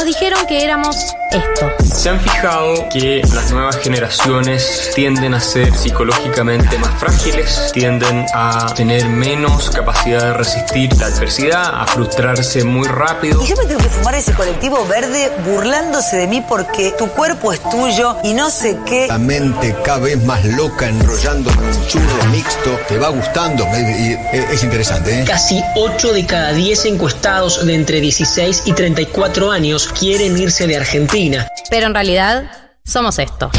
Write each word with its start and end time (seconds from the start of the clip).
nos 0.00 0.06
dijeron 0.06 0.46
que 0.46 0.64
éramos 0.64 1.14
esto. 1.30 1.79
¿Se 2.00 2.08
han 2.08 2.18
fijado 2.18 2.88
que 2.88 3.20
las 3.34 3.52
nuevas 3.52 3.76
generaciones 3.76 4.90
tienden 4.94 5.34
a 5.34 5.40
ser 5.40 5.76
psicológicamente 5.76 6.78
más 6.78 6.98
frágiles? 6.98 7.70
Tienden 7.74 8.24
a 8.32 8.72
tener 8.74 9.04
menos 9.06 9.68
capacidad 9.68 10.22
de 10.28 10.32
resistir 10.32 10.90
la 10.98 11.08
adversidad, 11.08 11.78
a 11.78 11.86
frustrarse 11.86 12.64
muy 12.64 12.88
rápido. 12.88 13.42
Y 13.44 13.48
yo 13.48 13.54
me 13.56 13.66
tengo 13.66 13.82
que 13.82 13.90
fumar 13.90 14.14
ese 14.14 14.32
colectivo 14.32 14.86
verde 14.86 15.30
burlándose 15.44 16.16
de 16.16 16.26
mí 16.26 16.42
porque 16.48 16.94
tu 16.96 17.06
cuerpo 17.08 17.52
es 17.52 17.60
tuyo 17.68 18.16
y 18.24 18.32
no 18.32 18.48
sé 18.48 18.78
qué. 18.86 19.06
La 19.06 19.18
mente 19.18 19.76
cada 19.84 19.98
vez 19.98 20.24
más 20.24 20.42
loca 20.46 20.88
enrollándome 20.88 21.58
un 21.66 21.86
churro 21.86 22.24
mixto. 22.32 22.80
Te 22.88 22.96
va 22.96 23.10
gustando. 23.10 23.66
y- 23.76 24.16
Es 24.54 24.62
interesante, 24.64 25.20
¿eh? 25.20 25.24
Casi 25.26 25.62
8 25.76 26.14
de 26.14 26.24
cada 26.24 26.52
10 26.54 26.86
encuestados 26.86 27.66
de 27.66 27.74
entre 27.74 28.00
16 28.00 28.62
y 28.64 28.72
34 28.72 29.50
años 29.50 29.88
quieren 29.98 30.38
irse 30.38 30.66
de 30.66 30.76
Argentina. 30.78 31.46
Pero 31.68 31.89
en 31.90 31.94
realidad 31.94 32.44
somos 32.84 33.18
esto. 33.18 33.50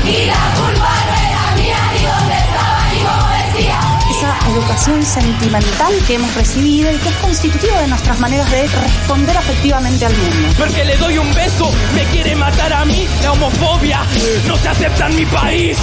Educación 4.62 5.04
sentimental 5.04 5.94
que 6.06 6.16
hemos 6.16 6.34
recibido 6.36 6.92
y 6.92 6.98
que 6.98 7.10
es 7.10 7.16
constitutiva 7.16 7.80
de 7.80 7.88
nuestras 7.88 8.20
maneras 8.20 8.50
de 8.52 8.68
responder 8.68 9.36
afectivamente 9.36 10.06
al 10.06 10.16
mundo. 10.16 10.50
Porque 10.58 10.86
le 10.86 10.96
doy 10.98 11.18
un 11.18 11.34
beso, 11.34 11.72
me 11.96 12.04
quiere 12.06 12.36
matar 12.36 12.72
a 12.72 12.86
mí, 12.86 13.08
la 13.24 13.32
homofobia 13.32 14.02
no 14.48 14.56
se 14.58 14.70
acepta 14.70 15.08
en 15.08 15.16
mi 15.16 15.26
país. 15.26 15.78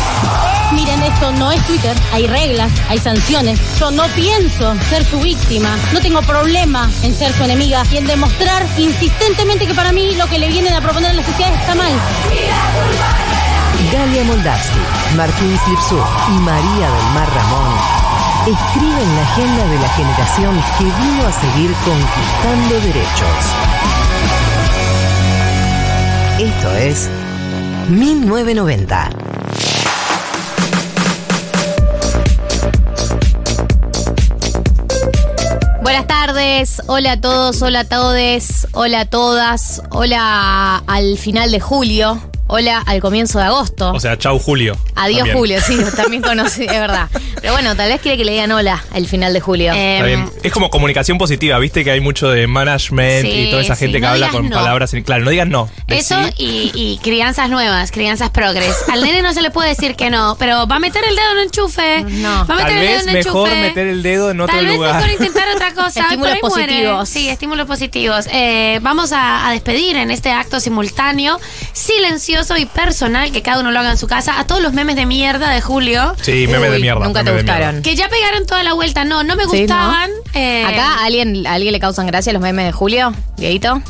Miren, 0.73 1.03
esto 1.03 1.33
no 1.33 1.51
es 1.51 1.65
Twitter. 1.67 1.97
Hay 2.13 2.27
reglas, 2.27 2.71
hay 2.89 2.99
sanciones. 2.99 3.59
Yo 3.81 3.91
no 3.91 4.07
pienso 4.09 4.77
ser 4.89 5.05
su 5.05 5.19
víctima. 5.19 5.77
No 5.93 6.01
tengo 6.01 6.23
problema 6.23 6.89
en 7.03 7.15
ser 7.15 7.33
su 7.33 7.43
enemiga 7.43 7.83
y 7.91 7.97
en 7.97 8.07
demostrar 8.07 8.65
insistentemente 8.77 9.67
que 9.67 9.75
para 9.75 9.93
mí 9.93 10.15
lo 10.15 10.27
que 10.29 10.39
le 10.39 10.49
vienen 10.49 10.75
a 10.75 10.81
proponer 10.81 11.11
a 11.11 11.15
la 11.15 11.25
sociedad 11.25 11.53
está 11.55 11.75
mal. 11.75 11.93
Galia 13.93 14.25
Moldavsky, 14.25 14.79
Martín 15.17 15.59
Slipsuk 15.65 16.07
y 16.29 16.39
María 16.41 16.91
del 16.91 17.15
Mar 17.15 17.29
Ramón 17.35 18.18
escriben 18.47 19.17
la 19.17 19.23
agenda 19.23 19.67
de 19.67 19.79
la 19.79 19.89
generación 19.91 20.63
que 20.79 20.85
vino 20.85 21.27
a 21.27 21.33
seguir 21.33 21.73
conquistando 21.85 22.81
derechos. 22.81 23.69
Esto 26.39 26.75
es 26.77 27.11
1990. 27.89 29.11
Buenas 35.83 36.07
tardes, 36.07 36.83
hola 36.87 37.13
a 37.13 37.21
todos, 37.21 37.63
hola 37.63 37.81
a 37.81 37.85
todes, 37.85 38.69
hola 38.73 39.01
a 39.01 39.05
todas, 39.07 39.83
hola 39.91 40.83
al 40.87 41.17
final 41.17 41.51
de 41.51 41.61
julio, 41.61 42.21
hola 42.49 42.83
al 42.87 43.01
comienzo 43.01 43.39
de 43.39 43.45
agosto. 43.45 43.93
O 43.93 44.01
sea, 44.01 44.19
chau 44.19 44.39
Julio. 44.39 44.77
Adiós 44.97 45.19
También. 45.19 45.37
Julio, 45.39 45.61
sí, 45.61 45.79
también 45.97 46.23
conocí, 46.23 46.65
es 46.65 46.69
verdad. 46.73 47.09
Pero 47.41 47.53
bueno, 47.53 47.77
tal 47.77 47.89
vez 47.91 48.01
quiere 48.01 48.19
que 48.19 48.25
le 48.25 48.33
digan 48.33 48.51
hola 48.51 48.83
al 48.93 49.07
final 49.07 49.33
de 49.33 49.41
julio. 49.41 49.73
Está 49.73 50.05
bien. 50.07 50.29
Es 50.43 50.51
como 50.53 50.71
comunicación 50.71 51.19
positiva, 51.19 51.59
viste 51.59 51.85
que 51.85 51.91
hay 51.93 52.01
mucho 52.01 52.29
de 52.31 52.47
management 52.47 53.23
Sí, 53.23 53.31
y 53.31 53.51
toda 53.51 53.63
esa 53.63 53.75
sí, 53.77 53.85
gente 53.85 53.99
que 53.99 54.07
no 54.07 54.13
habla 54.13 54.29
con 54.31 54.49
no. 54.49 54.57
palabras. 54.57 54.91
Claro, 55.05 55.25
no 55.25 55.31
digan 55.31 55.51
no. 55.51 55.69
Eso 55.87 56.17
y, 56.37 56.73
y 56.75 56.99
crianzas 57.03 57.49
nuevas, 57.51 57.93
crianzas 57.93 58.31
progres. 58.31 58.75
Al 58.91 59.03
nene 59.03 59.23
no 59.23 59.33
se 59.35 59.43
le 59.43 59.51
puede 59.51 59.69
decir 59.69 59.95
que 59.95 60.11
no, 60.11 60.37
pero 60.39 60.67
va 60.67 60.77
a 60.77 60.81
meter 60.81 61.05
el 61.05 61.15
dedo 61.15 61.31
en 61.33 61.37
un 61.37 61.43
enchufe. 61.45 62.05
No. 62.09 62.47
Va 62.47 62.55
a 62.55 62.59
meter 62.59 62.67
Tal 62.67 62.73
el 62.73 62.81
dedo 62.87 62.97
vez 62.97 63.07
en 63.07 63.13
mejor 63.13 63.49
enchufe. 63.49 63.61
meter 63.63 63.87
el 63.87 64.03
dedo 64.03 64.31
en 64.31 64.41
otro 64.41 64.57
Tal 64.57 64.65
vez 64.67 64.75
lugar. 64.75 64.95
mejor 64.97 65.11
intentar 65.11 65.49
otra 65.55 65.75
cosa. 65.75 66.01
Estímulos 66.05 66.39
por 66.39 66.51
ahí 66.51 66.67
muere. 66.67 66.67
positivos. 66.73 67.09
Sí, 67.09 67.29
estímulos 67.29 67.67
positivos. 67.67 68.27
Eh, 68.33 68.79
vamos 68.83 69.13
a, 69.13 69.49
a 69.49 69.53
despedir 69.53 69.97
en 69.97 70.11
este 70.11 70.31
acto 70.31 70.61
simultáneo, 70.61 71.39
silencioso 71.73 72.38
y 72.57 72.67
personal, 72.67 73.31
que 73.33 73.43
cada 73.43 73.61
uno 73.61 73.71
lo 73.71 73.81
haga 73.81 73.91
en 73.91 73.97
su 73.99 74.07
casa, 74.07 74.39
a 74.39 74.47
todos 74.47 74.63
los 74.63 74.73
memes 74.73 74.97
de 74.97 75.07
mierda 75.07 75.51
de 75.51 75.61
Julio. 75.61 76.15
Sí, 76.23 76.47
memes 76.49 76.71
de 76.73 76.79
mierda. 76.79 77.05
nunca 77.05 77.21
te 77.21 77.25
memes 77.31 77.45
de 77.45 77.45
mierda. 77.45 77.59
gustaron. 77.59 77.83
Que 77.83 77.97
ya 77.97 78.09
pegaron 78.09 78.47
toda 78.47 78.63
la 78.63 78.73
vuelta. 78.73 79.05
No, 79.05 79.23
no 79.23 79.37
me 79.37 79.45
Sí, 79.45 79.49
¿no? 79.51 79.59
gustaban. 79.59 80.11
Eh, 80.35 80.65
Acá 80.65 80.95
¿a 81.01 81.05
alguien, 81.05 81.47
¿a 81.47 81.55
alguien 81.55 81.73
le 81.73 81.81
causan 81.81 82.07
gracia 82.07 82.33
los 82.33 82.41
memes 82.43 82.67
de 82.67 82.73
Julio, 82.73 83.13
Dieguito. 83.37 83.83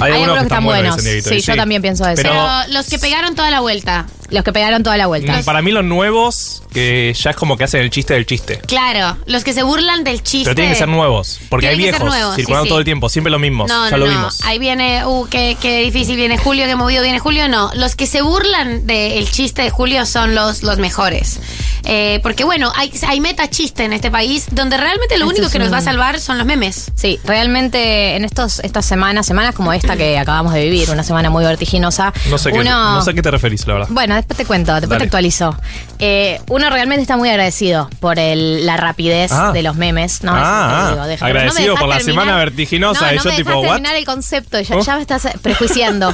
Hay, 0.00 0.12
algunos 0.12 0.38
que 0.38 0.42
están 0.44 0.64
buenos. 0.64 1.02
Dieguito, 1.02 1.28
Sí, 1.30 1.40
yo 1.40 1.54
también 1.56 1.80
pienso 1.80 2.04
eso. 2.08 2.20
Pero- 2.20 2.30
pero 2.34 2.72
los 2.72 2.86
que 2.88 2.98
pegaron 2.98 3.34
toda 3.34 3.50
la 3.50 3.60
vuelta. 3.60 4.06
Los 4.30 4.42
que 4.42 4.52
pegaron 4.52 4.82
toda 4.82 4.96
la 4.96 5.06
vuelta. 5.06 5.32
Mm, 5.40 5.44
Para 5.44 5.60
mí 5.62 5.70
los 5.70 5.84
nuevos, 5.84 6.62
que 6.72 7.14
ya 7.18 7.30
es 7.30 7.36
como 7.36 7.56
que 7.56 7.64
hacen 7.64 7.80
el 7.82 7.90
chiste 7.90 8.14
del 8.14 8.26
chiste. 8.26 8.58
Claro, 8.66 9.16
los 9.26 9.44
que 9.44 9.52
se 9.52 9.62
burlan 9.62 10.02
del 10.02 10.22
chiste. 10.22 10.44
Pero 10.46 10.54
tienen 10.54 10.72
que 10.72 10.78
ser 10.78 10.88
nuevos. 10.88 11.40
Porque 11.50 11.68
hay 11.68 11.76
Tienen 11.76 11.92
que 11.92 11.98
ser 11.98 12.02
viejos 12.04 12.16
nuevos, 12.18 12.34
sí, 12.34 12.40
circulando 12.40 12.64
sí. 12.64 12.68
todo 12.70 12.78
el 12.78 12.84
tiempo, 12.84 13.08
siempre 13.08 13.30
los 13.30 13.40
mismos. 13.40 13.68
No, 13.68 13.84
ya 13.84 13.90
no, 13.92 13.96
lo 13.98 14.06
no. 14.06 14.12
vimos. 14.12 14.40
Ahí 14.44 14.58
viene, 14.58 15.04
uh, 15.06 15.26
qué, 15.30 15.56
qué 15.60 15.80
difícil 15.82 16.16
viene 16.16 16.38
Julio, 16.38 16.64
qué 16.66 16.74
movido 16.74 17.02
viene 17.02 17.18
Julio. 17.18 17.48
No, 17.48 17.70
los 17.74 17.94
que 17.96 18.06
se 18.06 18.22
burlan 18.22 18.86
del 18.86 19.30
chiste 19.30 19.62
de 19.62 19.70
Julio 19.70 20.04
son 20.06 20.34
los, 20.34 20.62
los 20.62 20.78
mejores. 20.78 21.40
Eh, 21.86 22.18
porque 22.22 22.44
bueno, 22.44 22.72
hay, 22.74 22.90
hay 23.06 23.20
meta 23.20 23.50
chiste 23.50 23.84
en 23.84 23.92
este 23.92 24.10
país 24.10 24.46
donde 24.52 24.78
realmente 24.78 25.18
lo 25.18 25.26
Esto 25.26 25.28
único 25.34 25.46
es 25.48 25.52
que 25.52 25.58
nos 25.58 25.68
un- 25.68 25.74
va 25.74 25.78
a 25.78 25.82
salvar 25.82 26.18
son 26.18 26.38
los 26.38 26.46
memes. 26.46 26.90
Sí, 26.94 27.20
realmente 27.24 28.16
en 28.16 28.24
estos, 28.24 28.60
estas 28.60 28.86
semanas, 28.86 29.26
semanas 29.26 29.54
como 29.54 29.70
esta 29.72 29.94
que 29.96 30.18
acabamos 30.18 30.54
de 30.54 30.64
vivir, 30.64 30.88
una 30.90 31.02
semana 31.02 31.28
muy 31.28 31.44
vertiginosa, 31.44 32.12
No 32.30 32.38
sé, 32.38 32.52
qué, 32.52 32.60
uno... 32.60 32.94
no 32.94 33.02
sé 33.02 33.10
a 33.10 33.12
qué 33.14 33.20
te 33.20 33.30
referís, 33.30 33.66
la 33.66 33.74
verdad. 33.74 33.88
Bueno, 33.90 34.13
después 34.16 34.36
te 34.36 34.44
cuento, 34.44 34.72
después 34.72 34.90
Dale. 34.90 34.98
te 35.00 35.04
actualizo. 35.04 35.56
Eh, 35.98 36.40
uno 36.48 36.70
realmente 36.70 37.02
está 37.02 37.16
muy 37.16 37.28
agradecido 37.28 37.88
por 38.00 38.18
el- 38.18 38.64
la 38.66 38.76
rapidez 38.76 39.32
Ah. 39.32 39.52
de 39.52 39.62
los 39.62 39.76
memes. 39.76 40.22
No, 40.22 40.32
Ah, 40.34 40.38
eso 40.38 40.44
te 40.46 40.50
ah. 40.50 40.90
digo, 40.94 41.06
deja- 41.06 41.26
Agradecido 41.26 41.68
no 41.68 41.74
me 41.74 41.80
por 41.80 41.88
la 41.88 42.00
semana 42.00 42.36
vertiginosa, 42.36 43.06
No, 43.06 43.12
y 43.12 43.16
no 43.16 43.22
yo 43.24 43.30
me 43.30 43.36
tipo, 43.36 43.50
dejás 43.50 43.62
¿what? 43.64 43.72
terminar 43.74 43.96
el 43.96 44.04
concepto, 44.04 44.60
ya, 44.60 44.76
¿Oh? 44.76 44.82
ya 44.84 44.96
me 44.96 45.00
estás 45.02 45.28
prejuiciando. 45.42 46.12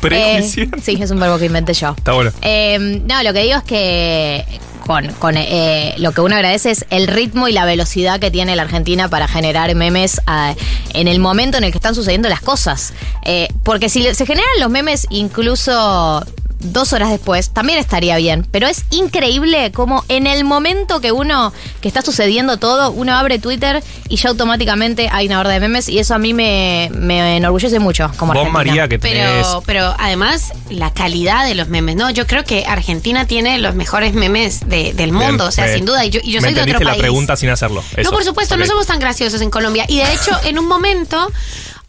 Prejuicio. 0.00 0.64
Eh, 0.76 0.80
sí, 0.82 0.98
es 1.00 1.10
un 1.10 1.18
verbo 1.18 1.38
que 1.38 1.46
inventé 1.46 1.72
yo. 1.74 1.94
Está 1.96 2.12
bueno. 2.12 2.30
Eh, 2.42 3.00
no, 3.06 3.22
lo 3.22 3.32
que 3.32 3.42
digo 3.42 3.56
es 3.58 3.64
que 3.64 4.44
con, 4.86 5.08
con, 5.14 5.36
eh, 5.36 5.94
lo 5.98 6.12
que 6.12 6.20
uno 6.20 6.36
agradece 6.36 6.70
es 6.70 6.84
el 6.90 7.08
ritmo 7.08 7.48
y 7.48 7.52
la 7.52 7.64
velocidad 7.64 8.20
que 8.20 8.30
tiene 8.30 8.54
la 8.54 8.62
Argentina 8.62 9.08
para 9.08 9.26
generar 9.26 9.74
memes 9.74 10.20
ah, 10.28 10.54
en 10.92 11.08
el 11.08 11.18
momento 11.18 11.58
en 11.58 11.64
el 11.64 11.72
que 11.72 11.78
están 11.78 11.94
sucediendo 11.96 12.28
las 12.28 12.40
cosas. 12.40 12.92
Eh, 13.24 13.48
porque 13.64 13.88
si 13.88 14.00
le- 14.00 14.14
se 14.14 14.26
generan 14.26 14.48
los 14.60 14.70
memes 14.70 15.06
incluso 15.10 16.24
dos 16.58 16.92
horas 16.92 17.10
después, 17.10 17.50
también 17.50 17.78
estaría 17.78 18.16
bien. 18.16 18.46
Pero 18.50 18.66
es 18.66 18.84
increíble 18.90 19.70
cómo 19.72 20.04
en 20.08 20.26
el 20.26 20.44
momento 20.44 21.00
que 21.00 21.12
uno, 21.12 21.52
que 21.80 21.88
está 21.88 22.02
sucediendo 22.02 22.56
todo, 22.56 22.90
uno 22.90 23.14
abre 23.14 23.38
Twitter 23.38 23.82
y 24.08 24.16
ya 24.16 24.30
automáticamente 24.30 25.08
hay 25.12 25.26
una 25.26 25.40
horda 25.40 25.52
de 25.52 25.60
memes 25.60 25.88
y 25.88 25.98
eso 25.98 26.14
a 26.14 26.18
mí 26.18 26.32
me, 26.34 26.90
me 26.94 27.36
enorgullece 27.36 27.78
mucho 27.78 28.10
como 28.16 28.32
Vos. 28.32 28.50
María, 28.50 28.88
que 28.88 28.98
tenés. 28.98 29.46
Pero, 29.46 29.62
pero 29.66 29.94
además, 29.98 30.52
la 30.70 30.92
calidad 30.92 31.46
de 31.46 31.54
los 31.54 31.68
memes, 31.68 31.96
¿no? 31.96 32.10
Yo 32.10 32.26
creo 32.26 32.44
que 32.44 32.64
Argentina 32.66 33.26
tiene 33.26 33.58
los 33.58 33.74
mejores 33.74 34.14
memes 34.14 34.68
de- 34.68 34.92
del 34.94 35.12
mundo, 35.12 35.26
Bien, 35.26 35.40
o 35.48 35.50
sea, 35.52 35.66
me- 35.66 35.74
sin 35.74 35.84
duda. 35.84 36.04
Y 36.04 36.10
yo, 36.10 36.20
y 36.22 36.32
yo 36.32 36.40
me 36.40 36.48
soy 36.48 36.54
de 36.54 36.62
otro 36.72 36.84
la 36.84 36.94
pregunta 36.94 37.36
sin 37.36 37.50
hacerlo. 37.50 37.82
No, 38.02 38.10
por 38.10 38.24
supuesto, 38.24 38.56
no 38.56 38.66
somos 38.66 38.86
tan 38.86 38.98
graciosos 38.98 39.40
en 39.40 39.50
Colombia. 39.50 39.84
Y 39.88 39.98
de 39.98 40.12
hecho, 40.12 40.32
en 40.44 40.58
un 40.58 40.66
momento, 40.68 41.30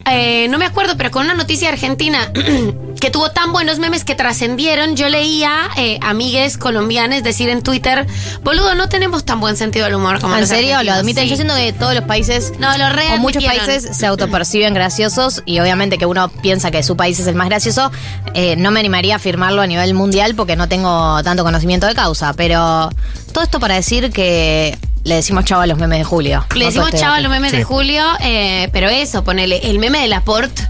eh, 0.06 0.48
no 0.50 0.58
me 0.58 0.66
acuerdo, 0.66 0.96
pero 0.98 1.12
con 1.12 1.26
una 1.26 1.34
noticia 1.34 1.70
argentina 1.70 2.32
que 3.02 3.10
tuvo 3.10 3.32
tan 3.32 3.52
buenos 3.52 3.78
memes 3.78 4.06
que 4.06 4.16
trascendieron, 4.16 4.96
yo 4.96 5.10
leía 5.10 5.70
eh, 5.76 6.00
amigues 6.02 6.58
colombianes 6.58 7.24
decir 7.24 7.50
en 7.50 7.62
Twitter, 7.62 8.08
boludo, 8.42 8.74
no 8.76 8.88
tenemos 8.90 9.26
tan 9.26 9.40
buen 9.42 9.58
sentido 9.58 9.86
del 9.86 9.96
humor 9.96 10.22
como 10.22 10.36
¿En 10.38 10.48
serio? 10.48 10.70
¿Lo 10.70 10.76
argentinos". 10.76 11.00
admiten? 11.00 11.24
Sí. 11.26 11.30
Yo 11.30 11.36
siento 11.36 11.56
que 11.56 11.74
todos 11.74 11.94
los 11.94 12.06
países 12.06 12.54
No, 12.58 12.78
lo 12.78 12.90
re 12.90 13.14
o 13.14 13.18
muchos 13.18 13.44
países 13.44 13.98
se 13.98 14.06
autoperciben 14.06 14.74
graciosos 14.74 15.44
y 15.46 15.60
obviamente 15.60 15.98
que 15.98 16.06
uno 16.06 16.30
piensa 16.30 16.72
que 16.72 16.82
su 16.84 16.96
país 16.96 17.20
es 17.20 17.28
el 17.28 17.36
más 17.36 17.50
gracioso. 17.50 17.92
Eh, 18.34 18.56
no 18.56 18.72
me 18.72 18.80
animaría 18.80 19.16
a 19.16 19.18
afirmarlo 19.18 19.62
a 19.62 19.68
nivel 19.68 19.94
mundial 19.94 20.36
porque 20.36 20.56
no 20.56 20.70
tengo 20.70 21.22
tanto 21.24 21.44
conocimiento 21.44 21.86
de 21.86 21.96
causa, 21.96 22.34
pero 22.34 22.90
todo 23.34 23.44
esto 23.44 23.60
para 23.60 23.76
decir 23.76 24.12
que 24.12 24.78
le 25.08 25.16
decimos 25.16 25.46
chavo 25.46 25.62
a 25.62 25.68
los 25.68 25.78
memes 25.78 26.00
de 26.00 26.04
Julio. 26.04 26.46
Le 26.54 26.60
No 26.60 26.66
decimos 26.68 26.92
chavo 26.92 27.16
a 27.16 27.20
los 27.22 27.32
memes 27.32 27.52
de. 27.52 27.64
Julio, 27.64 28.04
eh, 28.22 28.70
pero 28.74 28.90
eso, 28.90 29.24
ponele, 29.24 29.60
el 29.70 29.80
meme 29.80 30.00
de 30.00 30.08
Laporte 30.08 30.68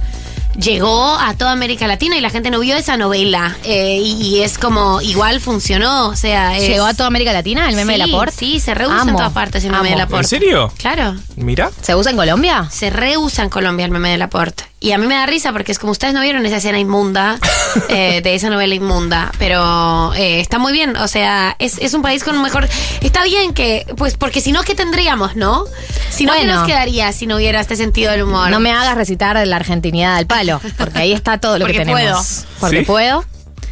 llegó 0.60 1.14
a 1.20 1.36
toda 1.36 1.52
América 1.52 1.86
Latina 1.88 2.18
y 2.18 2.22
la 2.22 2.30
gente 2.32 2.50
no 2.50 2.60
vio 2.60 2.76
esa 2.76 2.98
novela. 2.98 3.56
eh, 3.64 4.00
y, 4.04 4.14
y 4.22 4.42
es 4.42 4.58
como, 4.58 5.02
igual 5.02 5.40
funcionó, 5.40 6.08
o 6.08 6.16
sea... 6.16 6.58
es- 6.58 6.68
¿Llegó 6.68 6.86
a 6.86 6.94
toda 6.94 7.08
América 7.08 7.32
Latina 7.34 7.70
el 7.70 7.76
meme 7.76 7.94
sí, 7.94 8.00
de 8.00 8.08
Laporte? 8.08 8.36
Sí, 8.38 8.60
se 8.60 8.74
reusa 8.74 9.02
en 9.04 9.12
todas 9.16 9.34
partes 9.34 9.64
el 9.64 9.72
meme 9.72 9.90
amo. 9.90 9.90
de 9.92 9.96
Laporte. 9.98 10.26
¿En 10.26 10.30
serio? 10.42 10.72
Claro. 10.78 11.16
Mira. 11.36 11.70
¿Se 11.82 11.94
usa 11.96 12.12
en 12.12 12.18
Colombia? 12.18 12.68
Se 12.72 12.90
reusa 12.90 13.44
en 13.44 13.50
Colombia 13.50 13.86
el 13.86 13.92
meme 13.92 14.10
de 14.10 14.18
Laporte. 14.18 14.64
Y 14.88 14.94
a 14.94 14.98
mí 14.98 15.06
me 15.06 15.16
da 15.16 15.26
risa 15.26 15.52
porque 15.52 15.74
es 15.74 15.80
como 15.80 15.92
ustedes 15.92 16.14
no 16.14 16.22
vieron 16.22 16.46
esa 16.46 16.58
escena 16.58 16.80
inmunda 16.80 17.38
eh, 17.90 18.22
de 18.22 18.36
esa 18.36 18.50
novela 18.50 18.74
inmunda. 18.74 19.34
Pero 19.38 20.14
eh, 20.14 20.40
está 20.40 20.60
muy 20.60 20.72
bien. 20.72 20.96
O 20.96 21.10
sea, 21.10 21.58
es, 21.60 21.78
es 21.80 21.94
un 21.94 22.02
país 22.02 22.24
con 22.24 22.38
un 22.38 22.42
mejor. 22.44 22.70
Está 23.02 23.26
bien 23.26 23.54
que, 23.54 23.86
pues, 23.98 24.16
porque 24.16 24.40
si 24.40 24.54
no, 24.54 24.64
¿qué 24.64 24.76
tendríamos, 24.76 25.36
no? 25.36 25.66
Si 26.10 26.26
no, 26.26 26.32
¿qué 26.34 26.46
nos 26.46 26.66
quedaría 26.66 27.12
si 27.12 27.28
no 27.28 27.36
hubiera 27.36 27.60
este 27.60 27.76
sentido 27.76 28.14
del 28.14 28.22
humor? 28.24 28.50
No 28.50 28.62
me 28.62 28.72
hagas 28.72 28.96
recitar 28.96 29.46
la 29.46 29.56
argentinidad 29.58 30.16
al 30.16 30.26
palo, 30.26 30.62
porque 30.78 31.00
ahí 31.00 31.12
está 31.12 31.38
todo 31.38 31.60
lo 31.60 31.66
Porque 31.66 31.80
que 31.80 31.86
tenemos. 31.86 32.46
Porque 32.62 32.80
¿Sí? 32.80 32.86
puedo. 32.86 33.26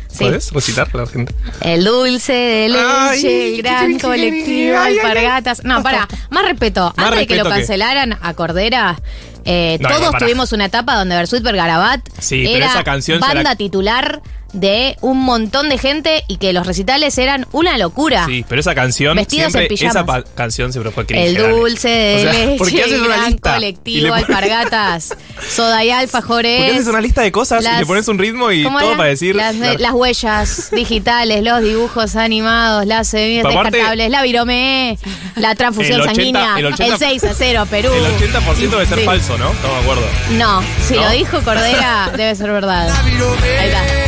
Sí. 0.10 0.20
¿Puedes 0.26 0.52
recitar 0.52 0.94
la 0.96 1.08
gente? 1.08 1.34
El 1.62 1.84
dulce 1.86 2.34
de 2.34 2.70
leche, 2.70 2.84
Ay, 2.86 3.26
el 3.56 3.62
gran 3.62 3.88
qué- 3.88 3.94
qué- 3.98 4.02
colectivo, 4.02 4.78
ay, 4.78 4.94
ay, 4.94 4.94
ay. 4.94 5.00
alpargatas. 5.00 5.64
No, 5.64 5.82
para, 5.82 6.08
más 6.30 6.44
respeto. 6.46 6.94
Más 6.98 7.08
Antes 7.08 7.20
de 7.22 7.28
que 7.28 7.36
lo 7.36 7.50
cancelaran 7.50 8.18
a 8.22 8.34
Cordera, 8.34 8.98
eh, 9.46 9.78
No, 9.80 9.88
igual, 9.88 10.00
todos 10.00 10.12
pará. 10.14 10.26
tuvimos 10.26 10.52
una 10.52 10.66
etapa 10.66 10.96
donde 10.96 11.16
Sí, 12.20 12.42
pero 12.46 12.58
era 12.58 12.68
esa 12.68 12.84
canción 12.84 13.20
banda 13.20 13.44
la- 13.52 13.56
titular 13.56 14.22
de 14.56 14.98
un 15.02 15.20
montón 15.20 15.70
de 15.70 15.78
gente 15.78 16.24
y 16.28 16.38
que 16.38 16.54
los 16.54 16.66
recitales 16.66 17.18
eran 17.18 17.46
una 17.52 17.78
locura. 17.78 18.26
Sí, 18.26 18.46
pero 18.48 18.62
esa 18.62 18.74
canción 18.76 19.16
Vestidos 19.16 19.52
siempre, 19.52 19.64
en 19.64 19.68
pijamas. 19.94 20.18
esa 20.24 20.34
canción 20.36 20.72
siempre 20.72 20.92
fue 20.92 21.06
cringe. 21.06 21.28
El 21.28 21.38
dulce 21.38 21.90
de 21.90 22.16
O 22.16 22.20
sea, 22.22 22.34
leche, 22.34 22.58
¿por 22.58 22.70
qué 22.72 22.82
haces 22.84 23.00
una 23.00 23.08
gran 23.18 23.32
lista? 23.32 23.50
Y 23.50 23.54
colectivo, 23.56 24.14
alpargatas, 24.14 25.16
soda 25.50 25.84
y 25.84 25.92
alfajores. 25.92 26.58
¿Por 26.62 26.66
qué 26.72 26.76
haces 26.78 26.88
una 26.88 27.02
lista 27.02 27.22
de 27.22 27.32
cosas 27.32 27.62
y 27.62 27.66
Las- 27.66 27.80
le 27.80 27.86
pones 27.86 28.08
un 28.08 28.18
ritmo 28.18 28.52
y 28.52 28.64
¿cómo 28.64 28.80
todo 28.80 28.90
era? 28.90 28.98
para 28.98 29.10
decir? 29.10 29.36
Las, 29.36 29.56
la- 29.56 29.74
las 29.76 29.92
huellas 29.94 30.70
digitales, 30.72 31.44
los 31.44 31.62
dibujos 31.62 32.16
animados, 32.16 32.86
las 32.86 33.08
semillas 33.08 33.44
descartables, 33.46 34.10
la 34.10 34.22
virome, 34.24 34.98
la 35.36 35.54
transfusión 35.56 35.96
El 35.96 36.02
80, 36.02 36.16
sanguínea, 36.16 36.54
el 36.60 36.66
el, 36.66 36.74
80 36.74 36.98
6 36.98 37.24
a 37.26 37.34
0 37.34 37.68
Perú. 37.70 37.92
El 37.94 38.06
80% 38.32 38.70
debe 38.70 38.86
ser 38.86 39.00
Sí. 39.00 39.06
falso, 39.06 39.38
¿no? 39.38 39.46
No 39.54 39.74
me 39.74 39.80
acuerdo. 39.82 40.04
No, 40.32 40.62
si 40.88 40.94
¿No? 40.96 41.02
lo 41.04 41.10
dijo 41.12 41.42
Cordera, 41.42 42.12
debe 42.16 42.36
ser 42.36 42.52
verdad. 42.52 42.90
Ahí 42.90 43.68
está. 43.68 44.05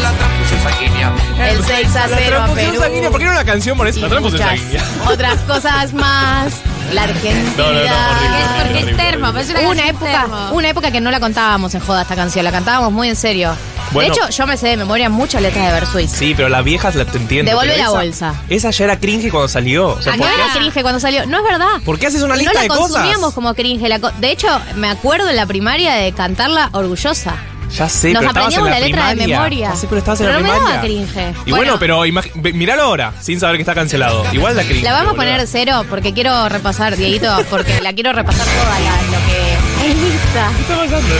La 0.00 0.12
transfusión 0.12 0.62
sanguínea. 0.62 1.12
El 1.50 1.64
6 1.64 1.96
a 1.96 2.06
La 2.06 2.16
0 2.16 2.38
a 2.42 2.54
Perú. 2.54 2.78
sanguínea, 2.80 3.10
¿por 3.10 3.18
qué 3.18 3.24
no 3.26 3.32
una 3.32 3.44
canción 3.44 3.76
por 3.76 3.88
eso? 3.88 4.00
La 4.00 4.08
transfusión 4.08 4.40
sanguínea. 4.48 4.84
otras 5.08 5.40
cosas 5.40 5.92
más. 5.92 6.52
La 6.92 7.04
Argentina. 7.04 7.52
No, 7.56 7.64
no, 7.64 7.72
no, 7.72 7.78
horrible, 7.80 7.88
Es 7.88 8.46
porque 8.48 8.72
horrible, 8.74 8.90
es 8.90 8.96
termo, 8.96 9.30
una 9.70 9.86
época, 9.88 10.10
termo. 10.20 10.50
una 10.52 10.68
época 10.68 10.90
que 10.90 11.00
no 11.00 11.10
la 11.10 11.20
contábamos 11.20 11.74
en 11.74 11.80
joda 11.80 12.02
esta 12.02 12.14
canción, 12.14 12.44
la 12.44 12.52
cantábamos 12.52 12.92
muy 12.92 13.08
en 13.08 13.16
serio. 13.16 13.56
Bueno. 13.92 14.12
de 14.14 14.20
hecho, 14.20 14.28
yo 14.30 14.46
me 14.46 14.56
sé 14.56 14.68
de 14.68 14.76
memoria 14.76 15.08
muchas 15.10 15.40
letras 15.42 15.66
de 15.66 15.72
Versuit. 15.72 16.08
Sí, 16.08 16.34
pero 16.36 16.48
las 16.48 16.62
viejas 16.64 16.94
la 16.94 17.04
te 17.04 17.18
entiendo. 17.18 17.50
Devuelve 17.50 17.76
la 17.76 17.84
esa- 17.84 17.90
bolsa. 17.92 18.34
Esa 18.48 18.70
ya 18.70 18.84
era 18.84 18.98
cringe 19.00 19.30
cuando 19.30 19.48
salió. 19.48 19.88
O 19.90 20.02
sea, 20.02 20.14
Acá 20.14 20.22
¿por 20.24 20.32
qué 20.34 20.42
era 20.42 20.52
cringe 20.54 20.82
cuando 20.82 21.00
salió. 21.00 21.26
No 21.26 21.38
es 21.38 21.44
verdad. 21.44 21.66
¿Por 21.84 21.98
qué 21.98 22.06
haces 22.06 22.22
una 22.22 22.36
lista 22.36 22.52
no 22.52 22.58
la 22.58 22.62
de 22.62 22.68
cosas? 22.68 22.82
consumíamos 22.92 23.34
como 23.34 23.54
cringe. 23.54 23.88
la 23.88 23.98
co- 23.98 24.10
de 24.18 24.30
hecho, 24.30 24.48
me 24.76 24.88
acuerdo 24.88 25.28
en 25.30 25.36
la 25.36 25.46
primaria 25.46 25.94
de 25.94 26.12
cantarla 26.12 26.68
orgullosa. 26.72 27.34
Ya 27.74 27.88
sé, 27.88 28.12
Nos 28.12 28.20
pero 28.20 28.30
estabas 28.30 28.54
en 28.54 28.60
aprendíamos 28.60 28.68
la, 28.70 28.74
la 28.80 28.86
letra 28.86 29.02
de 29.08 29.12
primaria. 29.16 29.36
memoria. 29.38 29.68
Ya 29.70 29.76
sé, 29.76 29.86
pero 29.86 29.98
estabas 30.00 30.20
en 30.20 30.26
Pero 30.26 30.38
la 30.40 30.42
no 30.42 30.48
me 30.52 30.54
primaria. 30.54 30.76
daba 30.76 30.84
cringe. 31.32 31.34
Y 31.46 31.50
bueno, 31.52 31.78
pero 31.78 32.00
ve- 32.34 32.52
miralo 32.52 32.82
ahora, 32.82 33.12
sin 33.20 33.40
saber 33.40 33.56
que 33.56 33.62
está 33.62 33.74
cancelado. 33.74 34.24
Igual 34.32 34.56
la 34.56 34.62
cringe. 34.64 34.82
La 34.82 34.92
vamos 34.92 35.08
a 35.08 35.10
boluda. 35.12 35.32
poner 35.32 35.46
cero 35.48 35.84
porque 35.88 36.12
quiero 36.12 36.48
repasar, 36.50 36.96
Dieguito, 36.96 37.34
porque 37.48 37.80
la 37.80 37.92
quiero 37.94 38.12
repasar 38.12 38.44
toda 38.46 38.78
la, 38.78 39.02
lo 39.18 39.26
que 39.26 39.86
es 39.90 39.96
lista. 39.96 40.50
¿Qué 40.56 40.62
está 40.62 40.76
pasando? 40.76 41.14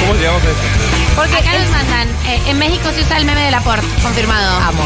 ¿Cómo 0.00 0.14
llegamos 0.14 0.42
a 0.42 0.46
esto? 0.46 0.62
Porque 1.16 1.36
acá 1.36 1.58
nos 1.58 1.70
mandan, 1.70 2.08
eh, 2.28 2.40
en 2.46 2.58
México 2.60 2.88
se 2.94 3.00
usa 3.02 3.16
el 3.16 3.24
meme 3.24 3.42
de 3.42 3.50
Laporte, 3.50 3.86
confirmado. 4.02 4.56
Amo. 4.62 4.84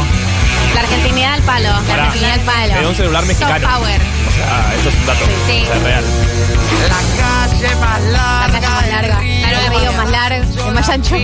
La 0.73 0.79
argentinidad 0.79 1.33
al 1.35 1.41
palo. 1.43 1.69
La 1.69 1.79
Pará. 1.81 2.03
argentinidad 2.05 2.33
al 2.39 2.45
palo. 2.45 2.73
Me 2.73 2.79
dio 2.79 2.89
un 2.89 2.95
celular 2.95 3.25
mexicano. 3.25 3.67
Soft 3.67 3.77
power. 3.77 4.01
O 4.01 4.31
sea, 4.31 4.73
esto 4.77 4.89
es 4.89 4.95
un 4.95 5.05
dato. 5.05 5.25
Sí. 5.45 5.61
O 5.61 5.65
sea, 5.67 5.75
es 5.77 5.83
real. 5.83 6.03
La 6.89 6.99
calle 7.21 7.75
más 7.75 8.01
La 8.03 8.87
larga. 8.89 9.19
El 9.65 9.79
río 9.79 9.91
más 9.93 10.09
largo, 10.11 10.67
el 10.67 10.73
más 10.73 10.89
ancho, 10.89 11.15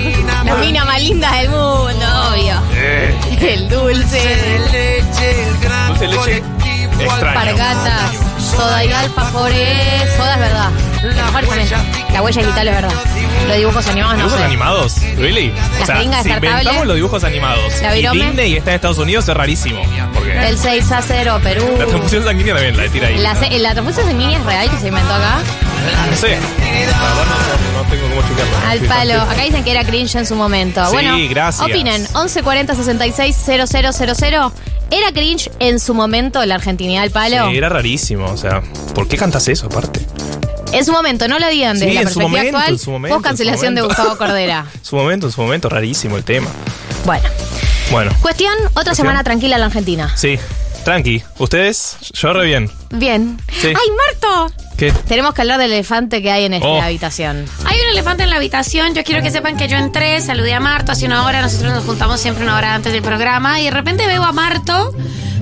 la 0.45 0.56
mina 0.56 0.86
más 0.86 1.01
linda 1.01 1.31
del 1.38 1.50
mundo, 1.50 2.06
obvio. 2.31 2.62
Eh, 2.74 3.15
El 3.41 3.69
dulce, 3.69 4.19
de 4.19 4.59
leche, 4.71 5.44
el 5.50 5.57
gran 5.59 5.88
Dulce 5.97 6.07
leche 6.07 6.44
extraño. 7.00 7.33
pargatas, 7.33 8.12
soda 8.56 8.83
y 8.86 8.91
alfajores. 8.91 10.15
Soda 10.18 10.33
es 10.33 10.39
verdad. 10.39 10.69
Alfajores 11.03 11.69
también. 11.69 12.13
La 12.13 12.21
huella 12.21 12.41
digital 12.41 12.67
es 12.67 12.75
verdad. 12.75 12.91
Los 13.47 13.57
dibujos 13.57 13.87
animados 13.87 14.13
no 14.13 14.17
¿Dibujos 14.23 14.39
sé. 14.39 14.45
animados? 14.45 14.95
¿Really? 15.17 15.47
La 15.77 15.83
o 15.83 15.85
sea, 15.85 15.97
si 16.23 16.29
inventamos 16.29 16.85
los 16.87 16.95
dibujos 16.95 17.23
animados 17.23 17.81
La 17.81 17.95
y 17.95 17.99
virome. 18.01 18.25
Disney 18.25 18.55
está 18.57 18.71
en 18.71 18.75
Estados 18.75 18.97
Unidos 18.97 19.27
es 19.29 19.35
rarísimo. 19.35 19.81
Porque 20.13 20.31
Del 20.33 20.57
6 20.57 20.91
a 20.91 21.01
0, 21.01 21.39
Perú. 21.41 21.65
la 21.79 21.85
transfusión 21.85 22.23
sanguínea 22.25 22.53
también 22.55 22.77
la 22.77 22.87
tira 22.89 23.07
ahí. 23.07 23.17
La, 23.17 23.35
se- 23.35 23.57
la 23.59 23.71
transfusión 23.73 24.07
sanguínea 24.07 24.37
es 24.39 24.45
real 24.45 24.69
que 24.69 24.77
se 24.77 24.87
inventó 24.89 25.13
acá. 25.13 25.39
No 26.09 26.17
sé. 26.17 26.31
La 26.37 26.97
no, 26.97 27.15
no- 27.15 27.83
no 27.83 27.89
tengo 27.89 28.09
cómo 28.09 28.21
chequearla. 28.27 28.69
Al 28.69 28.79
palo. 28.81 29.21
Acá 29.21 29.41
dicen 29.43 29.63
que 29.63 29.71
era 29.71 29.83
cringe 29.85 30.15
en 30.15 30.25
su 30.25 30.35
momento. 30.35 30.85
Sí, 30.85 30.91
bueno, 30.91 31.15
gracias. 31.29 31.65
opinen. 31.65 32.01
1140 32.01 32.75
66 32.75 33.35
000. 33.45 34.51
¿Era 34.91 35.11
cringe 35.13 35.49
en 35.59 35.79
su 35.79 35.93
momento 35.93 36.43
la 36.45 36.55
argentinidad 36.55 37.03
al 37.03 37.11
palo? 37.11 37.49
Sí, 37.49 37.57
era 37.57 37.69
rarísimo. 37.69 38.25
O 38.25 38.37
sea, 38.37 38.61
¿por 38.93 39.07
qué 39.07 39.17
cantas 39.17 39.47
eso 39.47 39.67
aparte? 39.67 40.01
En 40.71 40.86
su 40.86 40.92
momento, 40.92 41.27
no 41.27 41.39
lo 41.39 41.48
digan 41.50 41.74
desde 41.80 41.89
Sí, 41.89 41.94
la 41.95 42.01
en 42.01 42.07
su 42.10 42.19
perspectiva 42.19 42.30
momento, 42.30 42.57
actual. 42.57 42.74
en 42.74 42.80
su 42.80 42.92
momento, 42.92 43.16
Post 43.18 43.25
cancelación 43.27 43.68
en 43.69 43.75
de 43.75 43.81
su 43.81 43.88
momento. 43.88 44.04
Gustavo 44.04 44.18
Cordera. 44.18 44.66
Su 44.83 44.95
momento, 44.95 45.25
en 45.27 45.31
su 45.31 45.42
momento, 45.42 45.69
rarísimo 45.69 46.18
el 46.18 46.24
tema. 46.24 46.50
Bueno, 47.06 47.27
Bueno, 47.92 48.12
cuestión, 48.21 48.54
otra 48.54 48.71
Cuestión. 48.74 48.95
semana 48.95 49.24
tranquila 49.24 49.56
en 49.56 49.62
la 49.62 49.68
Argentina. 49.68 50.12
sí. 50.16 50.38
Tranqui. 50.86 51.21
¿Ustedes? 51.38 51.98
Yo 52.13 52.31
re 52.31 52.45
bien. 52.45 52.71
Bien. 52.92 53.38
Sí. 53.51 53.68
¡Ay, 53.68 53.74
Marto! 53.75 54.54
¿Qué? 54.77 54.94
Tenemos 54.94 55.33
que 55.33 55.42
hablar 55.42 55.60
del 55.60 55.74
elefante 55.74 56.21
que 56.21 56.31
hay 56.31 56.45
en 56.45 56.54
esta 56.54 56.68
Oh. 56.68 56.81
habitación. 56.81 57.45
Hay 57.66 57.77
un 57.81 57.89
elefante 57.92 58.24
en 58.24 58.30
la 58.30 58.38
habitación. 58.38 58.95
Yo 58.95 59.04
quiero 59.04 59.21
que 59.21 59.30
sepan 59.30 59.57
que 59.57 59.68
yo 59.68 59.75
entré, 59.75 60.21
saludé 60.21 60.54
a 60.54 60.62
Marto 60.62 60.94
hace 60.94 61.06
una 61.06 61.25
hora. 61.25 61.42
Nosotros 61.42 61.74
nos 61.74 61.83
juntamos 61.83 62.21
siempre 62.21 62.45
una 62.45 62.56
hora 62.56 62.74
antes 62.75 62.94
del 62.94 63.01
programa. 63.01 63.60
Y 63.60 63.66
de 63.66 63.71
repente 63.71 64.07
veo 64.07 64.24
a 64.24 64.31
Marto 64.31 64.95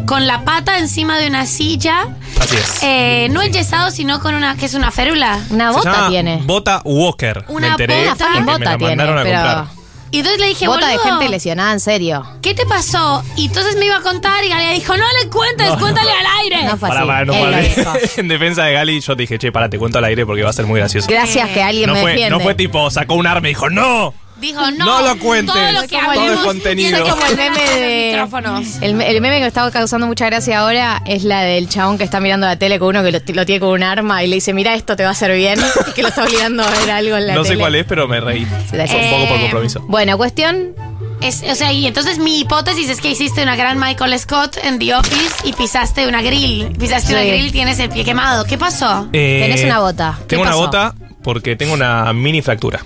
con 0.07 0.25
la 0.25 0.41
pata 0.43 0.79
encima 0.79 1.19
de 1.19 1.27
una 1.27 1.45
silla. 1.45 2.07
Así 2.41 2.55
es. 2.55 2.79
Eh, 2.81 3.27
no 3.31 3.41
enyesado, 3.43 3.91
sino 3.91 4.19
con 4.21 4.33
una. 4.33 4.55
que 4.57 4.65
es 4.65 4.73
una 4.73 4.89
férula? 4.89 5.39
Una 5.51 5.69
Se 5.71 5.77
bota 5.77 5.91
llama 5.93 6.09
tiene. 6.09 6.39
Bota 6.43 6.81
Walker. 6.83 7.45
Una 7.49 7.67
me 7.67 7.71
enteré 7.73 8.09
bota. 8.09 8.25
porque 8.25 8.39
Bota 8.41 8.57
me 8.59 8.65
la 8.65 8.77
tiene, 8.77 8.95
mandaron 8.95 9.17
a 9.19 9.23
pero- 9.23 9.35
comprar. 9.41 9.77
Y 10.09 10.19
entonces 10.19 10.39
le 10.39 10.47
dije, 10.47 10.67
Bota 10.69 10.87
de 10.87 10.95
"Boludo, 10.97 11.09
gente 11.17 11.29
lesionada, 11.29 11.73
en 11.73 11.81
serio. 11.81 12.25
¿Qué 12.41 12.53
te 12.53 12.65
pasó? 12.65 13.21
Y 13.35 13.47
entonces 13.47 13.75
me 13.75 13.87
iba 13.87 13.97
a 13.97 14.01
contar 14.01 14.41
y 14.41 14.47
Galia 14.47 14.71
dijo, 14.71 14.95
no 14.95 15.03
le 15.21 15.29
cuentes, 15.29 15.67
No, 15.67 15.77
cuéntale 15.79 16.09
al 16.09 16.25
aire. 16.43 16.63
No 16.63 16.77
fue 16.77 16.87
Pará, 16.87 17.01
así. 17.01 17.07
pará, 17.09 17.25
no 17.25 17.33
Él 17.33 17.39
lo 17.43 17.51
pará. 17.51 17.61
dijo. 17.61 17.93
En 18.21 18.27
defensa 18.29 18.63
de 18.63 18.71
Gali, 18.73 19.01
yo 19.01 19.15
te 19.17 19.23
dije, 19.23 19.37
che, 19.37 19.51
para, 19.51 19.69
te 19.69 19.77
cuento 19.77 19.97
al 19.97 20.05
aire 20.05 20.25
porque 20.25 20.43
va 20.43 20.49
a 20.51 20.53
ser 20.53 20.65
muy 20.65 20.79
gracioso. 20.79 21.07
Gracias 21.09 21.49
que 21.49 21.61
alguien 21.61 21.87
No 21.87 21.93
me 21.95 22.01
fue, 22.01 22.11
defiende. 22.11 22.31
no 22.37 22.39
fue 22.39 22.55
tipo, 22.55 22.89
sacó 22.89 23.15
un 23.15 23.27
arma 23.27 23.49
y 23.49 23.51
dijo, 23.51 23.69
¡no! 23.69 24.13
Dijo, 24.39 24.61
no, 24.71 24.85
No 24.85 25.01
lo 25.01 25.17
cuentes. 25.19 25.53
Todo 25.55 25.71
lo 25.71 25.81
que 25.87 25.97
Todo 25.97 26.33
es 26.33 26.39
contenido. 26.41 27.07
como 27.09 27.25
el 27.25 27.35
meme 27.37 27.57
de. 27.79 28.09
micrófonos. 28.11 28.67
El, 28.81 29.01
el 29.01 29.13
que 29.15 29.21
me 29.21 29.45
estaba 29.45 29.71
causando 29.71 30.05
mucha 30.07 30.25
gracia 30.27 30.59
ahora 30.59 31.01
es 31.05 31.23
la 31.23 31.41
del 31.41 31.67
chabón 31.69 31.97
que 31.97 32.03
está 32.03 32.19
mirando 32.19 32.45
la 32.45 32.57
tele 32.57 32.77
con 32.79 32.89
uno 32.89 33.03
que 33.03 33.11
lo, 33.11 33.19
lo 33.33 33.45
tiene 33.45 33.59
con 33.59 33.69
un 33.69 33.83
arma 33.83 34.23
y 34.23 34.27
le 34.27 34.35
dice, 34.35 34.53
mira, 34.53 34.75
esto 34.75 34.95
te 34.95 35.03
va 35.03 35.09
a 35.09 35.11
hacer 35.13 35.35
bien. 35.35 35.59
Y 35.87 35.91
que 35.93 36.01
lo 36.03 36.09
está 36.09 36.23
obligando 36.23 36.63
a 36.63 36.69
ver 36.69 36.91
algo 36.91 37.17
en 37.17 37.27
la 37.27 37.33
No 37.35 37.41
tele. 37.43 37.55
sé 37.55 37.59
cuál 37.59 37.75
es, 37.75 37.85
pero 37.85 38.07
me 38.07 38.19
reí. 38.19 38.43
Un 38.43 39.09
poco 39.09 39.27
por 39.27 39.39
compromiso. 39.41 39.79
Bueno, 39.87 40.17
cuestión. 40.17 40.75
Es- 41.21 41.41
o 41.49 41.55
sea, 41.55 41.73
y 41.73 41.87
entonces 41.87 42.19
mi 42.19 42.41
hipótesis 42.41 42.89
es 42.91 43.01
que 43.01 43.09
hiciste 43.09 43.41
una 43.41 43.55
gran 43.55 43.79
Michael 43.79 44.17
Scott 44.19 44.57
en 44.63 44.77
The 44.77 44.93
Office 44.93 45.35
y 45.45 45.53
pisaste 45.53 46.05
una 46.07 46.21
grill. 46.21 46.75
Pisaste 46.79 47.11
una 47.13 47.23
grill 47.23 47.47
y 47.47 47.51
tienes 47.51 47.79
el 47.79 47.89
pie 47.89 48.05
quemado. 48.05 48.45
¿Qué 48.45 48.59
pasó? 48.59 49.07
Eh, 49.13 49.39
Tenés 49.41 49.65
una 49.65 49.79
bota. 49.79 50.15
¿Qué 50.19 50.25
Tengo 50.35 50.43
una 50.43 50.53
bota 50.55 50.93
porque 51.23 51.55
tengo 51.55 51.73
una 51.73 52.13
mini 52.13 52.43
fractura. 52.43 52.81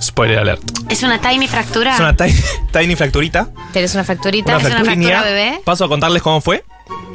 Spoiler 0.00 0.38
alert. 0.38 0.62
¿Es 0.88 1.02
una 1.02 1.20
tiny 1.20 1.46
fractura? 1.48 1.94
Es 1.94 2.00
una 2.00 2.16
tiny, 2.16 2.34
tiny 2.72 2.96
fracturita. 2.96 3.48
Tenés 3.72 3.94
una 3.94 4.04
fracturita. 4.04 4.56
Una 4.56 4.68
¿Es 4.68 4.74
una 4.74 4.84
fractura 4.84 5.22
bebé? 5.22 5.60
Paso 5.64 5.84
a 5.84 5.88
contarles 5.88 6.22
cómo 6.22 6.40
fue. 6.40 6.64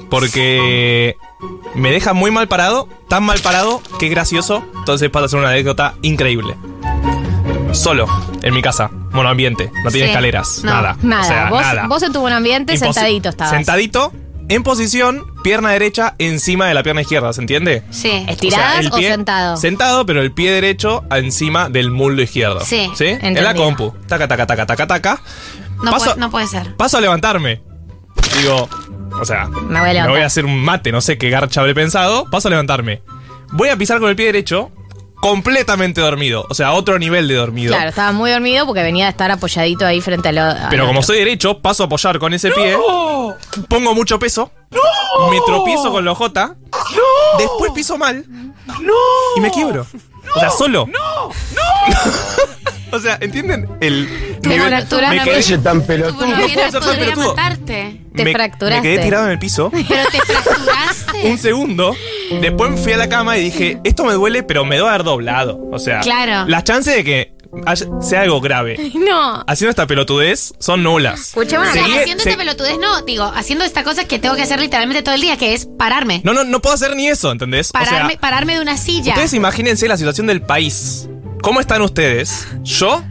Porque 0.09 1.15
me 1.73 1.91
deja 1.91 2.13
muy 2.13 2.31
mal 2.31 2.47
parado, 2.47 2.87
tan 3.09 3.23
mal 3.23 3.39
parado 3.39 3.81
que 3.99 4.05
es 4.05 4.11
gracioso. 4.11 4.63
Entonces 4.77 5.09
pasa 5.09 5.25
a 5.25 5.29
ser 5.29 5.39
una 5.39 5.49
anécdota 5.49 5.95
increíble. 6.01 6.55
Solo, 7.73 8.07
en 8.41 8.53
mi 8.53 8.61
casa, 8.61 8.89
monoambiente, 9.11 9.69
no 9.83 9.91
tiene 9.91 10.07
Sí. 10.07 10.11
escaleras, 10.11 10.61
No. 10.63 10.71
nada. 10.71 10.97
Nada. 11.01 11.21
O 11.23 11.25
sea, 11.27 11.49
vos, 11.49 11.61
nada. 11.61 11.87
vos 11.87 12.03
en 12.03 12.13
tu 12.13 12.21
buen 12.21 12.33
ambiente 12.33 12.77
sentadito 12.77 13.27
estabas. 13.29 13.51
Sentadito, 13.53 14.13
en 14.47 14.63
posición, 14.63 15.23
pierna 15.43 15.71
derecha 15.71 16.15
encima 16.19 16.67
de 16.67 16.73
la 16.73 16.83
pierna 16.83 17.01
izquierda, 17.01 17.33
¿se 17.33 17.41
entiende? 17.41 17.83
Sí. 17.89 18.25
¿Estiradas 18.27 18.87
o 18.91 18.97
sentado? 18.97 19.57
Sentado, 19.57 20.05
pero 20.05 20.21
el 20.21 20.31
pie 20.31 20.51
derecho 20.51 21.03
encima 21.11 21.69
del 21.69 21.91
muslo 21.91 22.21
izquierdo. 22.21 22.61
Sí, 22.61 22.89
¿Sí? 22.95 23.05
En 23.07 23.43
la 23.43 23.53
compu. 23.55 23.93
Taca, 24.07 24.27
taca, 24.27 24.45
taca, 24.45 24.65
taca, 24.65 24.87
taca. 24.87 25.21
No, 25.83 25.91
Paso- 25.91 26.05
puede, 26.05 26.19
no 26.19 26.29
puede 26.29 26.47
ser. 26.47 26.75
Paso 26.75 26.97
a 26.97 27.01
levantarme. 27.01 27.61
Digo, 28.39 28.69
o 29.19 29.25
sea, 29.25 29.47
Me 29.47 29.79
voy 29.79 29.97
a 29.97 30.03
me 30.03 30.09
voy 30.09 30.21
a 30.21 30.25
hacer 30.25 30.45
un 30.45 30.61
mate, 30.63 30.91
no 30.91 31.01
sé 31.01 31.17
qué 31.17 31.29
garcha 31.29 31.61
habré 31.61 31.73
pensado. 31.73 32.29
Paso 32.29 32.47
a 32.47 32.51
levantarme. 32.51 33.01
Voy 33.51 33.69
a 33.69 33.77
pisar 33.77 33.99
con 33.99 34.09
el 34.09 34.15
pie 34.15 34.25
derecho, 34.27 34.71
completamente 35.25 36.01
dormido. 36.01 36.45
O 36.49 36.53
sea, 36.53 36.73
otro 36.73 36.99
nivel 36.99 37.27
de 37.27 37.33
dormido. 37.33 37.73
Claro, 37.73 37.89
estaba 37.89 38.11
muy 38.11 38.29
dormido 38.29 38.67
porque 38.67 38.83
venía 38.83 39.07
a 39.07 39.09
estar 39.09 39.31
apoyadito 39.31 39.83
ahí 39.83 39.99
frente 39.99 40.29
a 40.29 40.31
lo. 40.31 40.41
al 40.43 40.67
Pero 40.69 40.85
como 40.85 40.99
otro. 40.99 41.07
soy 41.07 41.17
derecho, 41.17 41.59
paso 41.59 41.81
a 41.81 41.85
apoyar 41.87 42.19
con 42.19 42.31
ese 42.33 42.51
pie. 42.51 42.77
Pongo 43.67 43.95
mucho 43.95 44.19
peso. 44.19 44.51
Me 45.31 45.39
tropiezo 45.43 45.91
con 45.91 46.05
la 46.05 46.11
ojota. 46.11 46.55
Después 47.39 47.71
piso 47.73 47.97
mal. 47.97 48.23
Y 49.35 49.39
me 49.39 49.49
quiebro. 49.49 49.87
O 50.35 50.39
sea, 50.39 50.51
solo. 50.51 50.87
O 52.95 52.99
sea, 52.99 53.17
¿entienden? 53.21 53.67
El 53.81 54.07
fracturaste. 54.41 55.15
me 55.17 55.23
quedé, 55.23 55.57
tan 55.59 55.81
Tu 55.81 55.87
pelotudo. 55.87 56.17
puedo 56.17 56.31
novia 56.37 56.71
ser 56.71 56.81
tan 56.81 56.95
pelotudo. 56.97 57.35
matarte. 57.35 58.01
Te 58.15 58.23
me- 58.23 58.31
fracturaste. 58.33 58.81
Me 58.87 58.95
quedé 58.95 59.03
tirado 59.05 59.25
en 59.25 59.31
el 59.31 59.39
piso. 59.39 59.69
Pero 59.87 60.09
te 60.11 60.21
fracturaste. 60.21 61.29
un 61.29 61.37
segundo. 61.37 61.95
Después 62.41 62.79
fui 62.79 62.93
a 62.93 62.97
la 62.97 63.09
cama 63.09 63.37
y 63.37 63.43
dije, 63.43 63.79
esto 63.83 64.03
me 64.05 64.13
duele, 64.13 64.43
pero 64.43 64.65
me 64.65 64.75
debe 64.77 64.87
haber 64.89 65.03
doblado. 65.03 65.59
O 65.71 65.79
sea, 65.79 65.99
Claro. 66.01 66.47
las 66.49 66.63
chances 66.63 66.95
de 66.95 67.03
que 67.03 67.33
haya- 67.65 67.87
sea 68.01 68.21
algo 68.21 68.41
grave. 68.41 68.91
No. 68.95 69.43
Haciendo 69.47 69.69
esta 69.69 69.85
pelotudez 69.87 70.53
son 70.59 70.83
nulas. 70.83 71.19
Escuchame 71.29 71.67
O 71.69 71.71
sea, 71.73 71.83
Seguí- 71.83 71.97
haciendo 71.99 72.23
se- 72.23 72.29
esta 72.31 72.39
pelotudez, 72.41 72.77
no, 72.79 73.01
digo, 73.03 73.23
haciendo 73.35 73.63
esta 73.65 73.83
cosa 73.83 74.05
que 74.05 74.19
tengo 74.19 74.35
que 74.35 74.41
hacer 74.43 74.59
literalmente 74.59 75.03
todo 75.03 75.15
el 75.15 75.21
día, 75.21 75.37
que 75.37 75.53
es 75.53 75.65
pararme. 75.77 76.21
No, 76.23 76.33
no, 76.33 76.43
no 76.43 76.61
puedo 76.61 76.73
hacer 76.75 76.95
ni 76.95 77.07
eso, 77.07 77.31
¿entendés? 77.31 77.71
Pararme, 77.71 78.05
o 78.05 78.09
sea, 78.09 78.19
pararme 78.19 78.55
de 78.55 78.61
una 78.61 78.77
silla. 78.77 79.11
ustedes 79.13 79.33
imagínense 79.33 79.87
la 79.87 79.97
situación 79.97 80.27
del 80.27 80.41
país. 80.41 81.07
¿Cómo 81.45 81.59
están 81.59 81.83
ustedes? 81.83 82.47
Yo 82.63 83.03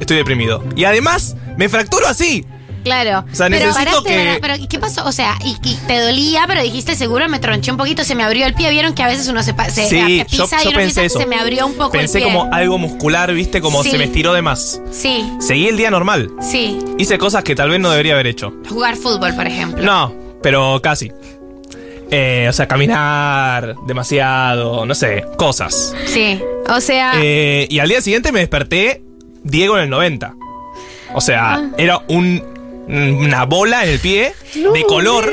estoy 0.00 0.16
deprimido. 0.16 0.64
Y 0.76 0.84
además, 0.84 1.36
me 1.58 1.68
fracturo 1.68 2.06
así. 2.08 2.46
Claro. 2.84 3.26
O 3.30 3.34
sea, 3.34 3.50
pero 3.50 3.66
necesito 3.66 4.02
que... 4.02 4.38
Pero 4.40 4.56
¿y 4.56 4.66
¿qué 4.66 4.78
pasó? 4.78 5.04
O 5.06 5.12
sea, 5.12 5.36
y, 5.44 5.50
y 5.62 5.74
te 5.86 5.98
dolía, 6.00 6.44
pero 6.46 6.62
dijiste 6.62 6.96
seguro, 6.96 7.28
me 7.28 7.38
tronché 7.38 7.70
un 7.70 7.76
poquito, 7.76 8.02
se 8.02 8.14
me 8.14 8.22
abrió 8.24 8.46
el 8.46 8.54
pie. 8.54 8.70
Vieron 8.70 8.94
que 8.94 9.02
a 9.02 9.08
veces 9.08 9.28
uno 9.28 9.42
se, 9.42 9.54
se 9.70 9.88
Sí, 9.88 10.18
yo, 10.20 10.24
pisa 10.46 10.62
yo 10.62 10.70
y 10.70 10.72
uno 10.72 10.78
pensé 10.78 11.04
eso. 11.04 11.18
se 11.18 11.26
me 11.26 11.36
abrió 11.36 11.66
un 11.66 11.74
poco 11.74 11.92
Pensé 11.92 12.16
el 12.16 12.24
pie. 12.24 12.32
como 12.32 12.50
algo 12.54 12.78
muscular, 12.78 13.30
viste, 13.34 13.60
como 13.60 13.82
Sí. 13.82 13.90
se 13.90 13.98
me 13.98 14.04
estiró 14.04 14.32
de 14.32 14.40
más. 14.40 14.80
Sí, 14.90 15.30
Seguí 15.38 15.68
el 15.68 15.76
día 15.76 15.90
normal. 15.90 16.30
sí. 16.40 16.78
Hice 16.96 17.18
cosas 17.18 17.44
que 17.44 17.54
tal 17.54 17.68
vez 17.68 17.78
no 17.78 17.90
debería 17.90 18.14
haber 18.14 18.26
hecho. 18.26 18.54
Jugar 18.70 18.96
fútbol, 18.96 19.34
por 19.36 19.46
ejemplo. 19.46 19.84
No, 19.84 20.14
pero 20.42 20.80
casi. 20.82 21.12
Eh, 22.14 22.46
o 22.46 22.52
sea, 22.52 22.68
caminar 22.68 23.74
demasiado, 23.86 24.84
no 24.84 24.94
sé, 24.94 25.24
cosas. 25.38 25.94
Sí. 26.06 26.38
O 26.68 26.78
sea, 26.80 27.12
Eh, 27.22 27.66
y 27.70 27.78
al 27.78 27.88
día 27.88 28.02
siguiente 28.02 28.32
me 28.32 28.40
desperté 28.40 29.02
Diego 29.42 29.76
en 29.78 29.84
el 29.84 29.90
90. 29.90 30.34
O 31.14 31.20
sea, 31.22 31.54
Ah. 31.54 31.68
era 31.78 32.00
un, 32.08 32.42
una 32.86 33.44
bola 33.46 33.84
en 33.84 33.90
el 33.90 33.98
pie 33.98 34.32
de 34.54 34.82
color 34.84 35.32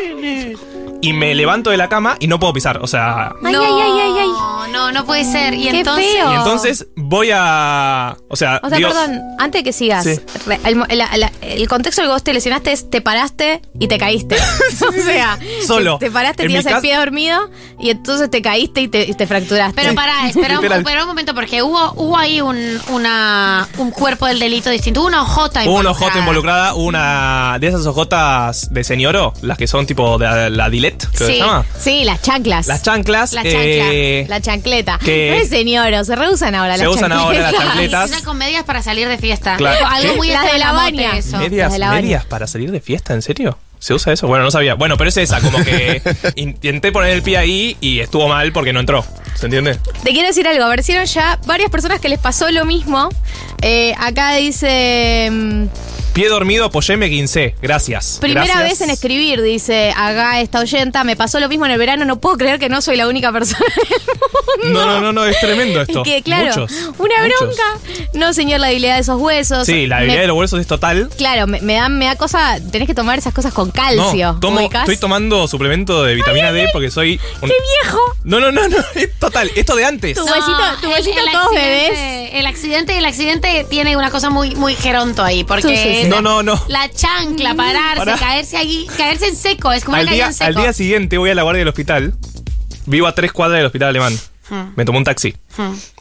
y 1.02 1.14
me 1.14 1.34
levanto 1.36 1.70
de 1.70 1.78
la 1.78 1.88
cama 1.90 2.18
y 2.20 2.28
no 2.28 2.40
puedo 2.40 2.54
pisar. 2.54 2.80
O 2.82 2.88
sea, 2.88 3.34
Ay, 3.44 3.54
no, 3.54 3.62
ay, 3.62 3.72
ay, 3.82 3.92
ay, 4.04 4.12
ay. 4.22 4.72
no, 4.74 4.92
no 4.92 5.06
puede 5.06 5.24
ser. 5.24 5.54
Y 5.54 5.64
Qué 5.70 5.80
entonces. 5.80 6.06
feo. 6.14 6.32
y 6.32 6.36
entonces 6.36 6.88
voy 6.96 7.30
a... 7.34 8.18
O 8.28 8.36
sea, 8.36 8.60
o 8.64 8.70
sea, 8.70 8.78
digo- 8.78 8.90
perdón, 8.90 9.22
antes 9.40 9.60
de 9.60 9.64
que 9.64 9.74
sigas, 9.74 10.04
Sí. 10.04 10.20
el, 10.66 10.78
la- 10.98 11.16
la- 11.18 11.32
el 11.42 11.68
contexto 11.68 12.02
del 12.02 12.10
que 12.10 12.14
vos 12.14 12.24
te 12.24 12.34
lesionaste 12.34 12.72
es 12.72 12.90
te 12.90 13.02
paraste 13.02 13.62
y 13.80 13.88
te 13.88 13.98
caíste. 13.98 14.36
o 14.88 14.92
sea, 14.92 15.40
Solo. 15.66 15.98
Te, 16.00 16.08
te 16.08 16.12
paraste, 16.12 16.44
En 16.44 16.50
tenías 16.50 16.66
el 16.66 16.82
pie 16.82 16.98
dormido 16.98 17.50
y 17.80 17.90
entonces 17.92 18.30
te 18.30 18.42
caíste 18.42 18.82
y 18.82 18.88
te, 18.90 19.04
y 19.10 19.14
te 19.14 19.26
fracturaste. 19.26 19.82
Pero 19.82 19.96
pará, 19.96 20.14
espera 20.30 20.60
un, 20.60 20.66
espera 20.66 21.02
un 21.04 21.08
momento, 21.08 21.34
porque 21.34 21.64
hubo, 21.64 21.94
hubo 21.96 22.18
ahí 22.18 22.42
un, 22.42 22.58
una, 22.90 23.68
un 23.78 23.92
cuerpo 23.92 24.26
del 24.26 24.40
delito 24.40 24.70
distinto. 24.70 25.00
Hubo 25.02 25.08
una 25.08 25.22
ojota 25.24 25.62
Hubo 25.64 25.80
una 25.80 25.90
involucrada. 25.90 26.06
ojota 26.08 26.20
involucrada, 26.20 26.74
una 26.76 27.58
de 27.60 27.68
esas 27.68 27.86
ojotas 27.86 28.72
de 28.74 28.84
señoro, 28.84 29.34
las 29.42 29.58
que 29.58 29.68
son 29.68 29.86
tipo 29.86 30.18
de 30.18 30.26
la, 30.26 30.50
la 30.50 30.70
Dilet, 30.92 31.08
creo 31.08 31.12
que 31.12 31.18
sí, 31.18 31.26
se 31.26 31.38
llama. 31.40 31.66
sí, 31.80 32.04
las 32.04 32.22
chanclas. 32.22 32.68
Las 32.68 32.82
chanclas. 32.84 33.34
La 33.34 33.44
chancla. 33.44 33.60
eh, 33.64 34.26
la 34.28 34.42
chancleta. 34.42 35.00
que- 35.04 35.32
No 35.32 35.38
es 35.44 35.50
señor, 35.50 36.06
se 36.06 36.16
reusan 36.16 36.56
ahora 36.56 36.78
Se 36.78 36.86
las 36.86 36.96
usan 36.96 37.12
ahora 37.12 37.40
las 37.40 37.54
chancletas. 37.56 38.10
Se 38.10 38.16
usan 38.16 38.26
con 38.26 38.38
medias 38.38 38.64
para 38.64 38.82
salir 38.82 39.08
de 39.08 39.18
fiesta. 39.18 39.58
Claro. 39.58 39.86
Algo 39.88 40.16
muy 40.16 40.30
Las 40.30 40.52
de 40.52 40.58
la 40.60 40.72
baña. 40.74 41.18
eso. 41.18 41.38
medias, 41.38 41.66
las 41.68 41.74
de 41.74 41.80
la 41.80 41.88
baña. 41.90 42.02
medias 42.02 42.26
para 42.26 42.48
salir 42.48 42.72
de 42.72 42.80
fiesta, 42.82 43.14
¿en 43.14 43.22
serio? 43.22 43.58
¿Se 43.80 43.94
usa 43.94 44.12
eso? 44.12 44.28
Bueno, 44.28 44.44
no 44.44 44.52
sabía. 44.52 44.74
Bueno, 44.76 44.98
pero 44.98 45.10
es 45.10 45.16
esa, 45.16 45.40
como 45.40 45.64
que 45.64 46.02
intenté 46.36 46.92
poner 46.92 47.12
el 47.14 47.22
pie 47.22 47.38
ahí 47.38 47.78
y 47.80 48.00
estuvo 48.02 48.28
mal 48.28 48.52
porque 48.52 48.74
no 48.74 48.82
entró. 48.82 49.06
¿Se 49.36 49.46
entiende? 49.46 49.78
Te 50.04 50.12
quiero 50.12 50.28
decir 50.28 50.46
algo, 50.50 50.66
aparecieron 50.66 51.06
ya 51.06 51.40
varias 51.46 51.70
personas 51.72 52.02
que 52.02 52.10
les 52.10 52.20
pasó 52.20 52.52
lo 52.52 52.66
mismo. 52.66 53.08
Eh, 53.62 53.94
acá 53.98 54.34
dice... 54.36 55.30
mm, 55.32 55.66
Pie 56.20 56.28
dormido, 56.28 56.66
apoyéme 56.66 57.10
15. 57.10 57.56
Gracias. 57.62 58.18
Primera 58.20 58.44
Gracias. 58.44 58.64
vez 58.70 58.82
en 58.82 58.90
escribir, 58.90 59.42
dice 59.42 59.94
acá 59.96 60.42
esta 60.42 60.60
oyenta. 60.60 61.06
Me 61.06 61.16
pasó 61.16 61.40
lo 61.40 61.48
mismo 61.48 61.66
en 61.66 61.72
el 61.72 61.78
verano, 61.80 62.04
no 62.04 62.20
puedo 62.20 62.36
creer 62.38 62.60
que 62.60 62.68
no 62.68 62.82
soy 62.82 62.98
la 62.98 63.08
única 63.08 63.32
persona 63.32 63.64
del 64.62 64.68
mundo. 64.74 64.86
No, 64.86 64.86
no, 64.86 65.00
no, 65.00 65.14
no, 65.14 65.26
es 65.26 65.40
tremendo 65.40 65.80
esto. 65.82 66.04
Es 66.04 66.04
que, 66.14 66.22
claro, 66.22 66.48
Muchos, 66.48 66.74
una 66.98 67.24
muchos. 67.24 67.40
bronca. 67.40 67.64
No, 68.16 68.34
señor, 68.34 68.60
la 68.60 68.68
debilidad 68.68 68.96
de 68.96 69.00
esos 69.02 69.18
huesos. 69.22 69.66
Sí, 69.66 69.88
la 69.88 69.96
Me- 69.96 70.02
habilidad 70.02 70.22
de 70.24 70.28
los 70.28 70.38
huesos 70.38 70.60
es 70.60 70.68
total. 70.68 71.10
Claro, 71.18 71.48
me, 71.48 71.62
me 71.62 71.76
da, 71.76 71.88
me 71.88 72.04
da 72.04 72.18
cosa. 72.18 72.60
Tenés 72.70 72.90
que 72.90 72.94
tomar 72.96 73.18
esas 73.18 73.34
cosas 73.34 73.54
con 73.54 73.72
calcio. 73.72 74.34
No, 74.34 74.40
tomo, 74.42 74.60
ubicás. 74.60 74.82
estoy 74.82 74.98
tomando 74.98 75.48
suplemento 75.48 76.04
de 76.04 76.16
vitamina 76.16 76.52
D 76.52 76.68
porque 76.74 76.92
soy. 76.92 77.18
un- 77.42 77.48
¡Qué 77.48 77.56
viejo! 77.82 78.00
No, 78.26 78.42
no, 78.42 78.52
no, 78.52 78.68
no, 78.68 78.78
es 78.96 79.18
total. 79.20 79.50
Esto 79.56 79.74
de 79.78 79.86
antes. 79.86 80.18
Tu 80.18 80.26
huesito- 80.26 80.82
tu 80.82 80.88
el- 80.88 80.92
huesito 80.92 81.18
el 81.18 81.32
todos 81.32 81.46
accidente- 81.46 81.92
bebés. 81.94 82.30
El 82.34 82.46
accidente, 82.46 82.98
el 82.98 83.06
accidente 83.06 83.66
tiene 83.70 83.96
una 83.96 84.12
cosa 84.12 84.30
muy, 84.30 84.54
muy 84.56 84.76
geronto 84.76 85.24
ahí, 85.24 85.46
porque 85.46 85.70
Sí, 85.70 85.78
sí, 85.78 86.02
sí. 86.04 86.09
No, 86.10 86.22
no, 86.22 86.44
no. 86.44 86.62
la 86.68 86.90
chancla, 86.92 87.56
pararse, 87.56 88.00
Pará. 88.06 88.18
caerse 88.18 88.58
ahí, 88.58 88.88
caerse 88.98 89.28
en 89.28 89.36
seco, 89.36 89.72
es 89.72 89.84
como 89.84 89.98
Al 89.98 90.04
una 90.04 90.12
día, 90.14 90.24
caída 90.26 90.28
en 90.28 90.34
seco. 90.34 90.48
al 90.48 90.56
día 90.56 90.74
siguiente 90.74 91.18
voy 91.18 91.30
a 91.30 91.36
la 91.36 91.44
guardia 91.44 91.60
del 91.60 91.68
hospital. 91.70 92.14
Vivo 92.86 93.08
a 93.08 93.14
tres 93.16 93.32
cuadras 93.32 93.58
del 93.60 93.66
hospital 93.68 93.90
alemán. 93.90 94.18
Hmm. 94.50 94.74
Me 94.76 94.84
tomó 94.86 94.98
un 94.98 95.04
taxi. 95.04 95.36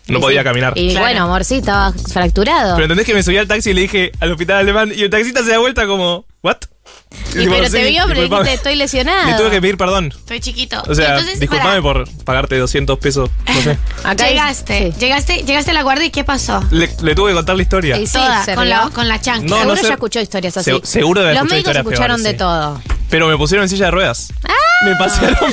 No 0.06 0.20
podía 0.20 0.42
caminar. 0.42 0.72
Y 0.76 0.90
Claro. 0.90 1.04
bueno, 1.04 1.24
amor, 1.24 1.44
sí, 1.44 1.56
estaba 1.56 1.92
fracturado. 1.92 2.74
Pero 2.76 2.84
entendés 2.86 3.06
que 3.06 3.12
me 3.14 3.22
subí 3.22 3.36
al 3.36 3.46
taxi 3.46 3.70
y 3.70 3.74
le 3.74 3.82
dije 3.82 4.12
al 4.20 4.32
hospital 4.32 4.56
alemán 4.58 4.90
y 4.94 5.02
el 5.02 5.10
taxista 5.10 5.42
se 5.44 5.50
da 5.50 5.58
vuelta 5.58 5.86
como, 5.86 6.24
¿what? 6.42 6.56
Y 7.34 7.46
pero 7.48 7.70
te 7.70 7.84
vio, 7.88 8.04
pero 8.06 8.22
dijiste, 8.22 8.54
estoy 8.54 8.74
lesionado. 8.74 9.30
Le 9.30 9.34
tuve 9.36 9.50
que 9.50 9.60
pedir 9.62 9.76
perdón. 9.78 10.12
Estoy 10.14 10.40
chiquito. 10.40 10.82
O 10.86 10.94
sea, 10.94 11.10
Entonces, 11.14 11.40
disculpame 11.40 11.80
por 11.80 12.06
pagarte 12.24 12.58
200 12.58 12.98
pesos, 12.98 13.30
no 13.46 13.62
sé. 13.62 13.78
Acá 14.04 14.28
llegaste, 14.28 14.92
sí. 14.92 14.98
llegaste, 15.00 15.42
llegaste 15.44 15.70
a 15.70 15.74
la 15.74 15.82
guardia 15.82 16.06
y 16.06 16.10
¿qué 16.10 16.24
pasó? 16.24 16.62
Le, 16.70 16.90
le 17.02 17.14
tuve 17.14 17.30
que 17.30 17.36
contar 17.36 17.56
la 17.56 17.62
historia. 17.62 17.96
Y 17.96 18.06
sí, 18.06 18.12
Toda, 18.18 18.54
con 18.54 18.68
la, 18.68 18.90
con 18.92 19.08
la 19.08 19.20
chancla. 19.20 19.48
No, 19.48 19.56
Seguro 19.56 19.74
no 19.76 19.80
sé. 19.80 19.88
ya 19.88 19.94
escuchó 19.94 20.20
historias 20.20 20.56
así. 20.58 20.70
Se- 20.70 20.86
seguro 20.86 21.22
debe 21.22 21.34
Los 21.34 21.44
médicos 21.44 21.58
historias 21.60 21.86
escucharon 21.86 22.22
de 22.22 22.30
sí. 22.32 22.36
todo. 22.36 22.80
Pero 23.08 23.26
me 23.28 23.36
pusieron 23.38 23.62
en 23.64 23.68
silla 23.70 23.86
de 23.86 23.90
ruedas. 23.92 24.32
Me 24.84 24.94
pasearon. 24.96 25.38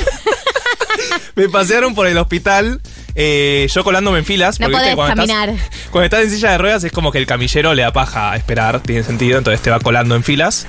me 1.35 1.49
pasearon 1.49 1.95
por 1.95 2.07
el 2.07 2.17
hospital. 2.17 2.81
Eh, 3.15 3.67
yo 3.73 3.83
colándome 3.83 4.19
en 4.19 4.25
filas. 4.25 4.59
No 4.59 4.65
porque, 4.67 4.77
viste, 4.77 4.95
podés 4.95 5.13
cuando 5.15 5.21
caminar. 5.21 5.49
Estás, 5.49 5.89
cuando 5.89 6.05
estás 6.05 6.21
en 6.23 6.31
silla 6.31 6.51
de 6.51 6.57
ruedas 6.57 6.83
es 6.83 6.91
como 6.91 7.11
que 7.11 7.17
el 7.17 7.25
camillero 7.25 7.73
le 7.73 7.81
da 7.81 7.93
paja 7.93 8.31
a 8.31 8.35
esperar, 8.35 8.81
tiene 8.81 9.03
sentido, 9.03 9.37
entonces 9.37 9.61
te 9.61 9.69
va 9.69 9.79
colando 9.79 10.15
en 10.15 10.23
filas. 10.23 10.67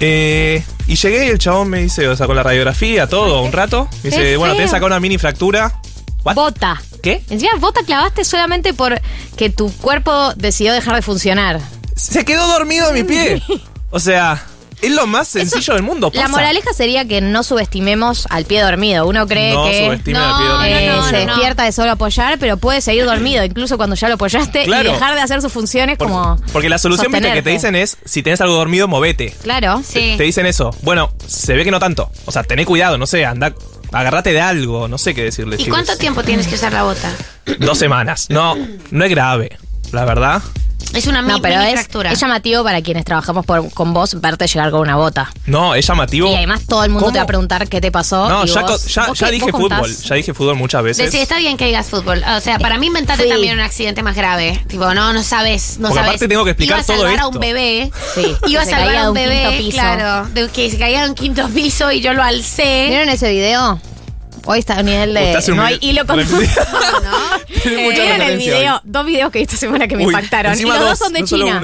Eh, 0.00 0.62
y 0.86 0.96
llegué 0.96 1.26
y 1.26 1.28
el 1.30 1.38
chabón 1.38 1.68
me 1.70 1.80
dice, 1.80 2.08
o 2.08 2.16
sea, 2.16 2.26
con 2.26 2.36
la 2.36 2.42
radiografía, 2.42 3.08
todo, 3.08 3.42
un 3.42 3.52
rato. 3.52 3.88
Me 4.02 4.10
Qué 4.10 4.16
dice, 4.16 4.36
bueno, 4.36 4.54
feo. 4.54 4.64
te 4.64 4.70
saca 4.70 4.86
una 4.86 5.00
mini 5.00 5.18
fractura. 5.18 5.80
What? 6.24 6.34
Bota. 6.36 6.80
¿Qué? 7.02 7.22
Encima 7.28 7.52
bota 7.58 7.82
clavaste 7.84 8.24
solamente 8.24 8.72
porque 8.72 9.50
tu 9.50 9.70
cuerpo 9.76 10.32
decidió 10.36 10.72
dejar 10.72 10.94
de 10.94 11.02
funcionar. 11.02 11.60
Se 11.96 12.24
quedó 12.24 12.46
dormido 12.48 12.88
en 12.88 12.94
mi 12.94 13.04
pie. 13.04 13.42
O 13.90 14.00
sea, 14.00 14.42
es 14.82 14.92
lo 14.92 15.06
más 15.06 15.28
sencillo 15.28 15.74
del 15.74 15.82
mundo. 15.82 16.10
La 16.14 16.22
pasa. 16.22 16.32
moraleja 16.32 16.72
sería 16.72 17.06
que 17.06 17.20
no 17.20 17.42
subestimemos 17.42 18.26
al 18.30 18.44
pie 18.44 18.60
dormido. 18.62 19.06
Uno 19.06 19.26
cree 19.26 19.52
No 19.54 19.64
que 19.64 19.84
subestimen 19.84 20.20
No, 20.20 20.34
al 20.34 20.40
pie 20.40 20.48
dormido. 20.48 20.78
eh, 20.78 20.86
no, 20.88 20.96
no, 20.96 21.08
se 21.08 21.12
no. 21.26 21.32
despierta 21.32 21.64
de 21.64 21.72
solo 21.72 21.92
apoyar, 21.92 22.38
pero 22.38 22.56
puede 22.56 22.80
seguir 22.80 23.04
dormido, 23.04 23.44
incluso 23.54 23.76
cuando 23.76 23.96
ya 23.96 24.08
lo 24.08 24.14
apoyaste 24.14 24.64
Claro. 24.64 24.88
y 24.88 24.92
dejar 24.92 25.14
de 25.14 25.20
hacer 25.20 25.40
sus 25.42 25.52
funciones 25.52 25.96
Por- 25.98 26.08
como. 26.08 26.36
porque 26.52 26.68
la 26.68 26.78
solución 26.78 27.10
viste, 27.12 27.28
que 27.28 27.42
te 27.42 27.50
sostenerte. 27.50 27.50
dicen 27.50 27.76
es, 27.76 27.96
si 28.04 28.22
tenés 28.22 28.40
algo 28.40 28.54
dormido, 28.54 28.88
movete. 28.88 29.30
Claro. 29.42 29.82
Sí. 29.86 30.14
Te 30.16 30.22
dicen 30.24 30.46
eso. 30.46 30.70
Bueno, 30.82 31.12
se 31.26 31.54
ve 31.54 31.64
que 31.64 31.70
no 31.70 31.80
tanto. 31.80 32.10
O 32.26 32.32
sea, 32.32 32.42
tené 32.42 32.64
cuidado, 32.66 32.98
no 32.98 33.06
sé, 33.06 33.24
anda, 33.24 33.54
agarrate 33.92 34.32
de 34.32 34.40
algo, 34.40 34.88
no 34.88 34.98
sé 34.98 35.14
qué 35.14 35.24
decirles. 35.24 35.60
¿Y 35.60 35.64
chicos. 35.64 35.76
cuánto 35.78 35.96
tiempo 35.98 36.22
tienes 36.22 36.46
que 36.46 36.54
usar 36.56 36.72
la 36.72 36.82
bota? 36.82 37.10
Dos 37.58 37.78
semanas. 37.78 38.26
No, 38.30 38.56
no 38.90 39.04
es 39.04 39.10
grave, 39.10 39.56
la 39.92 40.04
verdad. 40.04 40.42
Es 40.94 41.06
una 41.06 41.22
No, 41.22 41.34
mi- 41.34 41.40
pero 41.40 41.56
mini 41.58 41.68
es, 41.68 41.74
fractura. 41.74 42.12
es 42.12 42.20
llamativo 42.20 42.62
para 42.64 42.80
quienes 42.82 43.04
trabajamos 43.04 43.44
por- 43.44 43.70
con 43.72 43.92
vos 43.92 44.20
verte 44.20 44.46
llegar 44.46 44.70
con 44.70 44.80
una 44.80 44.96
bota. 44.96 45.30
No, 45.46 45.74
es 45.74 45.86
llamativo. 45.86 46.30
Y 46.30 46.34
además 46.36 46.62
todo 46.68 46.84
el 46.84 46.90
mundo 46.90 47.06
¿Cómo? 47.06 47.12
te 47.12 47.18
va 47.18 47.24
a 47.24 47.26
preguntar 47.26 47.68
qué 47.68 47.80
te 47.80 47.90
pasó. 47.90 48.28
No, 48.28 48.44
y 48.44 48.48
ya, 48.48 48.60
vos- 48.62 48.82
co- 48.82 48.88
ya, 48.88 49.06
vos 49.08 49.18
ya 49.18 49.26
qué- 49.26 49.32
dije 49.32 49.50
fútbol. 49.50 49.68
contás. 49.70 50.02
Ya 50.04 50.14
dije 50.14 50.34
fútbol 50.34 50.56
muchas 50.56 50.82
veces. 50.82 51.12
Está 51.14 51.38
bien 51.38 51.56
que 51.56 51.66
digas 51.66 51.86
fútbol. 51.86 52.22
O 52.36 52.40
sea, 52.40 52.58
para 52.58 52.78
mí 52.78 52.86
inventate 52.86 53.24
Sí. 53.24 53.28
también 53.28 53.54
un 53.54 53.60
accidente 53.60 54.02
más 54.02 54.14
grave. 54.16 54.62
Tipo, 54.68 54.92
no, 54.94 55.12
no 55.12 55.22
sabes, 55.22 55.78
no 55.78 55.88
Porque 55.88 55.94
sabes. 55.94 56.08
aparte 56.10 56.28
tengo 56.28 56.44
que 56.44 56.50
explicar 56.52 56.76
Iba 56.78 56.82
a 56.82 56.86
todo 56.86 56.96
salvar 56.98 57.12
a 57.12 57.16
esto. 57.16 57.28
un 57.30 57.40
bebé. 57.40 57.90
Sí, 58.14 58.36
Iba 58.46 58.62
a 58.62 58.64
salvar 58.64 58.96
a 58.96 59.08
un 59.08 59.14
bebé, 59.14 59.40
quinto 59.42 59.58
piso. 59.58 59.70
claro. 59.78 60.28
De 60.32 60.48
que 60.48 60.70
se 60.70 60.78
caía 60.78 61.02
de 61.02 61.08
un 61.08 61.14
quinto 61.14 61.48
piso 61.48 61.90
y 61.92 62.00
yo 62.00 62.12
lo 62.14 62.22
alcé. 62.22 62.86
¿Vieron 62.88 63.08
ese 63.08 63.30
video? 63.30 63.80
Hoy 64.46 64.58
está 64.58 64.78
a 64.78 64.82
nivel 64.82 65.14
de. 65.14 65.38
No 65.54 65.62
hay 65.62 65.78
hilo 65.80 66.06
con. 66.06 66.18
Mucha 66.24 68.02
¿Vieron 68.02 68.22
el 68.22 68.36
video? 68.38 68.80
Dos 68.84 69.06
videos 69.06 69.30
que 69.30 69.38
vi 69.38 69.44
esta 69.44 69.56
semana 69.56 69.88
que 69.88 69.96
me 69.96 70.04
Uy, 70.06 70.12
impactaron. 70.12 70.58
Y 70.58 70.62
los 70.64 70.78
dos, 70.78 70.88
dos, 70.90 70.98
son 70.98 71.12
de 71.12 71.20
no 71.20 71.26
China. 71.26 71.60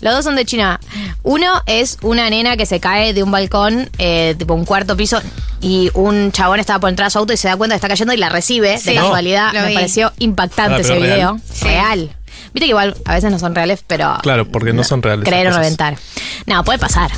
Los 0.00 0.14
dos 0.14 0.24
son 0.24 0.36
de 0.36 0.44
China. 0.44 0.78
Uno 1.22 1.62
es 1.66 1.98
una 2.02 2.30
nena 2.30 2.56
que 2.56 2.66
se 2.66 2.78
cae 2.80 3.12
de 3.14 3.22
un 3.22 3.30
balcón, 3.30 3.90
eh, 3.98 4.34
tipo 4.38 4.54
un 4.54 4.64
cuarto 4.64 4.96
piso, 4.96 5.20
y 5.60 5.90
un 5.94 6.30
chabón 6.32 6.60
estaba 6.60 6.78
por 6.78 6.88
entrar 6.88 7.08
a 7.08 7.10
su 7.10 7.18
auto 7.18 7.32
y 7.32 7.36
se 7.36 7.48
da 7.48 7.56
cuenta 7.56 7.74
que 7.74 7.78
está 7.78 7.88
cayendo 7.88 8.12
y 8.14 8.16
la 8.16 8.28
recibe. 8.28 8.78
Sí. 8.78 8.90
de 8.90 8.94
No, 8.96 9.02
casualidad. 9.02 9.52
Me 9.52 9.66
vi. 9.68 9.74
pareció 9.74 10.12
impactante 10.18 10.76
Ah, 10.76 10.80
ese 10.80 10.94
video. 10.96 11.32
real. 11.32 11.40
Sí. 11.52 11.64
Real. 11.64 12.16
Viste 12.52 12.60
que 12.66 12.66
igual 12.70 12.96
a 13.04 13.14
veces 13.14 13.30
no 13.30 13.38
son 13.38 13.54
reales, 13.54 13.82
pero. 13.86 14.18
Claro, 14.22 14.46
porque 14.48 14.72
no 14.72 14.84
son 14.84 15.02
reales. 15.02 15.24
Creer 15.24 15.48
o 15.48 15.56
reventar. 15.56 15.96
No, 16.46 16.62
puede 16.64 16.78
pasar. 16.78 17.10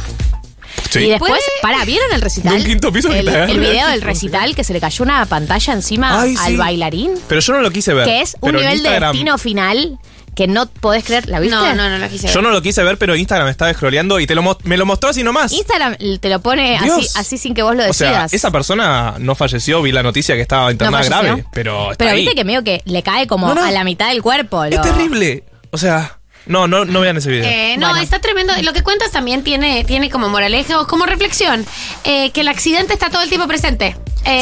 Sí. 0.90 1.00
Y 1.00 1.10
después, 1.10 1.30
¿Puede? 1.30 1.42
para, 1.62 1.84
¿vieron 1.84 2.12
el 2.12 2.20
recital? 2.20 2.52
De 2.54 2.58
un 2.60 2.64
quinto 2.66 2.92
piso 2.92 3.08
que 3.08 3.18
el, 3.20 3.28
el 3.28 3.60
video 3.60 3.86
el 3.88 3.92
del 3.92 4.02
recital 4.02 4.54
que 4.54 4.64
se 4.64 4.72
le 4.72 4.80
cayó 4.80 5.04
una 5.04 5.24
pantalla 5.26 5.72
encima 5.72 6.20
Ay, 6.20 6.34
al 6.38 6.46
sí. 6.52 6.56
bailarín. 6.56 7.12
Pero 7.28 7.40
yo 7.40 7.52
no 7.54 7.60
lo 7.62 7.70
quise 7.70 7.94
ver. 7.94 8.04
Que 8.04 8.20
es 8.20 8.36
un 8.40 8.54
nivel 8.54 8.82
de 8.82 9.00
destino 9.00 9.38
final 9.38 9.98
que 10.34 10.46
no 10.46 10.66
podés 10.66 11.04
creer. 11.04 11.28
¿La 11.28 11.40
viste? 11.40 11.54
No, 11.54 11.74
no, 11.74 11.90
no 11.90 11.98
lo 11.98 12.08
quise 12.08 12.26
ver. 12.26 12.34
Yo 12.34 12.40
no 12.42 12.50
lo 12.50 12.62
quise 12.62 12.82
ver, 12.82 12.96
pero 12.96 13.14
Instagram 13.16 13.48
estaba 13.48 13.72
scrolleando 13.74 14.18
y 14.18 14.26
te 14.26 14.34
lo, 14.34 14.58
me 14.64 14.76
lo 14.78 14.86
mostró 14.86 15.10
así 15.10 15.22
nomás. 15.22 15.52
Instagram 15.52 15.96
te 16.20 16.28
lo 16.30 16.40
pone 16.40 16.76
así, 16.78 17.06
así 17.16 17.36
sin 17.38 17.52
que 17.54 17.62
vos 17.62 17.76
lo 17.76 17.82
O 17.88 17.92
sea, 17.92 18.08
decidas. 18.08 18.32
esa 18.32 18.50
persona 18.50 19.14
no 19.18 19.34
falleció, 19.34 19.82
vi 19.82 19.92
la 19.92 20.02
noticia 20.02 20.34
que 20.34 20.40
estaba 20.42 20.70
internada 20.72 21.04
grave, 21.04 21.44
pero 21.52 21.92
está 21.92 22.04
Pero 22.04 22.10
ahí. 22.12 22.20
viste 22.22 22.34
que 22.34 22.44
medio 22.44 22.64
que 22.64 22.80
le 22.86 23.02
cae 23.02 23.26
como 23.26 23.48
No, 23.48 23.54
no. 23.56 23.64
a 23.64 23.70
la 23.70 23.84
mitad 23.84 24.08
del 24.08 24.22
cuerpo. 24.22 24.64
Es 24.64 24.74
lo- 24.74 24.80
terrible. 24.82 25.44
O 25.70 25.76
sea, 25.78 26.18
No, 26.46 26.66
no, 26.66 26.84
no 26.84 27.00
vean 27.00 27.16
ese 27.16 27.30
video. 27.30 27.44
Eh, 27.46 27.76
no, 27.78 27.96
está 27.96 28.18
tremendo. 28.18 28.52
Lo 28.62 28.72
que 28.72 28.82
cuentas 28.82 29.10
también 29.12 29.42
tiene, 29.44 29.84
tiene 29.84 30.10
como 30.10 30.28
moraleja 30.28 30.80
o 30.80 30.86
como 30.86 31.06
reflexión 31.06 31.64
eh, 32.04 32.30
que 32.32 32.40
el 32.40 32.48
accidente 32.48 32.92
está 32.92 33.10
todo 33.10 33.22
el 33.22 33.28
tiempo 33.28 33.46
presente. 33.46 33.96
Eh, 34.24 34.40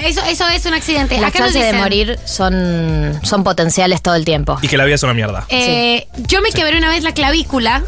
Sí. 0.00 0.06
eso, 0.08 0.22
eso 0.24 0.48
es 0.48 0.64
un 0.66 0.74
accidente. 0.74 1.16
Las 1.18 1.30
Acá 1.30 1.40
chances 1.40 1.62
de 1.62 1.72
morir 1.74 2.18
son, 2.24 3.18
son 3.22 3.44
potenciales 3.44 4.02
todo 4.02 4.14
el 4.14 4.24
tiempo. 4.24 4.58
Y 4.62 4.68
que 4.68 4.76
la 4.76 4.84
vida 4.84 4.94
es 4.96 5.02
una 5.02 5.14
mierda. 5.14 5.44
eh, 5.48 6.06
Yo 6.16 6.40
me 6.42 6.50
quebré 6.50 6.76
una 6.78 6.88
vez 6.88 7.02
la 7.02 7.12
clavícula 7.12 7.82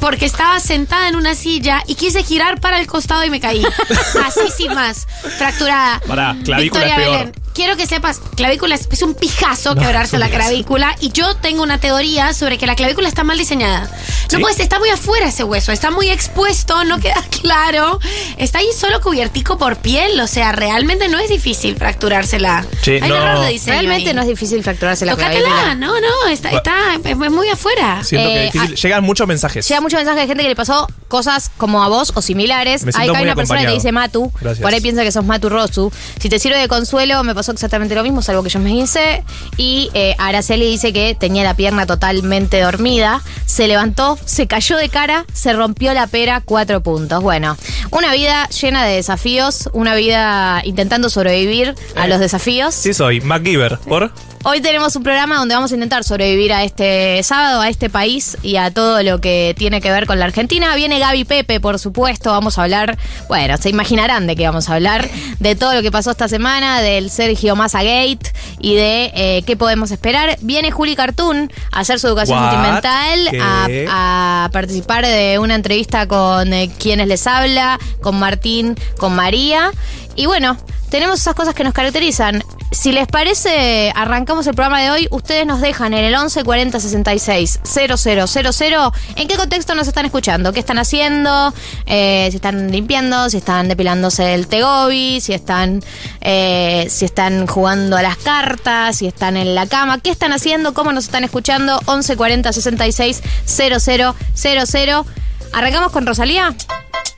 porque 0.00 0.24
estaba 0.26 0.58
sentada 0.60 1.08
en 1.08 1.14
una 1.16 1.34
silla 1.34 1.82
y 1.86 1.94
quise 1.94 2.24
girar 2.24 2.60
para 2.60 2.80
el 2.80 2.86
costado 2.86 3.24
y 3.24 3.30
me 3.30 3.38
caí. 3.40 3.62
Así 4.26 4.40
sin 4.56 4.74
más. 4.74 5.06
Fracturada. 5.38 6.00
Pará, 6.06 6.36
clavícula 6.44 6.84
Victoria 6.84 6.94
es 6.96 7.00
peor. 7.00 7.18
Belén, 7.18 7.32
Quiero 7.54 7.76
que 7.76 7.86
sepas, 7.86 8.20
clavícula 8.36 8.74
es, 8.74 8.88
es 8.90 9.02
un 9.02 9.14
pijazo 9.14 9.74
No, 9.74 9.80
quebrarse 9.82 10.16
un 10.16 10.20
la 10.20 10.28
clavícula 10.30 10.96
y 11.00 11.10
yo 11.12 11.34
tengo 11.36 11.62
una 11.62 11.78
teoría 11.78 12.32
sobre 12.32 12.56
que 12.58 12.66
la 12.66 12.74
clavícula 12.76 13.08
está 13.08 13.24
mal 13.24 13.36
diseñada. 13.38 13.90
No 14.30 14.38
¿Sí? 14.38 14.42
puedes, 14.42 14.60
está 14.60 14.78
muy 14.78 14.88
afuera 14.88 15.26
ese 15.28 15.44
hueso, 15.44 15.72
está 15.72 15.90
muy 15.90 16.08
expuesto, 16.10 16.84
no 16.84 16.98
queda 16.98 17.22
claro. 17.42 17.98
Está 18.38 18.58
ahí 18.60 18.68
solo 18.78 19.00
cubiertico 19.00 19.58
por 19.58 19.76
piel, 19.76 20.18
o 20.20 20.26
sea, 20.26 20.52
realmente 20.52 21.08
no 21.08 21.18
es 21.18 21.28
difícil 21.28 21.76
fracturársela. 21.76 22.64
Che, 22.82 22.96
Hay 23.02 23.10
un 23.10 23.18
no. 23.18 23.24
error 23.24 23.40
de 23.44 23.48
diseño 23.50 23.72
Realmente 23.74 24.10
ahí. 24.10 24.14
no 24.16 24.22
es 24.22 24.28
difícil 24.28 24.62
fracturarse 24.62 25.04
la 25.04 25.12
Tócatela, 25.12 25.40
clavícula. 25.48 25.74
no, 25.74 26.00
no, 26.00 26.28
está, 26.30 26.50
está 26.50 26.74
es 27.04 27.16
muy 27.16 27.48
afuera. 27.48 28.02
Siento 28.04 28.28
que 28.28 28.34
Eh, 28.34 28.46
es 28.46 28.52
difícil. 28.52 28.76
Llegan 28.76 29.04
muchos 29.04 29.26
mensajes. 29.26 29.68
Llega 29.68 29.80
mucho 29.80 29.96
mensaje 29.96 30.20
de 30.20 30.26
gente 30.26 30.42
que 30.42 30.48
le 30.48 30.56
pasó 30.56 30.86
cosas 31.08 31.50
como 31.58 31.82
a 31.82 31.88
vos 31.88 32.12
o 32.14 32.22
similares. 32.22 32.84
Hay 32.94 33.08
hay 33.10 33.22
una 33.24 33.34
persona 33.34 33.60
que 33.66 33.72
dice 33.72 33.92
Matu. 33.92 34.32
Gracias. 34.40 34.62
Por 34.62 34.72
ahí 34.72 34.80
piensa 34.80 35.02
que 35.02 35.12
sos 35.12 35.24
Matu 35.24 35.48
Rosu. 35.50 35.92
Si 36.20 36.28
te 36.30 36.38
sirve 36.38 36.56
de 36.58 36.68
consuelo, 36.68 37.22
me 37.24 37.34
pasó 37.34 37.41
exactamente 37.48 37.94
lo 37.94 38.02
mismo, 38.02 38.22
salvo 38.22 38.42
que 38.42 38.48
yo 38.48 38.60
me 38.60 38.74
hice. 38.74 39.24
Y 39.56 39.90
eh, 39.94 40.14
Araceli 40.18 40.66
dice 40.66 40.92
que 40.92 41.14
tenía 41.14 41.44
la 41.44 41.54
pierna 41.54 41.86
totalmente 41.86 42.60
dormida. 42.60 43.22
Se 43.46 43.66
levantó, 43.66 44.18
se 44.24 44.46
cayó 44.46 44.76
de 44.76 44.88
cara, 44.88 45.24
se 45.32 45.52
rompió 45.52 45.92
la 45.94 46.06
pera, 46.06 46.42
cuatro 46.44 46.82
puntos. 46.82 47.22
Bueno, 47.22 47.56
una 47.90 48.12
vida 48.12 48.48
llena 48.48 48.84
de 48.84 48.96
desafíos, 48.96 49.68
una 49.72 49.94
vida 49.94 50.62
intentando 50.64 51.08
sobrevivir 51.08 51.74
a 51.96 52.06
los 52.06 52.20
desafíos. 52.20 52.74
Sí 52.74 52.94
soy, 52.94 53.20
MacGyver, 53.20 53.78
¿por? 53.78 54.12
Hoy 54.44 54.60
tenemos 54.60 54.96
un 54.96 55.04
programa 55.04 55.36
donde 55.36 55.54
vamos 55.54 55.70
a 55.70 55.74
intentar 55.74 56.02
sobrevivir 56.02 56.52
a 56.52 56.64
este 56.64 57.22
sábado, 57.22 57.60
a 57.60 57.68
este 57.68 57.88
país 57.88 58.36
y 58.42 58.56
a 58.56 58.72
todo 58.72 59.00
lo 59.04 59.20
que 59.20 59.54
tiene 59.56 59.80
que 59.80 59.92
ver 59.92 60.04
con 60.04 60.18
la 60.18 60.24
Argentina. 60.24 60.74
Viene 60.74 60.98
Gaby 60.98 61.24
Pepe, 61.24 61.60
por 61.60 61.78
supuesto. 61.78 62.32
Vamos 62.32 62.58
a 62.58 62.64
hablar, 62.64 62.98
bueno, 63.28 63.56
se 63.56 63.68
imaginarán 63.68 64.26
de 64.26 64.34
qué 64.34 64.44
vamos 64.44 64.68
a 64.68 64.74
hablar, 64.74 65.08
de 65.38 65.54
todo 65.54 65.74
lo 65.74 65.82
que 65.82 65.92
pasó 65.92 66.10
esta 66.10 66.26
semana, 66.26 66.80
del 66.80 67.08
Gate 67.34 68.32
y 68.60 68.74
de 68.74 69.12
eh, 69.14 69.42
qué 69.46 69.56
podemos 69.56 69.90
esperar. 69.90 70.36
Viene 70.40 70.70
Juli 70.70 70.94
Cartoon 70.94 71.50
a 71.70 71.80
hacer 71.80 71.98
su 71.98 72.06
educación 72.06 72.38
What? 72.38 72.50
sentimental, 72.50 73.88
a 73.88 74.50
participar 74.52 75.04
de 75.06 75.38
una 75.38 75.54
entrevista 75.54 76.06
con 76.06 76.52
eh, 76.52 76.70
quienes 76.78 77.08
les 77.08 77.26
habla, 77.26 77.78
con 78.00 78.18
Martín, 78.18 78.76
con 78.98 79.14
María. 79.14 79.70
Y 80.14 80.26
bueno, 80.26 80.56
tenemos 80.90 81.20
esas 81.20 81.34
cosas 81.34 81.54
que 81.54 81.64
nos 81.64 81.72
caracterizan. 81.72 82.42
Si 82.70 82.92
les 82.92 83.06
parece, 83.06 83.92
arrancamos 83.94 84.46
el 84.46 84.54
programa 84.54 84.80
de 84.80 84.90
hoy. 84.90 85.08
Ustedes 85.10 85.46
nos 85.46 85.60
dejan 85.60 85.94
en 85.94 86.04
el 86.04 86.14
11 86.14 86.44
40 86.44 86.80
66 86.80 87.60
000. 87.64 88.92
¿En 89.16 89.28
qué 89.28 89.36
contexto 89.36 89.74
nos 89.74 89.88
están 89.88 90.04
escuchando? 90.04 90.52
¿Qué 90.52 90.60
están 90.60 90.78
haciendo? 90.78 91.54
Eh, 91.86 92.28
si 92.30 92.36
están 92.36 92.70
limpiando, 92.70 93.30
si 93.30 93.38
están 93.38 93.68
depilándose 93.68 94.34
el 94.34 94.48
tegobi, 94.48 95.20
si 95.20 95.32
están, 95.32 95.82
eh, 96.20 96.86
si 96.90 97.04
están 97.04 97.46
jugando 97.46 97.96
a 97.96 98.02
las 98.02 98.16
cartas, 98.16 98.96
si 98.96 99.06
están 99.06 99.36
en 99.36 99.54
la 99.54 99.66
cama. 99.66 99.98
¿Qué 99.98 100.10
están 100.10 100.32
haciendo? 100.32 100.74
¿Cómo 100.74 100.92
nos 100.92 101.04
están 101.04 101.24
escuchando? 101.24 101.80
11 101.86 102.16
40 102.16 102.52
66 102.52 103.22
000. 103.46 105.04
¿Arrancamos 105.52 105.92
con 105.92 106.06
Rosalía? 106.06 106.54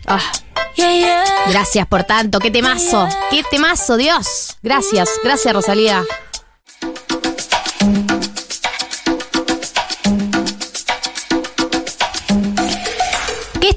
Ah. 0.07 0.21
Gracias 1.49 1.87
por 1.87 2.04
tanto, 2.04 2.38
qué 2.40 2.50
temazo, 2.50 3.09
qué 3.31 3.43
temazo, 3.50 3.97
Dios. 3.97 4.57
Gracias, 4.62 5.09
gracias 5.23 5.54
Rosalía. 5.54 6.04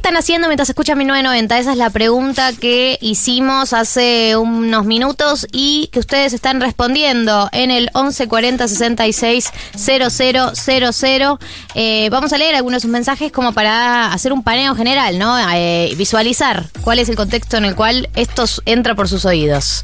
Están 0.07 0.19
haciendo 0.19 0.47
mientras 0.47 0.69
escuchan 0.69 0.97
1990? 0.99 1.59
Esa 1.59 1.73
es 1.73 1.77
la 1.77 1.89
pregunta 1.89 2.53
que 2.53 2.97
hicimos 3.01 3.73
hace 3.73 4.37
unos 4.37 4.85
minutos 4.85 5.45
y 5.51 5.89
que 5.91 5.99
ustedes 5.99 6.31
están 6.31 6.61
respondiendo 6.61 7.49
en 7.51 7.71
el 7.71 7.89
1140 7.93 8.69
66 8.69 9.51
000. 9.75 11.39
Eh, 11.75 12.07
vamos 12.09 12.31
a 12.31 12.37
leer 12.37 12.55
algunos 12.55 12.77
de 12.77 12.81
sus 12.83 12.89
mensajes 12.89 13.33
como 13.33 13.51
para 13.51 14.13
hacer 14.13 14.31
un 14.31 14.43
paneo 14.43 14.75
general, 14.75 15.19
¿no? 15.19 15.37
Eh, 15.53 15.93
visualizar 15.97 16.67
cuál 16.83 16.99
es 16.99 17.09
el 17.09 17.17
contexto 17.17 17.57
en 17.57 17.65
el 17.65 17.75
cual 17.75 18.09
esto 18.15 18.45
entra 18.65 18.95
por 18.95 19.09
sus 19.09 19.25
oídos. 19.25 19.83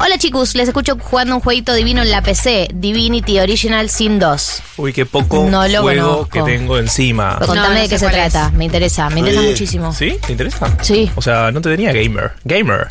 Hola 0.00 0.18
chicos, 0.18 0.56
les 0.56 0.66
escucho 0.66 0.98
jugando 1.00 1.36
un 1.36 1.40
jueguito 1.40 1.72
divino 1.72 2.02
en 2.02 2.10
la 2.10 2.20
PC, 2.20 2.68
Divinity 2.74 3.38
Original 3.38 3.88
Sin 3.88 4.18
2. 4.18 4.62
Uy, 4.78 4.92
qué 4.92 5.06
poco 5.06 5.46
No 5.48 5.68
lo 5.68 5.82
juego 5.82 6.12
conozco. 6.26 6.30
que 6.30 6.42
tengo 6.42 6.78
encima. 6.78 7.38
Contame 7.38 7.60
No, 7.60 7.68
no 7.68 7.80
de 7.80 7.88
qué 7.88 7.98
se 7.98 8.06
es. 8.06 8.12
trata, 8.12 8.50
me 8.50 8.64
interesa, 8.64 9.08
me 9.10 9.20
interesa. 9.20 9.43
Muchísimo. 9.50 9.92
¿Sí? 9.92 10.16
¿Te 10.26 10.32
interesa? 10.32 10.76
Sí. 10.82 11.10
O 11.14 11.22
sea, 11.22 11.50
no 11.50 11.60
te 11.60 11.70
tenía 11.70 11.92
gamer. 11.92 12.32
Gamer. 12.44 12.86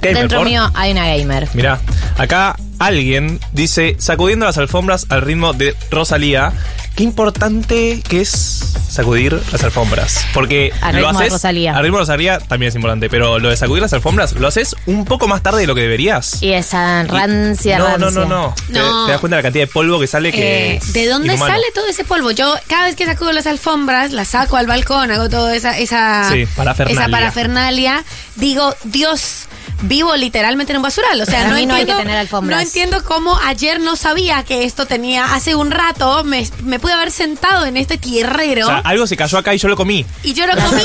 Gamer, 0.00 0.18
Dentro 0.18 0.38
por. 0.38 0.48
mío 0.48 0.70
hay 0.74 0.92
una 0.92 1.06
gamer. 1.16 1.48
Mirá, 1.54 1.78
acá 2.16 2.56
alguien 2.80 3.38
dice, 3.52 3.94
sacudiendo 3.98 4.46
las 4.46 4.58
alfombras 4.58 5.06
al 5.10 5.20
ritmo 5.22 5.52
de 5.52 5.76
Rosalía, 5.90 6.52
qué 6.96 7.04
importante 7.04 8.02
que 8.08 8.22
es 8.22 8.74
sacudir 8.90 9.38
las 9.52 9.62
alfombras. 9.62 10.24
Porque 10.34 10.72
Al 10.80 10.96
lo 10.96 11.02
ritmo 11.02 11.18
de 11.20 11.24
haces... 11.26 11.32
Rosalía. 11.34 11.76
Al 11.76 11.82
ritmo 11.82 11.98
de 11.98 12.02
Rosalía 12.02 12.38
también 12.40 12.70
es 12.70 12.74
importante, 12.74 13.08
pero 13.10 13.38
lo 13.38 13.50
de 13.50 13.56
sacudir 13.56 13.82
las 13.82 13.92
alfombras 13.92 14.32
lo 14.32 14.48
haces 14.48 14.74
un 14.86 15.04
poco 15.04 15.28
más 15.28 15.42
tarde 15.42 15.60
de 15.60 15.66
lo 15.66 15.74
que 15.74 15.82
deberías. 15.82 16.42
Y 16.42 16.52
esa 16.52 17.04
rancia, 17.04 17.78
no, 17.78 17.84
rancia. 17.86 18.10
no, 18.10 18.10
no, 18.10 18.24
no, 18.26 18.54
Te- 18.66 18.72
No. 18.72 19.04
Te, 19.06 19.12
das 19.12 19.20
cuenta 19.20 19.36
de 19.36 19.42
la 19.42 19.46
cantidad 19.46 19.64
de 19.66 19.72
polvo 19.72 20.00
que 20.00 20.06
sale 20.06 20.32
que... 20.32 20.72
Eh, 20.72 20.76
es 20.76 20.92
¿De 20.94 21.06
dónde 21.06 21.28
inhumano. 21.34 21.52
sale 21.54 21.66
todo 21.74 21.86
ese 21.86 22.04
polvo? 22.04 22.30
Yo 22.30 22.54
cada 22.66 22.86
vez 22.86 22.96
que 22.96 23.04
sacudo 23.04 23.30
las 23.32 23.46
alfombras, 23.46 24.10
las 24.12 24.28
saco 24.28 24.56
al 24.56 24.66
balcón, 24.66 25.10
hago 25.10 25.28
toda 25.28 25.54
esa, 25.54 25.78
esa, 25.78 26.28
Sí, 26.32 26.46
parafernalia. 26.56 27.02
esa 27.02 27.10
parafernalia, 27.10 28.04
digo, 28.36 28.74
Dios, 28.84 29.46
vivo 29.82 30.14
literalmente 30.16 30.72
en 30.72 30.78
un 30.78 30.82
basural. 30.82 31.20
O 31.20 31.24
sea, 31.26 31.38
Para 31.40 31.50
no 31.50 31.54
mí 31.56 31.66
no 31.66 31.74
hay 31.74 31.84
que 31.86 31.94
tener 31.94 32.16
alfombras. 32.16 32.56
no 32.58 32.62
entiendo 32.70 33.02
cómo 33.04 33.36
ayer 33.44 33.80
no 33.80 33.96
sabía 33.96 34.42
que 34.44 34.64
esto 34.64 34.86
tenía, 34.86 35.34
hace 35.34 35.54
un 35.56 35.70
rato 35.70 36.22
me, 36.24 36.46
me 36.62 36.78
pude 36.78 36.92
haber 36.92 37.10
sentado 37.10 37.66
en 37.66 37.76
este 37.76 37.98
tierrero 37.98 38.66
O 38.66 38.68
sea, 38.70 38.78
algo 38.78 39.06
se 39.06 39.16
cayó 39.16 39.38
acá 39.38 39.52
y 39.54 39.58
yo 39.58 39.68
lo 39.68 39.76
comí. 39.76 40.06
y 40.22 40.32
yo 40.34 40.46
lo 40.46 40.54
Las- 40.54 40.64
comí. 40.70 40.82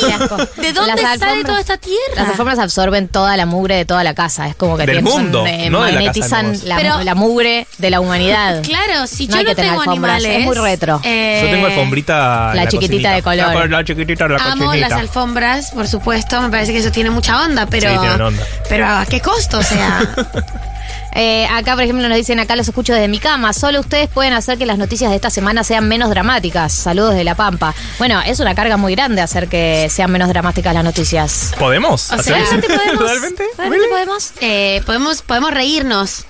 ¿De 0.58 0.74
dónde 0.74 1.02
Las 1.02 1.20
sale 1.20 1.44
toda 1.44 1.60
esta 1.60 1.78
tierra? 1.78 2.16
Las 2.16 2.30
alfombras 2.30 2.58
absorben 2.60 3.08
toda 3.08 3.38
la 3.38 3.46
mugre 3.46 3.76
de 3.76 3.86
toda 3.86 4.04
la 4.04 4.14
casa. 4.16 4.48
Es 4.48 4.56
como 4.56 4.78
que 4.78 4.86
Del 4.86 4.98
tienen- 5.04 5.12
mundo, 5.14 5.40
son, 5.40 5.48
eh, 5.48 5.70
no 5.70 5.84
de 5.84 5.92
la 5.92 6.00
casa, 6.14 6.40
magnetizan 6.42 6.68
la, 6.68 6.76
Pero- 6.78 7.04
la 7.04 7.16
mugre 7.16 7.68
de 7.78 7.90
la 7.90 8.00
humanidad. 8.00 8.62
Claro, 8.76 9.06
si 9.08 9.28
No 9.28 9.38
yo 9.38 9.44
no 9.44 9.56
tengo 9.56 9.82
alfombras, 9.82 10.16
animales. 10.18 10.40
es 10.40 10.46
muy 10.46 10.56
retro. 10.58 11.00
eh, 11.04 11.42
Yo 11.46 11.52
tengo 11.52 11.68
alfombrita. 11.68 12.54
la 12.56 12.68
chiquitita 12.68 13.10
cocinita. 13.12 13.14
de 13.14 13.22
color. 13.24 13.70
La, 13.70 13.78
la 13.78 13.84
chiquitita 13.86 14.28
de 14.28 14.34
la 14.38 14.44
Amo 14.44 14.66
cochinita. 14.66 14.90
las 14.90 15.00
alfombras, 15.00 15.72
por 15.72 15.88
supuesto. 15.88 16.42
Me 16.42 16.50
parece 16.50 16.74
que 16.74 16.80
eso 16.80 16.92
tiene 16.92 17.10
mucha 17.12 17.42
onda, 17.44 17.68
pero. 17.68 17.92
Sí, 17.92 17.98
tienen 18.00 18.22
onda. 18.22 18.44
Pero 18.70 18.88
¿a 18.88 19.06
qué 19.06 19.22
costo? 19.22 19.60
O 19.60 19.64
sea. 19.64 20.02
Eh, 21.18 21.48
acá, 21.48 21.76
por 21.76 21.84
ejemplo, 21.84 22.08
nos 22.10 22.18
dicen, 22.18 22.40
acá 22.40 22.56
los 22.56 22.68
escucho 22.68 22.94
desde 22.94 23.08
mi 23.08 23.20
cama. 23.20 23.54
Solo 23.54 23.80
ustedes 23.80 24.10
pueden 24.10 24.34
hacer 24.34 24.58
que 24.58 24.66
las 24.66 24.78
noticias 24.78 25.10
de 25.10 25.16
esta 25.16 25.30
semana 25.30 25.64
sean 25.64 25.88
menos 25.88 26.10
dramáticas. 26.10 26.74
Saludos 26.74 27.16
de 27.16 27.24
La 27.24 27.36
Pampa. 27.36 27.74
Bueno, 28.00 28.22
es 28.26 28.40
una 28.42 28.54
carga 28.56 28.76
muy 28.78 28.94
grande 28.96 29.22
hacer 29.22 29.48
que 29.48 29.88
sean 29.90 30.12
menos 30.12 30.28
dramáticas 30.30 30.74
las 30.74 30.84
noticias. 30.84 31.54
¿Podemos? 31.58 32.12
O 32.12 32.22
sea? 32.22 32.36
¿Realmente 32.38 32.68
podemos? 32.68 33.00
¿Realmente? 33.10 33.44
¿Realmente 33.58 33.88
podemos? 33.90 34.32
eh, 34.42 34.82
podemos, 34.86 35.22
podemos 35.22 35.52
reírnos. 35.52 36.26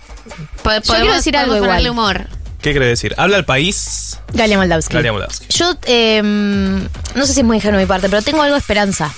Po- 0.57 0.63
podemos, 0.63 0.87
quiero 0.87 1.13
decir 1.13 1.37
algo 1.37 1.53
podemos 1.57 1.67
igual. 1.79 1.89
humor. 1.89 2.27
¿Qué 2.61 2.71
quiere 2.71 2.87
decir? 2.87 3.13
Habla 3.17 3.37
el 3.37 3.45
país. 3.45 4.19
Galia 4.33 4.57
Moldavsky. 4.57 4.93
Galia 4.95 5.11
Moldavsky. 5.11 5.45
Yo, 5.49 5.73
eh, 5.85 6.21
no 6.23 7.25
sé 7.25 7.33
si 7.33 7.39
es 7.41 7.45
muy 7.45 7.57
ingenuo 7.57 7.77
de 7.79 7.85
mi 7.85 7.87
parte, 7.87 8.09
pero 8.09 8.21
tengo 8.23 8.41
algo 8.41 8.53
de 8.55 8.59
esperanza. 8.59 9.11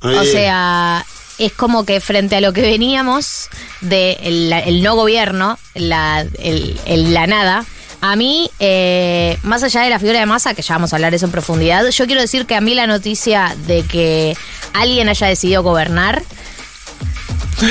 O 0.00 0.22
sea, 0.24 1.04
es 1.38 1.52
como 1.52 1.84
que 1.84 2.00
frente 2.00 2.36
a 2.36 2.40
lo 2.40 2.52
que 2.52 2.62
veníamos 2.62 3.48
de 3.80 4.12
el, 4.22 4.52
el 4.52 4.82
no 4.82 4.94
gobierno, 4.94 5.58
la, 5.74 6.20
el, 6.38 6.78
el- 6.86 7.12
la 7.14 7.26
nada, 7.26 7.64
a 8.00 8.16
mí, 8.16 8.50
eh, 8.60 9.38
más 9.42 9.62
allá 9.62 9.80
de 9.82 9.90
la 9.90 9.98
figura 9.98 10.20
de 10.20 10.26
masa, 10.26 10.52
que 10.54 10.60
ya 10.62 10.74
vamos 10.74 10.92
a 10.92 10.96
hablar 10.96 11.14
eso 11.14 11.24
en 11.26 11.32
profundidad, 11.32 11.86
yo 11.88 12.06
quiero 12.06 12.20
decir 12.20 12.44
que 12.46 12.54
a 12.54 12.60
mí 12.60 12.74
la 12.74 12.86
noticia 12.86 13.56
de 13.66 13.82
que 13.82 14.36
alguien 14.74 15.08
haya 15.08 15.26
decidido 15.26 15.62
gobernar 15.62 16.22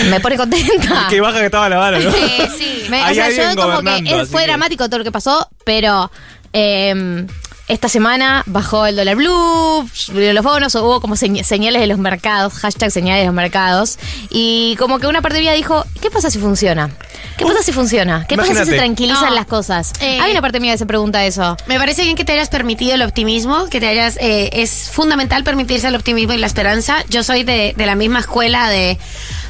me 0.10 0.20
pone 0.20 0.38
contenta. 0.38 1.06
Qué 1.10 1.22
baja 1.22 1.40
que 1.40 1.46
estaba 1.46 1.70
la 1.70 1.78
vara, 1.78 2.00
¿no? 2.00 2.10
Eh, 2.16 2.50
sí. 2.58 2.86
Me- 2.90 3.04
o 3.12 3.14
sea, 3.14 3.30
yo 3.30 3.56
como 3.56 3.82
que 3.82 4.26
fue 4.26 4.42
que- 4.42 4.48
dramático 4.48 4.88
todo 4.88 5.00
lo 5.00 5.04
que 5.04 5.12
pasó, 5.12 5.48
pero 5.66 6.10
eh, 6.52 7.26
esta 7.74 7.90
semana 7.90 8.44
bajó 8.46 8.86
el 8.86 8.96
dólar 8.96 9.16
blue, 9.16 9.90
subieron 9.94 10.36
los 10.36 10.44
bonos, 10.44 10.76
hubo 10.76 11.02
como 11.02 11.16
señ- 11.16 11.44
señales 11.44 11.82
de 11.82 11.88
los 11.88 11.98
mercados, 11.98 12.54
hashtag 12.54 12.92
señales 12.92 13.22
de 13.24 13.26
los 13.28 13.36
mercados. 13.36 13.98
Y 14.30 14.76
como 14.78 15.00
que 15.00 15.08
una 15.08 15.22
parte 15.22 15.40
mía 15.40 15.54
dijo, 15.54 15.86
¿qué 16.02 16.10
pasa 16.12 16.30
si 16.30 16.40
funciona? 16.40 16.90
¿Qué 17.38 17.46
pasa 17.46 17.64
si 17.64 17.72
funciona? 17.72 18.26
¿Qué 18.28 18.38
pasa 18.38 18.54
si 18.64 18.70
se 18.72 18.78
tranquilizan 18.78 19.30
No. 19.30 19.36
las 19.36 19.46
cosas? 19.48 19.92
Eh, 20.02 20.20
Hay 20.22 20.32
una 20.32 20.42
parte 20.42 20.60
mía 20.60 20.74
que 20.74 20.78
se 20.78 20.86
pregunta 20.86 21.26
eso. 21.26 21.58
Me 21.66 21.80
parece 21.80 22.04
bien 22.04 22.16
que 22.16 22.24
te 22.26 22.34
hayas 22.34 22.50
permitido 22.50 22.94
el 22.94 23.02
optimismo, 23.02 23.68
que 23.70 23.80
te 23.80 23.88
hayas. 23.88 24.18
eh, 24.22 24.50
es 24.54 24.90
fundamental 24.92 25.44
permitirse 25.44 25.88
el 25.88 25.96
optimismo 25.96 26.34
y 26.34 26.38
la 26.38 26.48
esperanza. 26.48 27.04
Yo 27.10 27.24
soy 27.24 27.44
de, 27.44 27.74
de 27.76 27.86
la 27.86 27.96
misma 27.96 28.20
escuela 28.20 28.70
de. 28.70 29.00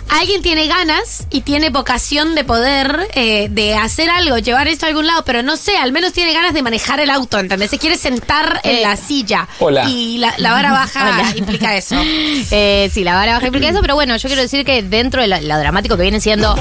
Alguien 0.09 0.41
tiene 0.43 0.67
ganas 0.67 1.25
y 1.31 1.41
tiene 1.41 1.69
vocación 1.71 2.35
de 2.35 2.43
poder 2.43 3.07
eh, 3.15 3.47
de 3.49 3.73
hacer 3.75 4.09
algo, 4.11 4.37
llevar 4.37 4.67
esto 4.67 4.85
a 4.85 4.89
algún 4.89 5.07
lado, 5.07 5.25
pero 5.25 5.41
no 5.41 5.57
sé, 5.57 5.75
al 5.77 5.91
menos 5.91 6.13
tiene 6.13 6.33
ganas 6.33 6.53
de 6.53 6.61
manejar 6.61 6.99
el 6.99 7.09
auto, 7.09 7.39
¿entendés? 7.39 7.71
Se 7.71 7.79
quiere 7.79 7.97
sentar 7.97 8.59
en 8.63 8.75
Eh, 8.77 8.81
la 8.81 8.95
silla. 8.95 9.47
hola. 9.59 9.89
Y 9.89 10.19
la, 10.19 10.33
la 10.37 10.51
vara 10.51 10.71
baja 10.73 11.09
Hola. 11.19 11.33
implica 11.35 11.75
eso. 11.75 11.95
Eh, 12.51 12.89
sí, 12.93 13.03
la 13.03 13.15
vara 13.15 13.33
baja 13.33 13.47
implica 13.47 13.69
eso, 13.71 13.81
pero 13.81 13.95
bueno, 13.95 14.15
yo 14.17 14.29
quiero 14.29 14.41
decir 14.41 14.63
que 14.65 14.83
dentro 14.83 15.21
de 15.21 15.27
lo, 15.27 15.41
lo 15.41 15.57
dramático 15.57 15.95
que 15.97 16.03
viene 16.03 16.19
siendo, 16.21 16.55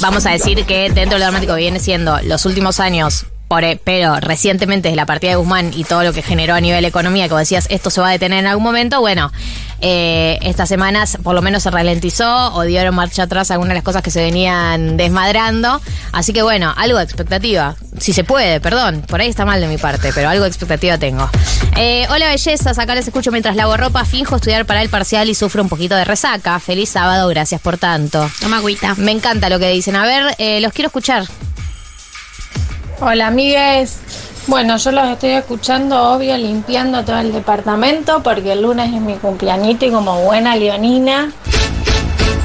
vamos 0.00 0.24
a 0.26 0.30
decir 0.30 0.64
que 0.64 0.90
dentro 0.90 1.14
de 1.14 1.18
lo 1.18 1.24
dramático 1.24 1.54
que 1.54 1.60
viene 1.60 1.80
siendo 1.80 2.20
los 2.22 2.44
últimos 2.46 2.78
años, 2.78 3.26
por, 3.48 3.64
e- 3.64 3.80
pero 3.82 4.20
recientemente 4.20 4.88
desde 4.88 4.96
la 4.96 5.06
partida 5.06 5.30
de 5.30 5.36
Guzmán 5.36 5.72
y 5.74 5.82
todo 5.84 6.04
lo 6.04 6.12
que 6.12 6.22
generó 6.22 6.54
a 6.54 6.60
nivel 6.60 6.84
economía, 6.84 7.26
vos 7.28 7.38
decías, 7.40 7.66
esto 7.70 7.90
se 7.90 8.00
va 8.00 8.08
a 8.08 8.12
detener 8.12 8.40
en 8.40 8.46
algún 8.46 8.62
momento, 8.64 9.00
bueno, 9.00 9.32
eh, 9.80 10.38
estas 10.42 10.68
semanas 10.68 11.18
por 11.22 11.34
lo 11.34 11.42
menos 11.42 11.62
se 11.62 11.70
ralentizó 11.70 12.54
o 12.54 12.62
dieron 12.62 12.94
marcha 12.94 13.24
atrás 13.24 13.50
algunas 13.50 13.70
de 13.70 13.74
las 13.76 13.84
cosas 13.84 14.02
que 14.02 14.10
se 14.10 14.20
venían 14.20 14.96
desmadrando, 14.96 15.80
así 16.12 16.32
que 16.32 16.42
bueno, 16.42 16.72
algo 16.76 16.98
de 16.98 17.04
expectativa, 17.04 17.76
si 17.98 18.12
se 18.12 18.24
puede, 18.24 18.60
perdón, 18.60 19.02
por 19.06 19.20
ahí 19.20 19.28
está 19.28 19.44
mal 19.44 19.60
de 19.60 19.68
mi 19.68 19.78
parte, 19.78 20.10
pero 20.14 20.28
algo 20.28 20.44
de 20.44 20.50
expectativa 20.50 20.98
tengo. 20.98 21.28
Eh, 21.76 22.06
hola 22.10 22.28
bellezas, 22.28 22.78
acá 22.78 22.94
les 22.94 23.06
escucho 23.06 23.30
mientras 23.30 23.54
lavo 23.56 23.76
ropa, 23.76 24.04
finjo 24.04 24.36
estudiar 24.36 24.64
para 24.66 24.82
el 24.82 24.88
parcial 24.88 25.28
y 25.28 25.34
sufro 25.34 25.62
un 25.62 25.68
poquito 25.68 25.94
de 25.94 26.04
resaca. 26.04 26.58
Feliz 26.58 26.88
sábado, 26.88 27.28
gracias 27.28 27.60
por 27.60 27.78
tanto. 27.78 28.28
Toma 28.40 28.58
agüita. 28.58 28.94
Me 28.96 29.12
encanta 29.12 29.48
lo 29.48 29.58
que 29.58 29.70
dicen. 29.70 29.96
A 29.96 30.04
ver, 30.04 30.34
eh, 30.38 30.60
los 30.60 30.72
quiero 30.72 30.88
escuchar. 30.88 31.24
Hola 33.00 33.28
amigues. 33.28 33.98
Bueno, 34.48 34.78
yo 34.78 34.92
los 34.92 35.08
estoy 35.08 35.30
escuchando, 35.32 36.14
obvio, 36.14 36.36
limpiando 36.36 37.04
todo 37.04 37.18
el 37.18 37.32
departamento 37.32 38.22
porque 38.22 38.52
el 38.52 38.62
lunes 38.62 38.92
es 38.92 39.00
mi 39.00 39.14
cumpleañito 39.14 39.84
y 39.84 39.90
como 39.90 40.22
buena 40.22 40.56
leonina 40.56 41.30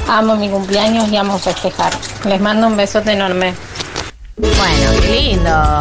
amo 0.06 0.36
mi 0.36 0.50
cumpleaños 0.50 1.08
y 1.10 1.16
amo 1.16 1.38
festejar. 1.38 1.92
Les 2.26 2.40
mando 2.40 2.66
un 2.66 2.76
besote 2.76 3.12
enorme. 3.12 3.54
Bueno, 4.36 5.00
qué 5.00 5.20
lindo. 5.20 5.50
Ah, 5.50 5.80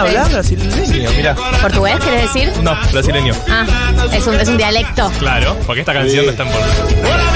habla 0.00 0.24
brasileño, 0.28 1.10
mira. 1.16 1.36
¿Portugués 1.60 1.96
querés 2.02 2.22
decir? 2.22 2.52
No, 2.62 2.74
brasileño. 2.92 3.34
Ah, 3.48 3.66
es 4.12 4.26
un, 4.26 4.34
es 4.40 4.48
un 4.48 4.56
dialecto. 4.56 5.10
Claro, 5.18 5.56
porque 5.66 5.80
esta 5.80 5.92
canción 5.92 6.24
no 6.24 6.30
está 6.30 6.44
en 6.44 6.48
portugués. 6.48 7.35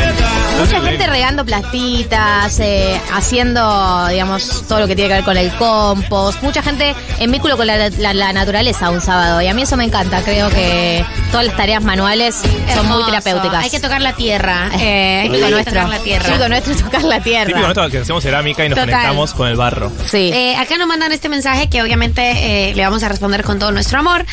Mucha 0.60 0.80
gente 0.82 1.06
regando 1.06 1.44
plastitas, 1.44 2.58
eh, 2.60 3.00
haciendo, 3.12 4.06
digamos, 4.08 4.64
todo 4.68 4.80
lo 4.80 4.86
que 4.86 4.94
tiene 4.94 5.08
que 5.08 5.14
ver 5.16 5.24
con 5.24 5.36
el 5.36 5.50
compost. 5.54 6.42
Mucha 6.42 6.62
gente 6.62 6.94
en 7.18 7.30
vínculo 7.32 7.56
con 7.56 7.66
la, 7.66 7.88
la- 7.90 8.14
la 8.14 8.32
naturaleza 8.32 8.90
un 8.90 9.00
sábado. 9.00 9.40
Y 9.40 9.46
a 9.46 9.54
mí 9.54 9.62
eso 9.62 9.76
me 9.76 9.84
encanta. 9.84 10.22
Creo 10.22 10.48
que 10.50 11.04
todas 11.30 11.46
las 11.46 11.56
tareas 11.56 11.82
manuales 11.82 12.34
son 12.34 12.86
muy 12.86 13.00
Hermoso. 13.00 13.06
terapéuticas. 13.06 13.64
Hay 13.64 13.70
que 13.70 13.80
tocar 13.80 14.00
la 14.00 14.14
tierra. 14.14 14.68
Eh, 14.78 15.20
hay 15.22 15.28
que 15.30 15.36
Típico 15.38 15.58
tocar 15.64 15.88
la 15.88 15.98
tierra. 15.98 16.24
Típico 16.26 16.48
nuestro 16.48 16.72
es 16.72 16.82
tocar 16.82 17.04
la 17.04 17.20
Típico 17.20 17.58
nuestro 17.58 17.90
que 17.90 17.98
hacemos 17.98 18.22
cerámica 18.22 18.64
y 18.64 18.68
nos 18.68 18.78
Total. 18.78 18.90
conectamos 18.92 19.34
con 19.34 19.48
el 19.48 19.56
barro. 19.56 19.90
Sí. 20.06 20.30
Eh, 20.32 20.56
acá 20.56 20.76
nos 20.78 20.86
mandan 20.86 21.12
este 21.12 21.28
mensaje 21.28 21.68
que 21.68 21.82
obviamente 21.82 22.70
eh, 22.70 22.74
le 22.74 22.82
vamos 22.84 23.02
a 23.02 23.08
responder 23.08 23.44
con 23.44 23.58
todo 23.58 23.72
nuestro 23.72 23.98
amor. 24.00 24.24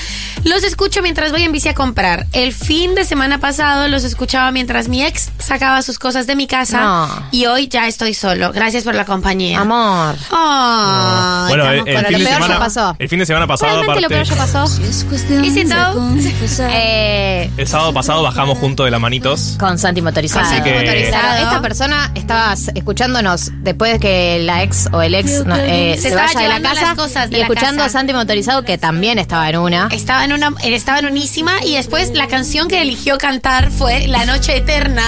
Los 0.44 0.64
escucho 0.64 1.02
mientras 1.02 1.32
voy 1.32 1.44
en 1.44 1.52
bici 1.52 1.70
a 1.70 1.74
comprar. 1.74 2.26
El 2.34 2.54
fin 2.54 2.96
de 2.96 3.06
semana 3.06 3.40
pasado 3.40 3.88
los 3.88 4.04
escuchaba 4.04 4.52
mientras 4.52 4.88
mi 4.88 5.04
ex 5.04 5.30
sacaba 5.40 5.82
sus 5.82 6.00
cosas 6.00 6.17
de 6.26 6.36
mi 6.36 6.48
casa 6.48 6.82
No. 6.82 7.10
y 7.32 7.46
hoy 7.46 7.68
ya 7.68 7.88
estoy 7.88 8.14
solo. 8.14 8.52
Gracias 8.54 8.84
por 8.84 8.96
la 8.96 9.06
compañía. 9.06 9.60
Amor. 9.60 10.16
Ay, 10.32 11.48
bueno, 11.50 11.70
el, 11.72 11.80
el 11.80 11.84
fin 11.86 11.96
de 11.96 12.02
peor 12.04 12.22
ya 12.22 12.34
semana, 12.34 12.60
pasó. 12.60 12.96
el 12.98 13.10
fin 13.10 13.20
de 13.20 13.26
semana 13.26 13.46
pasado, 13.48 13.74
Realmente 13.84 14.02
lo 14.02 14.08
peor 14.10 14.24
ya 14.26 14.36
pasó. 14.36 14.66
Though? 14.68 16.18
Eh, 16.70 17.50
el 17.58 17.68
sábado 17.68 17.94
pasado 17.94 18.24
bajamos 18.24 18.58
juntos 18.58 18.86
de 18.86 18.92
las 18.92 19.00
manitos. 19.02 19.56
con 19.60 19.78
Santi 19.78 20.02
motorizado. 20.02 20.46
Así 20.46 20.62
que- 20.62 20.74
Motorizado. 20.74 21.44
Esta 21.44 21.62
persona 21.62 22.12
estaba 22.16 22.54
escuchándonos 22.76 23.52
después 23.64 23.94
de 23.94 24.00
que 24.00 24.40
la 24.44 24.64
ex 24.64 24.88
o 24.92 25.02
el 25.02 25.16
ex 25.16 25.46
no, 25.46 25.56
eh, 25.58 25.96
Se 26.00 26.10
se, 26.10 26.16
vaya 26.16 26.40
de 26.40 26.48
la 26.48 26.62
casa 26.62 26.82
las 26.82 26.96
cosas 26.96 27.30
de 27.30 27.38
y 27.38 27.40
la 27.40 27.46
escuchando 27.48 27.84
casa. 27.84 27.98
a 27.98 28.00
Santi 28.00 28.14
motorizado 28.14 28.64
que 28.64 28.78
también 28.78 29.20
estaba 29.20 29.50
en 29.50 29.58
una. 29.58 29.90
Estaba 29.92 30.24
en 30.26 30.34
una, 30.34 30.54
él 30.64 30.74
estaba 30.74 31.00
en 31.00 31.06
unísima 31.08 31.54
y 31.66 31.76
después 31.76 32.12
la 32.14 32.28
canción 32.28 32.68
que 32.68 32.82
eligió 32.82 33.18
cantar 33.18 33.72
fue 33.72 34.08
La 34.08 34.26
Noche 34.26 34.58
Eterna. 34.58 35.04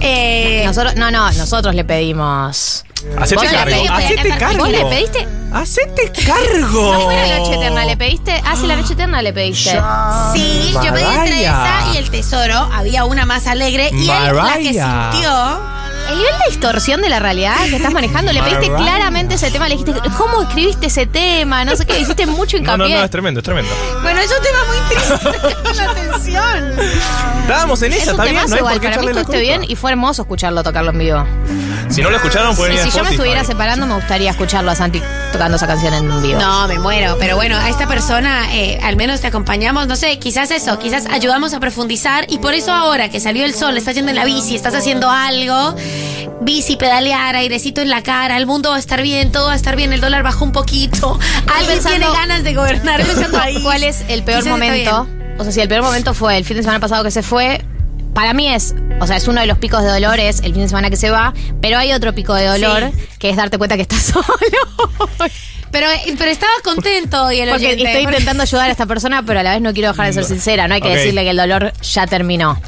Eh, 0.00 0.35
Nosotros, 0.64 0.96
no, 0.96 1.10
no, 1.10 1.30
nosotros 1.32 1.74
le 1.74 1.84
pedimos. 1.84 2.84
Hacete 3.18 3.46
cargo. 3.46 3.92
Hacete 3.92 4.28
cargo. 4.38 4.58
¿Vos 4.58 4.68
le 4.68 4.84
pediste? 4.86 5.28
Hacete 5.52 6.12
cargo. 6.26 6.92
¿No 6.92 7.00
fue 7.02 7.14
la 7.14 7.38
noche 7.38 7.54
eterna? 7.54 7.84
¿Le 7.84 7.96
pediste? 7.96 8.42
Ah, 8.44 8.56
sí, 8.58 8.66
la 8.66 8.76
noche 8.76 8.94
eterna 8.94 9.22
le 9.22 9.32
pediste. 9.32 9.78
Sí, 10.34 10.72
yo 10.72 10.92
pedí 10.92 11.04
entre 11.04 11.42
esa 11.42 11.92
y 11.94 11.96
el 11.98 12.10
tesoro. 12.10 12.68
Había 12.72 13.04
una 13.04 13.24
más 13.24 13.46
alegre 13.46 13.90
y 13.92 14.08
él 14.08 14.36
la 14.36 14.56
que 14.58 14.72
sintió. 14.72 15.60
El 16.08 16.18
nivel 16.18 16.32
de 16.38 16.44
distorsión 16.50 17.02
de 17.02 17.08
la 17.08 17.18
realidad 17.18 17.56
que 17.68 17.76
estás 17.76 17.92
manejando, 17.92 18.32
le 18.32 18.42
pediste 18.44 18.68
claramente 18.68 19.34
ese 19.34 19.50
tema, 19.50 19.68
le 19.68 19.76
dijiste, 19.76 19.94
¿cómo 20.16 20.42
escribiste 20.42 20.86
ese 20.86 21.06
tema? 21.06 21.64
No 21.64 21.76
sé 21.76 21.84
qué, 21.86 21.98
hiciste 22.00 22.26
mucho 22.26 22.56
No, 22.58 22.76
no, 22.76 22.84
hincapié. 22.84 22.96
no, 22.98 23.04
es 23.04 23.10
tremendo, 23.10 23.40
es 23.40 23.44
tremendo. 23.44 23.70
Bueno, 24.02 24.20
es 24.20 24.30
un 24.30 24.42
tema 24.42 24.58
muy 24.68 24.78
triste. 24.88 25.74
La 25.76 25.90
atención. 25.90 26.80
Estábamos 27.42 27.82
en 27.82 27.92
Es 27.92 28.02
esa, 28.02 28.14
un 28.14 28.20
está 28.20 28.30
bien, 28.30 28.46
no 28.48 28.54
hay 28.54 28.58
igual, 28.58 28.72
por 28.74 28.80
qué 28.82 28.88
para 28.88 29.02
mí 29.02 29.12
la 29.12 29.24
culpa. 29.24 29.38
bien 29.38 29.64
y 29.66 29.76
fue 29.76 29.90
hermoso 29.90 30.22
escucharlo 30.22 30.62
tocarlo 30.62 30.90
en 30.92 30.98
vivo. 30.98 31.24
Si 31.88 32.02
no 32.02 32.10
lo 32.10 32.16
escucharon, 32.16 32.54
pueden 32.56 32.74
ir 32.74 32.80
a 32.80 32.82
si 32.84 32.90
yo 32.90 32.96
me 32.96 33.00
Spotify. 33.02 33.14
estuviera 33.14 33.44
separando, 33.44 33.86
me 33.86 33.94
gustaría 33.94 34.30
escucharlo 34.30 34.70
a 34.70 34.74
Santi 34.74 35.00
tocando 35.32 35.56
esa 35.56 35.66
canción 35.66 35.94
en 35.94 36.22
vivo. 36.22 36.38
No, 36.40 36.68
me 36.68 36.78
muero. 36.78 37.16
Pero 37.18 37.36
bueno, 37.36 37.56
a 37.56 37.68
esta 37.70 37.86
persona 37.86 38.52
eh, 38.54 38.78
al 38.82 38.96
menos 38.96 39.20
te 39.20 39.28
acompañamos, 39.28 39.86
no 39.86 39.96
sé, 39.96 40.18
quizás 40.18 40.50
eso, 40.50 40.78
quizás 40.78 41.06
ayudamos 41.06 41.54
a 41.54 41.60
profundizar 41.60 42.26
y 42.28 42.38
por 42.38 42.54
eso 42.54 42.72
ahora 42.72 43.08
que 43.08 43.20
salió 43.20 43.44
el 43.44 43.54
sol, 43.54 43.76
estás 43.76 43.94
yendo 43.94 44.10
en 44.10 44.16
la 44.16 44.24
bici, 44.24 44.54
estás 44.56 44.74
haciendo 44.74 45.10
algo, 45.10 45.74
bici, 46.42 46.76
pedalear, 46.76 47.36
airecito 47.36 47.80
en 47.80 47.88
la 47.90 48.02
cara, 48.02 48.36
el 48.36 48.46
mundo 48.46 48.70
va 48.70 48.76
a 48.76 48.80
estar 48.80 49.00
bien, 49.02 49.32
todo 49.32 49.46
va 49.46 49.52
a 49.52 49.56
estar 49.56 49.76
bien, 49.76 49.92
el 49.92 50.00
dólar 50.00 50.22
bajó 50.22 50.44
un 50.44 50.52
poquito, 50.52 51.18
alguien 51.54 51.76
pensando- 51.78 51.98
tiene 51.98 52.12
ganas 52.12 52.44
de 52.44 52.54
gobernar 52.54 53.00
país. 53.32 53.60
cuál 53.62 53.84
es 53.84 54.02
el 54.08 54.22
peor 54.22 54.40
Quizás 54.42 54.50
momento. 54.52 55.06
O 55.38 55.42
sea, 55.44 55.52
si 55.52 55.60
el 55.60 55.68
peor 55.68 55.82
momento 55.82 56.14
fue 56.14 56.36
el 56.36 56.44
fin 56.44 56.56
de 56.56 56.62
semana 56.62 56.80
pasado 56.80 57.04
que 57.04 57.10
se 57.10 57.22
fue, 57.22 57.64
para 58.16 58.32
mí 58.32 58.48
es, 58.48 58.74
o 58.98 59.06
sea, 59.06 59.18
es 59.18 59.28
uno 59.28 59.42
de 59.42 59.46
los 59.46 59.58
picos 59.58 59.82
de 59.82 59.90
dolor, 59.90 60.18
es 60.18 60.40
el 60.40 60.54
fin 60.54 60.62
de 60.62 60.68
semana 60.68 60.88
que 60.88 60.96
se 60.96 61.10
va, 61.10 61.34
pero 61.60 61.76
hay 61.76 61.92
otro 61.92 62.14
pico 62.14 62.32
de 62.32 62.46
dolor 62.46 62.90
que 63.18 63.28
es 63.28 63.36
darte 63.36 63.58
cuenta 63.58 63.76
que 63.76 63.82
estás 63.82 64.02
solo. 64.04 64.24
Pero, 65.70 65.88
pero 66.18 66.30
estaba 66.30 66.52
contento 66.64 67.30
y 67.32 67.40
el 67.40 67.50
Porque 67.50 67.66
oyente, 67.66 67.84
estoy 67.84 68.02
porque- 68.04 68.16
intentando 68.18 68.42
ayudar 68.44 68.68
a 68.68 68.72
esta 68.72 68.86
persona, 68.86 69.22
pero 69.24 69.40
a 69.40 69.42
la 69.42 69.52
vez 69.52 69.60
no 69.60 69.72
quiero 69.74 69.90
dejar 69.90 70.06
de 70.06 70.12
ser 70.14 70.24
sincera. 70.24 70.68
No 70.68 70.74
hay 70.74 70.80
que 70.80 70.88
decirle 70.88 71.24
que 71.24 71.30
el 71.30 71.36
dolor 71.36 71.72
ya 71.82 72.06
terminó. 72.06 72.58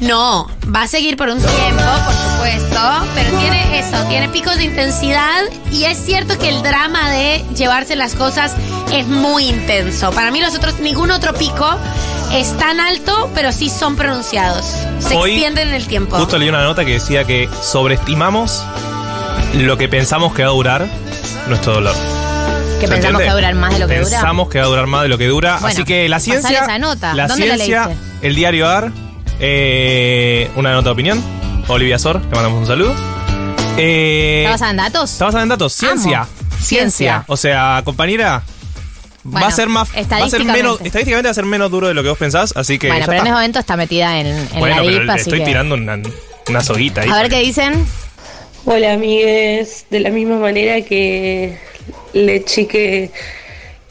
No, 0.00 0.50
va 0.74 0.82
a 0.82 0.88
seguir 0.88 1.16
por 1.16 1.28
un 1.28 1.38
tiempo, 1.38 1.82
por 2.04 2.14
supuesto, 2.14 3.06
pero 3.14 3.38
tiene 3.38 3.78
eso, 3.78 4.02
tiene 4.08 4.28
picos 4.30 4.56
de 4.56 4.64
intensidad 4.64 5.42
y 5.70 5.84
es 5.84 5.96
cierto 5.96 6.36
que 6.38 6.48
el 6.48 6.60
drama 6.62 7.08
de 7.10 7.44
llevarse 7.56 7.94
las 7.94 8.14
cosas 8.16 8.52
es 8.92 9.06
muy 9.06 9.44
intenso. 9.48 10.10
Para 10.10 10.32
mí 10.32 10.40
los 10.40 10.54
otros, 10.56 10.80
ningún 10.80 11.12
otro 11.12 11.34
pico 11.34 11.68
es 12.32 12.56
tan 12.58 12.80
alto, 12.80 13.30
pero 13.34 13.52
sí 13.52 13.68
son 13.70 13.94
pronunciados. 13.94 14.64
Se 14.98 15.14
Hoy, 15.16 15.32
extienden 15.32 15.68
en 15.68 15.74
el 15.74 15.86
tiempo. 15.86 16.16
Justo 16.18 16.36
leí 16.36 16.48
una 16.48 16.64
nota 16.64 16.84
que 16.84 16.94
decía 16.94 17.24
que 17.24 17.48
sobreestimamos 17.62 18.64
lo 19.54 19.76
que 19.78 19.88
pensamos 19.88 20.34
que 20.34 20.42
va 20.42 20.48
a 20.48 20.52
durar 20.52 20.86
nuestro 21.48 21.74
dolor. 21.74 21.94
Que 22.82 22.88
¿Se 22.88 22.94
pensamos 22.94 23.20
entiende? 23.20 23.22
que 23.22 23.26
va 23.26 23.32
a 23.32 23.34
durar 23.36 23.54
más 23.54 23.72
de 23.74 23.78
lo 23.78 23.86
que 23.86 23.94
dura. 24.00 24.10
Pensamos 24.10 24.48
que 24.48 24.58
va 24.58 24.64
a 24.64 24.68
durar 24.68 24.86
más 24.88 25.02
de 25.02 25.08
lo 25.08 25.16
que 25.18 25.26
dura. 25.28 25.52
Bueno, 25.60 25.68
Así 25.68 25.84
que 25.84 26.08
la 26.08 26.18
ciencia. 26.18 26.62
esa 26.64 26.78
nota. 26.80 27.14
La 27.14 27.28
¿Dónde 27.28 27.46
la 27.46 27.54
ciencia, 27.54 27.86
leíste? 27.86 28.26
el 28.26 28.34
diario 28.34 28.68
AR, 28.68 28.90
eh, 29.38 30.50
una 30.56 30.72
nota 30.72 30.88
de 30.88 30.92
opinión. 30.92 31.22
Olivia 31.68 31.96
Sor, 32.00 32.20
le 32.20 32.26
mandamos 32.34 32.58
un 32.60 32.66
saludo. 32.66 32.92
Eh, 33.78 34.40
¿Está 34.40 34.50
basada 34.50 34.70
en 34.72 34.76
datos? 34.78 35.12
Está 35.12 35.24
basada 35.26 35.42
en 35.44 35.48
datos. 35.48 35.72
Ciencia. 35.74 36.18
Amo. 36.22 36.28
Ciencia. 36.50 36.60
Ciencia. 36.66 37.24
O 37.28 37.36
sea, 37.36 37.82
compañera. 37.84 38.42
va 39.24 39.46
a 39.46 39.50
ser 39.52 39.68
más. 39.68 39.88
Va 39.88 39.92
a 39.92 39.94
ser 39.94 40.02
estadísticamente. 40.02 40.62
menos. 40.62 40.80
Estadísticamente 40.80 41.28
va 41.28 41.30
a 41.30 41.34
ser 41.34 41.44
menos 41.44 41.70
duro 41.70 41.86
de 41.86 41.94
lo 41.94 42.02
que 42.02 42.08
vos 42.08 42.18
pensás. 42.18 42.52
Así 42.56 42.80
que. 42.80 42.88
bueno, 42.88 43.06
pero 43.06 43.18
en 43.20 43.26
ese 43.28 43.32
momento 43.32 43.58
está 43.60 43.76
metida 43.76 44.18
en, 44.18 44.26
en 44.26 44.48
bueno, 44.58 44.74
la 44.74 44.82
pero 44.82 44.90
DIP, 44.92 45.02
le 45.04 45.12
así 45.12 45.20
estoy 45.22 45.38
que- 45.38 45.44
tirando 45.44 45.76
una, 45.76 46.00
una 46.48 46.60
soguita 46.62 47.02
ahí. 47.02 47.10
A 47.10 47.14
ver 47.22 47.28
qué 47.30 47.38
dicen. 47.38 47.86
Hola 48.64 48.92
amigues, 48.94 49.86
de 49.90 50.00
la 50.00 50.10
misma 50.10 50.36
manera 50.38 50.82
que 50.82 51.58
le 52.12 52.44
chique 52.44 53.10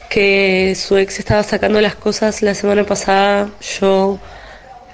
que 0.08 0.74
su 0.76 0.96
ex 0.98 1.18
estaba 1.18 1.42
sacando 1.42 1.80
las 1.80 1.94
cosas 1.94 2.42
la 2.42 2.54
semana 2.54 2.84
pasada, 2.84 3.48
yo 3.80 4.18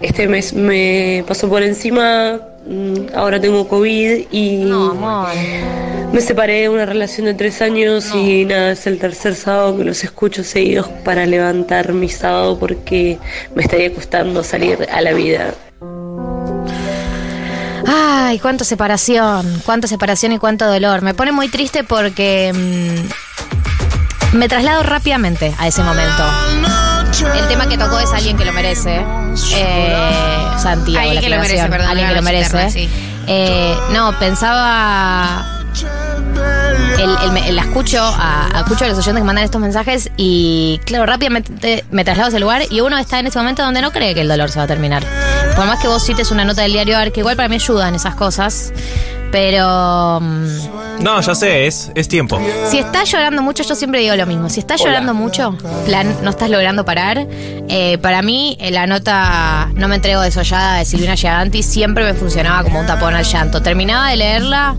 este 0.00 0.28
mes 0.28 0.52
me 0.52 1.24
pasó 1.26 1.48
por 1.48 1.62
encima 1.62 2.40
mm, 2.66 3.16
ahora 3.16 3.40
tengo 3.40 3.66
COVID 3.66 4.26
y 4.30 4.64
me 6.12 6.20
separé 6.20 6.62
de 6.62 6.68
una 6.68 6.86
relación 6.86 7.26
de 7.26 7.34
tres 7.34 7.60
años 7.60 8.14
y 8.14 8.44
nada, 8.44 8.72
es 8.72 8.86
el 8.86 8.98
tercer 8.98 9.34
sábado 9.34 9.76
que 9.76 9.84
los 9.84 10.04
escucho 10.04 10.44
seguidos 10.44 10.88
para 11.04 11.26
levantar 11.26 11.92
mi 11.92 12.08
sábado 12.08 12.58
porque 12.58 13.18
me 13.54 13.62
estaría 13.62 13.92
costando 13.92 14.44
salir 14.44 14.86
a 14.90 15.00
la 15.00 15.12
vida. 15.12 15.52
Ay, 18.28 18.38
cuánta 18.38 18.62
separación, 18.62 19.62
cuánta 19.64 19.88
separación 19.88 20.32
y 20.32 20.38
cuánto 20.38 20.66
dolor. 20.66 21.00
Me 21.00 21.14
pone 21.14 21.32
muy 21.32 21.48
triste 21.48 21.82
porque 21.82 22.52
mm, 22.52 24.36
me 24.36 24.50
traslado 24.50 24.82
rápidamente 24.82 25.54
a 25.56 25.66
ese 25.66 25.82
momento. 25.82 26.22
El 27.34 27.48
tema 27.48 27.66
que 27.70 27.78
tocó 27.78 27.98
es 27.98 28.10
alguien 28.12 28.36
que 28.36 28.44
lo 28.44 28.52
merece. 28.52 29.02
Eh, 29.54 29.96
Santiago. 30.58 31.08
Alguien 31.08 31.14
la 31.14 31.20
que 31.22 31.28
lo 31.30 31.38
merece, 31.38 31.68
perdón, 31.70 31.88
Alguien 31.88 32.08
que 32.08 32.14
lo 32.16 32.22
merece. 32.22 32.44
interna, 32.44 32.70
sí. 32.70 32.90
Eh, 33.28 33.74
no, 33.92 34.18
pensaba. 34.18 35.57
El, 36.96 37.36
el- 37.48 37.58
escucho 37.58 38.02
a, 38.02 38.46
a- 38.54 38.60
escucho 38.60 38.84
a 38.84 38.88
los 38.88 38.98
oyentes 38.98 39.20
que 39.20 39.24
mandan 39.26 39.44
estos 39.44 39.60
mensajes 39.60 40.10
y 40.16 40.80
claro, 40.84 41.06
rápidamente 41.06 41.84
me 41.90 42.04
traslado 42.04 42.26
a 42.26 42.28
ese 42.30 42.40
lugar 42.40 42.62
y 42.70 42.80
uno 42.80 42.98
está 42.98 43.18
en 43.20 43.26
ese 43.26 43.38
momento 43.38 43.62
donde 43.62 43.80
no 43.82 43.92
cree 43.92 44.14
que 44.14 44.22
el 44.22 44.28
dolor 44.28 44.50
se 44.50 44.58
va 44.58 44.64
a 44.64 44.68
terminar. 44.68 45.04
Por 45.56 45.66
más 45.66 45.78
que 45.80 45.88
vos 45.88 46.02
cites 46.04 46.30
una 46.30 46.44
nota 46.44 46.62
del 46.62 46.72
diario 46.72 46.96
AR, 46.98 47.12
que 47.12 47.20
igual 47.20 47.36
para 47.36 47.48
mí 47.48 47.56
ayudan 47.56 47.94
esas 47.94 48.14
cosas, 48.14 48.72
pero 49.30 50.20
mm, 50.20 51.02
No, 51.02 51.20
ya 51.20 51.34
sé, 51.34 51.66
es, 51.66 51.90
es 51.94 52.08
tiempo. 52.08 52.40
si 52.70 52.78
estás 52.78 53.10
llorando 53.10 53.42
mucho, 53.42 53.62
yo 53.62 53.74
siempre 53.74 54.00
digo 54.00 54.16
lo 54.16 54.26
mismo. 54.26 54.48
Si 54.48 54.60
estás 54.60 54.80
llorando 54.82 55.14
mucho, 55.14 55.56
plan, 55.86 56.16
no 56.22 56.30
estás 56.30 56.50
logrando 56.50 56.84
parar. 56.84 57.26
eh, 57.68 57.98
para 57.98 58.22
mí, 58.22 58.56
eh, 58.60 58.70
la 58.70 58.86
nota 58.86 59.68
No 59.74 59.88
me 59.88 59.96
entrego 59.96 60.22
desollada 60.22 60.78
de 60.78 60.84
Silvina 60.84 61.14
Giganti 61.16 61.62
siempre 61.62 62.04
me 62.04 62.14
funcionaba 62.14 62.62
como 62.64 62.80
un 62.80 62.86
tapón 62.86 63.14
al 63.14 63.24
llanto. 63.24 63.62
Terminaba 63.62 64.08
de 64.10 64.16
leerla 64.16 64.74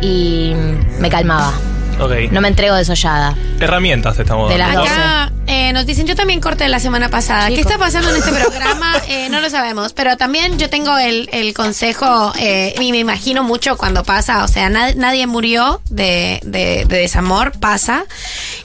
y 0.00 0.54
me 0.98 1.08
calmaba. 1.10 1.52
Ok. 2.00 2.30
No 2.32 2.40
me 2.40 2.48
entrego 2.48 2.74
desollada. 2.76 3.34
Herramientas 3.60 4.18
estamos 4.18 4.48
De 4.50 4.58
dando. 4.58 4.82
Acá 4.82 5.30
eh, 5.50 5.72
nos 5.72 5.84
dicen, 5.84 6.06
yo 6.06 6.14
también 6.14 6.40
corté 6.40 6.68
la 6.68 6.78
semana 6.80 7.08
pasada. 7.08 7.48
¿Qué 7.48 7.60
está 7.60 7.76
pasando 7.78 8.10
en 8.10 8.16
este 8.16 8.30
programa? 8.32 8.94
Eh, 9.08 9.28
no 9.30 9.40
lo 9.40 9.50
sabemos, 9.50 9.92
pero 9.92 10.16
también 10.16 10.58
yo 10.58 10.70
tengo 10.70 10.96
el, 10.96 11.28
el 11.32 11.52
consejo, 11.54 12.32
eh, 12.38 12.74
y 12.80 12.92
me 12.92 12.98
imagino 12.98 13.42
mucho 13.42 13.76
cuando 13.76 14.04
pasa, 14.04 14.44
o 14.44 14.48
sea, 14.48 14.68
na- 14.70 14.92
nadie 14.94 15.26
murió 15.26 15.80
de, 15.90 16.40
de- 16.44 16.84
de 16.86 16.96
desamor, 16.98 17.52
pasa. 17.58 18.04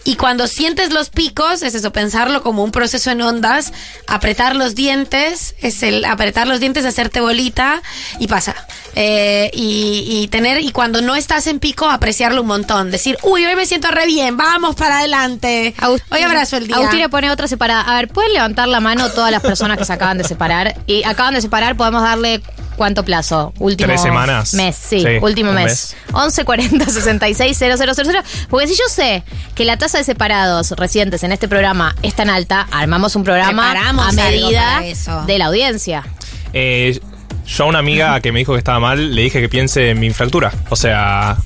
Y 0.04 0.15
cuando 0.17 0.48
sientes 0.48 0.91
los 0.93 1.10
picos, 1.10 1.63
es 1.63 1.74
eso, 1.74 1.91
pensarlo 1.91 2.43
como 2.43 2.63
un 2.63 2.71
proceso 2.71 3.10
en 3.10 3.21
ondas, 3.21 3.74
apretar 4.08 4.56
los 4.56 4.76
dientes, 4.76 5.56
es 5.62 5.82
el 5.84 6.06
apretar 6.06 6.48
los 6.48 6.60
dientes, 6.60 6.86
hacerte 6.86 7.19
bolita 7.21 7.82
y 8.19 8.28
pasa. 8.28 8.56
Eh, 8.98 9.50
y, 9.54 10.06
y 10.08 10.28
tener, 10.30 10.62
y 10.62 10.71
cuando 10.71 11.02
no 11.02 11.15
estás 11.15 11.48
en 11.48 11.60
pico, 11.60 11.89
apreciarlo 11.89 12.41
un 12.41 12.48
montón. 12.48 12.91
Decir, 12.91 13.17
uy, 13.24 13.45
hoy 13.45 13.56
me 13.56 13.65
siento 13.65 13.89
re 13.91 14.06
bien, 14.06 14.38
vamos 14.38 14.76
para 14.76 15.00
adelante. 15.00 15.74
Hoy 16.12 16.21
abrazo 16.21 16.58
el 16.58 16.67
día. 16.67 16.75
Agustina 16.76 17.10
pone 17.10 17.30
otra 17.32 17.48
separada. 17.48 17.82
A 17.82 17.96
ver, 17.96 18.08
¿pueden 18.08 18.34
levantar 18.34 18.68
la 18.68 18.80
mano 18.80 19.10
todas 19.10 19.32
las 19.32 19.42
personas 19.42 19.78
que 19.78 19.86
se 19.86 19.94
acaban 19.94 20.18
de 20.18 20.24
separar? 20.24 20.76
Y 20.88 21.04
acaban 21.04 21.34
de 21.34 21.42
separar, 21.42 21.76
podemos 21.76 22.02
darle 22.02 22.42
cuánto 22.76 23.04
plazo? 23.04 23.54
Último 23.60 23.88
Tres 23.88 24.02
semanas. 24.02 24.54
mes, 24.54 24.76
sí, 24.76 25.00
Sí, 25.02 25.08
último 25.22 25.52
mes. 25.52 25.66
mes. 25.66 25.96
11 26.14 26.46
40 26.46 26.86
66 26.86 27.58
000. 27.58 27.78
Porque 28.50 28.68
si 28.68 28.74
yo 28.76 28.84
sé 28.90 29.24
que 29.56 29.66
la 29.66 29.78
tasa 29.78 29.98
de 29.98 30.04
separados 30.04 30.72
recientes 30.72 31.24
en 31.24 31.32
este 31.32 31.48
programa 31.48 31.96
es 32.02 32.14
tan 32.16 32.30
alta, 32.30 32.68
armamos 32.72 33.16
un 33.16 33.24
programa 33.24 33.72
Preparamos 33.72 34.08
a 34.08 34.12
medida 34.12 34.82
de 35.26 35.38
la 35.38 35.46
audiencia. 35.46 36.04
Eh, 36.54 37.00
yo 37.48 37.64
a 37.64 37.68
una 37.68 37.80
amiga 37.80 38.20
que 38.22 38.32
me 38.32 38.40
dijo 38.40 38.54
que 38.54 38.58
estaba 38.60 38.80
mal, 38.80 39.14
le 39.14 39.22
dije 39.22 39.40
que 39.40 39.50
piense 39.50 39.92
en 39.92 40.00
mi 40.00 40.10
fractura. 40.12 40.52
O 40.70 40.76
sea, 40.76 41.38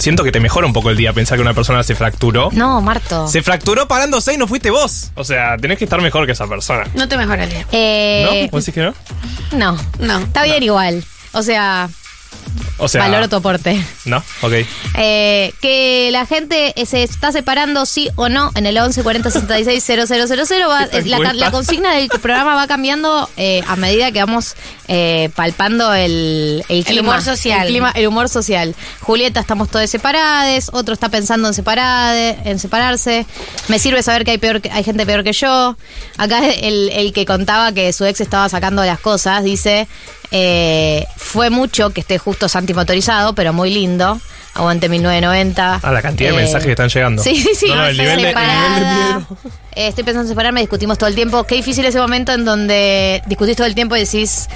siento 0.00 0.24
que 0.24 0.32
te 0.32 0.40
mejora 0.40 0.66
un 0.66 0.72
poco 0.72 0.90
el 0.90 0.96
día 0.96 1.12
pensar 1.12 1.38
que 1.38 1.42
una 1.42 1.54
persona 1.54 1.82
se 1.82 1.94
fracturó. 1.94 2.48
No, 2.52 2.80
Marto. 2.80 3.28
Se 3.28 3.42
fracturó 3.42 3.86
parándose 3.86 4.34
y 4.34 4.36
no 4.36 4.46
fuiste 4.46 4.70
vos. 4.70 5.10
O 5.14 5.24
sea, 5.24 5.56
tenés 5.56 5.78
que 5.78 5.84
estar 5.84 6.00
mejor 6.00 6.26
que 6.26 6.32
esa 6.32 6.46
persona. 6.46 6.84
No 6.94 7.08
te 7.08 7.16
mejora 7.16 7.44
el 7.44 7.50
día. 7.50 7.66
Eh, 7.72 8.24
¿No? 8.24 8.50
¿Vos 8.50 8.64
decís 8.64 8.74
que 8.74 8.82
no? 8.82 8.94
no. 9.56 9.78
No. 9.98 10.18
Está 10.18 10.44
bien 10.44 10.62
igual. 10.62 11.04
O 11.32 11.42
sea, 11.42 11.88
O 12.78 12.88
sea. 12.88 13.02
valoro 13.02 13.28
tu 13.28 13.36
aporte. 13.36 13.80
No, 14.04 14.18
ok. 14.42 14.52
Eh, 14.96 15.52
que 15.60 16.08
la 16.12 16.26
gente 16.26 16.72
eh, 16.80 16.86
se 16.86 17.02
está 17.02 17.30
separando 17.32 17.86
sí 17.86 18.08
o 18.16 18.28
no 18.28 18.50
en 18.54 18.66
el 18.66 18.76
11 18.78 19.02
40 19.02 19.30
66 19.30 19.84
000. 19.84 20.00
Va, 20.68 20.82
Esta 20.84 20.98
eh, 20.98 21.02
la, 21.06 21.32
la 21.34 21.50
consigna 21.50 21.94
del 21.94 22.08
programa 22.08 22.54
va 22.54 22.66
cambiando 22.66 23.28
eh, 23.36 23.62
a 23.66 23.76
medida 23.76 24.10
que 24.12 24.20
vamos 24.20 24.54
eh, 24.88 25.30
palpando 25.34 25.92
el, 25.94 26.64
el 26.68 26.84
clima. 26.84 27.10
humor 27.12 27.22
social. 27.22 27.66
El, 27.66 27.68
clima- 27.74 27.92
el 27.94 28.06
humor 28.06 28.28
social. 28.28 28.74
Julieta, 29.00 29.40
estamos 29.40 29.68
todos 29.70 29.88
separados. 29.90 30.70
Otro 30.72 30.94
está 30.94 31.08
pensando 31.08 31.48
en, 31.48 31.54
separade, 31.54 32.38
en 32.44 32.58
separarse. 32.58 33.26
Me 33.68 33.78
sirve 33.78 34.02
saber 34.02 34.24
que 34.24 34.32
hay, 34.32 34.38
peor, 34.38 34.60
que- 34.60 34.70
hay 34.70 34.82
gente 34.84 35.04
peor 35.06 35.22
que 35.24 35.32
yo. 35.32 35.76
Acá 36.16 36.46
el, 36.48 36.88
el 36.90 37.12
que 37.12 37.24
contaba 37.26 37.72
que 37.72 37.92
su 37.92 38.04
ex 38.04 38.20
estaba 38.20 38.48
sacando 38.48 38.84
las 38.84 38.98
cosas 39.00 39.44
dice. 39.44 39.86
eh, 40.32 41.06
fue 41.16 41.50
mucho 41.50 41.90
que 41.90 42.00
esté 42.00 42.18
justo 42.18 42.39
Santi 42.48 42.74
motorizado, 42.74 43.34
pero 43.34 43.52
muy 43.52 43.70
lindo. 43.72 44.20
Aguante 44.54 44.88
1990. 44.88 45.80
Ah, 45.82 45.92
la 45.92 46.02
cantidad 46.02 46.30
de 46.30 46.36
Eh, 46.36 46.38
mensajes 46.40 46.64
que 46.66 46.72
están 46.72 46.88
llegando. 46.88 47.22
Sí, 47.22 47.36
sí, 47.36 47.50
sí. 47.54 47.68
No, 47.68 47.76
no, 47.76 47.86
el 47.86 47.96
nivel 47.96 48.16
de- 48.16 48.22
el 48.22 48.28
Separada. 48.28 48.68
nivel 48.68 48.84
de 48.84 48.94
miedo. 48.94 49.26
Eh, 49.76 49.86
estoy 49.88 50.04
pensando 50.04 50.22
en 50.26 50.28
separarme, 50.28 50.60
discutimos 50.60 50.98
todo 50.98 51.08
el 51.08 51.14
tiempo. 51.14 51.44
Qué 51.44 51.54
difícil 51.54 51.84
ese 51.84 51.98
momento 52.00 52.32
en 52.32 52.44
donde 52.44 53.22
discutís 53.26 53.56
todo 53.56 53.66
el 53.68 53.76
tiempo 53.76 53.94
y 53.96 54.00
decís, 54.00 54.48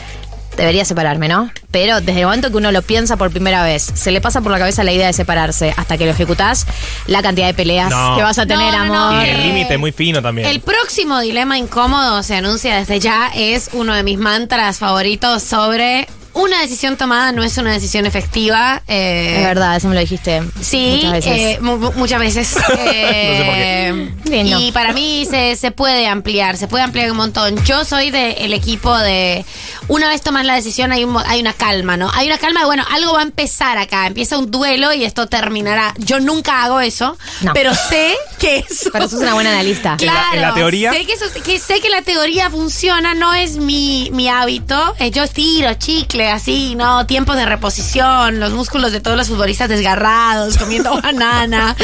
debería 0.57 0.85
separarme, 0.85 1.29
¿no? 1.29 1.51
Pero 1.71 2.01
desde 2.01 2.21
el 2.21 2.27
momento 2.27 2.51
que 2.51 2.57
uno 2.57 2.71
lo 2.73 2.83
piensa 2.83 3.17
por 3.17 3.31
primera 3.31 3.63
vez, 3.65 3.83
se 3.95 4.11
le 4.11 4.21
pasa 4.21 4.41
por 4.41 4.51
la 4.53 4.59
cabeza 4.59 4.83
la 4.85 4.93
idea 4.93 5.07
de 5.07 5.13
separarse 5.13 5.73
hasta 5.77 5.97
que 5.97 6.05
lo 6.07 6.11
ejecutás, 6.13 6.67
la 7.07 7.23
cantidad 7.23 7.47
de 7.47 7.55
peleas 7.55 7.91
No. 7.91 8.17
que 8.17 8.23
vas 8.23 8.39
a 8.39 8.47
tener, 8.47 8.73
No, 8.73 8.85
no, 8.85 8.93
no, 8.95 9.09
amor. 9.11 9.27
Y 9.27 9.31
el 9.31 9.43
límite 9.43 9.79
muy 9.79 9.93
fino 9.93 10.21
también. 10.23 10.49
El 10.49 10.61
próximo 10.61 11.21
dilema 11.21 11.57
incómodo 11.59 12.23
se 12.25 12.35
anuncia 12.37 12.77
desde 12.77 12.99
ya. 13.01 13.31
Es 13.35 13.71
uno 13.73 13.95
de 13.95 14.03
mis 14.03 14.19
mantras 14.19 14.79
favoritos 14.79 15.43
sobre 15.43 16.09
una 16.35 16.61
decisión 16.61 16.97
tomada 16.97 17.33
no 17.33 17.43
es 17.45 17.57
una 17.59 17.73
decisión 17.73 18.07
efectiva. 18.07 18.83
eh, 18.89 19.37
Es 19.39 19.45
verdad, 19.45 19.77
eso 19.77 19.89
me 19.89 19.95
lo 19.95 20.01
dijiste 20.01 20.43
Sí, 20.61 21.01
muchas 21.05 21.13
veces. 21.13 21.33
eh, 21.39 21.59
mu- 21.61 21.79
mu- 21.79 21.93
muchas 21.93 22.19
veces. 22.21 22.55
Eh, 22.87 24.11
Lindo. 24.25 24.59
Y 24.61 24.73
para 24.73 24.93
mí 24.93 25.27
se, 25.29 25.57
se 25.57 25.71
puede 25.71 26.07
ampliar, 26.07 26.57
se 26.57 26.67
puede 26.69 26.83
ampliar 26.85 27.11
un 27.11 27.17
montón. 27.17 27.63
Yo 27.65 27.85
soy 27.85 28.11
del 28.11 28.53
equipo 28.53 28.97
de, 28.99 29.45
una 29.89 30.09
vez 30.09 30.23
tomas 30.23 30.45
la 30.45 30.55
decisión 30.55 30.93
hay, 30.93 31.05
un 31.05 31.17
hay 31.27 31.41
una 31.41 31.53
calma, 31.53 31.97
¿no? 31.97 32.11
Hay 32.15 32.27
una 32.27 32.39
calma 32.39 32.61
de, 32.61 32.67
bueno, 32.67 32.85
algo 32.93 33.13
va 33.13 33.21
a 33.21 33.25
empezar 33.25 33.79
acá, 33.79 34.07
empieza 34.07 34.39
un 34.39 34.51
duelo 34.51 34.93
y 34.93 35.05
esto 35.05 35.27
terminará. 35.27 35.95
Yo 35.99 36.21
nunca 36.21 36.65
hago 36.65 36.81
eso, 36.81 37.17
No. 37.43 37.53
pero 37.53 37.75
sé 37.75 38.15
que 38.45 38.65
eso... 38.69 38.91
Pero 38.93 39.09
sos 39.09 39.21
una 39.21 39.35
buena 39.35 39.51
analista. 39.51 39.97
En 40.01 40.07
la- 40.07 40.13
Claro, 40.13 40.35
en 40.37 40.41
la 40.43 40.55
teoría- 40.55 40.93
Sé 40.93 41.07
que, 41.07 41.13
eso- 41.15 41.25
que 41.45 41.59
sé 41.59 41.81
que 41.81 41.89
la 41.89 42.03
teoría 42.03 42.51
funciona, 42.51 43.15
no 43.15 43.33
es 43.35 43.57
mi, 43.57 44.11
mi 44.13 44.29
hábito. 44.29 44.95
Eh, 44.99 45.11
yo 45.11 45.27
tiro 45.29 45.73
chicle, 45.75 46.29
así, 46.31 46.75
¿no? 46.75 47.07
Tiempos 47.07 47.37
de 47.37 47.47
reposición, 47.47 48.41
los 48.41 48.53
músculos 48.53 48.93
de 48.93 49.01
todos 49.01 49.17
los 49.17 49.29
futbolistas 49.29 49.69
desgarrados, 49.69 50.59
comiendo 50.59 51.01
banana, 51.03 51.75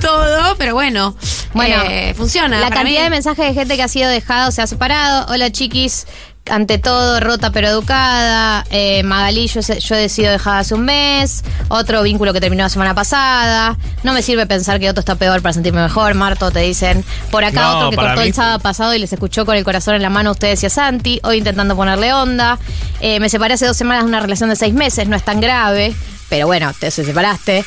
todo, 0.00 0.56
pero 0.58 0.74
bueno, 0.74 1.16
Bueno, 1.54 1.76
eh, 1.88 2.14
funciona. 2.16 2.60
La 2.60 2.70
cantidad 2.70 2.98
mí. 3.00 3.04
de 3.04 3.10
mensajes 3.10 3.46
de 3.46 3.54
gente 3.54 3.76
que 3.76 3.82
ha 3.82 3.88
sido 3.88 4.08
dejado, 4.08 4.50
se 4.50 4.62
ha 4.62 4.66
separado. 4.66 5.26
Hola 5.32 5.50
chiquis, 5.52 6.06
ante 6.50 6.78
todo, 6.78 7.20
rota 7.20 7.50
pero 7.50 7.68
educada. 7.68 8.64
Eh, 8.70 9.02
Magalí, 9.02 9.46
yo, 9.46 9.60
yo 9.60 9.94
he 9.94 9.98
decidido 10.00 10.32
dejar 10.32 10.58
hace 10.58 10.74
un 10.74 10.84
mes. 10.84 11.44
Otro 11.68 12.02
vínculo 12.02 12.32
que 12.32 12.40
terminó 12.40 12.64
la 12.64 12.68
semana 12.68 12.94
pasada. 12.94 13.76
No 14.02 14.12
me 14.12 14.22
sirve 14.22 14.46
pensar 14.46 14.80
que 14.80 14.90
otro 14.90 15.00
está 15.00 15.14
peor 15.14 15.42
para 15.42 15.52
sentirme 15.52 15.82
mejor. 15.82 16.14
Marto, 16.14 16.50
te 16.50 16.60
dicen. 16.60 17.04
Por 17.30 17.44
acá 17.44 17.62
No, 17.62 17.76
otro 17.76 17.90
que 17.90 17.96
cortó 17.96 18.20
mí 18.20 18.26
el 18.26 18.34
sábado 18.34 18.58
pasado 18.58 18.94
y 18.94 18.98
les 18.98 19.12
escuchó 19.12 19.46
con 19.46 19.56
el 19.56 19.64
corazón 19.64 19.94
en 19.94 20.02
la 20.02 20.10
mano 20.10 20.30
a 20.30 20.32
ustedes 20.32 20.62
y 20.62 20.66
a 20.66 20.70
Santi. 20.70 21.20
Hoy 21.22 21.38
intentando 21.38 21.76
ponerle 21.76 22.12
onda. 22.12 22.58
Eh, 23.00 23.20
me 23.20 23.28
separé 23.28 23.54
hace 23.54 23.66
dos 23.66 23.76
semanas 23.76 24.04
de 24.04 24.08
una 24.08 24.20
relación 24.20 24.50
de 24.50 24.56
seis 24.56 24.74
meses, 24.74 25.08
no 25.08 25.16
es 25.16 25.24
tan 25.24 25.40
grave. 25.40 25.94
Pero 26.28 26.46
bueno, 26.46 26.72
te 26.78 26.90
se 26.90 27.04
separaste 27.04 27.64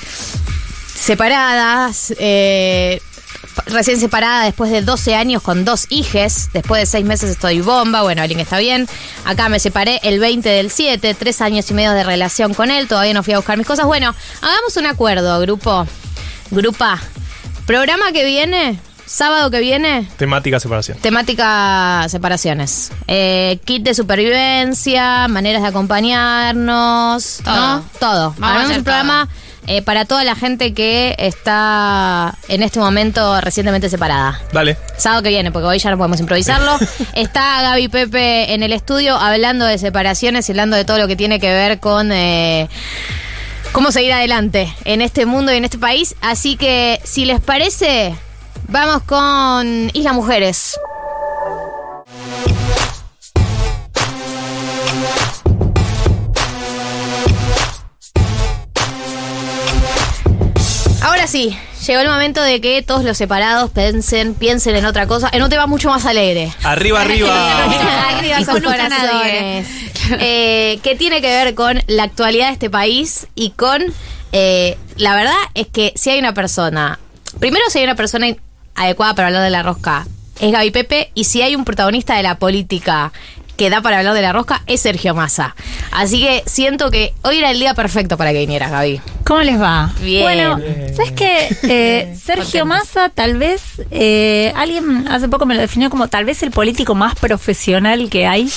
separadas, 1.05 2.13
eh, 2.17 2.99
recién 3.65 3.99
separada 3.99 4.45
después 4.45 4.71
de 4.71 4.81
12 4.81 5.15
años 5.15 5.41
con 5.41 5.65
dos 5.65 5.85
hijes, 5.89 6.49
después 6.53 6.81
de 6.81 6.85
6 6.85 7.05
meses 7.05 7.29
estoy 7.29 7.61
bomba, 7.61 8.01
bueno, 8.01 8.21
alguien 8.21 8.39
está 8.39 8.57
bien, 8.59 8.87
acá 9.25 9.49
me 9.49 9.59
separé 9.59 9.99
el 10.03 10.19
20 10.19 10.47
del 10.47 10.71
7, 10.71 11.13
tres 11.15 11.41
años 11.41 11.69
y 11.71 11.73
medio 11.73 11.91
de 11.91 12.03
relación 12.03 12.53
con 12.53 12.71
él, 12.71 12.87
todavía 12.87 13.13
no 13.13 13.23
fui 13.23 13.33
a 13.33 13.37
buscar 13.37 13.57
mis 13.57 13.67
cosas, 13.67 13.85
bueno, 13.85 14.13
hagamos 14.41 14.77
un 14.77 14.85
acuerdo, 14.85 15.39
grupo, 15.39 15.87
grupa, 16.51 16.99
programa 17.65 18.11
que 18.11 18.25
viene, 18.25 18.79
sábado 19.05 19.49
que 19.49 19.59
viene, 19.59 20.07
Temática 20.17 20.59
separación. 20.59 20.97
Temática 20.99 22.05
separaciones. 22.09 22.91
Eh, 23.07 23.59
kit 23.65 23.83
de 23.83 23.93
supervivencia, 23.93 25.27
maneras 25.27 25.61
de 25.61 25.67
acompañarnos, 25.69 27.39
Todo. 27.43 27.55
¿no? 27.55 27.85
Todo. 27.99 28.35
Vamos 28.37 28.61
a 28.61 28.65
hacer 28.65 28.77
un 28.79 28.83
programa 28.83 29.29
eh, 29.67 29.81
para 29.81 30.05
toda 30.05 30.23
la 30.23 30.35
gente 30.35 30.73
que 30.73 31.15
está 31.17 32.35
en 32.47 32.63
este 32.63 32.79
momento 32.79 33.41
recientemente 33.41 33.89
separada. 33.89 34.39
Dale. 34.51 34.77
Sábado 34.97 35.23
que 35.23 35.29
viene, 35.29 35.51
porque 35.51 35.67
hoy 35.67 35.79
ya 35.79 35.91
no 35.91 35.97
podemos 35.97 36.19
improvisarlo. 36.19 36.77
Está 37.13 37.61
Gaby 37.61 37.87
Pepe 37.87 38.53
en 38.53 38.63
el 38.63 38.73
estudio 38.73 39.15
hablando 39.15 39.65
de 39.65 39.77
separaciones 39.77 40.47
y 40.47 40.51
hablando 40.51 40.75
de 40.75 40.85
todo 40.85 40.97
lo 40.97 41.07
que 41.07 41.15
tiene 41.15 41.39
que 41.39 41.51
ver 41.51 41.79
con 41.79 42.11
eh, 42.11 42.69
cómo 43.71 43.91
seguir 43.91 44.13
adelante 44.13 44.73
en 44.85 45.01
este 45.01 45.25
mundo 45.25 45.53
y 45.53 45.57
en 45.57 45.65
este 45.65 45.77
país. 45.77 46.15
Así 46.21 46.55
que, 46.57 46.99
si 47.03 47.25
les 47.25 47.41
parece, 47.41 48.15
vamos 48.67 49.03
con 49.03 49.89
Isla 49.93 50.13
Mujeres. 50.13 50.77
Sí, 61.35 61.57
llegó 61.85 61.99
el 61.99 62.07
momento 62.07 62.41
de 62.41 62.61
que 62.61 62.81
todos 62.81 63.03
los 63.03 63.17
separados 63.17 63.69
piensen, 63.69 64.35
piensen 64.35 64.77
en 64.77 64.85
otra 64.85 65.05
cosa, 65.05 65.29
en 65.33 65.43
un 65.43 65.49
tema 65.49 65.67
mucho 65.67 65.89
más 65.89 66.05
alegre. 66.05 66.53
Arriba, 66.63 67.01
arriba. 67.01 67.65
Arriba 68.17 68.37
corazones. 68.45 69.67
Eh, 70.19 70.79
que 70.81 70.95
tiene 70.95 71.19
que 71.19 71.27
ver 71.27 71.53
con 71.53 71.81
la 71.87 72.03
actualidad 72.03 72.47
de 72.47 72.53
este 72.53 72.69
país 72.69 73.27
y 73.35 73.49
con. 73.49 73.81
eh, 74.31 74.77
la 74.95 75.13
verdad 75.15 75.35
es 75.55 75.67
que 75.67 75.91
si 75.95 76.09
hay 76.09 76.19
una 76.19 76.33
persona. 76.33 76.99
Primero, 77.39 77.65
si 77.69 77.79
hay 77.79 77.83
una 77.83 77.95
persona 77.95 78.27
adecuada 78.75 79.13
para 79.13 79.27
hablar 79.27 79.43
de 79.43 79.49
la 79.49 79.61
rosca, 79.61 80.07
es 80.39 80.53
Gaby 80.53 80.71
Pepe. 80.71 81.11
Y 81.15 81.25
si 81.25 81.41
hay 81.41 81.55
un 81.55 81.65
protagonista 81.65 82.15
de 82.15 82.23
la 82.23 82.39
política 82.39 83.11
que 83.55 83.69
da 83.69 83.81
para 83.81 83.99
hablar 83.99 84.13
de 84.13 84.21
la 84.21 84.33
rosca, 84.33 84.61
es 84.67 84.81
Sergio 84.81 85.15
Massa. 85.15 85.55
Así 85.91 86.19
que 86.21 86.43
siento 86.45 86.91
que 86.91 87.13
hoy 87.23 87.37
era 87.39 87.51
el 87.51 87.59
día 87.59 87.73
perfecto 87.73 88.17
para 88.17 88.31
que 88.31 88.39
vinieras, 88.39 88.71
Gaby. 88.71 89.01
¿Cómo 89.25 89.41
les 89.41 89.59
va? 89.59 89.91
Bien. 90.01 90.23
Bueno, 90.23 90.59
¿sabes 90.95 91.11
qué? 91.11 91.55
Eh, 91.75 92.15
Sergio 92.21 92.65
Massa, 92.65 93.09
tal 93.09 93.37
vez, 93.37 93.81
eh, 93.89 94.53
alguien 94.55 95.07
hace 95.07 95.27
poco 95.27 95.45
me 95.45 95.55
lo 95.55 95.61
definió 95.61 95.89
como 95.89 96.07
tal 96.07 96.23
vez 96.25 96.43
el 96.43 96.51
político 96.51 96.93
más 96.95 97.15
profesional 97.15 98.09
que 98.09 98.27
hay. 98.27 98.49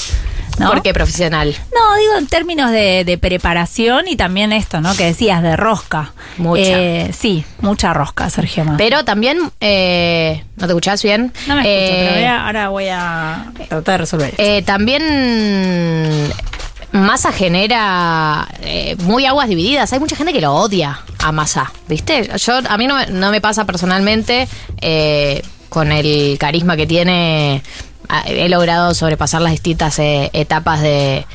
¿No? 0.59 0.71
¿Por 0.71 0.83
qué 0.83 0.93
profesional? 0.95 1.55
No, 1.75 1.97
digo 1.99 2.19
en 2.19 2.27
términos 2.27 2.71
de, 2.71 3.05
de 3.05 3.19
preparación 3.19 4.09
y 4.09 4.17
también 4.17 4.53
esto, 4.53 4.81
¿no? 4.81 4.95
Que 4.97 5.05
decías, 5.05 5.43
de 5.43 5.57
rosca. 5.57 6.13
Mucha. 6.37 6.61
Eh, 6.63 7.11
sí, 7.17 7.45
mucha 7.61 7.93
rosca, 7.95 8.29
Sergio 8.31 8.65
Massa. 8.65 8.77
Pero 8.79 9.05
también. 9.05 9.39
eh, 9.61 10.45
¿No 10.57 10.67
te 10.67 10.73
escuchás 10.73 11.03
bien? 11.03 11.33
no 11.47 11.55
me 11.57 11.61
escucho, 11.63 11.69
Eh, 11.69 11.97
pero 12.01 12.15
voy 12.15 12.25
a- 12.25 12.47
ahora 12.47 12.69
voy 12.69 12.89
a 12.89 13.53
tratar 13.69 13.95
de 13.95 13.99
resolver 13.99 14.31
esto. 14.31 14.43
Eh, 14.43 14.63
también 14.63 16.33
Massa 16.93 17.33
genera 17.33 18.49
eh, 18.63 18.97
muy 19.01 19.27
aguas 19.27 19.49
divididas. 19.49 19.93
Hay 19.93 20.01
mucha 20.01 20.17
gente 20.17 20.33
que 20.33 20.41
lo 20.41 20.55
odia 20.55 21.01
a 21.19 21.33
Massa, 21.33 21.71
¿viste? 21.87 22.31
Yo, 22.39 22.55
a 22.69 22.79
mí 22.79 22.87
no, 22.87 22.97
me- 22.97 23.07
no 23.07 23.31
me 23.31 23.41
pasa 23.41 23.65
personalmente 23.67 24.49
eh, 24.81 25.43
con 25.69 25.93
el 25.93 26.37
carisma 26.39 26.77
que 26.77 26.87
tiene. 26.87 27.63
Ah, 28.09 28.25
He 28.27 28.49
logrado 28.49 28.95
sobrepasar 28.95 29.41
las 29.43 29.53
distintas 29.53 29.99
eh, 29.99 30.31
etapas 30.33 30.81
de, 30.81 31.27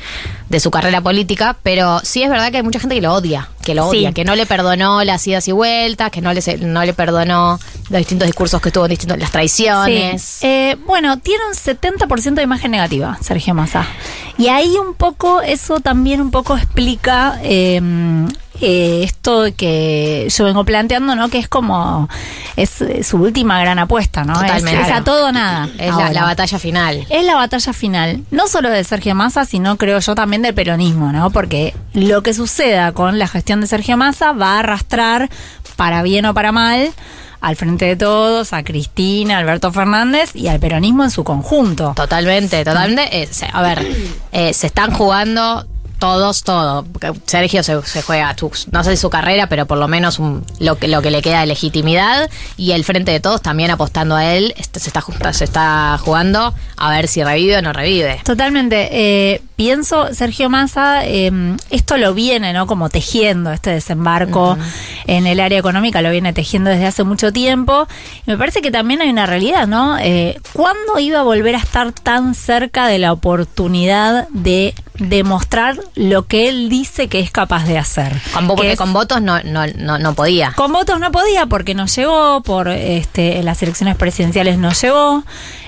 de 0.54 0.60
su 0.60 0.70
carrera 0.70 1.00
política, 1.00 1.56
pero 1.64 1.98
sí 2.04 2.22
es 2.22 2.30
verdad 2.30 2.50
que 2.52 2.58
hay 2.58 2.62
mucha 2.62 2.78
gente 2.78 2.94
que 2.94 3.00
lo 3.02 3.12
odia, 3.12 3.48
que 3.64 3.74
lo 3.74 3.90
Sí. 3.90 3.98
odia, 3.98 4.12
que 4.12 4.24
no 4.24 4.36
le 4.36 4.46
perdonó 4.46 5.02
las 5.02 5.26
idas 5.26 5.48
y 5.48 5.52
vueltas, 5.52 6.12
que 6.12 6.20
no 6.20 6.32
le, 6.32 6.40
no 6.58 6.84
le 6.84 6.94
perdonó 6.94 7.58
los 7.90 7.98
distintos 7.98 8.26
discursos 8.26 8.60
que 8.62 8.70
tuvo 8.70 8.86
distintos, 8.86 9.18
las 9.18 9.32
traiciones. 9.32 10.22
Sí. 10.22 10.46
Eh, 10.46 10.76
bueno, 10.86 11.18
tiene 11.18 11.42
un 11.46 11.54
70% 11.54 12.34
de 12.34 12.42
imagen 12.42 12.70
negativa, 12.70 13.18
Sergio 13.20 13.52
Massa. 13.52 13.84
Y 14.38 14.46
ahí 14.48 14.76
un 14.76 14.94
poco, 14.94 15.42
eso 15.42 15.80
también 15.80 16.20
un 16.20 16.30
poco 16.30 16.56
explica 16.56 17.38
eh, 17.42 17.80
eh, 18.60 19.02
esto 19.02 19.44
que 19.56 20.28
yo 20.30 20.44
vengo 20.44 20.64
planteando, 20.64 21.16
¿no? 21.16 21.28
Que 21.28 21.38
es 21.38 21.48
como, 21.48 22.08
es, 22.56 22.70
su 23.02 23.16
última 23.16 23.58
gran 23.60 23.78
apuesta, 23.80 24.22
¿no? 24.24 24.40
Es- 24.42 24.64
a 24.64 25.02
todo 25.02 25.26
o 25.28 25.32
nada. 25.32 25.68
Es 25.78 25.94
la, 25.94 26.12
la 26.12 26.22
batalla 26.24 26.58
final. 26.60 27.04
Es 27.10 27.24
la 27.24 27.34
batalla 27.34 27.72
final, 27.72 28.22
no 28.30 28.46
solo 28.46 28.70
de 28.70 28.84
Sergio 28.84 29.14
Massa, 29.16 29.44
sino 29.44 29.76
creo 29.76 29.98
yo 29.98 30.14
también 30.14 30.42
del 30.48 30.54
peronismo, 30.54 31.12
¿no? 31.12 31.30
Porque 31.30 31.74
lo 31.92 32.22
que 32.22 32.34
suceda 32.34 32.92
con 32.92 33.18
la 33.18 33.26
gestión 33.28 33.60
de 33.60 33.66
Sergio 33.66 33.96
Massa 33.96 34.32
va 34.32 34.56
a 34.56 34.58
arrastrar, 34.60 35.28
para 35.76 36.02
bien 36.02 36.24
o 36.26 36.34
para 36.34 36.52
mal, 36.52 36.92
al 37.40 37.56
frente 37.56 37.84
de 37.84 37.96
todos, 37.96 38.52
a 38.52 38.62
Cristina, 38.62 39.36
a 39.36 39.40
Alberto 39.40 39.70
Fernández 39.72 40.34
y 40.34 40.48
al 40.48 40.60
peronismo 40.60 41.04
en 41.04 41.10
su 41.10 41.24
conjunto. 41.24 41.92
Totalmente, 41.94 42.64
totalmente. 42.64 43.22
Eh, 43.22 43.26
se- 43.30 43.48
a 43.52 43.60
ver, 43.60 43.86
eh, 44.32 44.54
se 44.54 44.66
están 44.68 44.92
jugando 44.92 45.66
todos, 46.04 46.42
todo. 46.42 46.84
Sergio 47.24 47.62
se, 47.62 47.80
se 47.82 48.02
juega, 48.02 48.36
no 48.72 48.84
sé 48.84 48.90
si 48.90 48.96
su 48.98 49.08
carrera, 49.08 49.48
pero 49.48 49.64
por 49.64 49.78
lo 49.78 49.88
menos 49.88 50.18
un- 50.18 50.44
lo, 50.58 50.76
que, 50.76 50.86
lo 50.86 51.00
que 51.00 51.10
le 51.10 51.22
queda 51.22 51.40
de 51.40 51.46
legitimidad. 51.46 52.28
Y 52.58 52.72
el 52.72 52.84
frente 52.84 53.10
de 53.10 53.20
todos 53.20 53.40
también 53.40 53.70
apostando 53.70 54.14
a 54.14 54.26
él, 54.34 54.52
este, 54.58 54.80
se, 54.80 54.90
está, 54.90 55.02
se 55.32 55.44
está 55.44 55.96
jugando 55.98 56.52
a 56.76 56.90
ver 56.90 57.08
si 57.08 57.24
revive 57.24 57.56
o 57.56 57.62
no 57.62 57.72
revive. 57.72 58.20
Totalmente. 58.22 58.88
Eh, 58.92 59.42
pienso, 59.56 60.12
Sergio 60.12 60.50
Massa, 60.50 61.06
eh, 61.06 61.32
esto 61.70 61.96
lo 61.96 62.12
viene, 62.12 62.52
¿no? 62.52 62.66
Como 62.66 62.90
tejiendo, 62.90 63.50
este 63.52 63.70
desembarco 63.70 64.58
en 65.06 65.26
el 65.26 65.40
área 65.40 65.58
económica 65.58 66.02
lo 66.02 66.10
viene 66.10 66.34
tejiendo 66.34 66.68
desde 66.68 66.84
hace 66.86 67.04
mucho 67.04 67.32
tiempo. 67.32 67.86
Y 68.26 68.30
me 68.32 68.36
parece 68.36 68.60
que 68.60 68.70
también 68.70 69.00
hay 69.00 69.08
una 69.08 69.24
realidad, 69.24 69.66
¿no? 69.66 69.96
Eh, 69.98 70.38
¿Cuándo 70.52 70.98
iba 70.98 71.20
a 71.20 71.22
volver 71.22 71.54
a 71.54 71.58
estar 71.60 71.92
tan 71.92 72.34
cerca 72.34 72.88
de 72.88 72.98
la 72.98 73.12
oportunidad 73.12 74.28
de 74.30 74.74
demostrar 74.98 75.76
lo 75.96 76.26
que 76.26 76.48
él 76.48 76.68
dice 76.68 77.08
que 77.08 77.20
es 77.20 77.30
capaz 77.30 77.64
de 77.66 77.78
hacer? 77.78 78.12
Con, 78.32 78.46
porque 78.46 78.72
es- 78.72 78.78
con 78.78 78.92
votos 78.92 79.20
no, 79.20 79.42
no, 79.42 79.66
no, 79.76 79.98
no 79.98 80.14
podía. 80.14 80.52
con 80.56 80.72
votos 80.72 81.00
no 81.00 81.10
podía 81.12 81.46
porque 81.46 81.74
no 81.74 81.86
llegó, 81.86 82.42
por 82.42 82.68
este, 82.68 83.38
en 83.38 83.44
las 83.44 83.62
elecciones 83.62 83.96
presidenciales 83.96 84.58
no 84.58 84.72
llegó. 84.72 85.24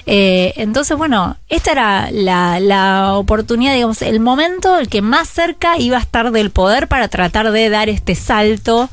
Eh, 0.09 0.53
entonces, 0.57 0.97
bueno, 0.97 1.37
esta 1.49 1.73
era 1.73 2.09
la, 2.12 2.61
la 2.61 3.15
oportunidad, 3.15 3.75
digamos, 3.75 4.03
el 4.03 4.21
momento 4.21 4.79
el 4.79 4.89
que 4.89 5.03
más 5.03 5.29
cerca 5.29 5.79
iba 5.79 5.97
a 5.97 6.01
estar 6.01 6.31
del 6.31 6.51
poder 6.51 6.87
para 6.87 7.09
tratar 7.09 7.51
de 7.51 7.69
dar 7.69 7.89
este 7.89 8.15
salto 8.15 8.89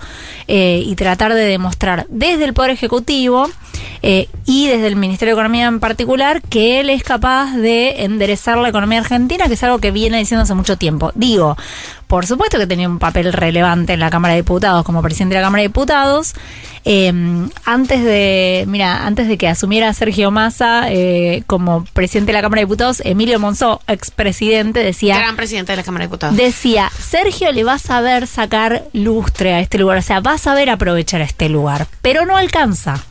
eh, 0.48 0.82
y 0.84 0.96
tratar 0.96 1.34
de 1.36 1.42
demostrar 1.46 2.08
desde 2.10 2.46
el 2.46 2.54
Poder 2.54 2.72
Ejecutivo 2.72 3.48
eh, 4.02 4.28
y 4.46 4.68
desde 4.68 4.88
el 4.88 4.96
Ministerio 4.96 5.36
de 5.36 5.42
Economía 5.42 5.68
en 5.68 5.80
particular 5.80 6.42
que 6.42 6.80
él 6.80 6.90
es 6.90 7.04
capaz 7.04 7.56
de 7.56 8.04
enderezar 8.04 8.58
la 8.58 8.70
economía 8.70 9.00
argentina, 9.00 9.48
que 9.48 9.54
es 9.54 9.64
algo 9.64 9.80
que 9.80 9.92
viene 9.92 10.18
diciendo 10.18 10.44
hace 10.44 10.54
mucho 10.54 10.78
tiempo. 10.78 11.12
Digo, 11.16 11.58
por 12.08 12.26
supuesto 12.26 12.58
que 12.58 12.68
tenía 12.68 12.88
un 12.88 13.00
papel 13.00 13.34
relevante 13.34 13.94
en 13.94 14.00
la 14.00 14.10
Cámara 14.10 14.34
de 14.34 14.42
Diputados 14.42 14.84
como 14.84 15.02
presidente 15.02 15.36
de 15.36 15.42
la 15.42 15.48
Cámara 15.48 15.62
de 15.62 15.70
Diputados. 15.70 16.34
Eh, 16.86 17.14
antes 17.66 18.04
de, 18.04 18.66
mira, 18.68 19.06
antes 19.06 19.28
de 19.28 19.38
que 19.38 19.48
asumiera 19.48 19.94
Sergio 19.94 20.32
Massa 20.32 20.92
eh, 20.92 21.44
como 21.48 21.86
presidente 21.94 22.32
de 22.32 22.38
la 22.38 22.42
Cámara 22.42 22.60
de 22.60 22.66
Diputados, 22.66 23.02
Emilio 23.06 23.40
Monzó, 23.40 23.82
expresidente, 23.88 24.82
decía 24.82 25.18
Gran 25.18 25.36
presidente 25.36 25.72
de 25.72 25.78
la 25.78 25.84
Cámara 25.84 26.04
de 26.04 26.08
Diputados. 26.08 26.36
decía, 26.36 26.92
Sergio 27.00 27.52
le 27.52 27.64
va 27.64 27.74
a 27.74 27.80
saber 27.80 28.28
sacar 28.28 28.84
lustre 28.92 29.54
a 29.54 29.60
este 29.62 29.78
lugar, 29.78 29.98
o 29.98 30.02
sea, 30.02 30.20
va 30.20 30.34
a 30.34 30.38
saber 30.38 30.70
aprovechar 30.70 31.22
este 31.22 31.48
lugar, 31.50 31.88
pero 32.02 32.26
no 32.26 32.36
alcanza. 32.36 33.04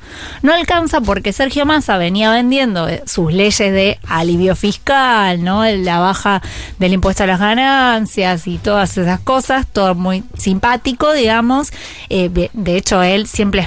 No 0.43 0.53
alcanza 0.53 1.01
porque 1.01 1.33
Sergio 1.33 1.65
Massa 1.65 1.97
venía 1.97 2.31
vendiendo 2.31 2.87
eh, 2.87 3.03
sus 3.07 3.33
leyes 3.33 3.73
de 3.73 3.99
alivio 4.07 4.55
fiscal, 4.55 5.43
¿no? 5.43 5.65
La 5.65 6.01
baja 6.01 6.43
del 6.79 6.93
impuesto 6.93 7.25
a 7.25 7.27
las 7.27 7.41
ganancias 7.41 8.47
y 8.47 8.59
todas 8.59 8.99
esas 8.99 9.21
cosas, 9.21 9.67
todo 9.67 9.95
muy 9.95 10.23
simpático, 10.37 11.13
digamos. 11.15 11.73
Eh, 12.11 12.51
de 12.53 12.77
hecho, 12.77 13.03
él 13.03 13.27
siempre 13.27 13.62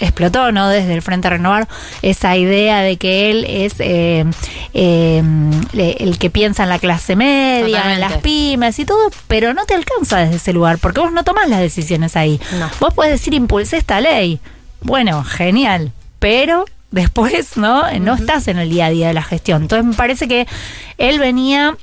explotó, 0.00 0.52
¿no? 0.52 0.68
Desde 0.68 0.94
el 0.94 1.02
Frente 1.02 1.28
Renovar, 1.30 1.68
esa 2.02 2.36
idea 2.36 2.80
de 2.80 2.96
que 2.96 3.30
él 3.30 3.44
es 3.48 3.74
eh, 3.78 4.24
eh, 4.74 5.22
le- 5.72 5.92
el 6.02 6.18
que 6.18 6.30
piensa 6.30 6.62
en 6.62 6.68
la 6.68 6.78
clase 6.78 7.16
media, 7.16 7.92
en 7.94 8.00
las 8.00 8.12
pymes 8.22 8.78
y 8.78 8.84
todo, 8.84 9.10
pero 9.28 9.54
no 9.54 9.64
te 9.66 9.74
alcanza 9.74 10.18
desde 10.18 10.36
ese 10.36 10.52
lugar, 10.52 10.78
porque 10.78 11.00
vos 11.00 11.12
no 11.12 11.24
tomás 11.24 11.48
las 11.48 11.60
decisiones 11.60 12.16
ahí. 12.16 12.40
Vos 12.80 12.94
podés 12.94 13.12
decir, 13.12 13.34
impulsé 13.34 13.76
esta 13.78 14.00
ley. 14.00 14.40
Bueno, 14.82 15.24
genial, 15.24 15.92
pero 16.18 16.64
después, 16.90 17.56
¿no? 17.56 17.82
No 18.00 18.14
estás 18.14 18.48
en 18.48 18.58
el 18.58 18.70
día 18.70 18.86
a 18.86 18.90
día 18.90 19.08
de 19.08 19.14
la 19.14 19.22
gestión. 19.22 19.62
Entonces 19.62 19.84
me 19.86 19.94
parece 19.94 20.26
que 20.28 20.46
él 20.98 21.18
venía 21.18 21.76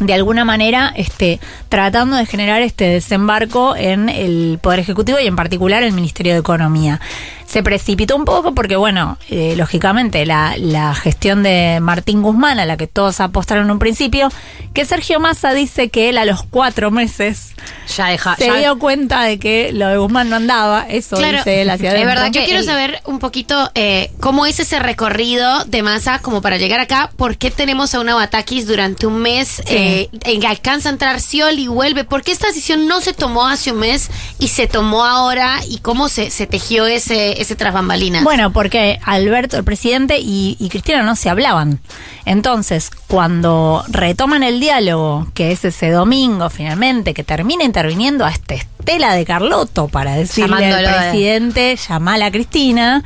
de 0.00 0.14
alguna 0.14 0.44
manera 0.44 0.92
este, 0.96 1.40
tratando 1.68 2.16
de 2.16 2.26
generar 2.26 2.62
este 2.62 2.84
desembarco 2.84 3.74
en 3.76 4.08
el 4.08 4.58
Poder 4.62 4.80
Ejecutivo 4.80 5.18
y 5.18 5.26
en 5.26 5.36
particular 5.36 5.82
el 5.82 5.92
Ministerio 5.92 6.34
de 6.34 6.40
Economía. 6.40 7.00
Se 7.48 7.62
precipitó 7.62 8.14
un 8.14 8.26
poco 8.26 8.52
porque, 8.54 8.76
bueno, 8.76 9.16
eh, 9.30 9.54
lógicamente 9.56 10.26
la, 10.26 10.54
la 10.58 10.94
gestión 10.94 11.42
de 11.42 11.78
Martín 11.80 12.20
Guzmán, 12.22 12.58
a 12.58 12.66
la 12.66 12.76
que 12.76 12.86
todos 12.86 13.20
apostaron 13.20 13.64
en 13.64 13.70
un 13.70 13.78
principio, 13.78 14.28
que 14.74 14.84
Sergio 14.84 15.18
Massa 15.18 15.54
dice 15.54 15.88
que 15.88 16.10
él 16.10 16.18
a 16.18 16.26
los 16.26 16.42
cuatro 16.42 16.90
meses 16.90 17.52
ya 17.96 18.08
deja, 18.08 18.36
se 18.36 18.46
ya- 18.46 18.56
dio 18.56 18.78
cuenta 18.78 19.22
de 19.22 19.38
que 19.38 19.72
lo 19.72 19.88
de 19.88 19.96
Guzmán 19.96 20.28
no 20.28 20.36
andaba. 20.36 20.86
Eso 20.88 21.16
Claro, 21.16 21.38
dice 21.38 21.62
él 21.62 21.70
hacia 21.70 21.88
es 21.88 21.94
adentro. 21.94 22.14
verdad. 22.14 22.30
Yo 22.32 22.44
quiero 22.44 22.62
saber 22.62 23.00
un 23.06 23.18
poquito 23.18 23.70
eh, 23.74 24.10
cómo 24.20 24.44
es 24.44 24.60
ese 24.60 24.78
recorrido 24.78 25.64
de 25.64 25.82
masa 25.82 26.18
como 26.18 26.42
para 26.42 26.58
llegar 26.58 26.80
acá. 26.80 27.10
¿Por 27.16 27.38
qué 27.38 27.50
tenemos 27.50 27.94
a 27.94 28.00
una 28.00 28.14
Batakis 28.14 28.66
durante 28.66 29.06
un 29.06 29.18
mes 29.22 29.62
eh, 29.68 30.10
en 30.24 30.40
que 30.40 30.46
alcanza 30.46 30.90
a 30.90 30.92
entrar 30.92 31.18
Scioli 31.20 31.62
y 31.64 31.68
vuelve? 31.68 32.04
¿Por 32.04 32.22
qué 32.22 32.32
esta 32.32 32.48
decisión 32.48 32.86
no 32.86 33.00
se 33.00 33.14
tomó 33.14 33.46
hace 33.48 33.72
un 33.72 33.78
mes 33.78 34.10
y 34.38 34.48
se 34.48 34.66
tomó 34.66 35.04
ahora? 35.06 35.60
¿Y 35.66 35.78
cómo 35.78 36.10
se, 36.10 36.30
se 36.30 36.46
tejió 36.46 36.86
ese, 36.86 37.37
ese 37.38 37.56
tras 37.56 37.72
bambalinas? 37.72 38.24
Bueno, 38.24 38.52
porque 38.52 38.98
Alberto, 39.04 39.56
el 39.56 39.64
presidente, 39.64 40.18
y, 40.20 40.56
y 40.58 40.68
Cristina 40.68 41.02
no 41.02 41.16
se 41.16 41.30
hablaban. 41.30 41.80
Entonces, 42.24 42.90
cuando 43.06 43.84
retoman 43.88 44.42
el 44.42 44.60
diálogo, 44.60 45.28
que 45.34 45.52
es 45.52 45.64
ese 45.64 45.90
domingo 45.90 46.50
finalmente, 46.50 47.14
que 47.14 47.24
termina 47.24 47.64
interviniendo 47.64 48.24
a 48.24 48.30
esta 48.30 48.54
Estela 48.54 49.14
de 49.14 49.24
Carlotto 49.24 49.88
para 49.88 50.12
decirle 50.14 50.66
al 50.72 50.84
de- 50.84 50.88
presidente, 50.90 51.76
llamala 51.88 52.26
a 52.26 52.30
Cristina. 52.30 53.02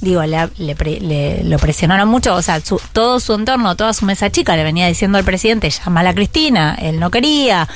Digo, 0.00 0.22
le, 0.24 0.48
le 0.58 0.74
le- 1.00 1.42
lo 1.44 1.58
presionaron 1.58 2.08
mucho, 2.08 2.34
o 2.34 2.42
sea, 2.42 2.60
su- 2.60 2.80
todo 2.92 3.18
su 3.20 3.32
entorno, 3.34 3.76
toda 3.76 3.92
su 3.94 4.04
mesa 4.04 4.30
chica 4.30 4.54
le 4.56 4.62
venía 4.62 4.86
diciendo 4.86 5.16
al 5.18 5.24
presidente, 5.24 5.70
llamala 5.70 6.10
a 6.10 6.14
Cristina, 6.14 6.76
él 6.80 7.00
no 7.00 7.10
quería. 7.10 7.68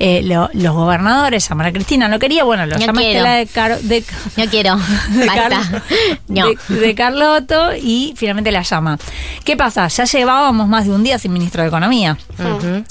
Eh, 0.00 0.22
lo- 0.22 0.48
los 0.52 0.74
gobernadores, 0.74 1.48
llamar 1.48 1.66
a 1.66 1.72
Cristina, 1.72 2.06
no 2.06 2.20
quería, 2.20 2.44
bueno, 2.44 2.66
lo 2.66 2.76
No 2.78 2.86
llama 2.86 3.00
quiero. 3.00 3.18
Estela 3.18 3.34
de, 3.34 3.46
Car- 3.46 3.80
de 3.80 4.04
No 4.36 4.44
quiero. 4.46 4.76
de, 5.10 5.26
Basta. 5.26 5.48
Carl- 5.48 5.82
No. 6.28 6.46
de- 6.68 6.80
de 6.80 6.94
Carlotto 6.94 7.70
y 7.74 8.14
finalmente 8.16 8.52
la 8.52 8.62
llama. 8.62 8.96
¿Qué 9.44 9.56
pasa? 9.56 9.88
Ya 9.88 10.04
llevábamos 10.04 10.68
más 10.68 10.84
de 10.84 10.92
un 10.92 11.02
día 11.02 11.18
sin 11.18 11.32
ministro 11.32 11.62
de 11.62 11.68
Economía. 11.68 12.16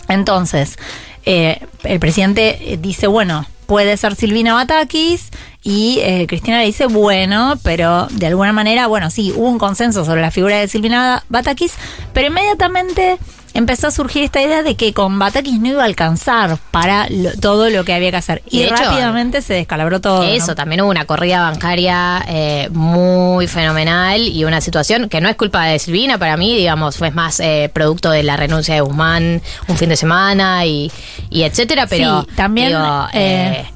Entonces, 0.08 0.78
eh, 1.26 1.60
el 1.84 2.00
presidente 2.00 2.74
eh, 2.74 2.78
dice, 2.78 3.08
bueno, 3.08 3.46
puede 3.66 3.96
ser 3.98 4.16
Silvina 4.16 4.54
Batakis 4.54 5.30
y 5.70 6.00
eh, 6.02 6.26
Cristina 6.30 6.60
le 6.60 6.66
dice, 6.66 6.86
bueno, 6.86 7.60
pero 7.62 8.08
de 8.12 8.28
alguna 8.28 8.54
manera, 8.54 8.88
bueno, 8.88 9.10
sí, 9.10 9.34
hubo 9.36 9.50
un 9.50 9.60
consenso 9.60 10.06
sobre 10.06 10.22
la 10.22 10.32
figura 10.32 10.58
de 10.60 10.70
Silvina 10.70 11.24
Batakis, 11.28 11.74
pero 12.14 12.28
inmediatamente 12.28 13.18
empezó 13.54 13.88
a 13.88 13.92
surgir 13.92 14.24
esta 14.24 14.42
idea 14.42 14.62
de 14.64 14.76
que 14.76 14.94
con 14.94 15.20
Batakis 15.20 15.60
no 15.60 15.68
iba 15.70 15.82
a 15.82 15.86
alcanzar 15.86 16.58
para 16.72 17.08
lo- 17.10 17.34
todo 17.42 17.70
lo 17.70 17.84
que 17.84 17.94
había 17.94 18.12
que 18.12 18.18
hacer. 18.18 18.44
Y 18.50 18.58
Y, 18.58 18.60
de 18.62 18.66
hecho, 18.68 18.76
rápidamente 18.76 19.42
se 19.42 19.56
descalabró 19.56 20.00
todo. 20.00 20.20
¿no? 20.24 20.30
Eso, 20.30 20.56
también 20.56 20.82
hubo 20.82 20.90
una 20.92 21.06
corrida 21.06 21.42
bancaria 21.42 22.24
eh, 22.30 22.70
muy 22.72 23.48
fenomenal 23.48 24.22
y 24.22 24.46
una 24.46 24.62
situación 24.62 25.10
que 25.10 25.20
no 25.22 25.28
es 25.28 25.36
culpa 25.36 25.66
de 25.66 25.80
Silvina, 25.80 26.18
para 26.18 26.38
mí, 26.38 26.56
digamos, 26.56 26.98
fue 26.98 27.12
más 27.12 27.40
eh, 27.42 27.70
producto 27.74 28.10
de 28.12 28.24
la 28.24 28.38
renuncia 28.38 28.76
de 28.76 28.82
Guzmán 28.82 29.42
un 29.68 29.76
fin 29.78 29.90
de 29.90 29.98
semana 29.98 30.66
y, 30.66 30.92
y 31.30 31.42
etcétera, 31.44 31.88
pero 31.88 32.22
Sí, 32.22 32.28
también, 32.36 32.68
digo, 32.70 33.08
eh, 33.14 33.66
eh, 33.66 33.72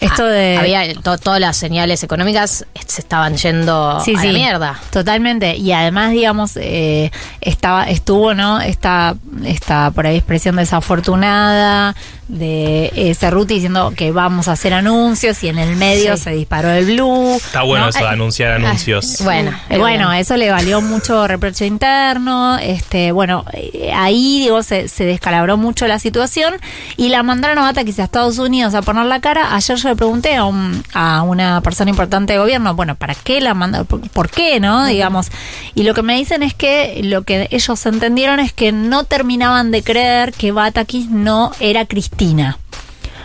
esto 0.00 0.24
de- 0.26 0.56
Había 0.58 0.94
to- 0.94 1.18
todas 1.18 1.40
las 1.40 1.56
señales 1.56 2.02
económicas 2.02 2.64
se 2.86 3.00
estaban 3.00 3.36
yendo 3.36 4.00
Sí, 4.04 4.14
a 4.16 4.20
sí, 4.20 4.26
la 4.28 4.32
mierda. 4.32 4.80
Totalmente. 4.90 5.56
Y 5.56 5.72
además, 5.72 6.12
digamos, 6.12 6.56
eh, 6.56 7.10
estaba, 7.40 7.84
estuvo, 7.88 8.34
¿no? 8.34 8.60
Esta, 8.60 9.14
esta 9.44 9.90
por 9.92 10.06
ahí 10.06 10.16
expresión 10.16 10.56
desafortunada 10.56 11.94
de 12.28 12.92
eh, 12.94 13.14
Cerruti 13.16 13.54
diciendo 13.54 13.92
que 13.96 14.12
vamos 14.12 14.46
a 14.46 14.52
hacer 14.52 14.72
anuncios 14.72 15.42
y 15.42 15.48
en 15.48 15.58
el 15.58 15.74
medio 15.76 16.16
Sí. 16.16 16.22
se 16.24 16.30
disparó 16.30 16.70
el 16.70 16.84
blue. 16.86 17.34
Está 17.36 17.62
bueno 17.62 17.84
¿no? 17.86 17.90
eso 17.90 17.98
de 17.98 18.04
Eh, 18.04 18.08
anunciar 18.08 18.52
anuncios. 18.52 19.18
Bueno, 19.24 19.52
eh, 19.68 19.78
bueno, 19.78 20.12
eso 20.12 20.36
le 20.36 20.48
valió 20.50 20.80
mucho 20.80 21.26
reproche 21.26 21.66
interno. 21.66 22.56
Este, 22.58 23.10
bueno, 23.10 23.44
eh, 23.52 23.90
ahí 23.92 24.40
digo 24.40 24.62
se, 24.62 24.86
se 24.86 25.04
descalabró 25.04 25.56
mucho 25.56 25.88
la 25.88 25.98
situación 25.98 26.54
y 26.96 27.08
la 27.08 27.24
mandaron 27.24 27.58
a 27.58 27.62
Batakis 27.62 27.98
a 27.98 28.04
Estados 28.04 28.38
Unidos 28.38 28.74
a 28.74 28.82
poner 28.82 29.06
la 29.06 29.20
cara. 29.20 29.54
Ayer 29.56 29.76
yo 29.76 29.89
le 29.90 29.96
pregunté 29.96 30.34
a, 30.36 30.44
un- 30.44 30.82
a 30.94 31.22
una 31.22 31.60
persona 31.60 31.90
importante 31.90 32.32
de 32.32 32.38
gobierno, 32.38 32.74
bueno, 32.74 32.94
¿para 32.96 33.14
qué 33.14 33.40
la 33.40 33.52
mandaron? 33.54 33.86
¿Por, 33.86 34.00
por 34.10 34.30
qué, 34.30 34.58
no? 34.60 34.86
Digamos. 34.86 35.28
Y 35.74 35.82
lo 35.82 35.92
que 35.94 36.02
me 36.02 36.16
dicen 36.16 36.42
es 36.42 36.54
que 36.54 37.00
lo 37.04 37.22
que 37.22 37.48
ellos 37.50 37.84
entendieron 37.86 38.40
es 38.40 38.52
que 38.52 38.72
no 38.72 39.04
terminaban 39.04 39.70
de 39.70 39.82
creer 39.82 40.32
que 40.32 40.52
Batakis 40.52 41.10
no 41.10 41.52
era 41.60 41.84
Cristina. 41.84 42.58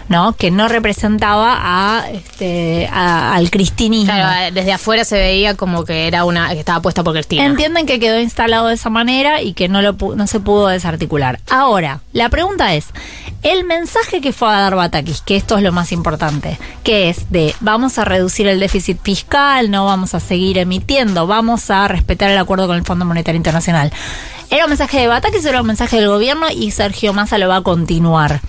¿no? 0.07 0.33
Que 0.33 0.51
no 0.51 0.67
representaba 0.67 1.55
a, 1.59 2.07
este, 2.11 2.87
a- 2.93 3.33
al 3.33 3.49
cristinismo. 3.49 4.13
Claro, 4.13 4.53
desde 4.53 4.71
afuera 4.71 5.03
se 5.03 5.17
veía 5.17 5.55
como 5.55 5.83
que 5.83 6.05
era 6.05 6.25
una 6.25 6.49
que 6.51 6.59
estaba 6.59 6.79
puesta 6.79 7.03
por 7.03 7.13
Cristina. 7.13 7.43
Entienden 7.43 7.87
que 7.87 7.99
quedó 7.99 8.19
instalado 8.19 8.67
de 8.67 8.75
esa 8.75 8.91
manera 8.91 9.41
y 9.41 9.53
que 9.53 9.67
no, 9.67 9.81
lo, 9.81 9.93
no 10.15 10.27
se 10.27 10.39
pudo 10.39 10.67
desarticular. 10.67 11.39
Ahora, 11.49 12.01
la 12.13 12.29
pregunta 12.29 12.75
es, 12.75 12.85
el 13.45 13.63
mensaje 13.63 14.21
que 14.21 14.33
fue 14.33 14.49
a 14.49 14.59
dar 14.59 14.75
Batakis, 14.75 15.21
que 15.21 15.35
esto 15.35 15.55
es 15.55 15.61
lo 15.61 15.71
más 15.71 15.91
importante, 15.91 16.57
que 16.83 17.09
es 17.09 17.29
de 17.29 17.53
vamos 17.59 17.99
a 17.99 18.03
reducir 18.03 18.47
el 18.47 18.59
déficit 18.59 18.99
fiscal, 19.03 19.69
no 19.69 19.85
vamos 19.85 20.15
a 20.15 20.19
seguir 20.19 20.57
emitiendo, 20.57 21.27
vamos 21.27 21.69
a 21.69 21.87
respetar 21.87 22.31
el 22.31 22.39
acuerdo 22.39 22.65
con 22.65 22.75
el 22.75 22.83
Fondo 22.83 23.05
Monetario 23.05 23.37
Internacional. 23.37 23.93
¿Era 24.49 24.65
un 24.65 24.71
mensaje 24.71 24.99
de 24.99 25.07
Batakis 25.07 25.45
era 25.45 25.61
un 25.61 25.67
mensaje 25.67 25.97
del 25.97 26.07
gobierno 26.07 26.47
y 26.49 26.71
Sergio 26.71 27.13
Massa 27.13 27.37
lo 27.37 27.47
va 27.47 27.57
a 27.57 27.61
continuar? 27.61 28.41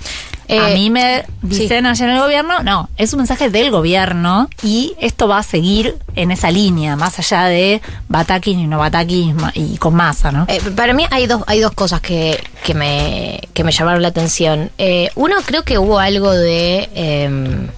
A 0.48 0.70
Eh, 0.70 0.74
mí 0.74 0.90
me 0.90 1.24
dicen 1.42 1.86
allá 1.86 2.04
en 2.06 2.10
el 2.12 2.20
gobierno, 2.20 2.62
no, 2.62 2.88
es 2.96 3.12
un 3.12 3.18
mensaje 3.18 3.50
del 3.50 3.70
gobierno 3.70 4.48
y 4.62 4.94
esto 5.00 5.28
va 5.28 5.38
a 5.38 5.42
seguir 5.42 5.96
en 6.14 6.30
esa 6.30 6.50
línea, 6.50 6.96
más 6.96 7.18
allá 7.18 7.44
de 7.44 7.80
Batakis 8.08 8.56
y 8.56 8.66
no 8.66 8.78
Batakis 8.78 9.34
y 9.54 9.76
con 9.78 9.94
masa, 9.94 10.32
¿no? 10.32 10.44
Eh, 10.48 10.60
para 10.74 10.92
mí 10.92 11.04
hay 11.10 11.26
dos, 11.26 11.42
hay 11.46 11.60
dos 11.60 11.72
cosas 11.72 12.00
que, 12.00 12.42
que, 12.64 12.74
me, 12.74 13.40
que 13.54 13.64
me 13.64 13.72
llamaron 13.72 14.02
la 14.02 14.08
atención. 14.08 14.70
Eh, 14.78 15.10
uno, 15.14 15.34
creo 15.44 15.62
que 15.64 15.78
hubo 15.78 15.98
algo 15.98 16.30
de 16.32 16.88
em, 16.94 17.68